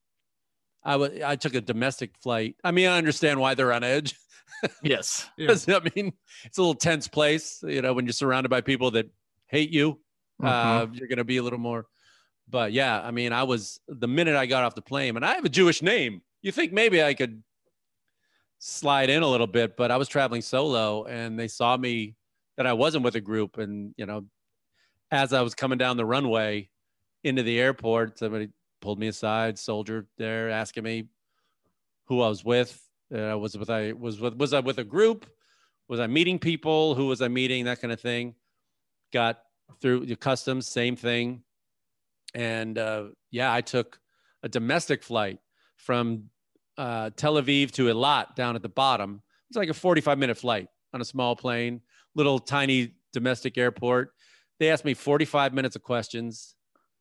I, 0.83 0.93
w- 0.93 1.21
I 1.23 1.35
took 1.35 1.53
a 1.53 1.61
domestic 1.61 2.11
flight. 2.21 2.55
I 2.63 2.71
mean, 2.71 2.87
I 2.87 2.97
understand 2.97 3.39
why 3.39 3.53
they're 3.53 3.73
on 3.73 3.83
edge. 3.83 4.15
Yes. 4.83 5.29
Yeah. 5.37 5.55
I 5.67 5.89
mean, 5.95 6.13
it's 6.43 6.57
a 6.57 6.61
little 6.61 6.75
tense 6.75 7.07
place, 7.07 7.63
you 7.67 7.81
know, 7.81 7.93
when 7.93 8.05
you're 8.05 8.13
surrounded 8.13 8.49
by 8.49 8.61
people 8.61 8.91
that 8.91 9.09
hate 9.47 9.71
you, 9.71 9.99
mm-hmm. 10.41 10.47
uh, 10.47 10.87
you're 10.93 11.07
going 11.07 11.17
to 11.17 11.23
be 11.23 11.37
a 11.37 11.43
little 11.43 11.59
more. 11.59 11.87
But 12.49 12.73
yeah, 12.73 13.01
I 13.01 13.11
mean, 13.11 13.33
I 13.33 13.43
was 13.43 13.79
the 13.87 14.07
minute 14.07 14.35
I 14.35 14.45
got 14.45 14.63
off 14.63 14.75
the 14.75 14.81
plane, 14.81 15.15
and 15.15 15.25
I 15.25 15.35
have 15.35 15.45
a 15.45 15.49
Jewish 15.49 15.81
name. 15.81 16.21
You 16.41 16.51
think 16.51 16.73
maybe 16.73 17.01
I 17.01 17.13
could 17.13 17.41
slide 18.59 19.09
in 19.09 19.23
a 19.23 19.27
little 19.27 19.47
bit, 19.47 19.75
but 19.75 19.89
I 19.89 19.97
was 19.97 20.07
traveling 20.07 20.41
solo 20.41 21.05
and 21.05 21.37
they 21.37 21.47
saw 21.47 21.75
me 21.75 22.15
that 22.57 22.67
I 22.67 22.73
wasn't 22.73 23.03
with 23.03 23.15
a 23.15 23.21
group. 23.21 23.57
And, 23.57 23.93
you 23.97 24.05
know, 24.05 24.25
as 25.09 25.33
I 25.33 25.41
was 25.41 25.55
coming 25.55 25.79
down 25.79 25.97
the 25.97 26.05
runway 26.05 26.69
into 27.23 27.41
the 27.41 27.59
airport, 27.59 28.19
somebody 28.19 28.49
pulled 28.79 28.99
me 28.99 29.07
aside, 29.07 29.57
soldier 29.57 30.07
there 30.17 30.51
asking 30.51 30.83
me 30.83 31.05
who 32.05 32.21
I 32.21 32.29
was 32.29 32.45
with. 32.45 32.79
Uh, 33.13 33.37
was 33.37 33.57
with 33.57 33.69
I 33.69 33.91
was 33.91 34.19
with 34.19 34.35
was 34.35 34.53
I 34.53 34.59
with 34.59 34.77
a 34.77 34.83
group? 34.83 35.25
Was 35.89 35.99
I 35.99 36.07
meeting 36.07 36.39
people? 36.39 36.95
Who 36.95 37.07
was 37.07 37.21
I 37.21 37.27
meeting? 37.27 37.65
That 37.65 37.81
kind 37.81 37.91
of 37.91 37.99
thing. 37.99 38.35
Got 39.11 39.39
through 39.81 40.05
the 40.05 40.15
customs, 40.15 40.67
same 40.67 40.95
thing. 40.95 41.43
And 42.33 42.77
uh, 42.77 43.05
yeah, 43.29 43.53
I 43.53 43.61
took 43.61 43.99
a 44.43 44.49
domestic 44.49 45.03
flight 45.03 45.39
from 45.75 46.29
uh, 46.77 47.09
Tel 47.15 47.35
Aviv 47.35 47.71
to 47.71 47.87
Eilat 47.87 48.35
down 48.35 48.55
at 48.55 48.61
the 48.61 48.69
bottom. 48.69 49.21
It's 49.49 49.57
like 49.57 49.69
a 49.69 49.73
45 49.73 50.17
minute 50.17 50.37
flight 50.37 50.67
on 50.93 51.01
a 51.01 51.05
small 51.05 51.35
plane, 51.35 51.81
little 52.15 52.39
tiny 52.39 52.93
domestic 53.11 53.57
airport. 53.57 54.13
They 54.59 54.69
asked 54.69 54.85
me 54.85 54.93
45 54.93 55.53
minutes 55.53 55.75
of 55.75 55.83
questions. 55.83 56.55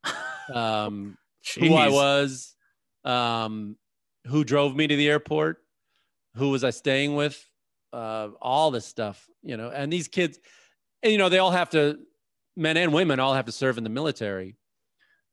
Um, 0.52 1.16
who 1.60 1.74
I 1.74 1.90
was, 1.90 2.56
um, 3.04 3.76
who 4.26 4.42
drove 4.42 4.74
me 4.74 4.88
to 4.88 4.96
the 4.96 5.08
airport, 5.08 5.58
who 6.36 6.50
was 6.50 6.64
I 6.64 6.70
staying 6.70 7.14
with, 7.14 7.44
uh, 7.92 8.28
all 8.40 8.70
this 8.70 8.86
stuff, 8.86 9.28
you 9.42 9.56
know. 9.56 9.70
And 9.70 9.92
these 9.92 10.08
kids, 10.08 10.38
and, 11.02 11.12
you 11.12 11.18
know, 11.18 11.28
they 11.28 11.38
all 11.38 11.50
have 11.50 11.70
to, 11.70 11.98
men 12.56 12.76
and 12.76 12.92
women 12.92 13.20
all 13.20 13.34
have 13.34 13.46
to 13.46 13.52
serve 13.52 13.78
in 13.78 13.84
the 13.84 13.90
military 13.90 14.56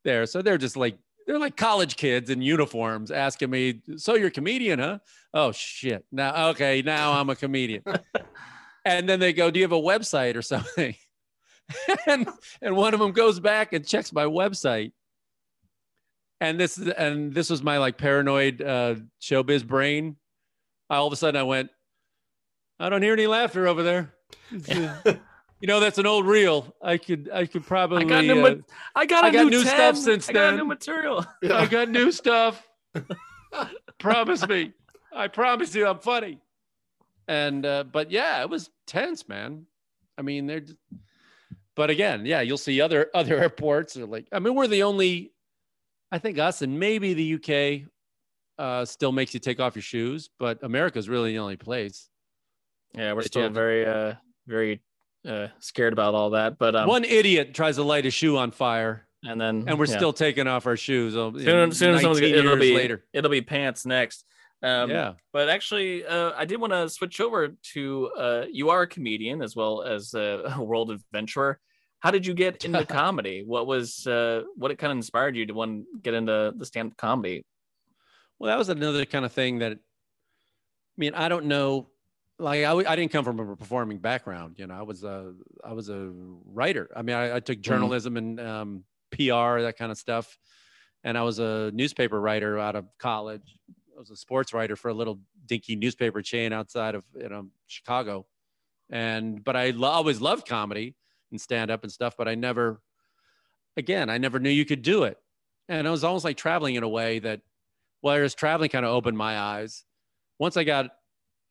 there. 0.04 0.26
So 0.26 0.42
they're 0.42 0.58
just 0.58 0.78
like 0.78 0.98
they're 1.28 1.38
like 1.38 1.58
college 1.58 1.98
kids 1.98 2.30
in 2.30 2.42
uniforms 2.42 3.12
asking 3.12 3.50
me, 3.50 3.82
"So 3.98 4.16
you're 4.16 4.30
a 4.30 4.32
comedian, 4.32 4.80
huh?" 4.80 5.00
Oh 5.34 5.52
shit! 5.52 6.06
Now, 6.12 6.50
okay, 6.50 6.82
now 6.82 7.14
I'm 7.14 7.30
a 7.30 7.36
comedian. 7.36 7.84
and 8.86 9.08
then 9.08 9.20
they 9.20 9.34
go, 9.34 9.52
"Do 9.52 9.60
you 9.60 9.66
have 9.66 9.74
a 9.74 9.76
website 9.76 10.36
or 10.36 10.42
something?" 10.42 10.96
and 12.08 12.28
and 12.62 12.76
one 12.76 12.94
of 12.94 13.00
them 13.00 13.12
goes 13.12 13.40
back 13.40 13.74
and 13.74 13.86
checks 13.86 14.12
my 14.14 14.24
website. 14.24 14.94
And 16.40 16.60
this 16.60 16.78
and 16.78 17.34
this 17.34 17.50
was 17.50 17.62
my 17.62 17.78
like 17.78 17.98
paranoid 17.98 18.62
uh, 18.62 18.96
showbiz 19.22 19.68
brain. 19.68 20.16
All 20.90 21.08
of 21.08 21.14
a 21.14 21.16
sudden, 21.16 21.40
I 21.40 21.44
went, 21.44 21.70
"I 22.80 22.90
don't 22.90 23.02
hear 23.02 23.14
any 23.14 23.28
laughter 23.28 23.68
over 23.68 23.84
there." 23.84 24.14
you 24.52 25.68
know, 25.68 25.80
that's 25.80 25.98
an 25.98 26.06
old 26.06 26.26
reel. 26.26 26.76
I 26.82 26.98
could 26.98 27.30
I 27.34 27.46
could 27.46 27.66
probably. 27.66 28.06
I 28.06 28.08
got 28.08 28.26
new, 28.26 28.46
uh, 28.46 28.56
I 28.96 29.06
got 29.06 29.24
a 29.24 29.28
I 29.28 29.32
got 29.32 29.46
new, 29.46 29.52
new 29.52 29.66
stuff 29.66 29.98
since 29.98 30.30
I 30.30 30.34
got 30.34 30.52
then. 30.52 30.58
new 30.58 30.66
material. 30.66 31.26
I 31.52 31.66
got 31.66 31.90
new 31.90 32.12
stuff. 32.12 32.68
promise 34.00 34.48
me. 34.48 34.74
I 35.14 35.28
promise 35.28 35.74
you 35.74 35.88
I'm 35.88 36.00
funny. 36.00 36.40
And 37.28 37.66
uh, 37.66 37.84
but 37.86 38.12
yeah, 38.12 38.42
it 38.42 38.50
was 38.50 38.70
tense, 38.86 39.28
man. 39.28 39.66
I 40.18 40.22
mean, 40.22 40.48
they're 40.48 40.64
but 41.76 41.90
again, 41.90 42.26
yeah, 42.26 42.42
you'll 42.42 42.58
see 42.58 42.82
other 42.82 43.10
other 43.14 43.38
airports 43.38 43.98
are 43.98 44.06
like 44.06 44.28
I 44.32 44.40
mean, 44.40 44.56
we're 44.56 44.68
the 44.68 44.84
only 44.84 45.34
I 46.12 46.20
think 46.20 46.40
us 46.40 46.62
and 46.62 46.80
maybe 46.80 47.14
the 47.14 47.34
UK 47.36 47.90
uh 48.58 48.86
still 48.86 49.12
makes 49.12 49.34
you 49.34 49.40
take 49.40 49.60
off 49.60 49.76
your 49.76 49.84
shoes, 49.84 50.30
but 50.40 50.64
America's 50.64 51.10
really 51.10 51.34
the 51.34 51.40
only 51.40 51.58
place. 51.58 52.10
Yeah, 52.94 53.14
we're 53.14 53.22
still 53.24 53.50
very 53.50 53.86
uh 53.86 54.14
very 54.48 54.82
uh 55.28 55.48
scared 55.60 55.94
about 55.94 56.16
all 56.16 56.32
that. 56.32 56.58
But 56.58 56.76
um 56.76 56.88
One 56.88 57.04
idiot 57.04 57.54
tries 57.54 57.76
to 57.76 57.84
light 57.84 58.06
a 58.06 58.12
shoe 58.12 58.38
on 58.38 58.52
fire 58.52 59.08
and 59.24 59.40
then 59.40 59.66
and 59.68 59.78
we're 59.80 59.86
yeah. 59.86 59.98
still 59.98 60.14
taking 60.14 60.48
off 60.48 60.66
our 60.66 60.78
shoes. 60.78 61.16
oh, 61.16 61.32
soon, 61.34 61.72
soon 61.72 61.96
as 61.96 62.02
someone's 62.02 62.22
19 62.22 62.36
it'll 62.36 62.58
be 62.58 62.76
later. 62.76 63.06
it'll 63.14 63.32
be 63.32 63.42
pants 63.42 63.86
next. 63.86 64.26
Um 64.64 64.90
yeah. 64.90 65.14
but 65.34 65.50
actually 65.50 66.06
uh 66.06 66.32
I 66.36 66.46
did 66.46 66.60
want 66.60 66.74
to 66.74 66.90
switch 66.90 67.20
over 67.22 67.50
to 67.74 68.12
uh 68.18 68.46
you 68.52 68.70
are 68.70 68.84
a 68.84 68.88
comedian 68.88 69.42
as 69.42 69.56
well 69.56 69.84
as 69.84 70.14
a 70.14 70.56
world 70.60 70.92
adventurer. 70.92 71.60
How 72.00 72.12
did 72.12 72.26
you 72.26 72.34
get 72.34 72.64
into 72.64 72.86
comedy? 73.02 73.44
What 73.46 73.68
was 73.68 74.08
uh 74.08 74.44
what 74.56 74.72
it 74.72 74.78
kind 74.78 74.92
of 74.92 74.98
inspired 74.98 75.36
you 75.36 75.46
to 75.48 75.54
want 75.54 75.82
to 75.82 76.00
get 76.02 76.14
into 76.14 76.54
the 76.56 76.66
stand 76.66 76.92
up 76.92 76.98
comedy? 76.98 77.44
Well, 78.40 78.50
that 78.50 78.58
was 78.58 78.70
another 78.70 79.06
kind 79.06 79.26
of 79.26 79.32
thing 79.32 79.60
that, 79.60 79.74
I 79.74 79.78
mean, 80.98 81.14
I 81.14 81.30
don't 81.30 81.46
know. 81.46 81.88
Like 82.40 82.64
I, 82.64 82.72
I 82.72 82.96
didn't 82.96 83.12
come 83.12 83.26
from 83.26 83.40
a 83.40 83.56
performing 83.56 83.98
background. 83.98 84.56
You 84.60 84.68
know, 84.68 84.76
I 84.76 84.84
was 84.84 85.04
a, 85.04 85.34
I 85.64 85.74
was 85.74 85.90
a 85.90 86.12
writer. 86.46 86.90
I 86.96 87.02
mean, 87.02 87.16
I, 87.16 87.38
I 87.38 87.40
took 87.40 87.62
journalism 87.62 88.16
and 88.16 88.40
um, 88.40 88.84
PR, 89.12 89.62
that 89.62 89.76
kind 89.78 89.92
of 89.92 89.98
stuff. 89.98 90.38
And 91.04 91.18
I 91.18 91.24
was 91.24 91.40
a 91.40 91.72
newspaper 91.74 92.20
writer 92.20 92.60
out 92.60 92.76
of 92.76 92.86
college. 93.00 93.58
I 93.96 94.00
was 94.00 94.12
a 94.12 94.16
sports 94.16 94.54
writer 94.54 94.76
for 94.76 94.90
a 94.90 94.94
little 94.94 95.20
dinky 95.48 95.76
newspaper 95.76 96.22
chain 96.22 96.54
outside 96.54 96.94
of, 96.94 97.04
you 97.20 97.30
know, 97.30 97.48
Chicago. 97.66 98.28
And, 98.90 99.44
but 99.44 99.56
I 99.56 99.72
lo- 99.72 99.90
always 99.90 100.22
loved 100.22 100.48
comedy 100.48 100.96
and 101.32 101.42
stand 101.42 101.72
up 101.72 101.84
and 101.84 101.92
stuff, 101.92 102.16
but 102.18 102.28
I 102.28 102.36
never, 102.36 102.82
again, 103.76 104.10
I 104.10 104.18
never 104.20 104.40
knew 104.40 104.50
you 104.50 104.66
could 104.66 104.82
do 104.82 105.04
it. 105.04 105.18
And 105.70 105.88
it 105.88 105.90
was 105.90 106.04
almost 106.04 106.24
like 106.24 106.38
traveling 106.38 106.76
in 106.76 106.84
a 106.84 106.90
way 106.90 107.20
that, 107.20 107.42
whereas 108.02 108.36
traveling 108.36 108.70
kind 108.70 108.86
of 108.86 108.92
opened 108.92 109.18
my 109.18 109.38
eyes. 109.38 109.84
Once 110.40 110.58
I 110.58 110.64
got 110.64 110.92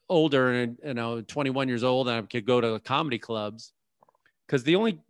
older 0.09 0.53
and 0.53 0.79
you 0.85 0.95
know 0.95 1.21
21 1.21 1.69
years 1.69 1.83
old 1.83 2.09
and 2.09 2.19
I 2.19 2.23
could 2.23 2.47
go 2.47 2.61
to 2.61 2.79
comedy 2.79 3.19
clubs 3.19 3.73
because 4.47 4.63
the 4.63 4.77
only 4.77 5.01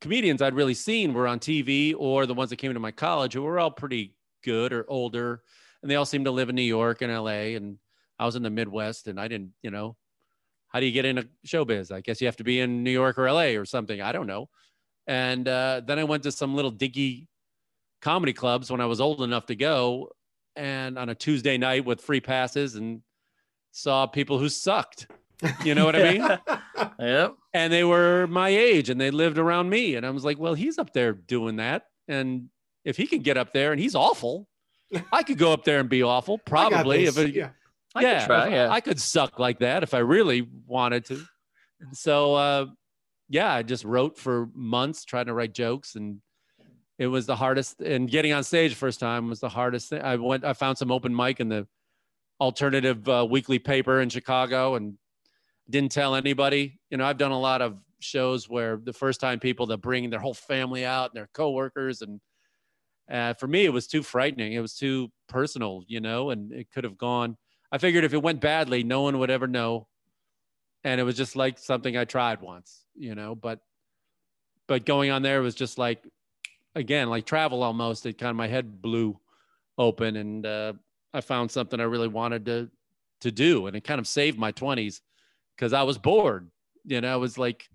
comedians 0.00 0.42
I'd 0.42 0.54
really 0.54 0.74
seen 0.74 1.14
were 1.14 1.26
on 1.26 1.38
TV 1.38 1.94
or 1.96 2.26
the 2.26 2.34
ones 2.34 2.50
that 2.50 2.56
came 2.56 2.74
to 2.74 2.80
my 2.80 2.90
college 2.90 3.32
who 3.32 3.42
were 3.42 3.58
all 3.58 3.70
pretty 3.70 4.14
good 4.44 4.72
or 4.72 4.84
older. 4.88 5.42
And 5.80 5.90
they 5.90 5.94
all 5.94 6.04
seemed 6.04 6.26
to 6.26 6.30
live 6.30 6.48
in 6.48 6.54
New 6.54 6.62
York 6.62 7.02
and 7.02 7.12
LA 7.12 7.56
and 7.56 7.78
I 8.18 8.26
was 8.26 8.36
in 8.36 8.42
the 8.42 8.50
Midwest 8.50 9.08
and 9.08 9.18
I 9.18 9.28
didn't 9.28 9.52
you 9.62 9.70
know 9.70 9.96
how 10.68 10.80
do 10.80 10.86
you 10.86 10.92
get 10.92 11.04
into 11.04 11.28
showbiz? 11.46 11.92
I 11.92 12.00
guess 12.00 12.20
you 12.20 12.26
have 12.26 12.36
to 12.36 12.44
be 12.44 12.60
in 12.60 12.82
New 12.82 12.90
York 12.90 13.18
or 13.18 13.30
LA 13.30 13.58
or 13.58 13.66
something. 13.66 14.00
I 14.00 14.12
don't 14.12 14.26
know. 14.26 14.48
And 15.06 15.46
uh, 15.46 15.82
then 15.86 15.98
I 15.98 16.04
went 16.04 16.22
to 16.22 16.32
some 16.32 16.54
little 16.54 16.72
diggy 16.72 17.26
comedy 18.02 18.32
clubs 18.32 18.70
when 18.70 18.80
I 18.80 18.86
was 18.86 19.00
old 19.00 19.22
enough 19.22 19.46
to 19.46 19.54
go 19.56 20.10
and 20.56 20.98
on 20.98 21.08
a 21.08 21.14
Tuesday 21.14 21.56
night 21.56 21.84
with 21.86 22.00
free 22.02 22.20
passes 22.20 22.74
and 22.74 23.00
saw 23.70 24.06
people 24.06 24.38
who 24.38 24.48
sucked. 24.50 25.06
You 25.64 25.74
know 25.74 25.84
what 25.86 25.96
I 25.96 26.12
mean? 26.12 26.38
Yep. 26.98 27.34
And 27.54 27.72
they 27.72 27.84
were 27.84 28.26
my 28.26 28.48
age 28.50 28.90
and 28.90 29.00
they 29.00 29.10
lived 29.10 29.38
around 29.38 29.70
me. 29.70 29.94
And 29.94 30.04
I 30.04 30.10
was 30.10 30.24
like, 30.24 30.38
well, 30.38 30.54
he's 30.54 30.78
up 30.78 30.92
there 30.92 31.12
doing 31.12 31.56
that. 31.56 31.84
And 32.08 32.48
if 32.84 32.96
he 32.96 33.06
can 33.06 33.20
get 33.22 33.36
up 33.38 33.52
there 33.52 33.72
and 33.72 33.80
he's 33.80 33.94
awful, 33.94 34.46
I 35.12 35.22
could 35.22 35.38
go 35.38 35.52
up 35.52 35.64
there 35.64 35.80
and 35.80 35.88
be 35.88 36.02
awful. 36.02 36.38
Probably 36.38 37.04
this. 37.06 37.16
if 37.16 37.28
it, 37.28 37.34
yeah. 37.34 37.50
I 37.94 38.02
yeah, 38.02 38.18
could 38.20 38.26
try, 38.26 38.46
if- 38.46 38.52
yeah. 38.52 38.68
I 38.70 38.80
could 38.80 39.00
suck 39.00 39.38
like 39.38 39.60
that 39.60 39.82
if 39.82 39.94
I 39.94 39.98
really 39.98 40.48
wanted 40.66 41.04
to. 41.06 41.22
And 41.80 41.96
So 41.96 42.34
uh, 42.34 42.66
yeah, 43.28 43.52
I 43.52 43.62
just 43.62 43.84
wrote 43.84 44.18
for 44.18 44.48
months 44.54 45.04
trying 45.04 45.26
to 45.26 45.34
write 45.34 45.54
jokes 45.54 45.94
and 45.94 46.20
it 46.98 47.06
was 47.06 47.26
the 47.26 47.36
hardest 47.36 47.80
and 47.80 48.10
getting 48.10 48.32
on 48.32 48.44
stage 48.44 48.74
first 48.74 49.00
time 49.00 49.28
was 49.28 49.40
the 49.40 49.48
hardest 49.48 49.90
thing. 49.90 50.02
I 50.02 50.16
went 50.16 50.44
I 50.44 50.52
found 50.52 50.78
some 50.78 50.90
open 50.90 51.14
mic 51.14 51.40
in 51.40 51.48
the 51.48 51.66
alternative 52.40 53.08
uh, 53.08 53.26
weekly 53.28 53.58
paper 53.58 54.00
in 54.00 54.08
Chicago 54.08 54.74
and 54.74 54.94
didn't 55.70 55.92
tell 55.92 56.14
anybody. 56.14 56.80
You 56.90 56.98
know, 56.98 57.04
I've 57.04 57.18
done 57.18 57.32
a 57.32 57.40
lot 57.40 57.62
of 57.62 57.78
shows 58.00 58.48
where 58.48 58.78
the 58.82 58.92
first 58.92 59.20
time 59.20 59.38
people 59.38 59.66
that 59.66 59.78
bring 59.78 60.10
their 60.10 60.20
whole 60.20 60.34
family 60.34 60.84
out 60.84 61.10
and 61.10 61.16
their 61.16 61.28
coworkers 61.34 62.02
and 62.02 62.20
uh, 63.10 63.34
for 63.34 63.46
me 63.46 63.64
it 63.64 63.72
was 63.72 63.86
too 63.86 64.02
frightening. 64.02 64.52
It 64.52 64.60
was 64.60 64.74
too 64.74 65.10
personal, 65.28 65.82
you 65.86 66.00
know, 66.00 66.30
and 66.30 66.52
it 66.52 66.70
could 66.72 66.84
have 66.84 66.98
gone 66.98 67.36
I 67.72 67.78
figured 67.78 68.04
if 68.04 68.12
it 68.12 68.22
went 68.22 68.42
badly, 68.42 68.84
no 68.84 69.00
one 69.00 69.18
would 69.18 69.30
ever 69.30 69.46
know. 69.46 69.88
And 70.84 71.00
it 71.00 71.04
was 71.04 71.16
just 71.16 71.36
like 71.36 71.58
something 71.58 71.96
I 71.96 72.04
tried 72.04 72.42
once, 72.42 72.84
you 72.94 73.14
know, 73.14 73.34
but 73.34 73.60
but 74.68 74.84
going 74.84 75.10
on 75.10 75.22
there 75.22 75.40
was 75.40 75.54
just 75.54 75.78
like 75.78 76.06
again, 76.74 77.08
like 77.08 77.26
travel 77.26 77.62
almost. 77.62 78.06
It 78.06 78.18
kind 78.18 78.30
of 78.30 78.36
my 78.36 78.48
head 78.48 78.80
blew 78.82 79.18
open 79.78 80.16
and 80.16 80.44
uh 80.46 80.72
I 81.14 81.20
found 81.20 81.50
something 81.50 81.80
I 81.80 81.84
really 81.84 82.08
wanted 82.08 82.44
to 82.46 82.70
to 83.22 83.30
do 83.30 83.66
and 83.66 83.76
it 83.76 83.84
kind 83.84 83.98
of 83.98 84.06
saved 84.06 84.38
my 84.38 84.52
20s 84.52 85.00
cuz 85.56 85.72
I 85.72 85.82
was 85.82 85.98
bored. 85.98 86.50
You 86.84 87.00
know, 87.00 87.12
I 87.12 87.16
was 87.16 87.38
like 87.38 87.68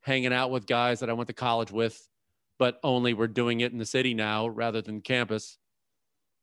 hanging 0.00 0.32
out 0.32 0.50
with 0.50 0.66
guys 0.66 1.00
that 1.00 1.10
I 1.10 1.12
went 1.12 1.28
to 1.28 1.34
college 1.34 1.70
with 1.70 2.08
but 2.58 2.80
only 2.82 3.14
we're 3.14 3.28
doing 3.28 3.60
it 3.60 3.70
in 3.72 3.78
the 3.78 3.86
city 3.86 4.14
now 4.14 4.48
rather 4.48 4.82
than 4.82 5.00
campus. 5.00 5.58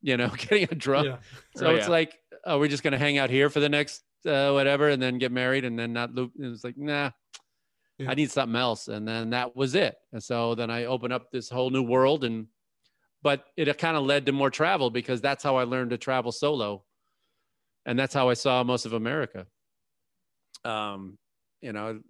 You 0.01 0.17
know, 0.17 0.29
getting 0.37 0.63
a 0.71 0.75
drunk. 0.75 1.07
Yeah. 1.07 1.17
So 1.57 1.67
Oh, 1.67 1.75
it's 1.75 1.87
yeah. 1.87 1.91
like, 1.91 2.19
oh, 2.45 2.57
we're 2.59 2.69
just 2.69 2.83
gonna 2.83 2.97
hang 2.97 3.17
out 3.17 3.29
here 3.29 3.49
for 3.49 3.59
the 3.59 3.69
next 3.69 4.01
uh, 4.25 4.51
whatever, 4.51 4.89
and 4.89 5.01
then 5.01 5.17
get 5.17 5.31
married, 5.31 5.65
and 5.65 5.77
then 5.77 5.93
not 5.93 6.13
loop. 6.15 6.31
It 6.39 6.47
was 6.47 6.63
like, 6.63 6.77
nah, 6.77 7.11
Yeah. 7.97 8.11
I 8.11 8.13
need 8.15 8.29
something 8.29 8.55
else, 8.59 8.87
and 8.89 9.07
then 9.07 9.29
that 9.29 9.55
was 9.55 9.73
it. 9.73 9.95
And 10.11 10.21
so 10.21 10.53
then 10.55 10.69
I 10.69 10.85
opened 10.85 11.13
up 11.13 11.31
this 11.31 11.49
whole 11.49 11.69
new 11.69 11.83
world, 11.83 12.23
and 12.25 12.47
but 13.23 13.45
it 13.55 13.77
kind 13.77 13.95
of 13.95 14.03
led 14.03 14.25
to 14.25 14.31
more 14.31 14.49
travel 14.49 14.89
because 14.89 15.21
that's 15.21 15.43
how 15.43 15.55
I 15.55 15.63
learned 15.63 15.91
to 15.91 15.97
travel 15.97 16.31
solo, 16.31 16.83
and 17.85 17.97
that's 17.97 18.13
how 18.13 18.29
I 18.29 18.33
saw 18.33 18.63
most 18.63 18.85
of 18.85 18.93
America. 18.93 19.47
Um, 20.65 21.17
you 21.61 21.71
know, 21.71 22.01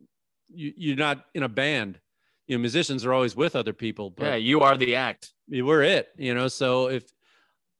you, 0.49 0.73
you're 0.75 0.97
not 0.97 1.25
in 1.33 1.43
a 1.43 1.49
band. 1.49 1.99
You 2.47 2.57
know, 2.57 2.61
musicians 2.61 3.05
are 3.05 3.13
always 3.13 3.35
with 3.35 3.55
other 3.55 3.73
people, 3.73 4.09
but 4.09 4.25
Yeah, 4.25 4.35
you 4.35 4.61
are 4.61 4.77
the 4.77 4.95
act. 4.95 5.33
we're 5.47 5.83
it 5.83 6.09
you 6.17 6.33
know 6.33 6.47
so 6.47 6.89
if 6.89 7.03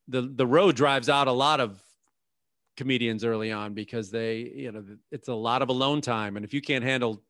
the 0.08 0.22
the 0.22 0.46
road 0.46 0.76
drives 0.76 1.10
out 1.10 1.28
a 1.28 1.32
lot 1.32 1.60
of 1.60 1.82
comedians 2.78 3.24
early 3.24 3.52
on 3.52 3.74
because 3.74 4.12
they 4.12 4.40
you 4.40 4.72
know 4.72 4.84
it's 5.12 5.28
a 5.30 5.34
lot 5.34 5.62
of 5.62 5.70
alone 5.70 6.02
time 6.02 6.36
and 6.36 6.46
if 6.46 6.54
you 6.54 6.62
can't 6.62 6.84
handle 6.84 7.24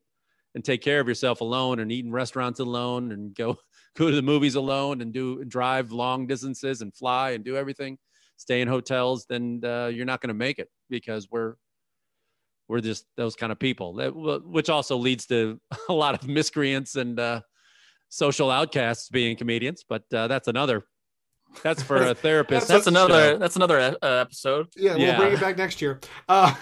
and 0.56 0.64
take 0.64 0.80
care 0.82 0.98
of 1.00 1.06
yourself 1.06 1.40
alone 1.42 1.78
and 1.78 1.92
eat 1.92 2.04
in 2.04 2.10
restaurants 2.10 2.58
alone 2.58 3.12
and 3.12 3.32
go 3.36 3.56
go 3.96 4.10
to 4.10 4.16
the 4.16 4.22
movies 4.22 4.56
alone 4.56 5.00
and 5.02 5.12
do 5.12 5.44
drive 5.44 5.92
long 5.92 6.26
distances 6.26 6.80
and 6.82 6.92
fly 6.94 7.30
and 7.30 7.44
do 7.44 7.56
everything 7.56 7.96
stay 8.38 8.60
in 8.62 8.66
hotels 8.68 9.26
then 9.28 9.60
uh, 9.64 9.86
you're 9.86 10.04
not 10.04 10.20
going 10.20 10.28
to 10.28 10.34
make 10.34 10.58
it 10.58 10.68
because 10.90 11.28
we're 11.30 11.54
we're 12.68 12.80
just 12.80 13.06
those 13.16 13.36
kind 13.36 13.52
of 13.52 13.58
people 13.60 13.94
that, 13.94 14.10
which 14.44 14.68
also 14.68 14.96
leads 14.96 15.26
to 15.26 15.60
a 15.88 15.92
lot 15.92 16.14
of 16.20 16.26
miscreants 16.28 16.96
and 16.96 17.20
uh, 17.20 17.40
social 18.08 18.50
outcasts 18.50 19.08
being 19.08 19.36
comedians, 19.36 19.84
but 19.88 20.02
uh, 20.12 20.26
that's 20.26 20.48
another. 20.48 20.82
That's 21.62 21.80
for 21.82 21.96
a 21.98 22.14
therapist. 22.26 22.66
That's 22.66 22.88
another. 22.88 23.14
show. 23.34 23.38
That's 23.38 23.54
another 23.54 23.78
uh, 24.02 24.06
episode. 24.08 24.66
Yeah, 24.76 24.94
we'll 24.94 25.00
Yeah. 25.02 25.16
bring 25.16 25.32
it 25.34 25.40
back 25.40 25.56
next 25.56 25.80
year. 25.80 26.00
Uh, 26.28 26.54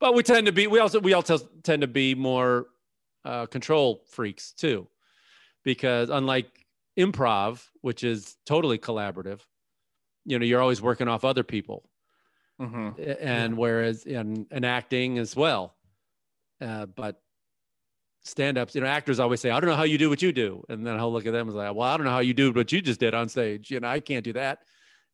But 0.00 0.14
we 0.14 0.22
tend 0.22 0.46
to 0.46 0.52
be. 0.52 0.66
We 0.66 0.78
also 0.80 0.98
we 1.00 1.12
also 1.12 1.36
tend 1.62 1.82
to 1.82 1.88
be 1.88 2.14
more 2.14 2.66
uh, 3.24 3.46
control 3.46 4.04
freaks 4.08 4.52
too, 4.52 4.88
because 5.62 6.10
unlike 6.10 6.66
improv, 6.98 7.68
which 7.80 8.04
is 8.04 8.36
totally 8.46 8.78
collaborative, 8.78 9.40
you 10.24 10.38
know, 10.38 10.44
you're 10.44 10.60
always 10.60 10.80
working 10.82 11.08
off 11.08 11.24
other 11.24 11.42
people, 11.44 11.90
Mhm. 12.60 13.18
and 13.20 13.56
whereas 13.58 14.04
in, 14.06 14.46
in 14.50 14.64
acting 14.64 15.18
as 15.18 15.34
well, 15.34 15.76
uh, 16.60 16.86
but 16.86 17.20
stand-ups, 18.22 18.74
you 18.74 18.80
know, 18.80 18.86
actors 18.86 19.20
always 19.20 19.40
say, 19.40 19.50
"I 19.50 19.60
don't 19.60 19.68
know 19.68 19.76
how 19.76 19.82
you 19.82 19.98
do 19.98 20.08
what 20.08 20.22
you 20.22 20.32
do," 20.32 20.64
and 20.68 20.86
then 20.86 20.96
I'll 20.96 21.12
look 21.12 21.26
at 21.26 21.32
them 21.32 21.48
and 21.48 21.56
say, 21.56 21.70
"Well, 21.70 21.82
I 21.82 21.96
don't 21.96 22.04
know 22.06 22.12
how 22.12 22.20
you 22.20 22.32
do 22.32 22.52
what 22.52 22.72
you 22.72 22.80
just 22.80 23.00
did 23.00 23.12
on 23.12 23.28
stage. 23.28 23.70
You 23.70 23.80
know, 23.80 23.88
I 23.88 24.00
can't 24.00 24.24
do 24.24 24.32
that." 24.34 24.60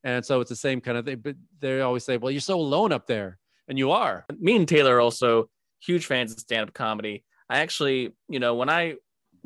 And 0.05 0.25
so 0.25 0.41
it's 0.41 0.49
the 0.51 0.57
same 0.57 0.81
kind 0.81 0.97
of 0.97 1.05
thing. 1.05 1.19
But 1.19 1.37
they 1.59 1.81
always 1.81 2.05
say, 2.05 2.19
"Well, 2.19 2.31
you're 2.31 2.41
so 2.41 2.59
alone 2.61 2.93
up 2.93 3.07
there," 3.07 3.39
and 3.69 3.79
you 3.79 3.91
are. 3.91 4.27
Me 4.39 4.55
and 4.57 4.69
Taylor 4.69 4.97
are 4.97 5.01
also 5.01 5.51
huge 5.81 6.07
fans 6.07 6.33
of 6.33 6.39
stand-up 6.39 6.73
comedy. 6.75 7.25
I 7.51 7.59
actually, 7.59 8.13
you 8.29 8.39
know, 8.39 8.55
when 8.55 8.71
I 8.71 8.95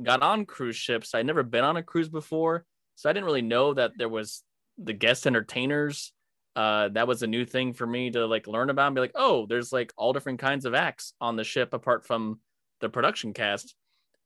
got 0.00 0.22
on 0.22 0.44
cruise 0.44 0.76
ships, 0.76 1.14
I'd 1.14 1.26
never 1.26 1.42
been 1.42 1.64
on 1.64 1.78
a 1.78 1.82
cruise 1.82 2.10
before, 2.10 2.66
so 2.94 3.08
I 3.08 3.12
didn't 3.14 3.24
really 3.24 3.42
know 3.42 3.72
that 3.72 3.92
there 3.96 4.10
was 4.10 4.42
the 4.76 4.92
guest 4.92 5.26
entertainers. 5.26 6.12
Uh, 6.54 6.88
that 6.90 7.08
was 7.08 7.22
a 7.22 7.26
new 7.26 7.46
thing 7.46 7.72
for 7.72 7.86
me 7.86 8.10
to 8.10 8.26
like 8.26 8.46
learn 8.46 8.68
about 8.70 8.88
and 8.88 8.94
be 8.94 9.00
like, 9.00 9.16
oh, 9.16 9.46
there's 9.46 9.72
like 9.72 9.92
all 9.96 10.12
different 10.12 10.38
kinds 10.38 10.66
of 10.66 10.74
acts 10.74 11.14
on 11.20 11.36
the 11.36 11.44
ship 11.44 11.72
apart 11.72 12.06
from 12.06 12.40
the 12.80 12.90
production 12.90 13.32
cast. 13.32 13.74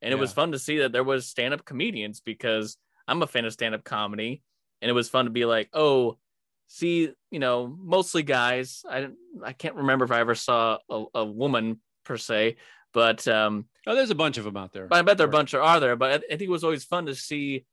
And 0.02 0.12
it 0.12 0.18
was 0.18 0.32
fun 0.32 0.52
to 0.52 0.58
see 0.58 0.78
that 0.78 0.92
there 0.92 1.04
was 1.04 1.26
stand-up 1.26 1.64
comedians 1.64 2.20
because 2.20 2.76
I'm 3.06 3.22
a 3.22 3.26
fan 3.26 3.44
of 3.44 3.52
stand-up 3.52 3.84
comedy. 3.84 4.42
And 4.82 4.88
it 4.88 4.94
was 4.94 5.08
fun 5.08 5.24
to 5.24 5.30
be 5.30 5.44
like, 5.44 5.68
oh, 5.72 6.18
see, 6.66 7.10
you 7.30 7.38
know, 7.38 7.66
mostly 7.66 8.22
guys. 8.22 8.84
I 8.88 9.00
didn't 9.00 9.16
I 9.42 9.52
can't 9.52 9.74
remember 9.76 10.04
if 10.04 10.12
I 10.12 10.20
ever 10.20 10.34
saw 10.34 10.78
a, 10.90 11.04
a 11.14 11.24
woman 11.24 11.80
per 12.04 12.16
se, 12.16 12.56
but 12.98 13.28
um 13.28 13.66
Oh, 13.86 13.94
there's 13.94 14.10
a 14.10 14.14
bunch 14.24 14.36
of 14.38 14.44
them 14.44 14.56
out 14.56 14.72
there. 14.72 14.86
but 14.88 14.98
I 14.98 15.02
bet 15.02 15.16
there 15.18 15.26
are 15.26 15.30
a 15.30 15.38
bunch 15.40 15.54
of 15.54 15.62
are 15.62 15.78
there, 15.80 15.96
but 15.96 16.10
I, 16.10 16.14
I 16.16 16.36
think 16.36 16.42
it 16.42 16.50
was 16.58 16.64
always 16.64 16.84
fun 16.84 17.06
to 17.06 17.14
see 17.14 17.64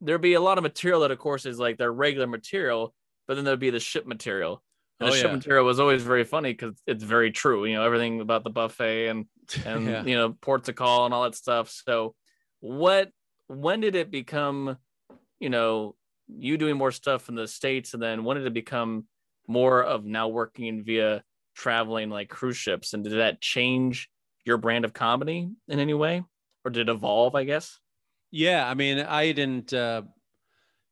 there'd 0.00 0.20
be 0.30 0.34
a 0.34 0.40
lot 0.40 0.58
of 0.58 0.62
material 0.64 1.00
that 1.02 1.10
of 1.12 1.18
course 1.18 1.44
is 1.46 1.58
like 1.58 1.76
their 1.78 1.92
regular 1.92 2.26
material, 2.26 2.94
but 3.28 3.34
then 3.34 3.44
there'd 3.44 3.60
be 3.60 3.70
the 3.70 3.78
ship 3.90 4.06
material. 4.06 4.62
And 4.98 5.08
Oh, 5.08 5.12
the 5.12 5.18
ship 5.18 5.30
yeah. 5.30 5.36
material 5.36 5.64
was 5.66 5.78
always 5.78 6.02
very 6.02 6.24
funny 6.24 6.52
because 6.52 6.74
it's 6.86 7.04
very 7.04 7.30
true. 7.30 7.64
You 7.66 7.74
know, 7.76 7.84
everything 7.84 8.20
about 8.20 8.42
the 8.44 8.50
buffet 8.50 9.08
and 9.08 9.26
and 9.66 9.86
Yeah. 9.86 10.04
you 10.04 10.16
know, 10.16 10.30
ports 10.40 10.68
of 10.70 10.74
call 10.74 11.04
and 11.04 11.12
all 11.14 11.24
that 11.24 11.34
stuff. 11.36 11.68
So 11.70 12.14
what 12.60 13.10
when 13.48 13.80
did 13.80 13.94
it 13.94 14.10
become, 14.10 14.76
you 15.38 15.50
know, 15.50 15.94
you 16.28 16.56
doing 16.56 16.76
more 16.78 16.92
stuff 16.92 17.28
in 17.28 17.34
the 17.34 17.46
States 17.46 17.92
and 17.94 18.02
then 18.02 18.24
when 18.24 18.36
did 18.38 18.46
it 18.46 18.54
become 18.54 19.06
more 19.46 19.82
of 19.84 20.04
now 20.04 20.28
working 20.28 20.82
via 20.82 21.22
traveling 21.54 22.08
like 22.10 22.28
cruise 22.30 22.56
ships? 22.56 22.94
And 22.94 23.04
did 23.04 23.12
that 23.18 23.40
change 23.40 24.08
your 24.44 24.58
brand 24.58 24.84
of 24.84 24.92
comedy 24.92 25.48
in 25.68 25.78
any 25.78 25.94
way? 25.94 26.24
Or 26.64 26.70
did 26.70 26.88
it 26.88 26.92
evolve, 26.92 27.34
I 27.34 27.44
guess? 27.44 27.78
Yeah, 28.30 28.68
I 28.68 28.74
mean, 28.74 28.98
I 28.98 29.32
didn't. 29.32 29.72
Uh, 29.72 30.02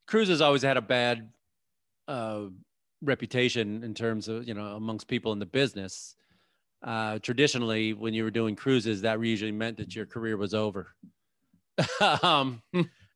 cruises 0.06 0.40
always 0.40 0.62
had 0.62 0.76
a 0.76 0.82
bad 0.82 1.30
uh, 2.08 2.42
reputation 3.02 3.82
in 3.84 3.94
terms 3.94 4.28
of 4.28 4.46
you 4.46 4.54
know 4.54 4.76
amongst 4.76 5.08
people 5.08 5.32
in 5.32 5.38
the 5.38 5.46
business. 5.46 6.16
Uh, 6.82 7.18
traditionally, 7.18 7.92
when 7.92 8.14
you 8.14 8.24
were 8.24 8.30
doing 8.30 8.56
cruises, 8.56 9.02
that 9.02 9.20
usually 9.20 9.52
meant 9.52 9.76
that 9.76 9.94
your 9.94 10.06
career 10.06 10.36
was 10.36 10.54
over. 10.54 10.94
um, 12.22 12.62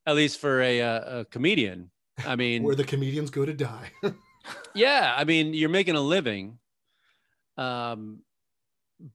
at 0.06 0.16
least 0.16 0.38
for 0.38 0.60
a, 0.60 0.80
a, 0.80 1.20
a 1.20 1.24
comedian. 1.26 1.90
I 2.26 2.36
mean, 2.36 2.62
Where 2.62 2.74
the 2.74 2.84
comedians 2.84 3.30
go 3.30 3.44
to 3.44 3.52
die. 3.52 3.90
yeah, 4.74 5.14
I 5.16 5.24
mean, 5.24 5.54
you're 5.54 5.68
making 5.68 5.96
a 5.96 6.00
living, 6.00 6.58
um, 7.56 8.20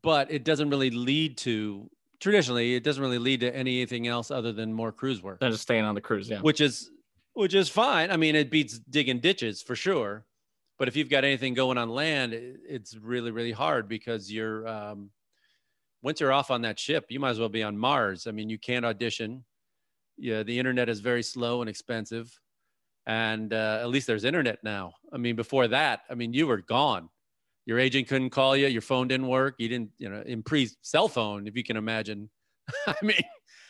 but 0.01 0.31
it 0.31 0.43
doesn't 0.43 0.69
really 0.69 0.89
lead 0.89 1.37
to 1.39 1.89
traditionally. 2.19 2.75
It 2.75 2.83
doesn't 2.83 3.01
really 3.01 3.17
lead 3.17 3.39
to 3.41 3.55
anything 3.55 4.07
else 4.07 4.31
other 4.31 4.51
than 4.51 4.73
more 4.73 4.91
cruise 4.91 5.21
work 5.21 5.39
Than 5.39 5.51
just 5.51 5.63
staying 5.63 5.85
on 5.85 5.95
the 5.95 6.01
cruise, 6.01 6.29
yeah. 6.29 6.41
which 6.41 6.61
is 6.61 6.91
which 7.33 7.53
is 7.53 7.69
fine. 7.69 8.11
I 8.11 8.17
mean, 8.17 8.35
it 8.35 8.51
beats 8.51 8.79
digging 8.79 9.19
ditches 9.19 9.61
for 9.61 9.75
sure. 9.75 10.25
But 10.77 10.87
if 10.87 10.95
you've 10.95 11.09
got 11.09 11.25
anything 11.25 11.53
going 11.53 11.77
on 11.77 11.89
land, 11.89 12.33
it's 12.33 12.95
really 12.95 13.31
really 13.31 13.51
hard 13.51 13.87
because 13.89 14.31
you're 14.31 14.67
um, 14.67 15.11
once 16.01 16.19
you're 16.19 16.31
off 16.31 16.51
on 16.51 16.61
that 16.61 16.79
ship, 16.79 17.05
you 17.09 17.19
might 17.19 17.31
as 17.31 17.39
well 17.39 17.49
be 17.49 17.63
on 17.63 17.77
Mars. 17.77 18.27
I 18.27 18.31
mean, 18.31 18.49
you 18.49 18.57
can't 18.57 18.85
audition. 18.85 19.43
Yeah, 20.17 20.43
the 20.43 20.57
internet 20.57 20.89
is 20.89 20.99
very 20.99 21.23
slow 21.23 21.61
and 21.61 21.69
expensive, 21.69 22.37
and 23.05 23.53
uh, 23.53 23.79
at 23.81 23.89
least 23.89 24.07
there's 24.07 24.25
internet 24.25 24.59
now. 24.63 24.93
I 25.13 25.17
mean, 25.17 25.35
before 25.35 25.67
that, 25.69 26.01
I 26.09 26.15
mean, 26.15 26.33
you 26.33 26.47
were 26.47 26.61
gone. 26.61 27.09
Your 27.69 27.77
agent 27.77 28.07
couldn't 28.07 28.31
call 28.31 28.57
you. 28.57 28.65
Your 28.65 28.81
phone 28.81 29.07
didn't 29.07 29.27
work. 29.27 29.53
You 29.59 29.69
didn't, 29.69 29.91
you 29.99 30.09
know, 30.09 30.23
in 30.25 30.41
pre 30.41 30.67
cell 30.81 31.07
phone, 31.07 31.47
if 31.47 31.55
you 31.55 31.63
can 31.63 31.77
imagine. 31.77 32.27
I 32.87 32.95
mean, 33.03 33.21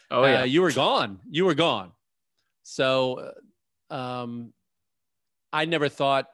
Oh 0.10 0.26
yeah. 0.26 0.42
uh, 0.42 0.44
you 0.46 0.62
were 0.62 0.72
gone. 0.72 1.20
You 1.30 1.44
were 1.44 1.54
gone. 1.54 1.92
So, 2.64 3.34
uh, 3.92 3.94
um, 3.94 4.54
I 5.52 5.66
never 5.66 5.90
thought. 5.90 6.28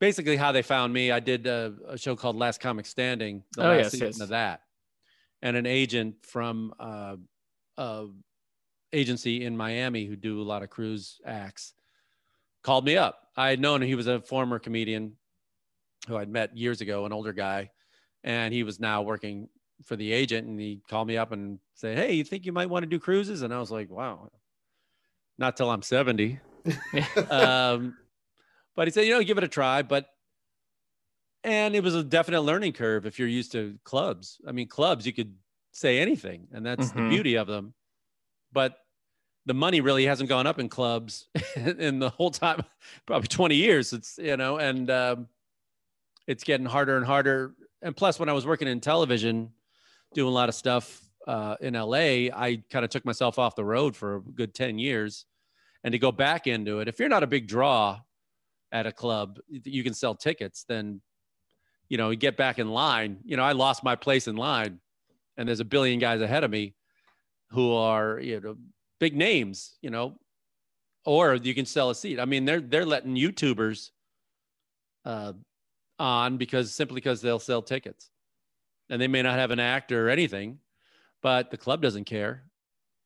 Basically, 0.00 0.36
how 0.36 0.50
they 0.50 0.62
found 0.62 0.92
me, 0.92 1.12
I 1.12 1.20
did 1.20 1.46
a, 1.46 1.74
a 1.90 1.96
show 1.96 2.16
called 2.16 2.34
Last 2.34 2.60
Comic 2.60 2.86
Standing. 2.86 3.44
The 3.52 3.62
Oh, 3.62 3.68
last 3.68 3.78
yes, 3.78 3.90
season 3.92 4.06
yes. 4.08 4.20
of 4.20 4.28
that, 4.30 4.62
and 5.42 5.56
an 5.56 5.66
agent 5.66 6.16
from 6.26 6.74
uh, 6.80 7.14
uh, 7.78 8.06
agency 8.92 9.44
in 9.44 9.56
Miami 9.56 10.06
who 10.06 10.16
do 10.16 10.42
a 10.42 10.42
lot 10.42 10.64
of 10.64 10.70
cruise 10.70 11.20
acts 11.24 11.72
called 12.64 12.84
me 12.84 12.96
up. 12.96 13.28
I 13.36 13.50
had 13.50 13.60
known 13.60 13.80
he 13.80 13.94
was 13.94 14.08
a 14.08 14.20
former 14.20 14.58
comedian 14.58 15.12
who 16.08 16.16
I'd 16.16 16.28
met 16.28 16.56
years 16.56 16.80
ago, 16.80 17.06
an 17.06 17.12
older 17.12 17.32
guy, 17.32 17.70
and 18.24 18.52
he 18.52 18.62
was 18.62 18.80
now 18.80 19.02
working 19.02 19.48
for 19.84 19.96
the 19.96 20.12
agent. 20.12 20.46
And 20.46 20.60
he 20.60 20.82
called 20.88 21.08
me 21.08 21.16
up 21.16 21.32
and 21.32 21.58
said, 21.74 21.96
"Hey, 21.98 22.14
you 22.14 22.24
think 22.24 22.46
you 22.46 22.52
might 22.52 22.70
want 22.70 22.82
to 22.84 22.88
do 22.88 22.98
cruises?" 22.98 23.42
And 23.42 23.52
I 23.54 23.58
was 23.58 23.70
like, 23.70 23.90
"Wow, 23.90 24.30
not 25.38 25.56
till 25.56 25.70
I'm 25.70 25.82
70." 25.82 26.40
um, 27.30 27.96
but 28.76 28.88
he 28.88 28.92
said, 28.92 29.06
"You 29.06 29.12
know, 29.14 29.22
give 29.24 29.38
it 29.38 29.44
a 29.44 29.48
try." 29.48 29.82
But 29.82 30.08
and 31.44 31.74
it 31.74 31.82
was 31.82 31.94
a 31.94 32.04
definite 32.04 32.42
learning 32.42 32.72
curve 32.72 33.06
if 33.06 33.18
you're 33.18 33.28
used 33.28 33.52
to 33.52 33.78
clubs. 33.84 34.40
I 34.46 34.52
mean, 34.52 34.68
clubs 34.68 35.06
you 35.06 35.12
could 35.12 35.36
say 35.72 35.98
anything, 35.98 36.48
and 36.52 36.64
that's 36.64 36.92
the 36.92 37.00
Mhm. 37.00 37.08
beauty 37.08 37.36
of 37.36 37.46
them. 37.46 37.74
But 38.52 38.78
the 39.46 39.54
money 39.54 39.80
really 39.80 40.06
hasn't 40.06 40.28
gone 40.28 40.46
up 40.46 40.58
in 40.58 40.68
clubs 40.68 41.28
in 41.56 41.98
the 41.98 42.10
whole 42.10 42.30
time, 42.30 42.62
probably 43.06 43.28
20 43.28 43.56
years. 43.56 43.92
It's 43.92 44.18
you 44.18 44.36
know, 44.36 44.58
and 44.58 44.90
um, 44.90 45.28
it's 46.30 46.44
getting 46.44 46.64
harder 46.64 46.96
and 46.96 47.04
harder. 47.04 47.56
And 47.82 47.96
plus, 47.96 48.20
when 48.20 48.28
I 48.28 48.32
was 48.32 48.46
working 48.46 48.68
in 48.68 48.80
television, 48.80 49.50
doing 50.14 50.28
a 50.28 50.34
lot 50.34 50.48
of 50.48 50.54
stuff 50.54 51.02
uh, 51.26 51.56
in 51.60 51.74
LA, 51.74 52.30
I 52.32 52.62
kind 52.70 52.84
of 52.84 52.90
took 52.90 53.04
myself 53.04 53.36
off 53.36 53.56
the 53.56 53.64
road 53.64 53.96
for 53.96 54.16
a 54.16 54.20
good 54.20 54.54
10 54.54 54.78
years. 54.78 55.26
And 55.82 55.90
to 55.90 55.98
go 55.98 56.12
back 56.12 56.46
into 56.46 56.78
it, 56.78 56.86
if 56.86 57.00
you're 57.00 57.08
not 57.08 57.24
a 57.24 57.26
big 57.26 57.48
draw 57.48 57.98
at 58.70 58.86
a 58.86 58.92
club, 58.92 59.40
you 59.48 59.82
can 59.82 59.92
sell 59.92 60.14
tickets, 60.14 60.64
then, 60.68 61.00
you 61.88 61.98
know, 61.98 62.10
you 62.10 62.16
get 62.16 62.36
back 62.36 62.60
in 62.60 62.70
line. 62.70 63.18
You 63.24 63.36
know, 63.36 63.42
I 63.42 63.50
lost 63.50 63.82
my 63.82 63.96
place 63.96 64.28
in 64.28 64.36
line, 64.36 64.78
and 65.36 65.48
there's 65.48 65.58
a 65.58 65.64
billion 65.64 65.98
guys 65.98 66.20
ahead 66.20 66.44
of 66.44 66.50
me 66.52 66.76
who 67.50 67.72
are, 67.72 68.20
you 68.20 68.40
know, 68.40 68.56
big 69.00 69.16
names, 69.16 69.76
you 69.82 69.90
know, 69.90 70.16
or 71.04 71.34
you 71.34 71.54
can 71.54 71.66
sell 71.66 71.90
a 71.90 71.94
seat. 71.94 72.20
I 72.20 72.24
mean, 72.24 72.44
they're 72.44 72.60
they're 72.60 72.86
letting 72.86 73.16
YouTubers 73.16 73.90
uh, 75.04 75.32
on 76.00 76.36
because 76.38 76.74
simply 76.74 76.96
because 76.96 77.20
they'll 77.20 77.38
sell 77.38 77.62
tickets, 77.62 78.10
and 78.88 79.00
they 79.00 79.06
may 79.08 79.22
not 79.22 79.38
have 79.38 79.50
an 79.52 79.60
actor 79.60 80.06
or 80.06 80.10
anything, 80.10 80.58
but 81.22 81.50
the 81.50 81.56
club 81.56 81.80
doesn't 81.82 82.04
care. 82.04 82.42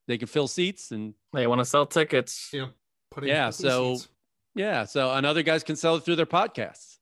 They 0.06 0.16
can 0.18 0.28
fill 0.28 0.48
seats, 0.48 0.90
and 0.92 1.14
They 1.32 1.46
want 1.46 1.60
to 1.60 1.64
sell 1.64 1.84
tickets. 1.86 2.50
Yeah. 2.52 2.68
Putting 3.10 3.28
Yeah, 3.30 3.46
putting 3.50 3.70
so- 3.70 3.94
seats. 3.96 4.08
yeah. 4.54 4.84
So 4.84 5.10
and 5.12 5.26
other 5.26 5.42
guys 5.42 5.62
can 5.64 5.76
sell 5.76 5.96
it 5.96 6.04
through 6.04 6.16
their 6.16 6.26
podcasts. 6.26 6.98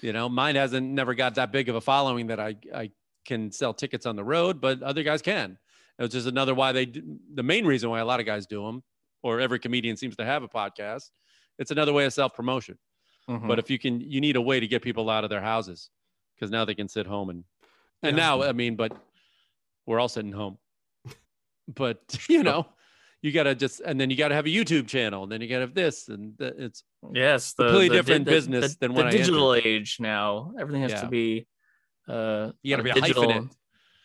You 0.00 0.12
know, 0.12 0.28
mine 0.28 0.56
hasn't 0.56 0.86
never 0.88 1.14
got 1.14 1.34
that 1.36 1.52
big 1.52 1.68
of 1.68 1.76
a 1.76 1.80
following 1.80 2.28
that 2.28 2.40
I 2.40 2.56
I 2.74 2.90
can 3.26 3.52
sell 3.52 3.74
tickets 3.74 4.06
on 4.06 4.16
the 4.16 4.24
road, 4.24 4.60
but 4.60 4.82
other 4.82 5.02
guys 5.02 5.20
can. 5.22 5.58
It's 5.98 6.14
just 6.14 6.26
another 6.26 6.54
why 6.54 6.72
they 6.72 6.86
the 6.86 7.42
main 7.42 7.66
reason 7.66 7.90
why 7.90 8.00
a 8.00 8.04
lot 8.06 8.18
of 8.20 8.26
guys 8.26 8.46
do 8.46 8.64
them, 8.64 8.82
or 9.22 9.40
every 9.40 9.58
comedian 9.58 9.96
seems 9.98 10.16
to 10.16 10.24
have 10.24 10.42
a 10.42 10.48
podcast. 10.48 11.10
It's 11.58 11.70
another 11.70 11.92
way 11.92 12.06
of 12.06 12.12
self 12.14 12.34
promotion. 12.34 12.78
Mhm. 13.28 13.46
But 13.48 13.58
if 13.58 13.70
you 13.70 13.78
can, 13.78 14.00
you 14.00 14.20
need 14.20 14.36
a 14.36 14.40
way 14.40 14.58
to 14.60 14.66
get 14.66 14.82
people 14.82 15.08
out 15.10 15.24
of 15.24 15.30
their 15.30 15.40
houses 15.42 15.90
because 16.34 16.50
now 16.50 16.64
they 16.64 16.74
can 16.74 16.88
sit 16.88 17.06
home 17.06 17.30
and 17.30 17.44
and 18.02 18.16
Yeah. 18.16 18.24
now 18.24 18.42
I 18.42 18.52
mean, 18.52 18.76
but 18.76 18.92
we're 19.86 20.00
all 20.00 20.08
sitting 20.08 20.32
home. 20.32 20.58
But 21.68 22.00
you 22.28 22.42
know, 22.42 22.66
you 23.22 23.30
gotta 23.32 23.54
just 23.54 23.80
and 23.80 24.00
then 24.00 24.10
you 24.10 24.16
gotta 24.16 24.34
have 24.34 24.46
a 24.46 24.48
YouTube 24.48 24.88
channel, 24.88 25.22
and 25.22 25.30
then 25.30 25.40
you 25.40 25.48
gotta 25.48 25.60
have 25.62 25.74
this, 25.74 26.08
and 26.08 26.36
th- 26.38 26.54
it's 26.58 26.82
yes, 27.12 27.52
the 27.52 27.64
completely 27.64 27.88
the- 27.88 27.94
different 28.02 28.24
the- 28.24 28.30
business 28.30 28.74
the, 28.74 28.78
than 28.80 28.92
the 28.92 28.96
when 28.96 29.06
I 29.06 29.08
entered. 29.10 29.18
digital 29.18 29.54
age 29.54 29.98
now. 30.00 30.52
Everything 30.58 30.82
has 30.82 30.92
Yeah. 30.92 31.00
to 31.02 31.08
be 31.08 31.46
uh 32.08 32.52
you 32.62 32.74
gotta 32.76 32.82
be 32.82 32.92
digital, 32.92 33.24
hyphenate. 33.24 33.50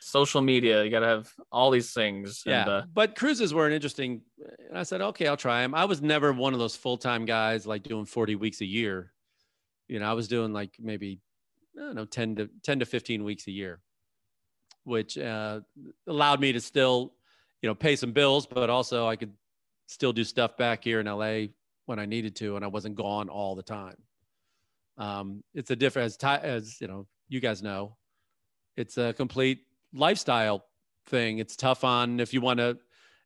Social 0.06 0.40
media. 0.40 0.84
You 0.84 0.92
gotta 0.92 1.08
have 1.08 1.34
all 1.52 1.72
these 1.72 1.92
things. 1.92 2.44
Yeah, 2.46 2.62
And, 2.62 2.70
uh, 2.70 2.84
but 2.94 3.16
cruises 3.16 3.54
were 3.54 3.66
an 3.66 3.74
interesting. 3.74 4.22
And 4.70 4.78
I 4.78 4.84
said, 4.84 5.02
okay, 5.02 5.28
I'll 5.28 5.36
try 5.36 5.62
them. 5.62 5.74
I 5.74 5.86
was 5.86 6.02
never 6.02 6.32
one 6.32 6.54
of 6.54 6.60
those 6.60 6.76
full 6.76 6.98
time 6.98 7.26
guys 7.26 7.66
like 7.66 7.84
doing 7.84 8.06
forty 8.06 8.36
weeks 8.36 8.62
a 8.62 8.66
year. 8.66 9.12
You 9.88 10.00
know, 10.00 10.10
I 10.10 10.14
was 10.14 10.28
doing 10.28 10.54
like 10.54 10.76
maybe 10.80 11.20
I 11.78 11.82
don't 11.82 11.96
know 11.96 12.06
ten 12.06 12.36
to 12.36 12.50
ten 12.62 12.80
to 12.80 12.86
fifteen 12.86 13.24
weeks 13.24 13.48
a 13.48 13.52
year, 13.52 13.82
which 14.84 15.18
uh, 15.18 15.62
allowed 16.08 16.40
me 16.40 16.54
to 16.54 16.60
still, 16.62 17.14
you 17.64 17.70
know, 17.70 17.76
pay 17.76 17.96
some 17.96 18.12
bills, 18.12 18.46
but 18.46 18.70
also 18.70 19.08
I 19.08 19.16
could 19.16 19.34
still 19.88 20.14
do 20.14 20.24
stuff 20.24 20.56
back 20.56 20.84
here 20.84 21.00
in 21.00 21.08
LA 21.08 21.48
when 21.88 21.98
I 21.98 22.06
needed 22.06 22.36
to, 22.38 22.56
and 22.56 22.64
I 22.64 22.68
wasn't 22.68 22.96
gone 22.96 23.28
all 23.28 23.56
the 23.56 23.64
time. 23.64 23.98
Um, 24.98 25.44
it's 25.56 25.72
a 25.72 25.76
different 25.76 26.06
as 26.06 26.18
as 26.44 26.80
you 26.80 26.88
know, 26.88 27.08
you 27.28 27.40
guys 27.40 27.64
know, 27.64 27.98
it's 28.78 28.98
a 28.98 29.12
complete 29.14 29.62
lifestyle 29.96 30.66
thing. 31.08 31.40
It's 31.40 31.56
tough 31.56 31.84
on 31.84 32.20
if 32.20 32.34
you 32.34 32.42
want 32.42 32.60
to. 32.60 32.78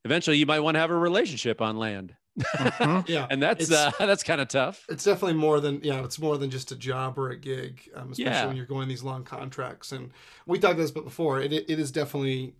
Eventually, 0.06 0.38
you 0.38 0.46
might 0.46 0.60
want 0.62 0.76
to 0.76 0.80
have 0.80 0.92
a 0.92 0.96
relationship 0.98 1.62
on 1.62 1.78
land, 1.78 2.16
Mhm. 2.40 3.08
Yeah. 3.10 3.28
and 3.30 3.42
that's 3.44 3.70
uh, 3.70 3.92
that's 4.00 4.24
kind 4.24 4.40
of 4.40 4.48
tough. 4.48 4.86
It's 4.88 5.04
definitely 5.04 5.34
more 5.38 5.60
than 5.60 5.82
yeah. 5.84 6.04
It's 6.06 6.20
more 6.20 6.38
than 6.38 6.50
just 6.50 6.72
a 6.72 6.76
job 6.76 7.18
or 7.20 7.32
a 7.32 7.38
gig, 7.38 7.82
um, 7.96 8.12
especially 8.14 8.24
Yeah. 8.24 8.46
when 8.48 8.56
you're 8.56 8.66
going 8.66 8.88
these 8.88 9.04
long 9.04 9.24
contracts. 9.26 9.92
And 9.92 10.12
we 10.46 10.58
talked 10.58 10.76
about 10.76 10.82
this 10.84 10.92
before. 10.92 11.42
It 11.42 11.52
it 11.52 11.70
is 11.80 11.92
definitely 11.92 12.54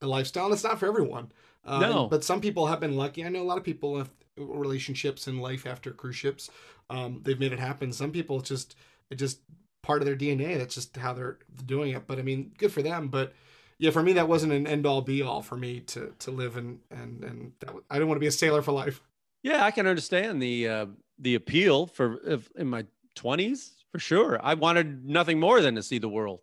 a 0.00 0.06
lifestyle. 0.06 0.46
and 0.46 0.54
It's 0.54 0.64
not 0.64 0.78
for 0.78 0.86
everyone. 0.86 1.32
Uh, 1.64 1.80
No. 1.80 2.06
but 2.06 2.22
some 2.24 2.40
people 2.40 2.66
have 2.68 2.80
been 2.80 2.96
lucky. 2.96 3.24
I 3.24 3.28
know 3.28 3.42
a 3.42 3.44
lot 3.50 3.58
of 3.58 3.64
people 3.64 3.98
have 3.98 4.10
relationships 4.36 5.26
in 5.28 5.38
life 5.38 5.66
after 5.66 5.90
cruise 5.90 6.16
ships. 6.16 6.50
Um, 6.90 7.20
they've 7.22 7.40
made 7.40 7.52
it 7.52 7.58
happen. 7.58 7.92
Some 7.92 8.12
people 8.12 8.38
it's 8.38 8.48
just 8.48 8.76
it 9.10 9.16
just 9.16 9.40
part 9.82 10.00
of 10.02 10.06
their 10.06 10.16
DNA. 10.16 10.56
That's 10.58 10.74
just 10.74 10.96
how 10.96 11.12
they're 11.12 11.38
doing 11.66 11.92
it. 11.92 12.06
But 12.06 12.18
I 12.18 12.22
mean, 12.22 12.52
good 12.58 12.72
for 12.72 12.82
them. 12.82 13.08
But 13.08 13.34
yeah, 13.78 13.90
for 13.90 14.02
me, 14.02 14.14
that 14.14 14.28
wasn't 14.28 14.52
an 14.52 14.66
end 14.66 14.86
all 14.86 15.02
be 15.02 15.22
all 15.22 15.42
for 15.42 15.56
me 15.56 15.80
to 15.80 16.12
to 16.20 16.30
live 16.30 16.56
and 16.56 16.78
and 16.90 17.22
and 17.24 17.52
that 17.60 17.74
was, 17.74 17.84
I 17.90 17.96
didn't 17.96 18.08
want 18.08 18.16
to 18.16 18.20
be 18.20 18.26
a 18.26 18.32
sailor 18.32 18.62
for 18.62 18.72
life. 18.72 19.02
Yeah, 19.42 19.64
I 19.64 19.70
can 19.70 19.86
understand 19.86 20.40
the 20.40 20.68
uh, 20.68 20.86
the 21.18 21.34
appeal 21.34 21.86
for 21.86 22.20
if 22.26 22.50
in 22.56 22.68
my 22.68 22.86
twenties 23.14 23.74
for 23.92 23.98
sure. 23.98 24.40
I 24.42 24.54
wanted 24.54 25.04
nothing 25.04 25.38
more 25.38 25.60
than 25.60 25.74
to 25.74 25.82
see 25.82 25.98
the 25.98 26.08
world, 26.08 26.40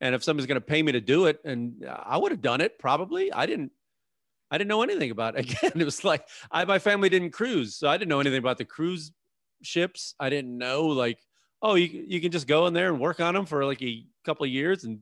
and 0.00 0.14
if 0.14 0.24
somebody's 0.24 0.46
going 0.46 0.56
to 0.56 0.60
pay 0.60 0.82
me 0.82 0.92
to 0.92 1.00
do 1.00 1.26
it, 1.26 1.40
and 1.44 1.86
I 1.88 2.16
would 2.18 2.32
have 2.32 2.42
done 2.42 2.60
it 2.60 2.78
probably. 2.78 3.32
I 3.32 3.46
didn't. 3.46 3.72
I 4.50 4.58
didn't 4.58 4.68
know 4.68 4.82
anything 4.82 5.10
about 5.10 5.36
it. 5.36 5.50
Again, 5.62 5.80
it 5.80 5.84
was 5.84 6.04
like 6.04 6.26
I 6.50 6.64
my 6.64 6.80
family 6.80 7.08
didn't 7.08 7.30
cruise, 7.30 7.76
so 7.76 7.88
I 7.88 7.96
didn't 7.96 8.08
know 8.08 8.20
anything 8.20 8.38
about 8.40 8.58
the 8.58 8.64
cruise 8.64 9.12
ships. 9.62 10.14
I 10.18 10.30
didn't 10.30 10.58
know 10.58 10.86
like 10.86 11.20
oh 11.62 11.76
you 11.76 11.86
you 12.08 12.20
can 12.20 12.32
just 12.32 12.48
go 12.48 12.66
in 12.66 12.74
there 12.74 12.88
and 12.88 12.98
work 12.98 13.20
on 13.20 13.34
them 13.34 13.46
for 13.46 13.64
like 13.64 13.80
a 13.82 14.04
couple 14.24 14.44
of 14.44 14.50
years 14.50 14.82
and 14.82 14.98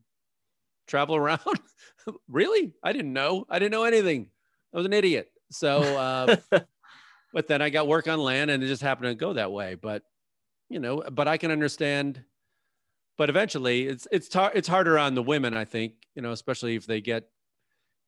travel 0.90 1.16
around. 1.16 1.40
really? 2.28 2.74
I 2.82 2.92
didn't 2.92 3.12
know. 3.12 3.46
I 3.48 3.58
didn't 3.58 3.72
know 3.72 3.84
anything. 3.84 4.26
I 4.74 4.76
was 4.76 4.86
an 4.86 4.92
idiot. 4.92 5.30
So. 5.50 5.80
Uh, 5.80 6.36
but 7.32 7.46
then 7.46 7.62
I 7.62 7.70
got 7.70 7.86
work 7.86 8.08
on 8.08 8.18
land 8.18 8.50
and 8.50 8.62
it 8.62 8.66
just 8.66 8.82
happened 8.82 9.10
to 9.10 9.14
go 9.14 9.34
that 9.34 9.52
way. 9.52 9.74
But 9.74 10.02
you 10.68 10.78
know, 10.78 11.02
but 11.10 11.28
I 11.28 11.36
can 11.36 11.50
understand. 11.50 12.22
But 13.16 13.28
eventually, 13.28 13.86
it's 13.86 14.08
it's 14.10 14.28
tar- 14.28 14.52
it's 14.54 14.68
harder 14.68 14.98
on 14.98 15.14
the 15.14 15.22
women, 15.22 15.56
I 15.56 15.64
think. 15.64 15.94
You 16.14 16.22
know, 16.22 16.32
especially 16.32 16.76
if 16.76 16.86
they 16.86 17.00
get 17.00 17.28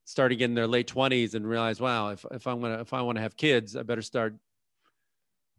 starting 0.05 0.41
in 0.41 0.55
their 0.55 0.67
late 0.67 0.87
twenties 0.87 1.35
and 1.35 1.47
realize, 1.47 1.81
wow, 1.81 2.11
if 2.11 2.25
if 2.31 2.47
I'm 2.47 2.61
gonna 2.61 2.81
if 2.81 2.93
I 2.93 3.03
want 3.03 3.17
to 3.17 3.23
have 3.23 3.37
kids, 3.37 3.77
I 3.77 3.83
better 3.83 4.03
start 4.03 4.35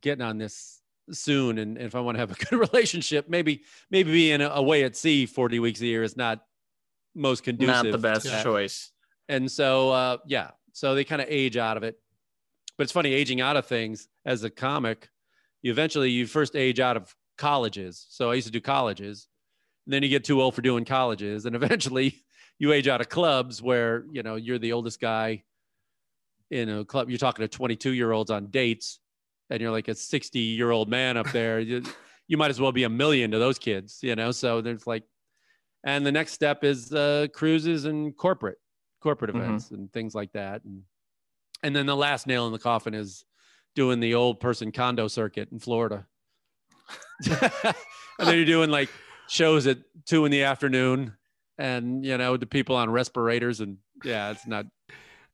getting 0.02 0.24
on 0.24 0.38
this 0.38 0.82
soon. 1.12 1.58
And, 1.58 1.78
and 1.78 1.86
if 1.86 1.94
I 1.94 2.00
want 2.00 2.16
to 2.16 2.20
have 2.20 2.32
a 2.32 2.46
good 2.46 2.60
relationship, 2.74 3.30
maybe 3.30 3.64
maybe 3.92 4.12
being 4.12 4.42
away 4.42 4.84
at 4.84 4.96
sea 4.96 5.26
forty 5.26 5.60
weeks 5.60 5.82
a 5.82 5.86
year 5.86 6.04
is 6.04 6.18
not 6.18 6.44
most 7.16 7.44
conducive. 7.44 7.86
Not 7.86 7.92
the 7.92 7.98
best 7.98 8.26
that. 8.26 8.44
choice. 8.44 8.92
and 9.30 9.52
so 9.52 9.92
uh, 9.92 10.18
yeah 10.26 10.52
so 10.74 10.96
they 10.96 11.04
kind 11.04 11.22
of 11.22 11.28
age 11.30 11.56
out 11.56 11.78
of 11.78 11.84
it. 11.84 12.00
But 12.78 12.84
it's 12.86 12.92
funny 12.92 13.14
aging 13.14 13.40
out 13.40 13.56
of 13.56 13.68
things 13.68 14.08
as 14.26 14.44
a 14.44 14.50
comic 14.50 15.10
you 15.62 15.72
eventually 15.72 16.12
you 16.12 16.28
first 16.28 16.56
age 16.56 16.80
out 16.80 16.98
of 16.98 17.16
colleges. 17.38 18.06
So 18.10 18.30
i 18.30 18.34
used 18.36 18.48
to 18.48 18.52
do 18.52 18.60
colleges. 18.60 19.28
And 19.86 19.94
then 19.94 20.04
you 20.04 20.10
get 20.10 20.24
too 20.24 20.42
old 20.42 20.54
for 20.56 20.62
doing 20.62 20.86
colleges. 20.86 21.46
And 21.46 21.56
eventually 21.62 22.24
you 22.60 22.74
age 22.74 22.88
out 22.88 23.02
of 23.02 23.10
clubs 23.10 23.62
where 23.62 24.06
you 24.12 24.22
know 24.22 24.36
you're 24.36 24.60
the 24.60 24.74
oldest 24.74 25.00
guy 25.00 25.44
in 26.52 26.70
a 26.70 26.86
club. 26.86 27.10
You're 27.10 27.18
talking 27.18 27.44
to 27.44 27.48
22 27.48 27.94
year 27.94 28.12
olds 28.12 28.30
on 28.30 28.48
dates 28.48 29.00
and 29.50 29.62
you're 29.62 29.72
like 29.72 29.88
a 29.88 29.96
60 29.96 30.40
year 30.40 30.72
old 30.72 30.90
man 30.90 31.18
up 31.18 31.32
there. 31.32 31.60
You, 31.60 31.84
you 32.28 32.38
might 32.38 32.52
as 32.52 32.60
well 32.60 32.72
be 32.72 32.84
a 32.84 32.90
million 32.90 33.32
to 33.32 33.40
those 33.40 33.60
kids 33.60 34.00
you 34.02 34.16
know? 34.16 34.32
So 34.32 34.62
there's 34.62 34.88
like 34.88 35.04
and 35.84 36.06
the 36.06 36.12
next 36.12 36.32
step 36.34 36.64
is 36.64 36.92
uh, 36.94 37.28
cruises 37.34 37.86
and 37.86 38.16
corporate 38.18 38.58
corporate 39.02 39.32
Mhm. 39.34 39.36
events 39.40 39.72
and 39.72 39.92
things 39.92 40.16
like 40.16 40.32
that 40.34 40.64
and 40.64 40.84
and 41.62 41.76
then 41.76 41.86
the 41.86 41.96
last 41.96 42.26
nail 42.28 42.46
in 42.48 42.54
the 42.54 42.60
coffin 42.60 42.94
is 42.94 43.26
doing 43.76 44.00
the 44.00 44.14
old 44.16 44.40
person 44.40 44.72
condo 44.72 45.08
circuit 45.08 45.50
in 45.52 45.60
florida 45.60 46.06
and 47.30 47.76
then 48.20 48.36
you're 48.36 48.46
doing 48.46 48.70
like 48.70 48.90
shows 49.28 49.68
at 49.68 49.78
two 50.06 50.26
in 50.26 50.32
the 50.32 50.44
afternoon 50.44 51.14
and 51.58 52.06
you 52.06 52.18
know 52.18 52.38
the 52.38 52.46
people 52.46 52.76
on 52.76 52.90
respirators 52.90 53.60
and 53.60 53.78
yeah 54.04 54.32
it's 54.32 54.46
not 54.48 54.66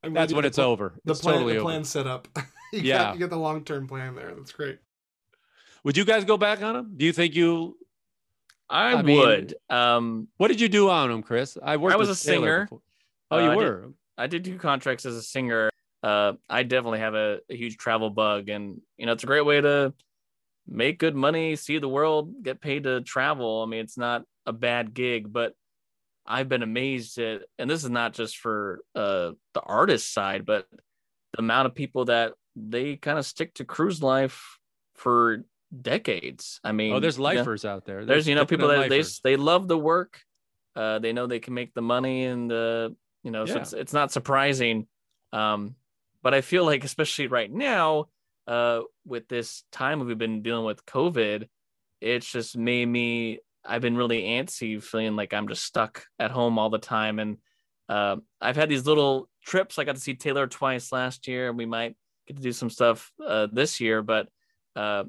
I'm 0.04 0.14
that's 0.14 0.32
you 0.32 0.36
when 0.36 0.46
it's 0.46 0.58
pl- 0.58 0.66
over 0.66 0.94
The 1.06 1.12
it's 1.12 1.22
plan, 1.22 1.36
totally 1.36 1.54
the 1.54 1.60
over 1.60 1.84
set 1.84 2.08
up. 2.08 2.28
you 2.72 2.80
Yeah. 2.82 2.98
got, 2.98 3.14
you 3.16 3.20
got 3.20 3.30
the 3.30 3.38
long 3.38 3.64
term 3.66 3.88
plan 3.88 4.16
there. 4.16 4.34
That's 4.36 4.52
great. 4.52 4.80
would 5.84 5.98
you 5.98 6.06
guys 6.06 6.24
go 6.26 6.38
back 6.38 6.62
on 6.62 6.74
them 6.76 6.94
do 6.98 7.06
you 7.06 7.14
think 7.14 7.36
you 7.36 7.78
I, 8.70 8.94
I 8.96 9.02
mean- 9.02 9.18
would. 9.20 9.56
um, 9.70 10.28
what 10.38 10.50
did 10.50 10.62
you 10.62 10.70
do 10.70 10.90
on 10.90 11.10
them 11.10 11.24
chris 11.24 11.58
i 11.64 11.78
worked 11.78 11.94
I 11.94 11.98
was 11.98 12.10
a 12.10 12.16
singer. 12.16 12.64
before. 12.66 12.82
oh 13.32 13.38
Uh, 13.38 13.42
you 13.42 13.46
I 13.52 13.56
did- 13.56 13.58
were 13.58 13.90
I 14.18 14.28
did 14.28 14.44
do 14.44 14.58
contracts 14.58 15.06
as 15.06 15.16
a 15.16 15.22
singer. 15.24 15.70
Uh, 16.04 16.34
I 16.50 16.64
definitely 16.64 17.00
have 17.00 17.14
a, 17.16 17.40
a 17.50 17.56
huge 17.56 17.78
travel 17.78 18.10
bug, 18.10 18.50
and 18.50 18.82
you 18.98 19.06
know 19.06 19.14
it's 19.14 19.24
a 19.24 19.28
great 19.28 19.46
way 19.46 19.62
to 19.62 19.94
make 20.68 21.00
good 21.00 21.16
money, 21.16 21.56
see 21.56 21.78
the 21.80 21.88
world, 21.88 22.44
get 22.44 22.60
paid 22.60 22.84
to 22.84 23.00
travel. 23.02 23.64
I 23.64 23.66
mean, 23.66 23.80
it's 23.80 23.98
not 23.98 24.24
a 24.46 24.52
bad 24.52 24.94
gig, 24.94 25.32
but 25.32 25.54
I've 26.26 26.50
been 26.50 26.64
amazed 26.64 27.18
at, 27.18 27.44
and 27.58 27.70
this 27.70 27.84
is 27.86 27.90
not 27.90 28.12
just 28.14 28.38
for 28.38 28.82
uh, 28.94 29.32
the 29.54 29.62
artist 29.62 30.14
side, 30.14 30.46
but 30.46 30.68
the 31.34 31.40
amount 31.40 31.68
of 31.68 31.76
people 31.76 32.06
that 32.06 32.34
they 32.58 32.98
kind 32.98 33.18
of 33.18 33.26
stick 33.26 33.54
to 33.56 33.64
cruise 33.66 34.04
life 34.04 34.60
for 34.96 35.46
decades. 35.82 36.60
I 36.64 36.72
mean, 36.72 36.94
oh 36.94 37.00
there's 37.00 37.20
lifers 37.20 37.66
out 37.66 37.86
there. 37.86 38.06
there's 38.06 38.28
you 38.28 38.36
know 38.36 38.46
people 38.46 38.70
that 38.70 38.90
they 38.90 39.00
lifers. 39.00 39.22
they 39.24 39.36
love 39.36 39.68
the 39.68 39.78
work 39.78 40.20
uh 40.76 41.00
they 41.00 41.14
know 41.14 41.28
they 41.28 41.40
can 41.40 41.54
make 41.54 41.74
the 41.74 41.82
money 41.82 42.26
and 42.26 42.50
the 42.50 42.96
you 43.24 43.32
know 43.32 43.46
so 43.46 43.58
it's, 43.58 43.74
it's 43.74 43.94
not 43.94 44.12
surprising. 44.12 44.88
Um 45.34 45.76
but 46.22 46.34
i 46.34 46.42
feel 46.42 46.66
like 46.66 46.84
especially 46.84 47.28
right 47.28 47.52
now 47.52 48.08
uh 48.48 48.82
with 49.06 49.28
this 49.28 49.64
time 49.72 50.06
we've 50.06 50.18
been 50.18 50.42
dealing 50.42 50.66
with 50.66 50.86
covid 50.86 51.48
it's 52.02 52.30
just 52.30 52.58
made 52.58 52.86
me 52.86 53.40
i've 53.66 53.82
been 53.82 53.96
really 53.96 54.24
antsy 54.24 54.82
feeling 54.82 55.16
like 55.16 55.34
i'm 55.34 55.48
just 55.48 55.64
stuck 55.64 56.06
at 56.18 56.32
home 56.32 56.58
all 56.60 56.70
the 56.70 56.78
time. 56.78 57.20
And 57.20 57.38
uh, 57.88 58.18
i've 58.42 58.56
had 58.56 58.70
these 58.70 58.86
little 58.86 59.30
trips. 59.46 59.80
I 59.80 59.84
got 59.84 59.96
to 59.96 60.02
see 60.02 60.14
taylor 60.14 60.48
twice 60.48 60.92
last 60.92 61.28
year. 61.28 61.50
And 61.50 61.58
we 61.58 61.66
might 61.66 61.96
get 62.28 62.38
to 62.38 62.44
do 62.44 62.52
some 62.52 62.70
stuff 62.70 63.12
uh, 63.26 63.48
this 63.52 63.80
year 63.80 64.02
but 64.02 64.28
uh 64.76 65.04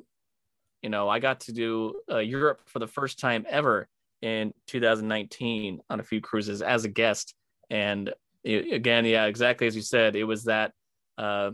you 0.82 0.90
know, 0.90 1.09
I 1.09 1.19
got 1.19 1.40
to 1.40 1.52
do 1.52 2.01
uh, 2.11 2.19
Europe 2.19 2.62
for 2.66 2.78
the 2.78 2.86
first 2.86 3.19
time 3.19 3.44
ever 3.48 3.89
in 4.23 4.52
2019 4.66 5.81
on 5.89 6.01
a 6.01 6.02
few 6.02 6.20
cruises 6.20 6.62
as 6.62 6.85
a 6.85 6.89
guest. 6.89 7.35
And 7.69 8.12
it, 8.44 8.73
again, 8.73 9.05
yeah, 9.05 9.27
exactly 9.27 9.66
as 9.66 9.77
you 9.77 9.82
said, 9.82 10.16
it 10.16 10.24
was 10.24 10.44
that 10.44 10.73
uh, 11.19 11.52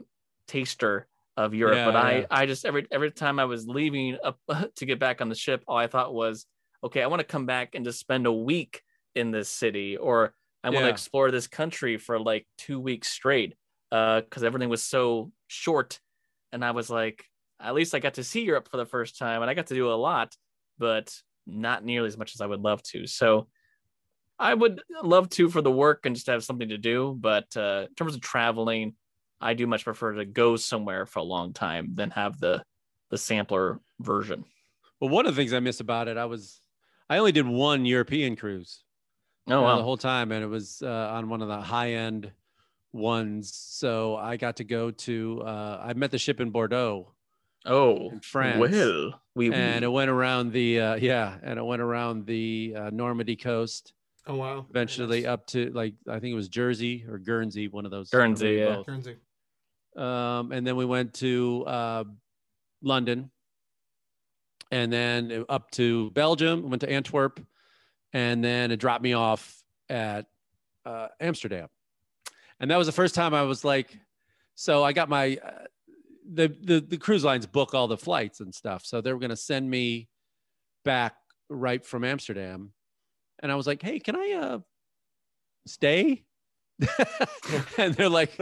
taster 0.48 1.06
of 1.36 1.54
Europe. 1.54 1.76
Yeah, 1.76 1.84
but 1.86 1.96
I, 1.96 2.18
yeah. 2.18 2.26
I 2.30 2.46
just 2.46 2.64
every 2.64 2.86
every 2.90 3.10
time 3.10 3.38
I 3.38 3.44
was 3.44 3.66
leaving 3.66 4.16
up 4.22 4.38
to 4.76 4.86
get 4.86 4.98
back 4.98 5.20
on 5.20 5.28
the 5.28 5.34
ship, 5.34 5.62
all 5.66 5.76
I 5.76 5.86
thought 5.86 6.14
was, 6.14 6.46
okay, 6.82 7.02
I 7.02 7.06
want 7.08 7.20
to 7.20 7.26
come 7.26 7.46
back 7.46 7.74
and 7.74 7.84
just 7.84 7.98
spend 8.00 8.26
a 8.26 8.32
week 8.32 8.82
in 9.14 9.30
this 9.30 9.48
city, 9.48 9.96
or 9.96 10.34
I 10.62 10.70
want 10.70 10.84
to 10.84 10.88
Yeah. 10.88 10.92
explore 10.92 11.30
this 11.30 11.46
country 11.46 11.98
for 11.98 12.18
like 12.18 12.46
two 12.58 12.80
weeks 12.80 13.08
straight, 13.08 13.54
because 13.90 14.42
everything 14.42 14.68
was 14.68 14.82
so 14.82 15.32
short. 15.48 16.00
And 16.52 16.64
I 16.64 16.70
was 16.70 16.90
like, 16.90 17.24
at 17.60 17.74
least 17.74 17.94
I 17.94 17.98
got 17.98 18.14
to 18.14 18.24
see 18.24 18.42
Europe 18.44 18.68
for 18.70 18.76
the 18.76 18.86
first 18.86 19.18
time, 19.18 19.42
and 19.42 19.50
I 19.50 19.54
got 19.54 19.68
to 19.68 19.74
do 19.74 19.90
a 19.90 19.94
lot, 19.94 20.36
but 20.78 21.14
not 21.46 21.84
nearly 21.84 22.08
as 22.08 22.18
much 22.18 22.34
as 22.34 22.40
I 22.40 22.46
would 22.46 22.60
love 22.60 22.82
to. 22.84 23.06
So 23.06 23.48
I 24.38 24.52
would 24.52 24.82
love 25.02 25.28
to 25.30 25.48
for 25.48 25.62
the 25.62 25.70
work 25.72 26.04
and 26.04 26.14
just 26.14 26.26
have 26.26 26.44
something 26.44 26.68
to 26.68 26.78
do. 26.78 27.16
But 27.18 27.56
uh, 27.56 27.86
in 27.88 27.94
terms 27.94 28.14
of 28.14 28.20
traveling, 28.20 28.94
I 29.40 29.54
do 29.54 29.66
much 29.66 29.84
prefer 29.84 30.14
to 30.14 30.24
go 30.24 30.56
somewhere 30.56 31.06
for 31.06 31.20
a 31.20 31.24
long 31.24 31.52
time 31.52 31.94
than 31.94 32.10
have 32.10 32.38
the 32.38 32.62
the 33.10 33.18
sampler 33.18 33.80
version. 34.00 34.44
Well, 35.00 35.10
one 35.10 35.26
of 35.26 35.34
the 35.34 35.40
things 35.40 35.52
I 35.52 35.60
miss 35.60 35.80
about 35.80 36.08
it, 36.08 36.16
I 36.16 36.24
was, 36.24 36.60
I 37.08 37.18
only 37.18 37.32
did 37.32 37.46
one 37.46 37.84
European 37.84 38.34
cruise 38.34 38.82
Oh 39.48 39.58
uh, 39.58 39.62
wow. 39.62 39.76
the 39.76 39.84
whole 39.84 39.96
time, 39.96 40.32
and 40.32 40.42
it 40.42 40.48
was 40.48 40.82
uh, 40.82 41.10
on 41.12 41.28
one 41.28 41.42
of 41.42 41.48
the 41.48 41.60
high 41.60 41.92
end 41.92 42.32
ones. 42.92 43.54
So 43.54 44.16
I 44.16 44.36
got 44.36 44.56
to 44.56 44.64
go 44.64 44.90
to, 44.90 45.42
uh, 45.42 45.82
I 45.84 45.92
met 45.92 46.10
the 46.10 46.18
ship 46.18 46.40
in 46.40 46.50
Bordeaux, 46.50 47.12
oh, 47.66 48.10
in 48.10 48.20
France. 48.20 48.58
Well, 48.58 49.20
we 49.34 49.52
and 49.52 49.84
it 49.84 49.88
went 49.88 50.10
around 50.10 50.52
the, 50.52 50.80
uh, 50.80 50.94
yeah, 50.96 51.36
and 51.42 51.58
it 51.58 51.62
went 51.64 51.82
around 51.82 52.26
the 52.26 52.74
uh, 52.76 52.90
Normandy 52.90 53.36
coast, 53.36 53.92
Oh 54.26 54.36
wow. 54.36 54.66
eventually 54.70 55.22
Yes. 55.22 55.28
up 55.28 55.46
to 55.48 55.70
like 55.72 55.94
I 56.08 56.18
think 56.18 56.32
it 56.32 56.36
was 56.36 56.48
Jersey 56.48 57.04
or 57.08 57.18
Guernsey, 57.18 57.68
one 57.68 57.84
of 57.84 57.90
those. 57.90 58.10
Guernsey, 58.10 58.52
yeah. 58.54 58.76
both. 58.76 58.86
Guernsey. 58.86 59.16
um, 59.96 60.52
and 60.52 60.66
then 60.66 60.76
we 60.76 60.84
went 60.84 61.14
to 61.14 61.64
uh, 61.66 62.04
London, 62.82 63.30
and 64.70 64.92
then 64.92 65.44
up 65.48 65.70
to 65.72 66.10
Belgium. 66.12 66.70
Went 66.70 66.80
to 66.80 66.90
Antwerp, 66.90 67.40
and 68.12 68.42
then 68.42 68.70
it 68.70 68.78
dropped 68.78 69.02
me 69.02 69.12
off 69.12 69.62
at 69.88 70.26
uh, 70.84 71.08
Amsterdam, 71.20 71.68
and 72.60 72.70
that 72.70 72.76
was 72.76 72.86
the 72.86 72.92
first 72.92 73.14
time 73.14 73.34
I 73.34 73.42
was 73.42 73.64
like, 73.64 73.98
so 74.54 74.82
I 74.82 74.92
got 74.92 75.08
my 75.08 75.38
uh, 75.44 75.64
the 76.32 76.48
the 76.48 76.80
the 76.80 76.96
cruise 76.98 77.24
lines 77.24 77.46
book 77.46 77.74
all 77.74 77.88
the 77.88 77.96
flights 77.96 78.40
and 78.40 78.54
stuff, 78.54 78.84
so 78.84 79.00
they 79.00 79.12
were 79.12 79.18
going 79.18 79.30
to 79.30 79.36
send 79.36 79.68
me 79.70 80.08
back 80.84 81.14
right 81.48 81.84
from 81.84 82.04
Amsterdam, 82.04 82.72
and 83.42 83.50
I 83.52 83.54
was 83.54 83.66
like, 83.66 83.82
hey, 83.82 83.98
can 83.98 84.16
I 84.16 84.32
uh 84.40 84.58
stay? 85.66 86.24
and 87.78 87.94
they're 87.94 88.08
like, 88.08 88.38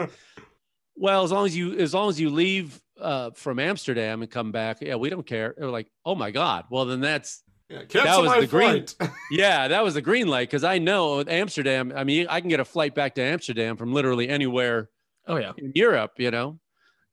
well, 0.96 1.22
as 1.24 1.30
long 1.32 1.46
as 1.46 1.56
you 1.56 1.74
as 1.78 1.94
long 1.94 2.08
as 2.08 2.20
you 2.20 2.30
leave 2.30 2.80
uh, 3.00 3.30
from 3.32 3.58
Amsterdam 3.58 4.22
and 4.22 4.30
come 4.30 4.52
back, 4.52 4.78
yeah, 4.80 4.96
we 4.96 5.10
don't 5.10 5.26
care. 5.26 5.54
They're 5.56 5.70
like, 5.70 5.88
oh 6.04 6.14
my 6.14 6.30
god, 6.30 6.64
well 6.70 6.84
then 6.84 7.00
that's 7.00 7.42
Yeah, 7.68 7.82
That 7.92 8.18
was 8.20 8.26
my 8.28 8.40
the 8.40 8.46
green- 8.46 8.86
flight. 8.86 9.10
yeah, 9.30 9.68
that 9.68 9.84
was 9.84 9.94
the 9.94 10.02
green 10.02 10.28
light 10.28 10.48
because 10.48 10.64
I 10.64 10.78
know 10.78 11.22
Amsterdam. 11.26 11.92
I 11.94 12.04
mean, 12.04 12.26
I 12.28 12.40
can 12.40 12.48
get 12.50 12.60
a 12.60 12.64
flight 12.64 12.94
back 12.94 13.14
to 13.16 13.22
Amsterdam 13.22 13.76
from 13.76 13.92
literally 13.92 14.28
anywhere 14.28 14.90
Oh 15.26 15.36
yeah. 15.36 15.52
in 15.58 15.72
Europe. 15.74 16.12
You 16.18 16.30
know, 16.30 16.58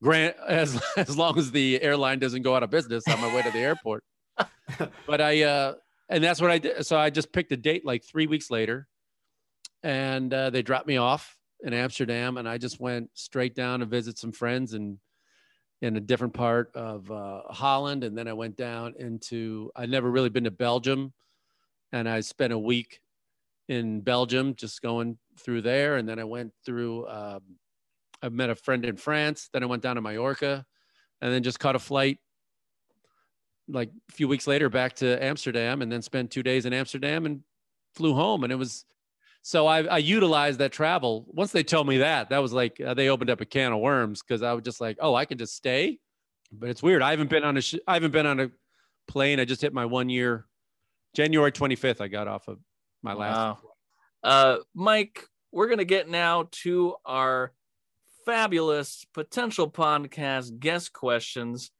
grant 0.01 0.35
as 0.47 0.81
as 0.97 1.17
long 1.17 1.37
as 1.37 1.51
the 1.51 1.81
airline 1.81 2.19
doesn't 2.19 2.41
go 2.41 2.55
out 2.55 2.63
of 2.63 2.69
business 2.69 3.03
on 3.07 3.19
my 3.21 3.33
way 3.33 3.41
to 3.41 3.51
the 3.51 3.59
airport. 3.59 4.03
but 5.07 5.21
I 5.21 5.43
uh, 5.43 5.73
and 6.09 6.23
that's 6.23 6.41
what 6.41 6.51
I 6.51 6.57
did. 6.57 6.85
So 6.85 6.97
I 6.97 7.09
just 7.09 7.31
picked 7.31 7.51
a 7.51 7.57
date 7.57 7.85
like 7.85 8.03
three 8.03 8.27
weeks 8.27 8.51
later, 8.51 8.87
and 9.83 10.33
uh, 10.33 10.49
they 10.49 10.61
dropped 10.61 10.87
me 10.87 10.97
off 10.97 11.37
in 11.63 11.73
Amsterdam, 11.73 12.37
and 12.37 12.47
I 12.47 12.57
just 12.57 12.79
went 12.79 13.09
straight 13.13 13.55
down 13.55 13.79
to 13.79 13.85
visit 13.85 14.17
some 14.17 14.31
friends 14.31 14.73
and 14.73 14.97
in 15.81 15.97
a 15.97 15.99
different 15.99 16.33
part 16.33 16.71
of 16.75 17.09
uh, 17.09 17.41
Holland, 17.49 18.03
and 18.03 18.15
then 18.15 18.27
I 18.27 18.33
went 18.33 18.55
down 18.55 18.93
into. 18.99 19.71
I'd 19.75 19.89
never 19.89 20.09
really 20.09 20.29
been 20.29 20.43
to 20.43 20.51
Belgium, 20.51 21.13
and 21.91 22.07
I 22.07 22.21
spent 22.21 22.53
a 22.53 22.59
week 22.59 22.99
in 23.67 24.01
Belgium, 24.01 24.55
just 24.55 24.81
going 24.81 25.17
through 25.39 25.61
there, 25.61 25.97
and 25.97 26.07
then 26.07 26.19
I 26.19 26.23
went 26.23 26.53
through. 26.65 27.07
Um, 27.07 27.41
I 28.21 28.29
met 28.29 28.49
a 28.49 28.55
friend 28.55 28.85
in 28.85 28.97
France. 28.97 29.49
Then 29.53 29.63
I 29.63 29.65
went 29.65 29.83
down 29.83 29.95
to 29.95 30.01
Mallorca, 30.01 30.65
and 31.21 31.33
then 31.33 31.43
just 31.43 31.59
caught 31.59 31.75
a 31.75 31.79
flight 31.79 32.19
like 33.67 33.89
a 34.09 34.13
few 34.13 34.27
weeks 34.27 34.47
later 34.47 34.69
back 34.69 34.95
to 34.97 35.23
Amsterdam, 35.23 35.81
and 35.81 35.91
then 35.91 36.01
spent 36.01 36.31
two 36.31 36.43
days 36.43 36.65
in 36.65 36.73
Amsterdam 36.73 37.25
and 37.25 37.41
flew 37.95 38.13
home. 38.13 38.43
And 38.43 38.51
it 38.51 38.57
was 38.57 38.85
so 39.43 39.65
I, 39.65 39.83
I 39.83 39.97
utilized 39.97 40.59
that 40.59 40.71
travel. 40.71 41.25
Once 41.29 41.51
they 41.51 41.63
told 41.63 41.87
me 41.87 41.97
that, 41.99 42.29
that 42.29 42.39
was 42.39 42.53
like 42.53 42.79
uh, 42.79 42.93
they 42.93 43.09
opened 43.09 43.29
up 43.29 43.41
a 43.41 43.45
can 43.45 43.73
of 43.73 43.79
worms 43.79 44.21
because 44.21 44.43
I 44.43 44.53
was 44.53 44.63
just 44.63 44.79
like, 44.79 44.97
oh, 44.99 45.15
I 45.15 45.25
can 45.25 45.37
just 45.37 45.55
stay. 45.55 45.99
But 46.51 46.69
it's 46.69 46.83
weird. 46.83 47.01
I 47.01 47.11
haven't 47.11 47.29
been 47.29 47.43
on 47.43 47.57
a 47.57 47.61
sh- 47.61 47.75
I 47.87 47.95
haven't 47.95 48.11
been 48.11 48.25
on 48.25 48.39
a 48.39 48.51
plane. 49.07 49.39
I 49.39 49.45
just 49.45 49.61
hit 49.61 49.73
my 49.73 49.85
one 49.85 50.09
year. 50.09 50.45
January 51.15 51.51
25th, 51.51 52.01
I 52.01 52.07
got 52.07 52.27
off 52.27 52.47
of 52.47 52.59
my 53.01 53.13
last. 53.13 53.35
Wow. 53.35 53.57
Uh, 54.23 54.57
Mike, 54.75 55.25
we're 55.51 55.67
gonna 55.67 55.85
get 55.85 56.07
now 56.07 56.47
to 56.63 56.95
our 57.05 57.51
fabulous 58.25 59.05
potential 59.13 59.69
podcast 59.69 60.59
guest 60.59 60.93
questions. 60.93 61.71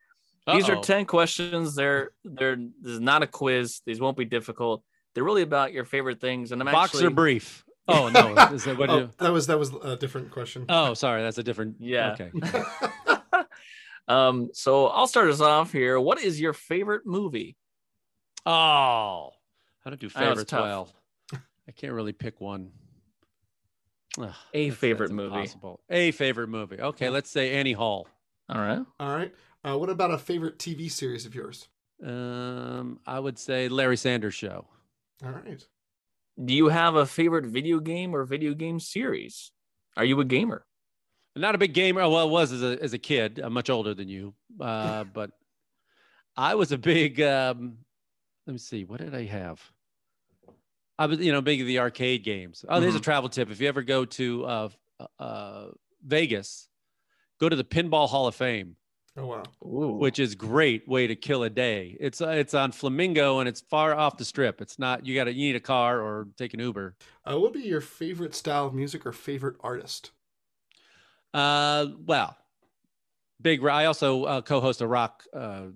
These 0.52 0.70
are 0.70 0.82
10 0.82 1.06
questions. 1.06 1.76
They're 1.76 2.12
they're 2.24 2.56
this 2.56 2.94
is 2.94 3.00
not 3.00 3.24
a 3.24 3.28
quiz. 3.28 3.82
These 3.86 4.02
won't 4.02 4.18
be 4.18 4.26
difficult. 4.26 4.84
They're 5.14 5.24
really 5.24 5.44
about 5.44 5.74
your 5.74 5.86
favorite 5.86 6.20
things. 6.20 6.52
And 6.52 6.62
I'm 6.62 6.66
boxer 6.72 6.98
actually 6.98 7.14
brief. 7.14 7.64
Oh 7.88 8.10
no, 8.14 8.36
is 8.54 8.64
that 8.66 8.78
what? 8.78 8.90
oh, 8.90 8.98
you, 9.00 9.10
that 9.20 9.32
was 9.32 9.48
that 9.48 9.60
was 9.60 9.72
a 9.84 9.96
different 9.96 10.32
question. 10.32 10.66
oh, 10.70 10.94
sorry, 10.94 11.22
that's 11.22 11.38
a 11.38 11.44
different. 11.44 11.78
Yeah. 11.80 12.16
Okay. 12.20 12.32
um, 14.08 14.50
so 14.54 14.88
I'll 14.88 15.08
start 15.08 15.30
us 15.30 15.42
off 15.42 15.72
here. 15.72 16.00
What 16.00 16.22
is 16.22 16.40
your 16.40 16.54
favorite 16.54 17.06
movie? 17.06 17.56
Oh, 18.46 19.32
how 19.84 19.90
don't 19.90 20.00
do 20.00 20.10
I 20.16 20.22
know 20.22 20.32
it's 20.32 20.42
favorites 20.42 20.54
well. 20.54 20.90
I 21.68 21.72
can't 21.72 21.94
really 21.94 22.14
pick 22.14 22.42
one. 22.42 22.72
Ugh, 24.20 24.34
A 24.54 24.70
favorite 24.72 25.12
movie. 25.12 25.36
impossible. 25.36 25.80
A 25.90 26.12
favorite 26.12 26.48
movie. 26.48 26.80
Okay, 26.80 27.10
let's 27.10 27.30
say 27.30 27.54
Annie 27.54 27.72
Hall. 27.74 28.08
All 28.50 28.60
right. 28.62 28.80
All 29.00 29.16
right. 29.16 29.34
Uh, 29.64 29.78
what 29.78 29.90
about 29.90 30.12
a 30.12 30.18
favorite 30.18 30.58
TV 30.60 30.92
series 30.92 31.26
of 31.26 31.34
yours? 31.36 31.68
Um, 32.04 33.00
I 33.06 33.20
would 33.20 33.38
say 33.40 33.70
Larry 33.70 33.96
Sanders 33.98 34.34
Show. 34.34 34.66
All 35.24 35.32
right. 35.32 35.64
Do 36.44 36.54
you 36.54 36.70
have 36.70 36.96
a 36.96 37.06
favorite 37.06 37.46
video 37.46 37.80
game 37.80 38.16
or 38.16 38.24
video 38.26 38.54
game 38.54 38.80
series? 38.80 39.52
Are 39.96 40.04
you 40.06 40.20
a 40.20 40.26
gamer? 40.26 40.66
Not 41.36 41.56
a 41.56 41.58
big 41.60 41.74
gamer. 41.74 42.02
Well, 42.02 42.18
I 42.18 42.24
was 42.24 42.52
as 42.52 42.64
a 42.64 42.82
as 42.82 42.94
a 42.94 42.98
kid. 42.98 43.40
I'm 43.42 43.54
much 43.54 43.70
older 43.70 43.94
than 43.94 44.10
you, 44.10 44.34
uh, 44.60 45.04
but 45.14 45.32
I 46.36 46.56
was 46.56 46.72
a 46.72 46.78
big. 46.78 47.22
Um, 47.22 47.78
let 48.48 48.54
me 48.54 48.58
see. 48.60 48.84
What 48.84 49.00
did 49.00 49.14
I 49.16 49.26
have? 49.26 49.62
I 51.02 51.08
was, 51.08 51.18
you 51.20 51.32
know, 51.32 51.42
big 51.42 51.60
of 51.62 51.66
the 51.66 51.80
arcade 51.80 52.24
games. 52.24 52.64
Oh, 52.70 52.80
there's 52.80 52.94
a 52.94 53.00
Mhm. 53.00 53.04
travel 53.04 53.28
tip. 53.28 53.50
If 53.50 53.60
you 53.60 53.68
ever 53.68 53.82
go 53.82 54.06
to 54.06 54.46
uh, 54.46 54.70
uh, 55.18 55.68
Vegas, 56.06 56.68
go 57.40 57.50
to 57.50 57.56
the 57.56 57.64
Pinball 57.64 58.08
Hall 58.08 58.28
of 58.28 58.36
Fame. 58.36 58.76
Oh 59.18 59.26
wow. 59.26 59.44
Ooh. 59.64 59.98
which 59.98 60.20
is 60.20 60.36
great 60.36 60.88
way 60.88 61.06
to 61.08 61.16
kill 61.16 61.44
a 61.44 61.50
day. 61.50 61.98
It's 62.00 62.22
uh, 62.22 62.30
it's 62.30 62.54
on 62.54 62.72
Flamingo 62.72 63.40
and 63.40 63.50
it's 63.50 63.62
far 63.62 63.94
off 63.96 64.16
the 64.18 64.24
strip. 64.24 64.62
It's 64.62 64.78
not 64.78 65.06
you 65.06 65.16
got 65.16 65.24
to 65.26 65.34
you 65.34 65.48
need 65.48 65.56
a 65.56 65.60
car 65.60 66.00
or 66.00 66.28
take 66.38 66.54
an 66.54 66.60
Uber. 66.60 66.96
Uh, 67.26 67.34
what 67.34 67.42
would 67.42 67.54
be 67.54 67.68
your 67.68 67.82
favorite 67.82 68.36
style 68.36 68.68
of 68.68 68.74
music 68.76 69.06
or 69.06 69.12
favorite 69.12 69.58
artist? 69.62 70.12
Uh, 71.34 71.88
well, 72.06 72.38
big. 73.42 73.66
I 73.66 73.86
also 73.86 74.24
uh, 74.26 74.42
co-host 74.42 74.82
a 74.82 74.88
rock 74.88 75.24
uh, 75.34 75.68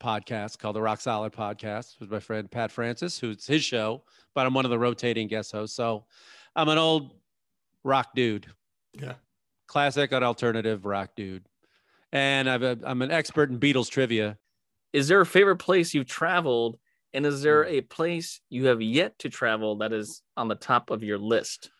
podcast 0.00 0.58
called 0.58 0.76
the 0.76 0.82
Rock 0.82 1.00
Solid 1.00 1.32
Podcast 1.32 1.98
with 2.00 2.10
my 2.10 2.20
friend 2.20 2.50
Pat 2.50 2.70
Francis, 2.70 3.18
who's 3.18 3.46
his 3.46 3.62
show, 3.64 4.02
but 4.34 4.46
I'm 4.46 4.54
one 4.54 4.64
of 4.64 4.70
the 4.70 4.78
rotating 4.78 5.28
guest 5.28 5.52
hosts. 5.52 5.76
So 5.76 6.04
I'm 6.56 6.68
an 6.68 6.78
old 6.78 7.12
rock 7.82 8.14
dude. 8.14 8.46
Yeah. 8.92 9.14
Classic 9.66 10.10
and 10.12 10.24
alternative 10.24 10.84
rock 10.84 11.10
dude. 11.16 11.46
And 12.12 12.48
I've 12.48 12.62
a, 12.62 12.78
I'm 12.84 13.02
an 13.02 13.10
expert 13.10 13.50
in 13.50 13.58
Beatles 13.58 13.90
trivia. 13.90 14.38
is 14.92 15.08
there 15.08 15.20
a 15.20 15.26
favorite 15.26 15.56
place 15.56 15.92
you've 15.94 16.06
traveled? 16.06 16.78
And 17.12 17.24
is 17.26 17.38
Hmm. 17.40 17.42
there 17.44 17.64
a 17.66 17.80
place 17.80 18.40
you 18.50 18.66
have 18.66 18.80
yet 18.82 19.18
to 19.20 19.28
travel 19.28 19.76
that 19.78 19.92
is 19.92 20.22
on 20.36 20.48
the 20.48 20.54
top 20.54 20.90
of 20.90 21.02
your 21.02 21.18
list? 21.18 21.70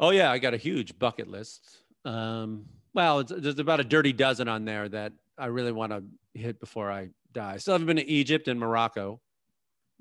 Oh 0.00 0.10
yeah, 0.10 0.30
I 0.30 0.38
got 0.38 0.54
a 0.54 0.58
huge 0.58 0.98
bucket 0.98 1.28
list. 1.28 1.82
Um, 2.04 2.66
well, 2.94 3.20
it's, 3.20 3.32
there's 3.36 3.58
about 3.58 3.80
a 3.80 3.84
dirty 3.84 4.12
dozen 4.12 4.48
on 4.48 4.64
there 4.64 4.88
that 4.88 5.12
I 5.38 5.46
really 5.46 5.72
want 5.72 5.92
to 5.92 6.02
hit 6.38 6.58
before 6.60 6.90
I 6.90 7.08
die. 7.32 7.56
Still 7.56 7.74
haven't 7.74 7.86
been 7.86 7.96
to 7.96 8.08
Egypt 8.08 8.48
and 8.48 8.58
Morocco. 8.58 9.20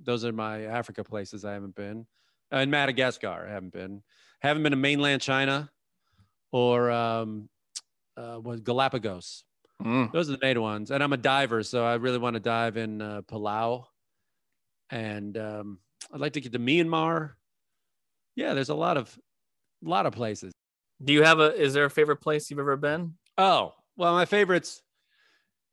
Those 0.03 0.25
are 0.25 0.31
my 0.31 0.63
Africa 0.63 1.03
places 1.03 1.45
I 1.45 1.53
haven't 1.53 1.75
been. 1.75 2.05
Uh, 2.51 2.57
and 2.57 2.71
Madagascar, 2.71 3.45
I 3.47 3.51
haven't 3.51 3.73
been. 3.73 4.03
Haven't 4.41 4.63
been 4.63 4.71
to 4.71 4.77
mainland 4.77 5.21
China 5.21 5.69
or 6.51 6.91
um, 6.91 7.49
uh, 8.17 8.39
was 8.41 8.61
Galapagos. 8.61 9.43
Mm. 9.81 10.11
Those 10.11 10.29
are 10.29 10.33
the 10.33 10.39
main 10.41 10.61
ones. 10.61 10.91
And 10.91 11.03
I'm 11.03 11.13
a 11.13 11.17
diver, 11.17 11.63
so 11.63 11.85
I 11.85 11.95
really 11.95 12.17
want 12.17 12.35
to 12.35 12.39
dive 12.39 12.77
in 12.77 13.01
uh, 13.01 13.21
Palau. 13.23 13.85
And 14.89 15.37
um, 15.37 15.79
I'd 16.13 16.19
like 16.19 16.33
to 16.33 16.41
get 16.41 16.51
to 16.53 16.59
Myanmar. 16.59 17.31
Yeah, 18.35 18.53
there's 18.53 18.69
a 18.69 18.75
lot 18.75 18.97
of, 18.97 19.17
lot 19.81 20.05
of 20.05 20.13
places. 20.13 20.51
Do 21.03 21.13
you 21.13 21.23
have 21.23 21.39
a? 21.39 21.55
Is 21.55 21.73
there 21.73 21.85
a 21.85 21.89
favorite 21.89 22.21
place 22.21 22.49
you've 22.49 22.59
ever 22.59 22.77
been? 22.77 23.15
Oh, 23.37 23.73
well, 23.97 24.13
my 24.13 24.25
favorites. 24.25 24.83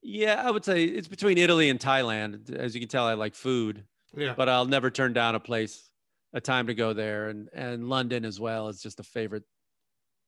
Yeah, 0.03 0.43
I 0.45 0.51
would 0.51 0.65
say 0.65 0.85
it's 0.85 1.09
between 1.09 1.39
Italy 1.39 1.69
and 1.71 1.79
Thailand. 1.81 2.53
As 2.55 2.75
you 2.75 2.81
can 2.81 2.89
tell, 2.89 3.05
I 3.07 3.15
like 3.15 3.35
food, 3.35 3.85
Yeah. 4.17 4.35
but 4.37 4.49
I'll 4.49 4.65
never 4.65 4.91
turn 4.91 5.13
down 5.13 5.35
a 5.35 5.41
place, 5.41 5.91
a 6.33 6.41
time 6.41 6.69
to 6.69 6.75
go 6.75 6.93
there. 6.93 7.29
And 7.29 7.49
and 7.53 7.89
London 7.89 8.25
as 8.25 8.39
well 8.39 8.69
is 8.69 8.81
just 8.81 9.01
a 9.01 9.03
favorite 9.03 9.45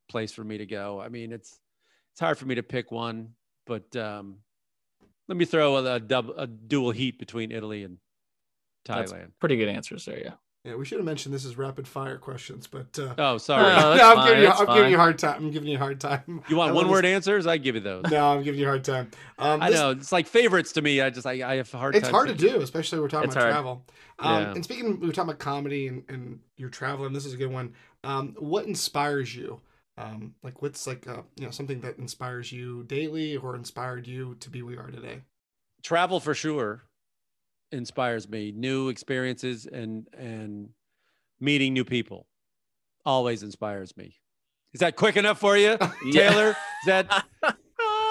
place 0.09 0.33
for 0.33 0.43
me 0.45 0.59
to 0.59 0.67
go. 0.67 1.01
I 1.01 1.09
mean, 1.09 1.33
it's 1.33 1.59
it's 2.13 2.21
hard 2.21 2.37
for 2.39 2.47
me 2.47 2.57
to 2.57 2.63
pick 2.65 2.91
one, 2.91 3.35
but 3.67 3.95
um, 3.97 4.39
let 5.29 5.37
me 5.39 5.45
throw 5.45 5.77
a, 5.77 5.95
a, 5.95 6.01
dub, 6.01 6.31
a 6.37 6.49
dual 6.49 6.91
heat 6.91 7.19
between 7.21 7.53
Italy 7.53 7.85
and 7.85 7.99
That's- 8.85 9.13
Thailand. 9.13 9.31
Pretty 9.39 9.57
good 9.57 9.69
answers 9.69 10.05
there, 10.05 10.19
yeah. 10.19 10.35
Yeah, 10.65 10.75
we 10.75 10.85
should 10.85 10.99
have 10.99 11.07
mentioned 11.07 11.35
this 11.35 11.47
is 11.47 11.57
rapid 11.57 11.89
fire 11.89 12.19
questions, 12.19 12.67
but 12.67 12.99
uh, 12.99 13.15
Oh, 13.17 13.39
sorry. 13.39 13.63
No, 13.81 13.95
no, 13.97 14.11
I'm, 14.11 14.17
fine, 14.17 14.27
giving 14.29 14.43
you, 14.43 14.51
I'm 14.51 14.67
giving 14.77 14.91
you 14.91 14.97
a 14.97 15.01
hard 15.01 15.19
time. 15.19 15.37
I'm 15.45 15.51
giving 15.51 15.69
you 15.71 15.77
a 15.77 15.79
hard 15.79 16.01
time. 16.01 16.43
you 16.51 16.57
want 16.57 16.75
one 16.75 16.89
word 16.89 17.05
this- 17.05 17.15
answers? 17.15 17.47
I 17.47 17.57
give 17.57 17.77
you 17.77 17.81
those. 17.81 18.05
No, 18.11 18.33
I'm 18.35 18.43
giving 18.43 18.61
you 18.61 18.67
a 18.67 18.69
hard 18.69 18.85
time. 18.85 19.11
Um, 19.39 19.63
I 19.63 19.71
this- 19.71 19.79
know 19.81 19.91
it's 19.93 20.13
like 20.13 20.27
favorites 20.27 20.73
to 20.73 20.83
me. 20.83 21.01
I 21.01 21.09
just 21.09 21.27
I, 21.27 21.33
I 21.51 21.57
have 21.57 21.73
a 21.73 21.79
hard 21.79 21.95
time. 21.95 21.99
It's 21.99 22.09
time. 22.09 22.15
hard 22.15 22.29
to 22.29 22.35
picking. 22.35 22.59
do, 22.59 22.61
especially 22.63 22.99
when 22.99 23.05
we're 23.05 23.09
talking 23.09 23.29
It's 23.29 23.37
about 23.37 23.43
hard. 23.45 23.55
travel. 23.55 23.85
Um, 24.19 24.43
Yeah. 24.43 24.51
And 24.53 24.65
speaking, 24.65 25.01
we 25.01 25.07
were 25.07 25.13
talking 25.15 25.31
about 25.31 25.39
comedy 25.39 25.89
and, 25.89 26.05
and 26.11 26.41
you're 26.59 26.69
traveling. 26.69 27.15
This 27.15 27.25
is 27.25 27.33
a 27.33 27.39
good 27.39 27.51
one. 27.51 27.73
Um, 28.05 28.37
what 28.39 28.67
inspires 28.67 29.35
you? 29.35 29.61
Um, 29.97 30.35
like 30.43 30.61
what's 30.61 30.87
like 30.87 31.07
uh, 31.09 31.23
you 31.37 31.47
know 31.47 31.51
something 31.51 31.81
that 31.81 31.99
inspires 31.99 32.53
you 32.53 32.85
daily 32.85 33.37
or 33.37 33.57
inspired 33.57 34.07
you 34.07 34.35
to 34.41 34.51
be 34.51 34.61
where 34.63 34.75
you 34.75 34.81
are 34.81 34.91
today? 34.91 35.23
travel 35.83 36.21
for 36.21 36.35
sure 36.35 36.83
inspires 37.73 38.29
me 38.29 38.53
new 38.53 38.89
experiences 38.89 39.67
and 39.67 40.07
and 40.17 40.71
meeting 41.41 41.73
new 41.73 41.85
people 41.85 42.27
always 43.07 43.43
inspires 43.43 43.97
me 43.97 44.17
is 44.73 44.81
that 44.81 44.97
quick 44.97 45.17
enough 45.17 45.39
for 45.39 45.57
you 45.57 45.77
taylor 46.13 46.51
is 46.51 46.57
that 46.87 47.25
is 47.45 47.55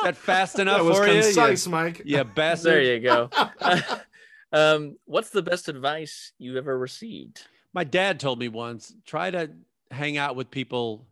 that 0.04 0.16
fast 0.16 0.60
enough 0.60 0.78
that 0.78 0.86
was 0.86 0.98
for 0.98 1.08
you 1.08 1.22
concise, 1.22 1.68
Mike. 1.68 2.02
yeah 2.06 2.24
you 2.24 2.56
there 2.64 2.82
you 2.82 3.00
go. 3.00 3.30
um, 4.52 4.98
what's 5.06 5.30
the 5.30 5.42
best 5.42 5.70
advice 5.70 6.32
you 6.38 6.58
ever 6.58 6.78
received? 6.78 7.46
my 7.74 7.84
dad 7.84 8.20
told 8.20 8.40
me 8.40 8.48
once 8.48 8.94
try 9.06 9.30
to 9.30 9.50
hang 9.92 10.18
out 10.18 10.36
with 10.36 10.50
people 10.50 11.06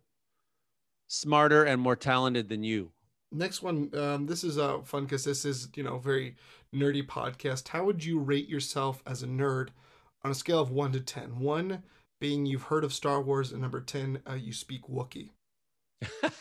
smarter 1.07 1.63
and 1.63 1.81
more 1.81 1.95
talented 1.95 2.49
than 2.49 2.63
you 2.63 2.91
Next 3.31 3.61
one. 3.61 3.89
Um, 3.93 4.25
this 4.25 4.43
is 4.43 4.57
uh, 4.57 4.79
fun 4.83 5.03
because 5.03 5.25
this 5.25 5.43
is 5.43 5.67
you 5.75 5.83
know 5.83 5.97
very 5.97 6.35
nerdy 6.77 7.05
podcast. 7.05 7.67
How 7.69 7.83
would 7.85 8.03
you 8.03 8.19
rate 8.19 8.47
yourself 8.47 9.01
as 9.05 9.23
a 9.23 9.27
nerd 9.27 9.69
on 10.23 10.31
a 10.31 10.35
scale 10.35 10.59
of 10.59 10.71
one 10.71 10.91
to 10.93 10.99
ten? 10.99 11.39
One 11.39 11.83
being 12.19 12.45
you've 12.45 12.63
heard 12.63 12.83
of 12.83 12.93
Star 12.93 13.21
Wars, 13.21 13.51
and 13.51 13.61
number 13.61 13.79
10, 13.79 14.21
uh, 14.29 14.33
you 14.33 14.51
speak 14.51 14.87
Wookiee. 14.87 15.29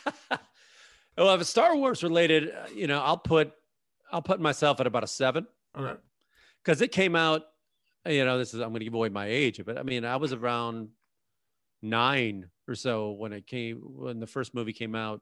well, 1.17 1.33
if 1.35 1.41
it's 1.41 1.49
Star 1.49 1.75
Wars 1.75 2.03
related, 2.03 2.49
uh, 2.51 2.67
you 2.75 2.87
know, 2.87 2.99
I'll 3.01 3.17
put 3.17 3.51
I'll 4.11 4.21
put 4.21 4.39
myself 4.39 4.79
at 4.79 4.87
about 4.87 5.03
a 5.03 5.07
seven 5.07 5.47
Okay. 5.77 5.99
because 6.63 6.81
it 6.81 6.91
came 6.91 7.15
out. 7.15 7.43
You 8.07 8.23
know, 8.23 8.37
this 8.37 8.53
is 8.53 8.61
I'm 8.61 8.69
going 8.69 8.79
to 8.79 8.85
give 8.85 8.93
away 8.93 9.09
my 9.09 9.27
age, 9.27 9.61
but 9.65 9.77
I 9.77 9.83
mean, 9.83 10.05
I 10.05 10.15
was 10.15 10.31
around 10.33 10.89
nine 11.81 12.49
or 12.67 12.75
so 12.75 13.11
when 13.11 13.33
it 13.33 13.45
came 13.47 13.77
when 13.77 14.19
the 14.19 14.27
first 14.27 14.53
movie 14.55 14.73
came 14.73 14.95
out, 14.95 15.21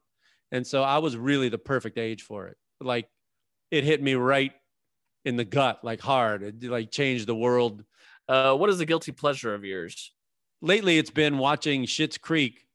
and 0.52 0.66
so 0.66 0.82
I 0.82 0.98
was 0.98 1.16
really 1.16 1.48
the 1.48 1.58
perfect 1.58 1.98
age 1.98 2.22
for 2.22 2.46
it. 2.48 2.56
Like, 2.80 3.08
it 3.70 3.84
hit 3.84 4.02
me 4.02 4.14
right 4.14 4.52
in 5.26 5.36
the 5.36 5.44
gut, 5.44 5.80
like 5.84 6.00
hard. 6.00 6.42
It 6.42 6.62
like 6.62 6.90
changed 6.90 7.26
the 7.26 7.34
world. 7.34 7.84
Uh, 8.28 8.54
what 8.54 8.70
is 8.70 8.78
the 8.78 8.86
guilty 8.86 9.12
pleasure 9.12 9.54
of 9.54 9.64
yours? 9.64 10.12
Lately, 10.62 10.96
it's 10.98 11.10
been 11.10 11.36
watching 11.36 11.84
Schitt's 11.84 12.16
Creek 12.16 12.66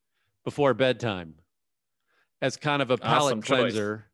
before 0.43 0.73
bedtime 0.73 1.35
as 2.41 2.57
kind 2.57 2.81
of 2.81 2.91
a 2.91 2.97
palate 2.97 3.23
Awesome 3.33 3.41
choice. 3.41 3.59
cleanser. 3.59 4.05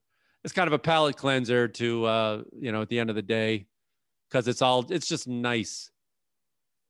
It's 0.43 0.53
kind 0.53 0.67
of 0.67 0.73
a 0.73 0.79
palate 0.79 1.17
cleanser 1.17 1.67
to 1.67 2.05
uh, 2.05 2.43
you 2.57 2.71
know, 2.71 2.81
at 2.81 2.89
the 2.89 2.99
end 2.99 3.09
of 3.09 3.15
the 3.15 3.21
day, 3.21 3.65
because 4.29 4.47
it's 4.47 4.61
all 4.61 4.85
it's 4.89 5.07
just 5.07 5.27
nice. 5.27 5.89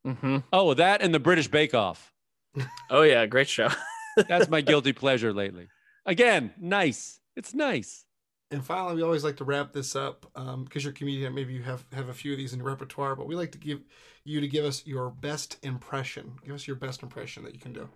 Mm-hmm. 0.06 0.38
Oh, 0.53 0.74
that 0.74 1.02
and 1.02 1.14
the 1.14 1.19
British 1.19 1.48
Bake 1.48 1.74
Off. 1.74 2.14
Oh 2.90 3.03
yeah, 3.03 3.26
great 3.26 3.48
show. 3.49 3.69
That's 4.28 4.49
my 4.49 4.61
guilty 4.61 4.91
pleasure 4.94 5.34
lately. 5.34 5.68
Again, 6.06 6.53
nice. 6.60 7.19
It's 7.36 7.53
nice. 7.53 8.06
And 8.49 8.64
finally, 8.64 8.95
we 8.95 9.03
always 9.03 9.26
like 9.26 9.38
to 9.38 9.44
wrap 9.44 9.74
this 9.74 9.95
up 9.95 10.26
because 10.64 10.84
you're 10.84 10.91
a 10.91 10.95
comedian. 10.95 11.36
Maybe 11.36 11.53
you 11.53 11.64
have, 11.64 11.86
have 11.91 12.07
a 12.07 12.14
few 12.14 12.32
of 12.32 12.38
these 12.38 12.53
in 12.53 12.60
your 12.60 12.68
repertoire, 12.68 13.15
but 13.15 13.28
we 13.28 13.36
like 13.36 13.52
to 13.52 13.57
give 13.57 13.82
you 14.24 14.40
to 14.40 14.48
give 14.48 14.64
us 14.64 14.86
your 14.86 15.10
best 15.10 15.57
impression. 15.64 16.34
Give 16.45 16.56
us 16.56 16.65
your 16.65 16.78
best 16.78 17.03
impression 17.03 17.44
that 17.44 17.53
you 17.53 17.60
can 17.60 17.74
do. 17.74 17.90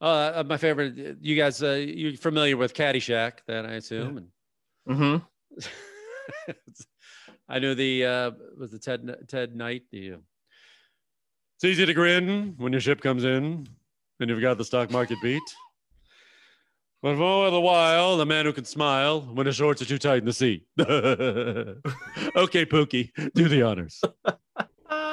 Uh, 0.00 0.42
my 0.46 0.56
favorite. 0.56 1.18
You 1.20 1.36
guys, 1.36 1.62
uh, 1.62 1.72
you're 1.72 2.16
familiar 2.16 2.56
with 2.56 2.74
Caddyshack, 2.74 3.40
then 3.46 3.66
I 3.66 3.74
assume. 3.74 4.28
Mm-hmm. 4.88 6.52
I 7.48 7.58
knew 7.58 7.74
the 7.74 8.04
uh, 8.06 8.30
was 8.58 8.70
the 8.70 8.78
Ted 8.78 9.14
Ted 9.28 9.54
Knight. 9.54 9.82
The 9.92 10.14
uh, 10.14 10.16
it's 11.56 11.64
easy 11.64 11.86
to 11.86 11.94
grin 11.94 12.54
when 12.56 12.72
your 12.72 12.80
ship 12.80 13.00
comes 13.00 13.24
in 13.24 13.68
and 14.18 14.30
you've 14.30 14.40
got 14.40 14.58
the 14.58 14.64
stock 14.64 14.90
market 14.90 15.18
beat. 15.22 15.42
But 17.02 17.16
all 17.16 17.50
the 17.50 17.60
while, 17.60 18.16
the 18.16 18.24
man 18.26 18.44
who 18.44 18.52
can 18.52 18.64
smile 18.64 19.22
when 19.22 19.46
his 19.46 19.56
shorts 19.56 19.82
are 19.82 19.86
too 19.86 19.98
tight 19.98 20.18
in 20.18 20.24
the 20.24 20.32
seat. 20.32 20.64
okay, 20.78 22.64
Pookie, 22.64 23.10
do 23.34 23.48
the 23.48 23.62
honors. 23.62 24.00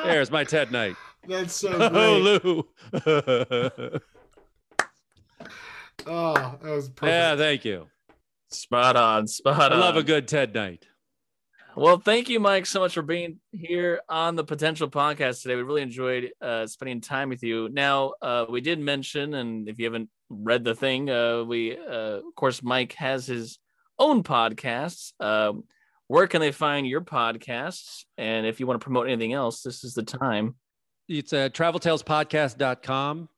There's 0.03 0.29
my 0.29 0.43
Ted 0.43 0.71
Knight. 0.71 0.95
That's 1.27 1.55
so 1.55 1.71
Oh, 1.79 2.67
great. 3.01 3.03
Lou. 3.03 3.99
Oh, 6.05 6.33
that 6.33 6.71
was 6.71 6.89
perfect. 6.89 7.11
yeah, 7.11 7.35
thank 7.35 7.65
you. 7.65 7.87
Spot 8.49 8.95
on. 8.95 9.27
Spot 9.27 9.71
on. 9.71 9.73
I 9.73 9.79
love 9.79 9.97
a 9.97 10.01
good 10.03 10.27
Ted 10.27 10.53
Knight. 10.53 10.87
Well, 11.75 11.97
thank 11.99 12.29
you, 12.29 12.39
Mike, 12.39 12.65
so 12.65 12.79
much 12.79 12.93
for 12.93 13.01
being 13.01 13.39
here 13.51 13.99
on 14.09 14.35
the 14.35 14.43
Potential 14.43 14.89
Podcast 14.89 15.41
today. 15.41 15.55
We 15.55 15.61
really 15.63 15.81
enjoyed 15.81 16.31
uh, 16.41 16.65
spending 16.67 17.01
time 17.01 17.29
with 17.29 17.43
you. 17.43 17.69
Now, 17.69 18.13
uh, 18.21 18.45
we 18.49 18.61
did 18.61 18.79
mention, 18.79 19.33
and 19.35 19.67
if 19.67 19.77
you 19.77 19.85
haven't 19.85 20.09
read 20.29 20.63
the 20.63 20.75
thing, 20.75 21.09
uh, 21.09 21.43
we, 21.43 21.77
uh, 21.77 22.19
of 22.19 22.35
course, 22.35 22.61
Mike 22.63 22.93
has 22.93 23.25
his 23.25 23.59
own 23.97 24.23
podcasts. 24.23 25.13
Um, 25.19 25.63
where 26.07 26.27
can 26.27 26.41
they 26.41 26.51
find 26.51 26.87
your 26.87 27.01
podcasts? 27.01 28.03
And 28.17 28.45
if 28.45 28.59
you 28.59 28.67
want 28.67 28.79
to 28.79 28.83
promote 28.83 29.07
anything 29.07 29.33
else, 29.33 29.61
this 29.61 29.83
is 29.83 29.93
the 29.93 30.03
time. 30.03 30.55
It's 31.07 31.33
uh, 31.33 31.49
traveltalespodcast.com. 31.49 33.29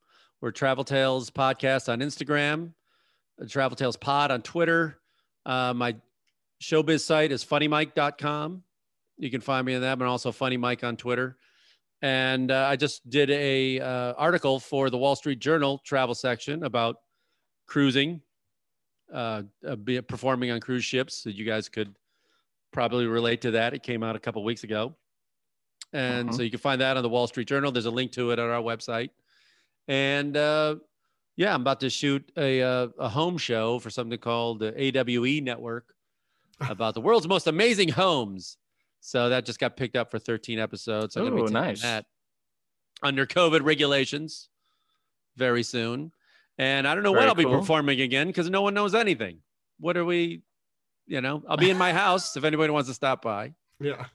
We're 0.42 0.52
Travel 0.52 0.84
Tales 0.84 1.30
Podcast 1.30 1.92
on 1.92 2.00
Instagram, 2.00 2.74
uh, 3.42 3.46
Travel 3.48 3.76
Tales 3.76 3.98
Pod 3.98 4.32
on 4.32 4.42
Twitter. 4.42 4.98
Uh, 5.46 5.74
my 5.74 5.96
showbiz 6.62 7.02
site 7.02 7.32
is 7.32 7.46
funnymike.com. 7.46 8.64
You 9.18 9.30
can 9.30 9.42
find 9.42 9.66
me 9.66 9.76
on 9.76 9.82
that, 9.82 10.00
but 10.00 10.08
also 10.08 10.32
Funny 10.32 10.58
Mike 10.58 10.84
on 10.84 10.98
Twitter. 10.98 11.38
And 12.02 12.50
uh, 12.50 12.68
I 12.68 12.76
just 12.76 13.08
did 13.10 13.30
a 13.30 13.80
uh, 13.80 14.14
article 14.18 14.60
for 14.60 14.90
the 14.90 14.98
Wall 14.98 15.16
Street 15.16 15.40
Journal 15.40 15.80
travel 15.86 16.16
section 16.16 16.64
about 16.64 16.98
cruising, 17.68 18.22
uh, 19.14 19.44
uh, 19.68 19.76
performing 20.08 20.52
on 20.52 20.60
cruise 20.60 20.84
ships. 20.84 21.24
That 21.24 21.36
you 21.36 21.46
guys 21.46 21.70
could 21.70 21.96
probably 22.72 23.06
relate 23.06 23.42
to 23.42 23.52
that. 23.52 23.74
It 23.74 23.84
came 23.84 24.02
out 24.02 24.16
a 24.16 24.20
couple 24.20 24.44
weeks 24.44 24.64
ago. 24.64 24.96
And 25.94 26.30
Mhm. 26.30 26.36
so 26.36 26.42
you 26.42 26.50
can 26.50 26.60
find 26.60 26.80
that 26.82 26.96
on 26.98 27.04
the 27.04 27.10
Wall 27.10 27.28
Street 27.28 27.48
Journal. 27.48 27.72
There's 27.72 27.86
a 27.86 27.92
link 27.92 28.14
to 28.14 28.32
it 28.32 28.40
on 28.40 28.50
our 28.50 28.62
website. 28.62 29.10
And 29.88 30.38
uh, 30.38 30.78
yeah, 31.36 31.54
I'm 31.54 31.62
about 31.62 31.82
to 31.82 31.90
shoot 31.90 32.32
a, 32.38 32.62
uh, 32.62 32.88
a 32.98 33.10
home 33.10 33.38
show 33.38 33.78
for 33.80 33.90
something 33.90 34.18
called 34.18 34.60
the 34.60 34.74
AWE 34.76 35.42
Network 35.42 35.94
about 36.70 36.94
the 36.94 37.02
world's 37.02 37.28
most 37.28 37.48
amazing 37.48 37.90
homes. 37.90 38.58
So 39.02 39.30
that 39.30 39.46
just 39.46 39.60
got 39.60 39.76
picked 39.76 39.96
up 39.96 40.12
for 40.12 40.20
13 40.20 40.60
episodes. 40.60 41.16
So 41.16 41.26
I'm 41.26 41.34
Ooh, 41.38 41.48
be 41.48 41.52
nice. 41.52 41.82
that 41.82 42.06
under 43.02 43.26
COVID 43.26 43.66
regulations 43.66 44.48
very 45.36 45.64
soon. 45.64 46.12
And 46.58 46.88
I 46.88 46.94
don't 46.94 47.04
know 47.04 47.12
when 47.12 47.28
I'll 47.28 47.36
be 47.36 47.44
performing 47.44 48.00
again 48.02 48.28
because 48.28 48.50
no 48.50 48.62
one 48.62 48.76
knows 48.76 48.94
anything. 48.94 49.40
What 49.80 49.98
are 49.98 50.06
we? 50.06 50.44
You 51.08 51.20
know, 51.20 51.42
I'll 51.50 51.58
be 51.58 51.72
in 51.72 51.78
my 51.78 51.92
house 51.92 52.38
if 52.38 52.44
anybody 52.44 52.72
wants 52.72 52.88
to 52.90 52.94
stop 52.94 53.24
by. 53.24 53.54
Yeah. 53.80 54.06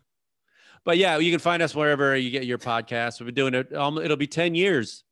But 0.84 0.98
yeah, 0.98 1.18
you 1.18 1.32
can 1.32 1.40
find 1.40 1.60
us 1.60 1.74
wherever 1.74 2.16
you 2.16 2.30
get 2.30 2.44
your 2.44 2.58
podcast. 2.58 3.18
We've 3.18 3.26
been 3.26 3.34
doing 3.34 3.54
it. 3.54 3.74
Um, 3.74 3.98
it'll 3.98 4.16
be 4.16 4.28
10 4.28 4.54
years 4.54 5.02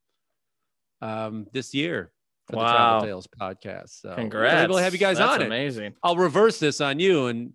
um, 1.02 1.48
this 1.52 1.74
year 1.74 2.12
for 2.46 2.52
the 2.52 2.62
Travel 2.62 3.02
Tales 3.02 3.26
podcast. 3.26 4.00
So 4.00 4.14
Congrats. 4.14 4.68
We'll 4.68 4.78
have 4.78 4.92
you 4.92 5.00
guys 5.00 5.18
That's 5.18 5.32
on 5.32 5.42
it. 5.42 5.46
amazing. 5.46 5.94
I'll 6.04 6.16
reverse 6.16 6.60
this 6.60 6.80
on 6.80 7.00
you 7.00 7.26
and 7.26 7.54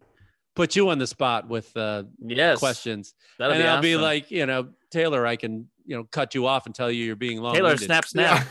put 0.60 0.76
you 0.76 0.90
on 0.90 0.98
the 1.00 1.08
spot 1.08 1.48
with 1.48 1.76
uh, 1.78 2.04
Yes. 2.20 2.60
questions. 2.60 3.14
That'll 3.38 3.54
and 3.54 3.64
be 3.64 3.68
I'll 3.68 3.82
be 3.82 3.96
like, 3.96 4.30
you 4.30 4.46
know, 4.46 4.68
Taylor, 4.92 5.26
I 5.26 5.38
can, 5.38 5.70
you 5.86 5.96
know, 5.96 6.04
cut 6.04 6.36
you 6.36 6.46
off 6.48 6.66
and 6.66 6.76
tell 6.76 6.92
you 6.92 7.06
you're 7.06 7.16
being 7.16 7.42
long. 7.42 7.54
Taylor, 7.56 7.78
snap, 7.78 8.04
snap. 8.06 8.46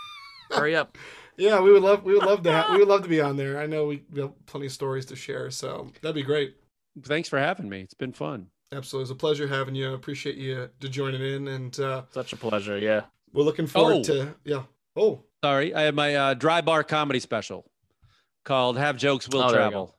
Hurry 0.50 0.76
up. 0.76 0.98
Yeah, 1.38 1.60
we 1.60 1.72
would 1.72 1.82
love 1.82 2.04
we 2.04 2.12
would 2.12 2.24
love 2.24 2.42
to 2.42 2.52
ha- 2.52 2.68
we 2.70 2.78
would 2.78 2.88
love 2.88 3.02
to 3.02 3.08
be 3.08 3.20
on 3.22 3.36
there. 3.38 3.58
I 3.58 3.66
know 3.66 3.86
we, 3.86 4.04
we 4.12 4.20
have 4.20 4.32
plenty 4.46 4.66
of 4.66 4.72
stories 4.72 5.06
to 5.06 5.16
share, 5.16 5.50
so 5.50 5.90
that'd 6.02 6.14
be 6.14 6.22
great. 6.22 6.54
Thanks 7.02 7.28
for 7.30 7.38
having 7.38 7.68
me. 7.68 7.80
It's 7.80 7.94
been 7.94 8.12
fun. 8.12 8.48
Absolutely, 8.72 9.04
it's 9.04 9.10
a 9.12 9.14
pleasure 9.16 9.48
having 9.48 9.74
you. 9.74 9.90
I 9.90 9.94
appreciate 9.94 10.36
you 10.36 10.68
to 10.80 10.88
joining 10.88 11.22
in, 11.22 11.48
and 11.48 11.80
uh, 11.80 12.02
Such 12.10 12.34
a 12.34 12.36
pleasure. 12.36 12.78
Yeah. 12.78 13.02
we're 13.32 13.42
looking 13.42 13.66
forward 13.66 13.96
Oh. 13.96 14.02
to 14.04 14.34
yeah. 14.44 14.62
Oh, 14.96 15.22
Sorry, 15.42 15.74
I 15.74 15.82
have 15.82 15.94
my 15.94 16.14
uh, 16.14 16.34
dry 16.34 16.60
bar 16.60 16.84
comedy 16.84 17.20
special 17.20 17.64
called 18.44 18.76
"Have 18.78 18.96
Jokes 18.96 19.28
Will 19.28 19.40
Oh, 19.42 19.50
there 19.50 19.60
we 19.60 19.70
Travel" 19.70 19.96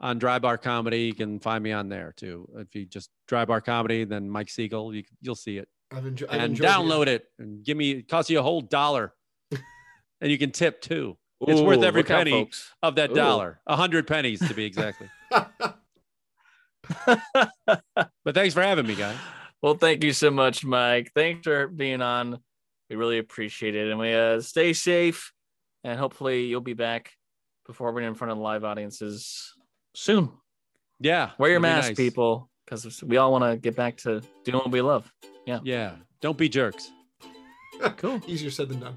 on 0.00 0.18
Dry 0.18 0.38
Bar 0.38 0.58
Comedy. 0.58 1.02
You 1.02 1.14
can 1.14 1.38
find 1.40 1.62
me 1.62 1.72
on 1.72 1.88
there 1.88 2.12
too. 2.16 2.48
If 2.56 2.74
you 2.74 2.86
just 2.86 3.10
Dry 3.28 3.44
Bar 3.44 3.60
Comedy, 3.60 4.04
then 4.04 4.28
Mike 4.28 4.50
Siegel, 4.50 4.94
you, 4.94 5.04
you'll 5.20 5.34
see 5.34 5.58
it 5.58 5.68
I've, 5.92 6.04
enjo- 6.04 6.26
I've 6.28 6.40
and 6.40 6.50
enjoyed 6.52 6.68
download 6.68 7.06
it 7.06 7.26
and 7.38 7.64
give 7.64 7.76
me. 7.76 7.90
It 7.92 8.08
costs 8.08 8.30
you 8.30 8.38
a 8.38 8.42
whole 8.42 8.60
dollar, 8.60 9.12
and 10.20 10.30
you 10.30 10.38
can 10.38 10.50
tip 10.50 10.80
too. 10.80 11.16
It's 11.42 11.60
worth 11.60 11.82
every 11.82 12.02
look 12.02 12.10
out, 12.10 12.18
penny 12.18 12.50
of 12.82 12.96
that 12.96 13.12
Ooh. 13.12 13.14
dollar, 13.14 13.60
a 13.66 13.76
hundred 13.76 14.06
pennies 14.06 14.46
to 14.46 14.54
be 14.54 14.64
exactly. 14.64 15.08
but 17.06 18.34
thanks 18.34 18.54
for 18.54 18.62
having 18.62 18.86
me, 18.86 18.94
guys. 18.94 19.16
Well, 19.62 19.74
thank 19.74 20.04
you 20.04 20.12
so 20.12 20.30
much, 20.30 20.64
Mike. 20.64 21.12
Thanks 21.14 21.44
for 21.44 21.68
being 21.68 22.02
on. 22.02 22.38
We 22.88 22.96
really 22.96 23.18
appreciate 23.18 23.74
it. 23.76 23.90
And 23.90 24.00
we 24.00 24.12
uh, 24.12 24.40
stay 24.40 24.72
safe 24.72 25.32
and 25.84 25.98
hopefully 25.98 26.46
you'll 26.46 26.60
be 26.60 26.74
back 26.74 27.12
performing 27.64 28.04
in 28.04 28.14
front 28.14 28.32
of 28.32 28.38
live 28.38 28.64
audiences 28.64 29.54
soon. 30.00 30.30
Yeah, 30.98 31.30
Wear 31.38 31.50
your 31.50 31.60
mask, 31.60 31.90
nice. 31.90 31.96
people, 31.96 32.50
because 32.64 33.02
we 33.02 33.16
all 33.16 33.32
want 33.32 33.44
to 33.44 33.56
get 33.56 33.74
back 33.76 33.96
to 33.98 34.20
doing 34.44 34.58
what 34.58 34.70
we 34.70 34.80
love. 34.82 35.10
Yeah. 35.46 35.60
Yeah, 35.64 35.92
don't 36.20 36.36
be 36.38 36.48
jerks. 36.48 36.90
Cool. 37.96 38.20
Easier 38.26 38.50
said 38.50 38.68
than 38.68 38.80
done. 38.80 38.96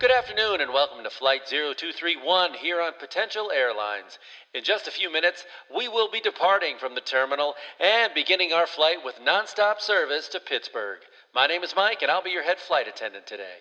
Good 0.00 0.12
afternoon 0.12 0.62
and 0.62 0.72
welcome 0.72 1.04
to 1.04 1.10
Flight 1.10 1.42
0231 1.46 2.54
here 2.54 2.80
on 2.80 2.92
Potential 2.98 3.50
Airlines. 3.54 4.18
In 4.54 4.64
just 4.64 4.88
a 4.88 4.90
few 4.90 5.12
minutes, 5.12 5.44
we 5.76 5.88
will 5.88 6.10
be 6.10 6.22
departing 6.22 6.78
from 6.78 6.94
the 6.94 7.02
terminal 7.02 7.54
and 7.78 8.10
beginning 8.14 8.50
our 8.50 8.66
flight 8.66 9.04
with 9.04 9.16
nonstop 9.16 9.78
service 9.78 10.26
to 10.28 10.40
Pittsburgh. 10.40 11.00
My 11.34 11.46
name 11.46 11.62
is 11.62 11.76
Mike 11.76 12.00
and 12.00 12.10
I'll 12.10 12.22
be 12.22 12.30
your 12.30 12.44
head 12.44 12.58
flight 12.58 12.88
attendant 12.88 13.26
today. 13.26 13.58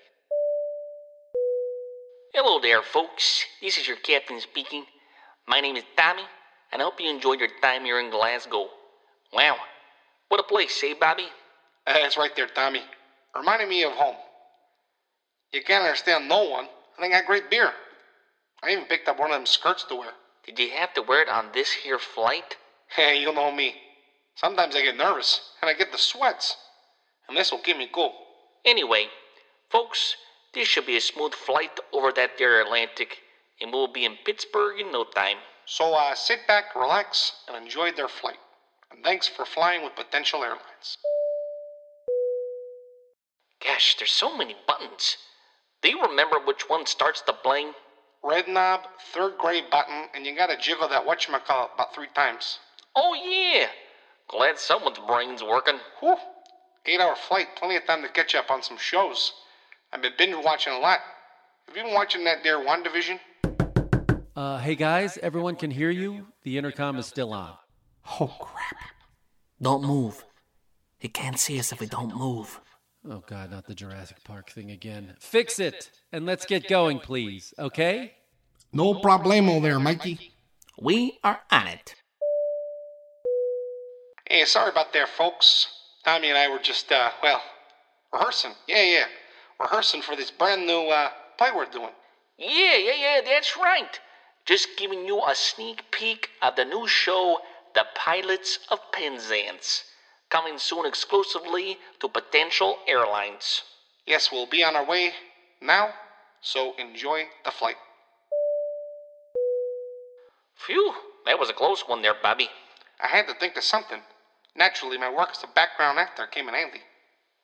Hello 2.33 2.61
there, 2.61 2.83
folks. 2.83 3.43
This 3.61 3.77
is 3.77 3.85
your 3.85 3.97
captain 3.97 4.39
speaking. 4.39 4.85
My 5.45 5.59
name 5.59 5.75
is 5.75 5.83
Tommy, 5.97 6.23
and 6.71 6.81
I 6.81 6.85
hope 6.85 7.01
you 7.01 7.09
enjoyed 7.09 7.41
your 7.41 7.49
time 7.61 7.83
here 7.83 7.99
in 7.99 8.11
Glasgow. 8.11 8.69
Wow, 9.33 9.57
what 10.29 10.39
a 10.39 10.43
place, 10.43 10.81
eh, 10.85 10.93
Bobby? 10.97 11.27
Uh, 11.85 11.95
it's 11.97 12.15
right 12.15 12.33
there, 12.37 12.47
Tommy. 12.47 12.83
Reminding 13.35 13.67
me 13.67 13.83
of 13.83 13.91
home. 13.91 14.15
You 15.51 15.63
can't 15.63 15.83
understand 15.83 16.29
no 16.29 16.43
one, 16.43 16.65
and 16.65 17.03
they 17.03 17.09
got 17.09 17.25
great 17.25 17.49
beer. 17.49 17.71
I 18.61 18.71
even 18.71 18.85
picked 18.85 19.07
up 19.07 19.19
one 19.19 19.31
of 19.31 19.37
them 19.37 19.45
skirts 19.45 19.83
to 19.85 19.95
wear. 19.95 20.11
Did 20.45 20.59
you 20.59 20.71
have 20.71 20.93
to 20.93 21.01
wear 21.01 21.21
it 21.21 21.29
on 21.29 21.49
this 21.53 21.71
here 21.71 21.99
flight? 21.99 22.57
Hey, 22.95 23.21
you 23.21 23.31
know 23.31 23.51
me. 23.51 23.75
Sometimes 24.33 24.75
I 24.75 24.81
get 24.81 24.97
nervous 24.97 25.51
and 25.61 25.69
I 25.69 25.75
get 25.75 25.91
the 25.91 25.99
sweats. 25.99 26.57
And 27.27 27.37
this 27.37 27.51
will 27.51 27.59
keep 27.59 27.77
me 27.77 27.87
cool. 27.93 28.15
Anyway, 28.65 29.09
folks, 29.69 30.15
this 30.55 30.67
should 30.67 30.87
be 30.87 30.97
a 30.97 31.01
smooth 31.01 31.35
flight 31.35 31.79
over 31.93 32.11
that 32.13 32.39
there 32.39 32.59
Atlantic, 32.59 33.19
and 33.61 33.71
we'll 33.71 33.93
be 33.93 34.05
in 34.05 34.17
Pittsburgh 34.25 34.79
in 34.79 34.91
no 34.91 35.03
time. 35.03 35.37
So 35.65 35.93
uh, 35.93 36.15
sit 36.15 36.47
back, 36.47 36.75
relax, 36.75 37.43
and 37.47 37.55
enjoy 37.55 37.91
their 37.91 38.07
flight. 38.07 38.39
And 38.89 39.03
thanks 39.03 39.27
for 39.27 39.45
flying 39.45 39.83
with 39.83 39.95
Potential 39.95 40.43
Airlines. 40.43 40.97
Gosh, 43.63 43.95
there's 43.99 44.11
so 44.11 44.35
many 44.35 44.55
buttons. 44.67 45.17
Do 45.81 45.89
you 45.89 46.01
remember 46.01 46.37
which 46.45 46.67
one 46.67 46.85
starts 46.85 47.21
the 47.21 47.33
plane? 47.33 47.73
Red 48.21 48.49
knob, 48.49 48.81
third 49.13 49.37
grade 49.37 49.65
button, 49.71 50.07
and 50.13 50.25
you 50.25 50.35
gotta 50.35 50.57
jiggle 50.57 50.89
that 50.89 51.05
whatchamacallit 51.05 51.73
about 51.73 51.95
three 51.95 52.09
times. 52.13 52.59
Oh, 52.95 53.13
yeah. 53.13 53.67
Glad 54.27 54.59
someone's 54.59 54.99
brain's 55.07 55.41
working. 55.41 55.79
Whew. 56.01 56.17
Eight 56.85 56.99
hour 56.99 57.15
flight, 57.15 57.47
plenty 57.55 57.77
of 57.77 57.85
time 57.85 58.01
to 58.01 58.09
catch 58.09 58.35
up 58.35 58.51
on 58.51 58.61
some 58.61 58.77
shows. 58.77 59.31
I've 59.93 60.01
been 60.01 60.13
binge 60.17 60.35
watching 60.43 60.73
a 60.73 60.79
lot. 60.79 60.99
Have 61.67 61.77
you 61.77 61.83
been 61.83 61.93
watching 61.93 62.25
that 62.25 62.43
there 62.43 62.57
WandaVision? 62.57 63.19
Uh, 64.35 64.57
hey 64.57 64.75
guys, 64.75 65.17
everyone 65.21 65.55
can 65.55 65.71
hear 65.71 65.89
you. 65.89 66.27
The 66.43 66.57
intercom 66.57 66.97
is 66.97 67.05
still 67.05 67.33
on. 67.33 67.53
Oh, 68.19 68.35
crap. 68.39 68.75
Don't 69.61 69.83
move. 69.83 70.25
He 70.97 71.07
can't 71.07 71.39
see 71.39 71.57
us 71.59 71.71
if 71.71 71.79
we 71.79 71.87
don't 71.87 72.15
move. 72.15 72.59
Oh 73.07 73.23
god, 73.25 73.51
not 73.51 73.65
the 73.65 73.75
Jurassic 73.75 74.23
Park 74.23 74.49
thing 74.49 74.71
again. 74.71 75.15
Fix 75.19 75.59
it 75.59 75.91
and 76.11 76.25
let's 76.25 76.45
get 76.45 76.67
going, 76.67 76.99
please. 76.99 77.53
Okay? 77.57 78.13
No 78.73 78.93
problemo 78.95 79.61
there, 79.61 79.79
Mikey. 79.79 80.33
We 80.79 81.19
are 81.23 81.39
on 81.51 81.67
it. 81.67 81.95
Hey, 84.29 84.45
sorry 84.45 84.69
about 84.69 84.93
there, 84.93 85.07
folks. 85.07 85.67
Tommy 86.03 86.29
and 86.29 86.37
I 86.37 86.49
were 86.49 86.59
just, 86.59 86.91
uh, 86.91 87.09
well, 87.23 87.41
rehearsing. 88.13 88.51
Yeah, 88.67 88.83
yeah. 88.83 89.05
Rehearsing 89.59 90.01
for 90.01 90.15
this 90.15 90.31
brand 90.31 90.67
new, 90.67 90.89
uh, 90.89 91.09
play 91.37 91.49
we're 91.55 91.65
doing. 91.65 91.89
Yeah, 92.37 92.77
yeah, 92.77 92.93
yeah, 92.97 93.21
that's 93.25 93.57
right. 93.57 93.99
Just 94.45 94.69
giving 94.77 95.05
you 95.05 95.21
a 95.21 95.35
sneak 95.35 95.83
peek 95.91 96.29
of 96.41 96.55
the 96.55 96.65
new 96.65 96.87
show, 96.87 97.39
The 97.75 97.85
Pilots 97.95 98.59
of 98.69 98.79
Penzance. 98.91 99.83
Coming 100.29 100.59
soon 100.59 100.85
exclusively 100.85 101.79
to 101.99 102.07
Potential 102.07 102.77
Airlines. 102.87 103.63
Yes, 104.05 104.31
we'll 104.31 104.45
be 104.45 104.63
on 104.63 104.75
our 104.75 104.85
way 104.85 105.11
now, 105.59 105.89
so 106.41 106.75
enjoy 106.77 107.23
the 107.43 107.51
flight. 107.51 107.75
Phew, 110.55 110.93
that 111.25 111.39
was 111.39 111.49
a 111.49 111.53
close 111.53 111.81
one 111.87 112.03
there, 112.03 112.13
Bobby. 112.21 112.47
I 113.01 113.07
had 113.07 113.27
to 113.27 113.33
think 113.33 113.57
of 113.57 113.63
something. 113.63 114.01
Naturally, 114.55 114.99
my 114.99 115.11
work 115.11 115.29
as 115.31 115.43
a 115.43 115.47
background 115.47 115.97
actor 115.97 116.27
came 116.27 116.47
in 116.47 116.53
handy. 116.53 116.81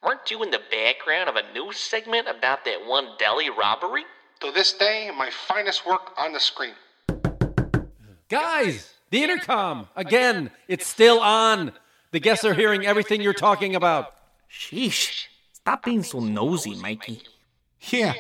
Weren't 0.04 0.30
you 0.30 0.44
in 0.44 0.52
the 0.52 0.62
background 0.70 1.28
of 1.28 1.38
a 1.38 1.54
news 1.54 1.78
segment 1.78 2.28
about 2.28 2.66
that 2.66 2.86
one 2.86 3.08
deli 3.18 3.50
robbery? 3.50 4.04
To 4.42 4.52
this 4.52 4.74
day, 4.74 5.10
my 5.18 5.32
finest 5.32 5.88
work 5.88 6.12
on 6.18 6.34
the 6.34 6.40
screen. 6.40 6.76
Guys, 8.30 8.94
the 9.10 9.24
intercom! 9.24 9.88
Again, 9.96 10.52
it's 10.68 10.86
still 10.86 11.20
on. 11.20 11.72
The 12.16 12.22
guests 12.22 12.46
are 12.46 12.54
hearing 12.54 12.86
everything 12.86 13.20
you're 13.20 13.34
talking 13.34 13.76
about. 13.76 14.14
Sheesh. 14.50 15.26
Stop 15.52 15.84
being 15.84 16.02
so 16.02 16.22
nosy, 16.22 16.74
Mikey. 16.76 17.22
Yeah, 17.90 18.14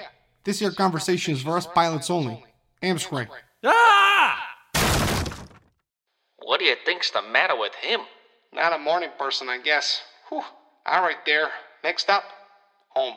this 0.44 0.60
here 0.60 0.72
conversation 0.72 1.34
is 1.34 1.42
for 1.42 1.56
us 1.56 1.66
pilots 1.66 2.10
only. 2.10 2.44
Amscray. 2.84 3.30
Ah! 3.64 4.58
What 6.40 6.60
do 6.60 6.66
you 6.66 6.76
think's 6.84 7.10
the 7.10 7.22
matter 7.22 7.58
with 7.58 7.74
him? 7.76 8.02
Not 8.54 8.74
a 8.74 8.78
morning 8.78 9.12
person, 9.18 9.48
I 9.48 9.60
guess. 9.60 10.02
Whew. 10.28 10.44
All 10.86 11.02
right, 11.02 11.26
there. 11.26 11.48
Next 11.82 12.10
up, 12.10 12.26
home. 12.90 13.16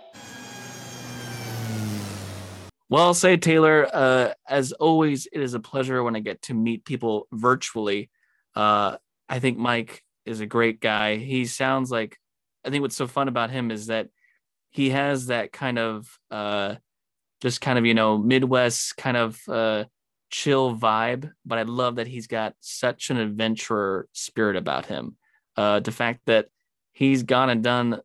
Well, 2.89 3.03
I'll 3.03 3.15
say, 3.15 3.37
Taylor, 3.37 3.89
uh, 3.93 4.35
as 4.49 4.71
always, 4.71 5.27
it 5.33 5.41
is 5.41 5.55
a 5.55 5.61
pleasure 5.61 6.05
when 6.05 6.15
I 6.15 6.21
get 6.21 6.41
to 6.43 6.55
meet 6.55 6.85
people 6.85 7.27
virtually. 7.33 8.11
Uh, 8.55 8.99
I 9.29 9.41
think 9.41 9.59
Mike 9.59 10.05
is 10.29 10.41
a 10.41 10.47
great 10.47 10.81
guy. 10.81 11.17
He 11.17 11.47
sounds 11.47 11.91
like, 11.91 12.19
I 12.65 12.71
think 12.71 12.83
what's 12.83 12.97
so 12.97 13.07
fun 13.07 13.29
about 13.29 13.51
him 13.51 13.71
is 13.71 13.87
that 13.87 14.09
he 14.71 14.91
has 14.91 15.27
that 15.27 15.53
kind 15.53 15.79
of, 15.79 16.19
uh, 16.31 16.77
just 17.41 17.61
kind 17.61 17.79
of, 17.79 17.87
you 17.87 17.95
know, 17.95 18.19
Midwest 18.19 18.97
kind 18.97 19.17
of 19.17 19.41
uh, 19.49 19.85
chill 20.31 20.77
vibe. 20.77 21.31
But 21.47 21.59
I 21.59 21.63
love 21.63 21.97
that 21.97 22.07
he's 22.07 22.27
got 22.27 22.55
such 22.61 23.11
an 23.11 23.17
adventurer 23.17 24.09
spirit 24.13 24.57
about 24.57 24.87
him. 24.87 25.17
Uh, 25.57 25.81
the 25.81 25.93
fact 25.93 26.21
that 26.27 26.49
he's 26.93 27.23
gone 27.23 27.51
and 27.51 27.63
done 27.63 28.01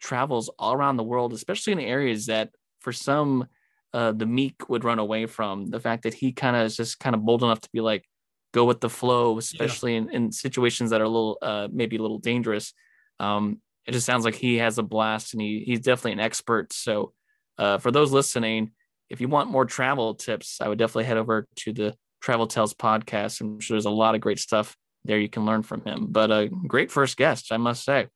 travels 0.00 0.50
all 0.58 0.74
around 0.74 0.96
the 0.96 1.02
world, 1.02 1.32
especially 1.32 1.72
in 1.72 1.80
areas 1.80 2.26
that 2.26 2.50
for 2.80 2.92
some, 2.92 3.46
uh, 3.92 4.12
the 4.12 4.26
meek 4.26 4.68
would 4.68 4.84
run 4.84 4.98
away 4.98 5.26
from 5.26 5.66
the 5.66 5.80
fact 5.80 6.04
that 6.04 6.14
he 6.14 6.32
kind 6.32 6.56
of 6.56 6.66
is 6.66 6.76
just 6.76 7.00
kind 7.00 7.14
of 7.14 7.24
bold 7.24 7.42
enough 7.42 7.60
to 7.60 7.68
be 7.72 7.80
like 7.80 8.04
go 8.52 8.64
with 8.64 8.80
the 8.80 8.90
flow 8.90 9.38
especially 9.38 9.96
in, 9.96 10.10
in 10.10 10.32
situations 10.32 10.90
that 10.90 11.00
are 11.00 11.04
a 11.04 11.08
little 11.08 11.38
uh, 11.42 11.68
maybe 11.72 11.96
a 11.96 12.02
little 12.02 12.18
dangerous 12.18 12.72
um, 13.18 13.60
it 13.86 13.92
just 13.92 14.06
sounds 14.06 14.24
like 14.24 14.34
he 14.34 14.56
has 14.58 14.78
a 14.78 14.82
blast 14.82 15.34
and 15.34 15.40
he, 15.40 15.62
he's 15.66 15.80
definitely 15.80 16.12
an 16.12 16.20
expert 16.20 16.72
so 16.72 17.12
uh, 17.58 17.78
for 17.78 17.90
those 17.90 18.12
listening 18.12 18.70
if 19.08 19.20
you 19.20 19.28
want 19.28 19.50
more 19.50 19.64
travel 19.64 20.14
tips 20.14 20.60
i 20.60 20.68
would 20.68 20.78
definitely 20.78 21.04
head 21.04 21.16
over 21.16 21.46
to 21.56 21.72
the 21.72 21.94
travel 22.20 22.46
tales 22.46 22.74
podcast 22.74 23.40
i'm 23.40 23.60
sure 23.60 23.74
there's 23.74 23.84
a 23.86 23.90
lot 23.90 24.14
of 24.14 24.20
great 24.20 24.38
stuff 24.38 24.76
there 25.04 25.18
you 25.18 25.28
can 25.28 25.46
learn 25.46 25.62
from 25.62 25.82
him 25.82 26.06
but 26.10 26.30
a 26.30 26.48
great 26.66 26.90
first 26.90 27.16
guest 27.16 27.52
i 27.52 27.56
must 27.56 27.84
say 27.84 28.06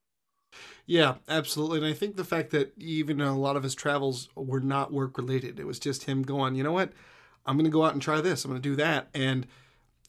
Yeah, 0.85 1.15
absolutely. 1.27 1.79
And 1.79 1.87
I 1.87 1.93
think 1.93 2.15
the 2.15 2.23
fact 2.23 2.51
that 2.51 2.73
even 2.77 3.19
a 3.21 3.37
lot 3.37 3.55
of 3.55 3.63
his 3.63 3.75
travels 3.75 4.29
were 4.35 4.59
not 4.59 4.93
work 4.93 5.17
related, 5.17 5.59
it 5.59 5.65
was 5.65 5.79
just 5.79 6.03
him 6.03 6.21
going, 6.21 6.55
you 6.55 6.63
know 6.63 6.71
what? 6.71 6.93
I'm 7.45 7.57
going 7.57 7.65
to 7.65 7.71
go 7.71 7.83
out 7.83 7.93
and 7.93 8.01
try 8.01 8.21
this. 8.21 8.45
I'm 8.45 8.51
going 8.51 8.61
to 8.61 8.69
do 8.69 8.75
that. 8.75 9.09
And 9.13 9.47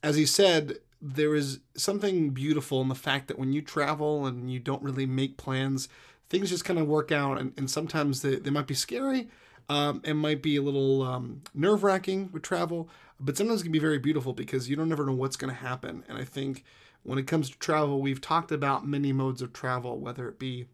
as 0.02 0.16
he 0.16 0.26
said, 0.26 0.78
there 1.00 1.34
is 1.34 1.60
something 1.76 2.30
beautiful 2.30 2.80
in 2.80 2.88
the 2.88 2.94
fact 2.94 3.28
that 3.28 3.38
when 3.38 3.52
you 3.52 3.62
travel 3.62 4.26
and 4.26 4.50
you 4.50 4.58
don't 4.58 4.82
really 4.82 5.06
make 5.06 5.36
plans, 5.36 5.88
things 6.28 6.50
just 6.50 6.64
kind 6.64 6.78
of 6.78 6.86
work 6.86 7.12
out. 7.12 7.38
And, 7.38 7.52
and 7.56 7.70
sometimes 7.70 8.22
they, 8.22 8.36
they 8.36 8.50
might 8.50 8.66
be 8.66 8.74
scary. 8.74 9.28
Um, 9.68 10.00
it 10.04 10.14
might 10.14 10.42
be 10.42 10.56
a 10.56 10.62
little 10.62 11.02
um, 11.02 11.42
nerve 11.54 11.82
wracking 11.82 12.30
with 12.32 12.42
travel, 12.42 12.88
but 13.18 13.36
sometimes 13.36 13.60
it 13.60 13.64
can 13.64 13.72
be 13.72 13.78
very 13.78 13.98
beautiful 13.98 14.32
because 14.32 14.70
you 14.70 14.76
don't 14.76 14.92
ever 14.92 15.04
know 15.04 15.12
what's 15.12 15.36
going 15.36 15.52
to 15.52 15.60
happen. 15.60 16.04
And 16.08 16.18
I 16.18 16.24
think 16.24 16.64
when 17.02 17.18
it 17.18 17.26
comes 17.26 17.50
to 17.50 17.58
travel, 17.58 18.00
we've 18.00 18.20
talked 18.20 18.52
about 18.52 18.86
many 18.86 19.12
modes 19.12 19.42
of 19.42 19.52
travel, 19.52 19.98
whether 19.98 20.28
it 20.28 20.38
be 20.38 20.66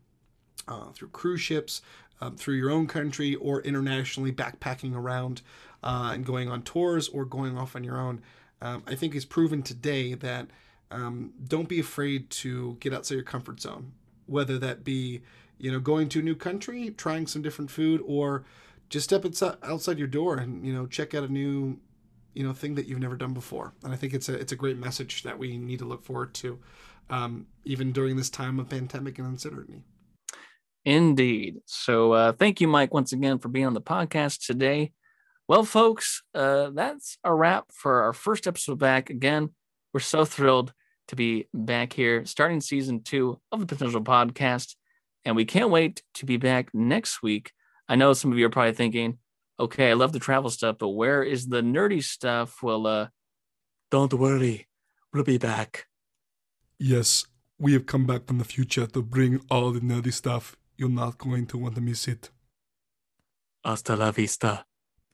uh, 0.68 0.90
through 0.92 1.08
cruise 1.08 1.40
ships, 1.40 1.82
um, 2.20 2.36
through 2.36 2.54
your 2.54 2.70
own 2.70 2.86
country, 2.86 3.34
or 3.34 3.62
internationally 3.62 4.32
backpacking 4.32 4.94
around 4.94 5.42
uh, 5.82 6.10
and 6.14 6.24
going 6.24 6.48
on 6.48 6.62
tours 6.62 7.08
or 7.08 7.24
going 7.24 7.58
off 7.58 7.74
on 7.74 7.82
your 7.82 7.98
own. 7.98 8.20
Um, 8.62 8.84
I 8.86 8.94
think 8.94 9.14
it's 9.14 9.24
proven 9.24 9.62
today 9.62 10.14
that 10.14 10.46
um, 10.92 11.32
don't 11.48 11.68
be 11.68 11.80
afraid 11.80 12.30
to 12.30 12.76
get 12.80 12.94
outside 12.94 13.16
your 13.16 13.24
comfort 13.24 13.60
zone, 13.60 13.92
whether 14.26 14.56
that 14.58 14.84
be 14.84 15.22
you 15.58 15.72
know 15.72 15.80
going 15.80 16.08
to 16.10 16.20
a 16.20 16.22
new 16.22 16.36
country, 16.36 16.90
trying 16.96 17.26
some 17.26 17.42
different 17.42 17.70
food, 17.70 18.00
or 18.06 18.44
just 18.88 19.04
step 19.04 19.24
outside 19.24 19.56
outside 19.64 19.98
your 19.98 20.06
door 20.06 20.36
and 20.36 20.64
you 20.64 20.72
know 20.72 20.86
check 20.86 21.12
out 21.12 21.24
a 21.24 21.28
new 21.28 21.78
you 22.34 22.44
know 22.44 22.52
thing 22.52 22.76
that 22.76 22.86
you've 22.86 23.00
never 23.00 23.16
done 23.16 23.34
before. 23.34 23.74
And 23.82 23.92
I 23.92 23.96
think 23.96 24.14
it's 24.14 24.28
a 24.28 24.34
it's 24.34 24.52
a 24.52 24.56
great 24.56 24.78
message 24.78 25.24
that 25.24 25.38
we 25.38 25.58
need 25.58 25.80
to 25.80 25.84
look 25.84 26.04
forward 26.04 26.32
to, 26.34 26.60
um, 27.10 27.46
even 27.64 27.90
during 27.90 28.16
this 28.16 28.30
time 28.30 28.60
of 28.60 28.68
pandemic 28.68 29.18
and 29.18 29.26
uncertainty. 29.26 29.82
Indeed. 30.84 31.58
So 31.66 32.12
uh, 32.12 32.32
thank 32.32 32.60
you, 32.60 32.68
Mike, 32.68 32.94
once 32.94 33.12
again 33.12 33.38
for 33.38 33.48
being 33.48 33.66
on 33.66 33.74
the 33.74 33.80
podcast 33.80 34.46
today. 34.46 34.92
Well, 35.48 35.64
folks, 35.64 36.22
uh, 36.34 36.70
that's 36.70 37.18
a 37.24 37.34
wrap 37.34 37.66
for 37.72 38.02
our 38.02 38.12
first 38.12 38.46
episode 38.46 38.78
back. 38.78 39.10
Again, 39.10 39.50
we're 39.92 40.00
so 40.00 40.24
thrilled 40.24 40.72
to 41.08 41.16
be 41.16 41.48
back 41.52 41.92
here, 41.92 42.24
starting 42.26 42.60
season 42.60 43.02
two 43.02 43.40
of 43.50 43.60
the 43.60 43.66
Potential 43.66 44.02
Podcast, 44.02 44.76
and 45.24 45.34
we 45.34 45.44
can't 45.44 45.70
wait 45.70 46.02
to 46.14 46.26
be 46.26 46.36
back 46.36 46.72
next 46.72 47.22
week. 47.22 47.52
I 47.88 47.96
know 47.96 48.12
some 48.12 48.32
of 48.32 48.38
you 48.38 48.46
are 48.46 48.50
probably 48.50 48.72
thinking, 48.72 49.18
"Okay, 49.58 49.90
I 49.90 49.94
love 49.94 50.12
the 50.12 50.20
travel 50.20 50.48
stuff, 50.48 50.76
but 50.78 50.90
where 50.90 51.22
is 51.22 51.48
the 51.48 51.60
nerdy 51.60 52.02
stuff?" 52.02 52.62
Well, 52.62 52.86
uh, 52.86 53.08
don't 53.90 54.14
worry, 54.14 54.68
we'll 55.12 55.24
be 55.24 55.38
back. 55.38 55.86
Yes, 56.78 57.26
we 57.58 57.72
have 57.72 57.86
come 57.86 58.06
back 58.06 58.26
from 58.26 58.38
the 58.38 58.44
future 58.44 58.86
to 58.86 59.02
bring 59.02 59.40
all 59.50 59.72
the 59.72 59.80
nerdy 59.80 60.12
stuff. 60.12 60.56
You're 60.78 60.88
not 60.88 61.18
going 61.18 61.46
to 61.48 61.58
want 61.58 61.74
to 61.74 61.80
miss 61.80 62.08
it, 62.08 62.30
Hasta 63.64 63.96
la 63.96 64.12
vista. 64.12 64.64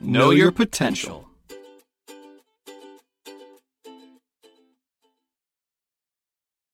Know 0.00 0.30
your 0.30 0.52
potential. 0.52 1.25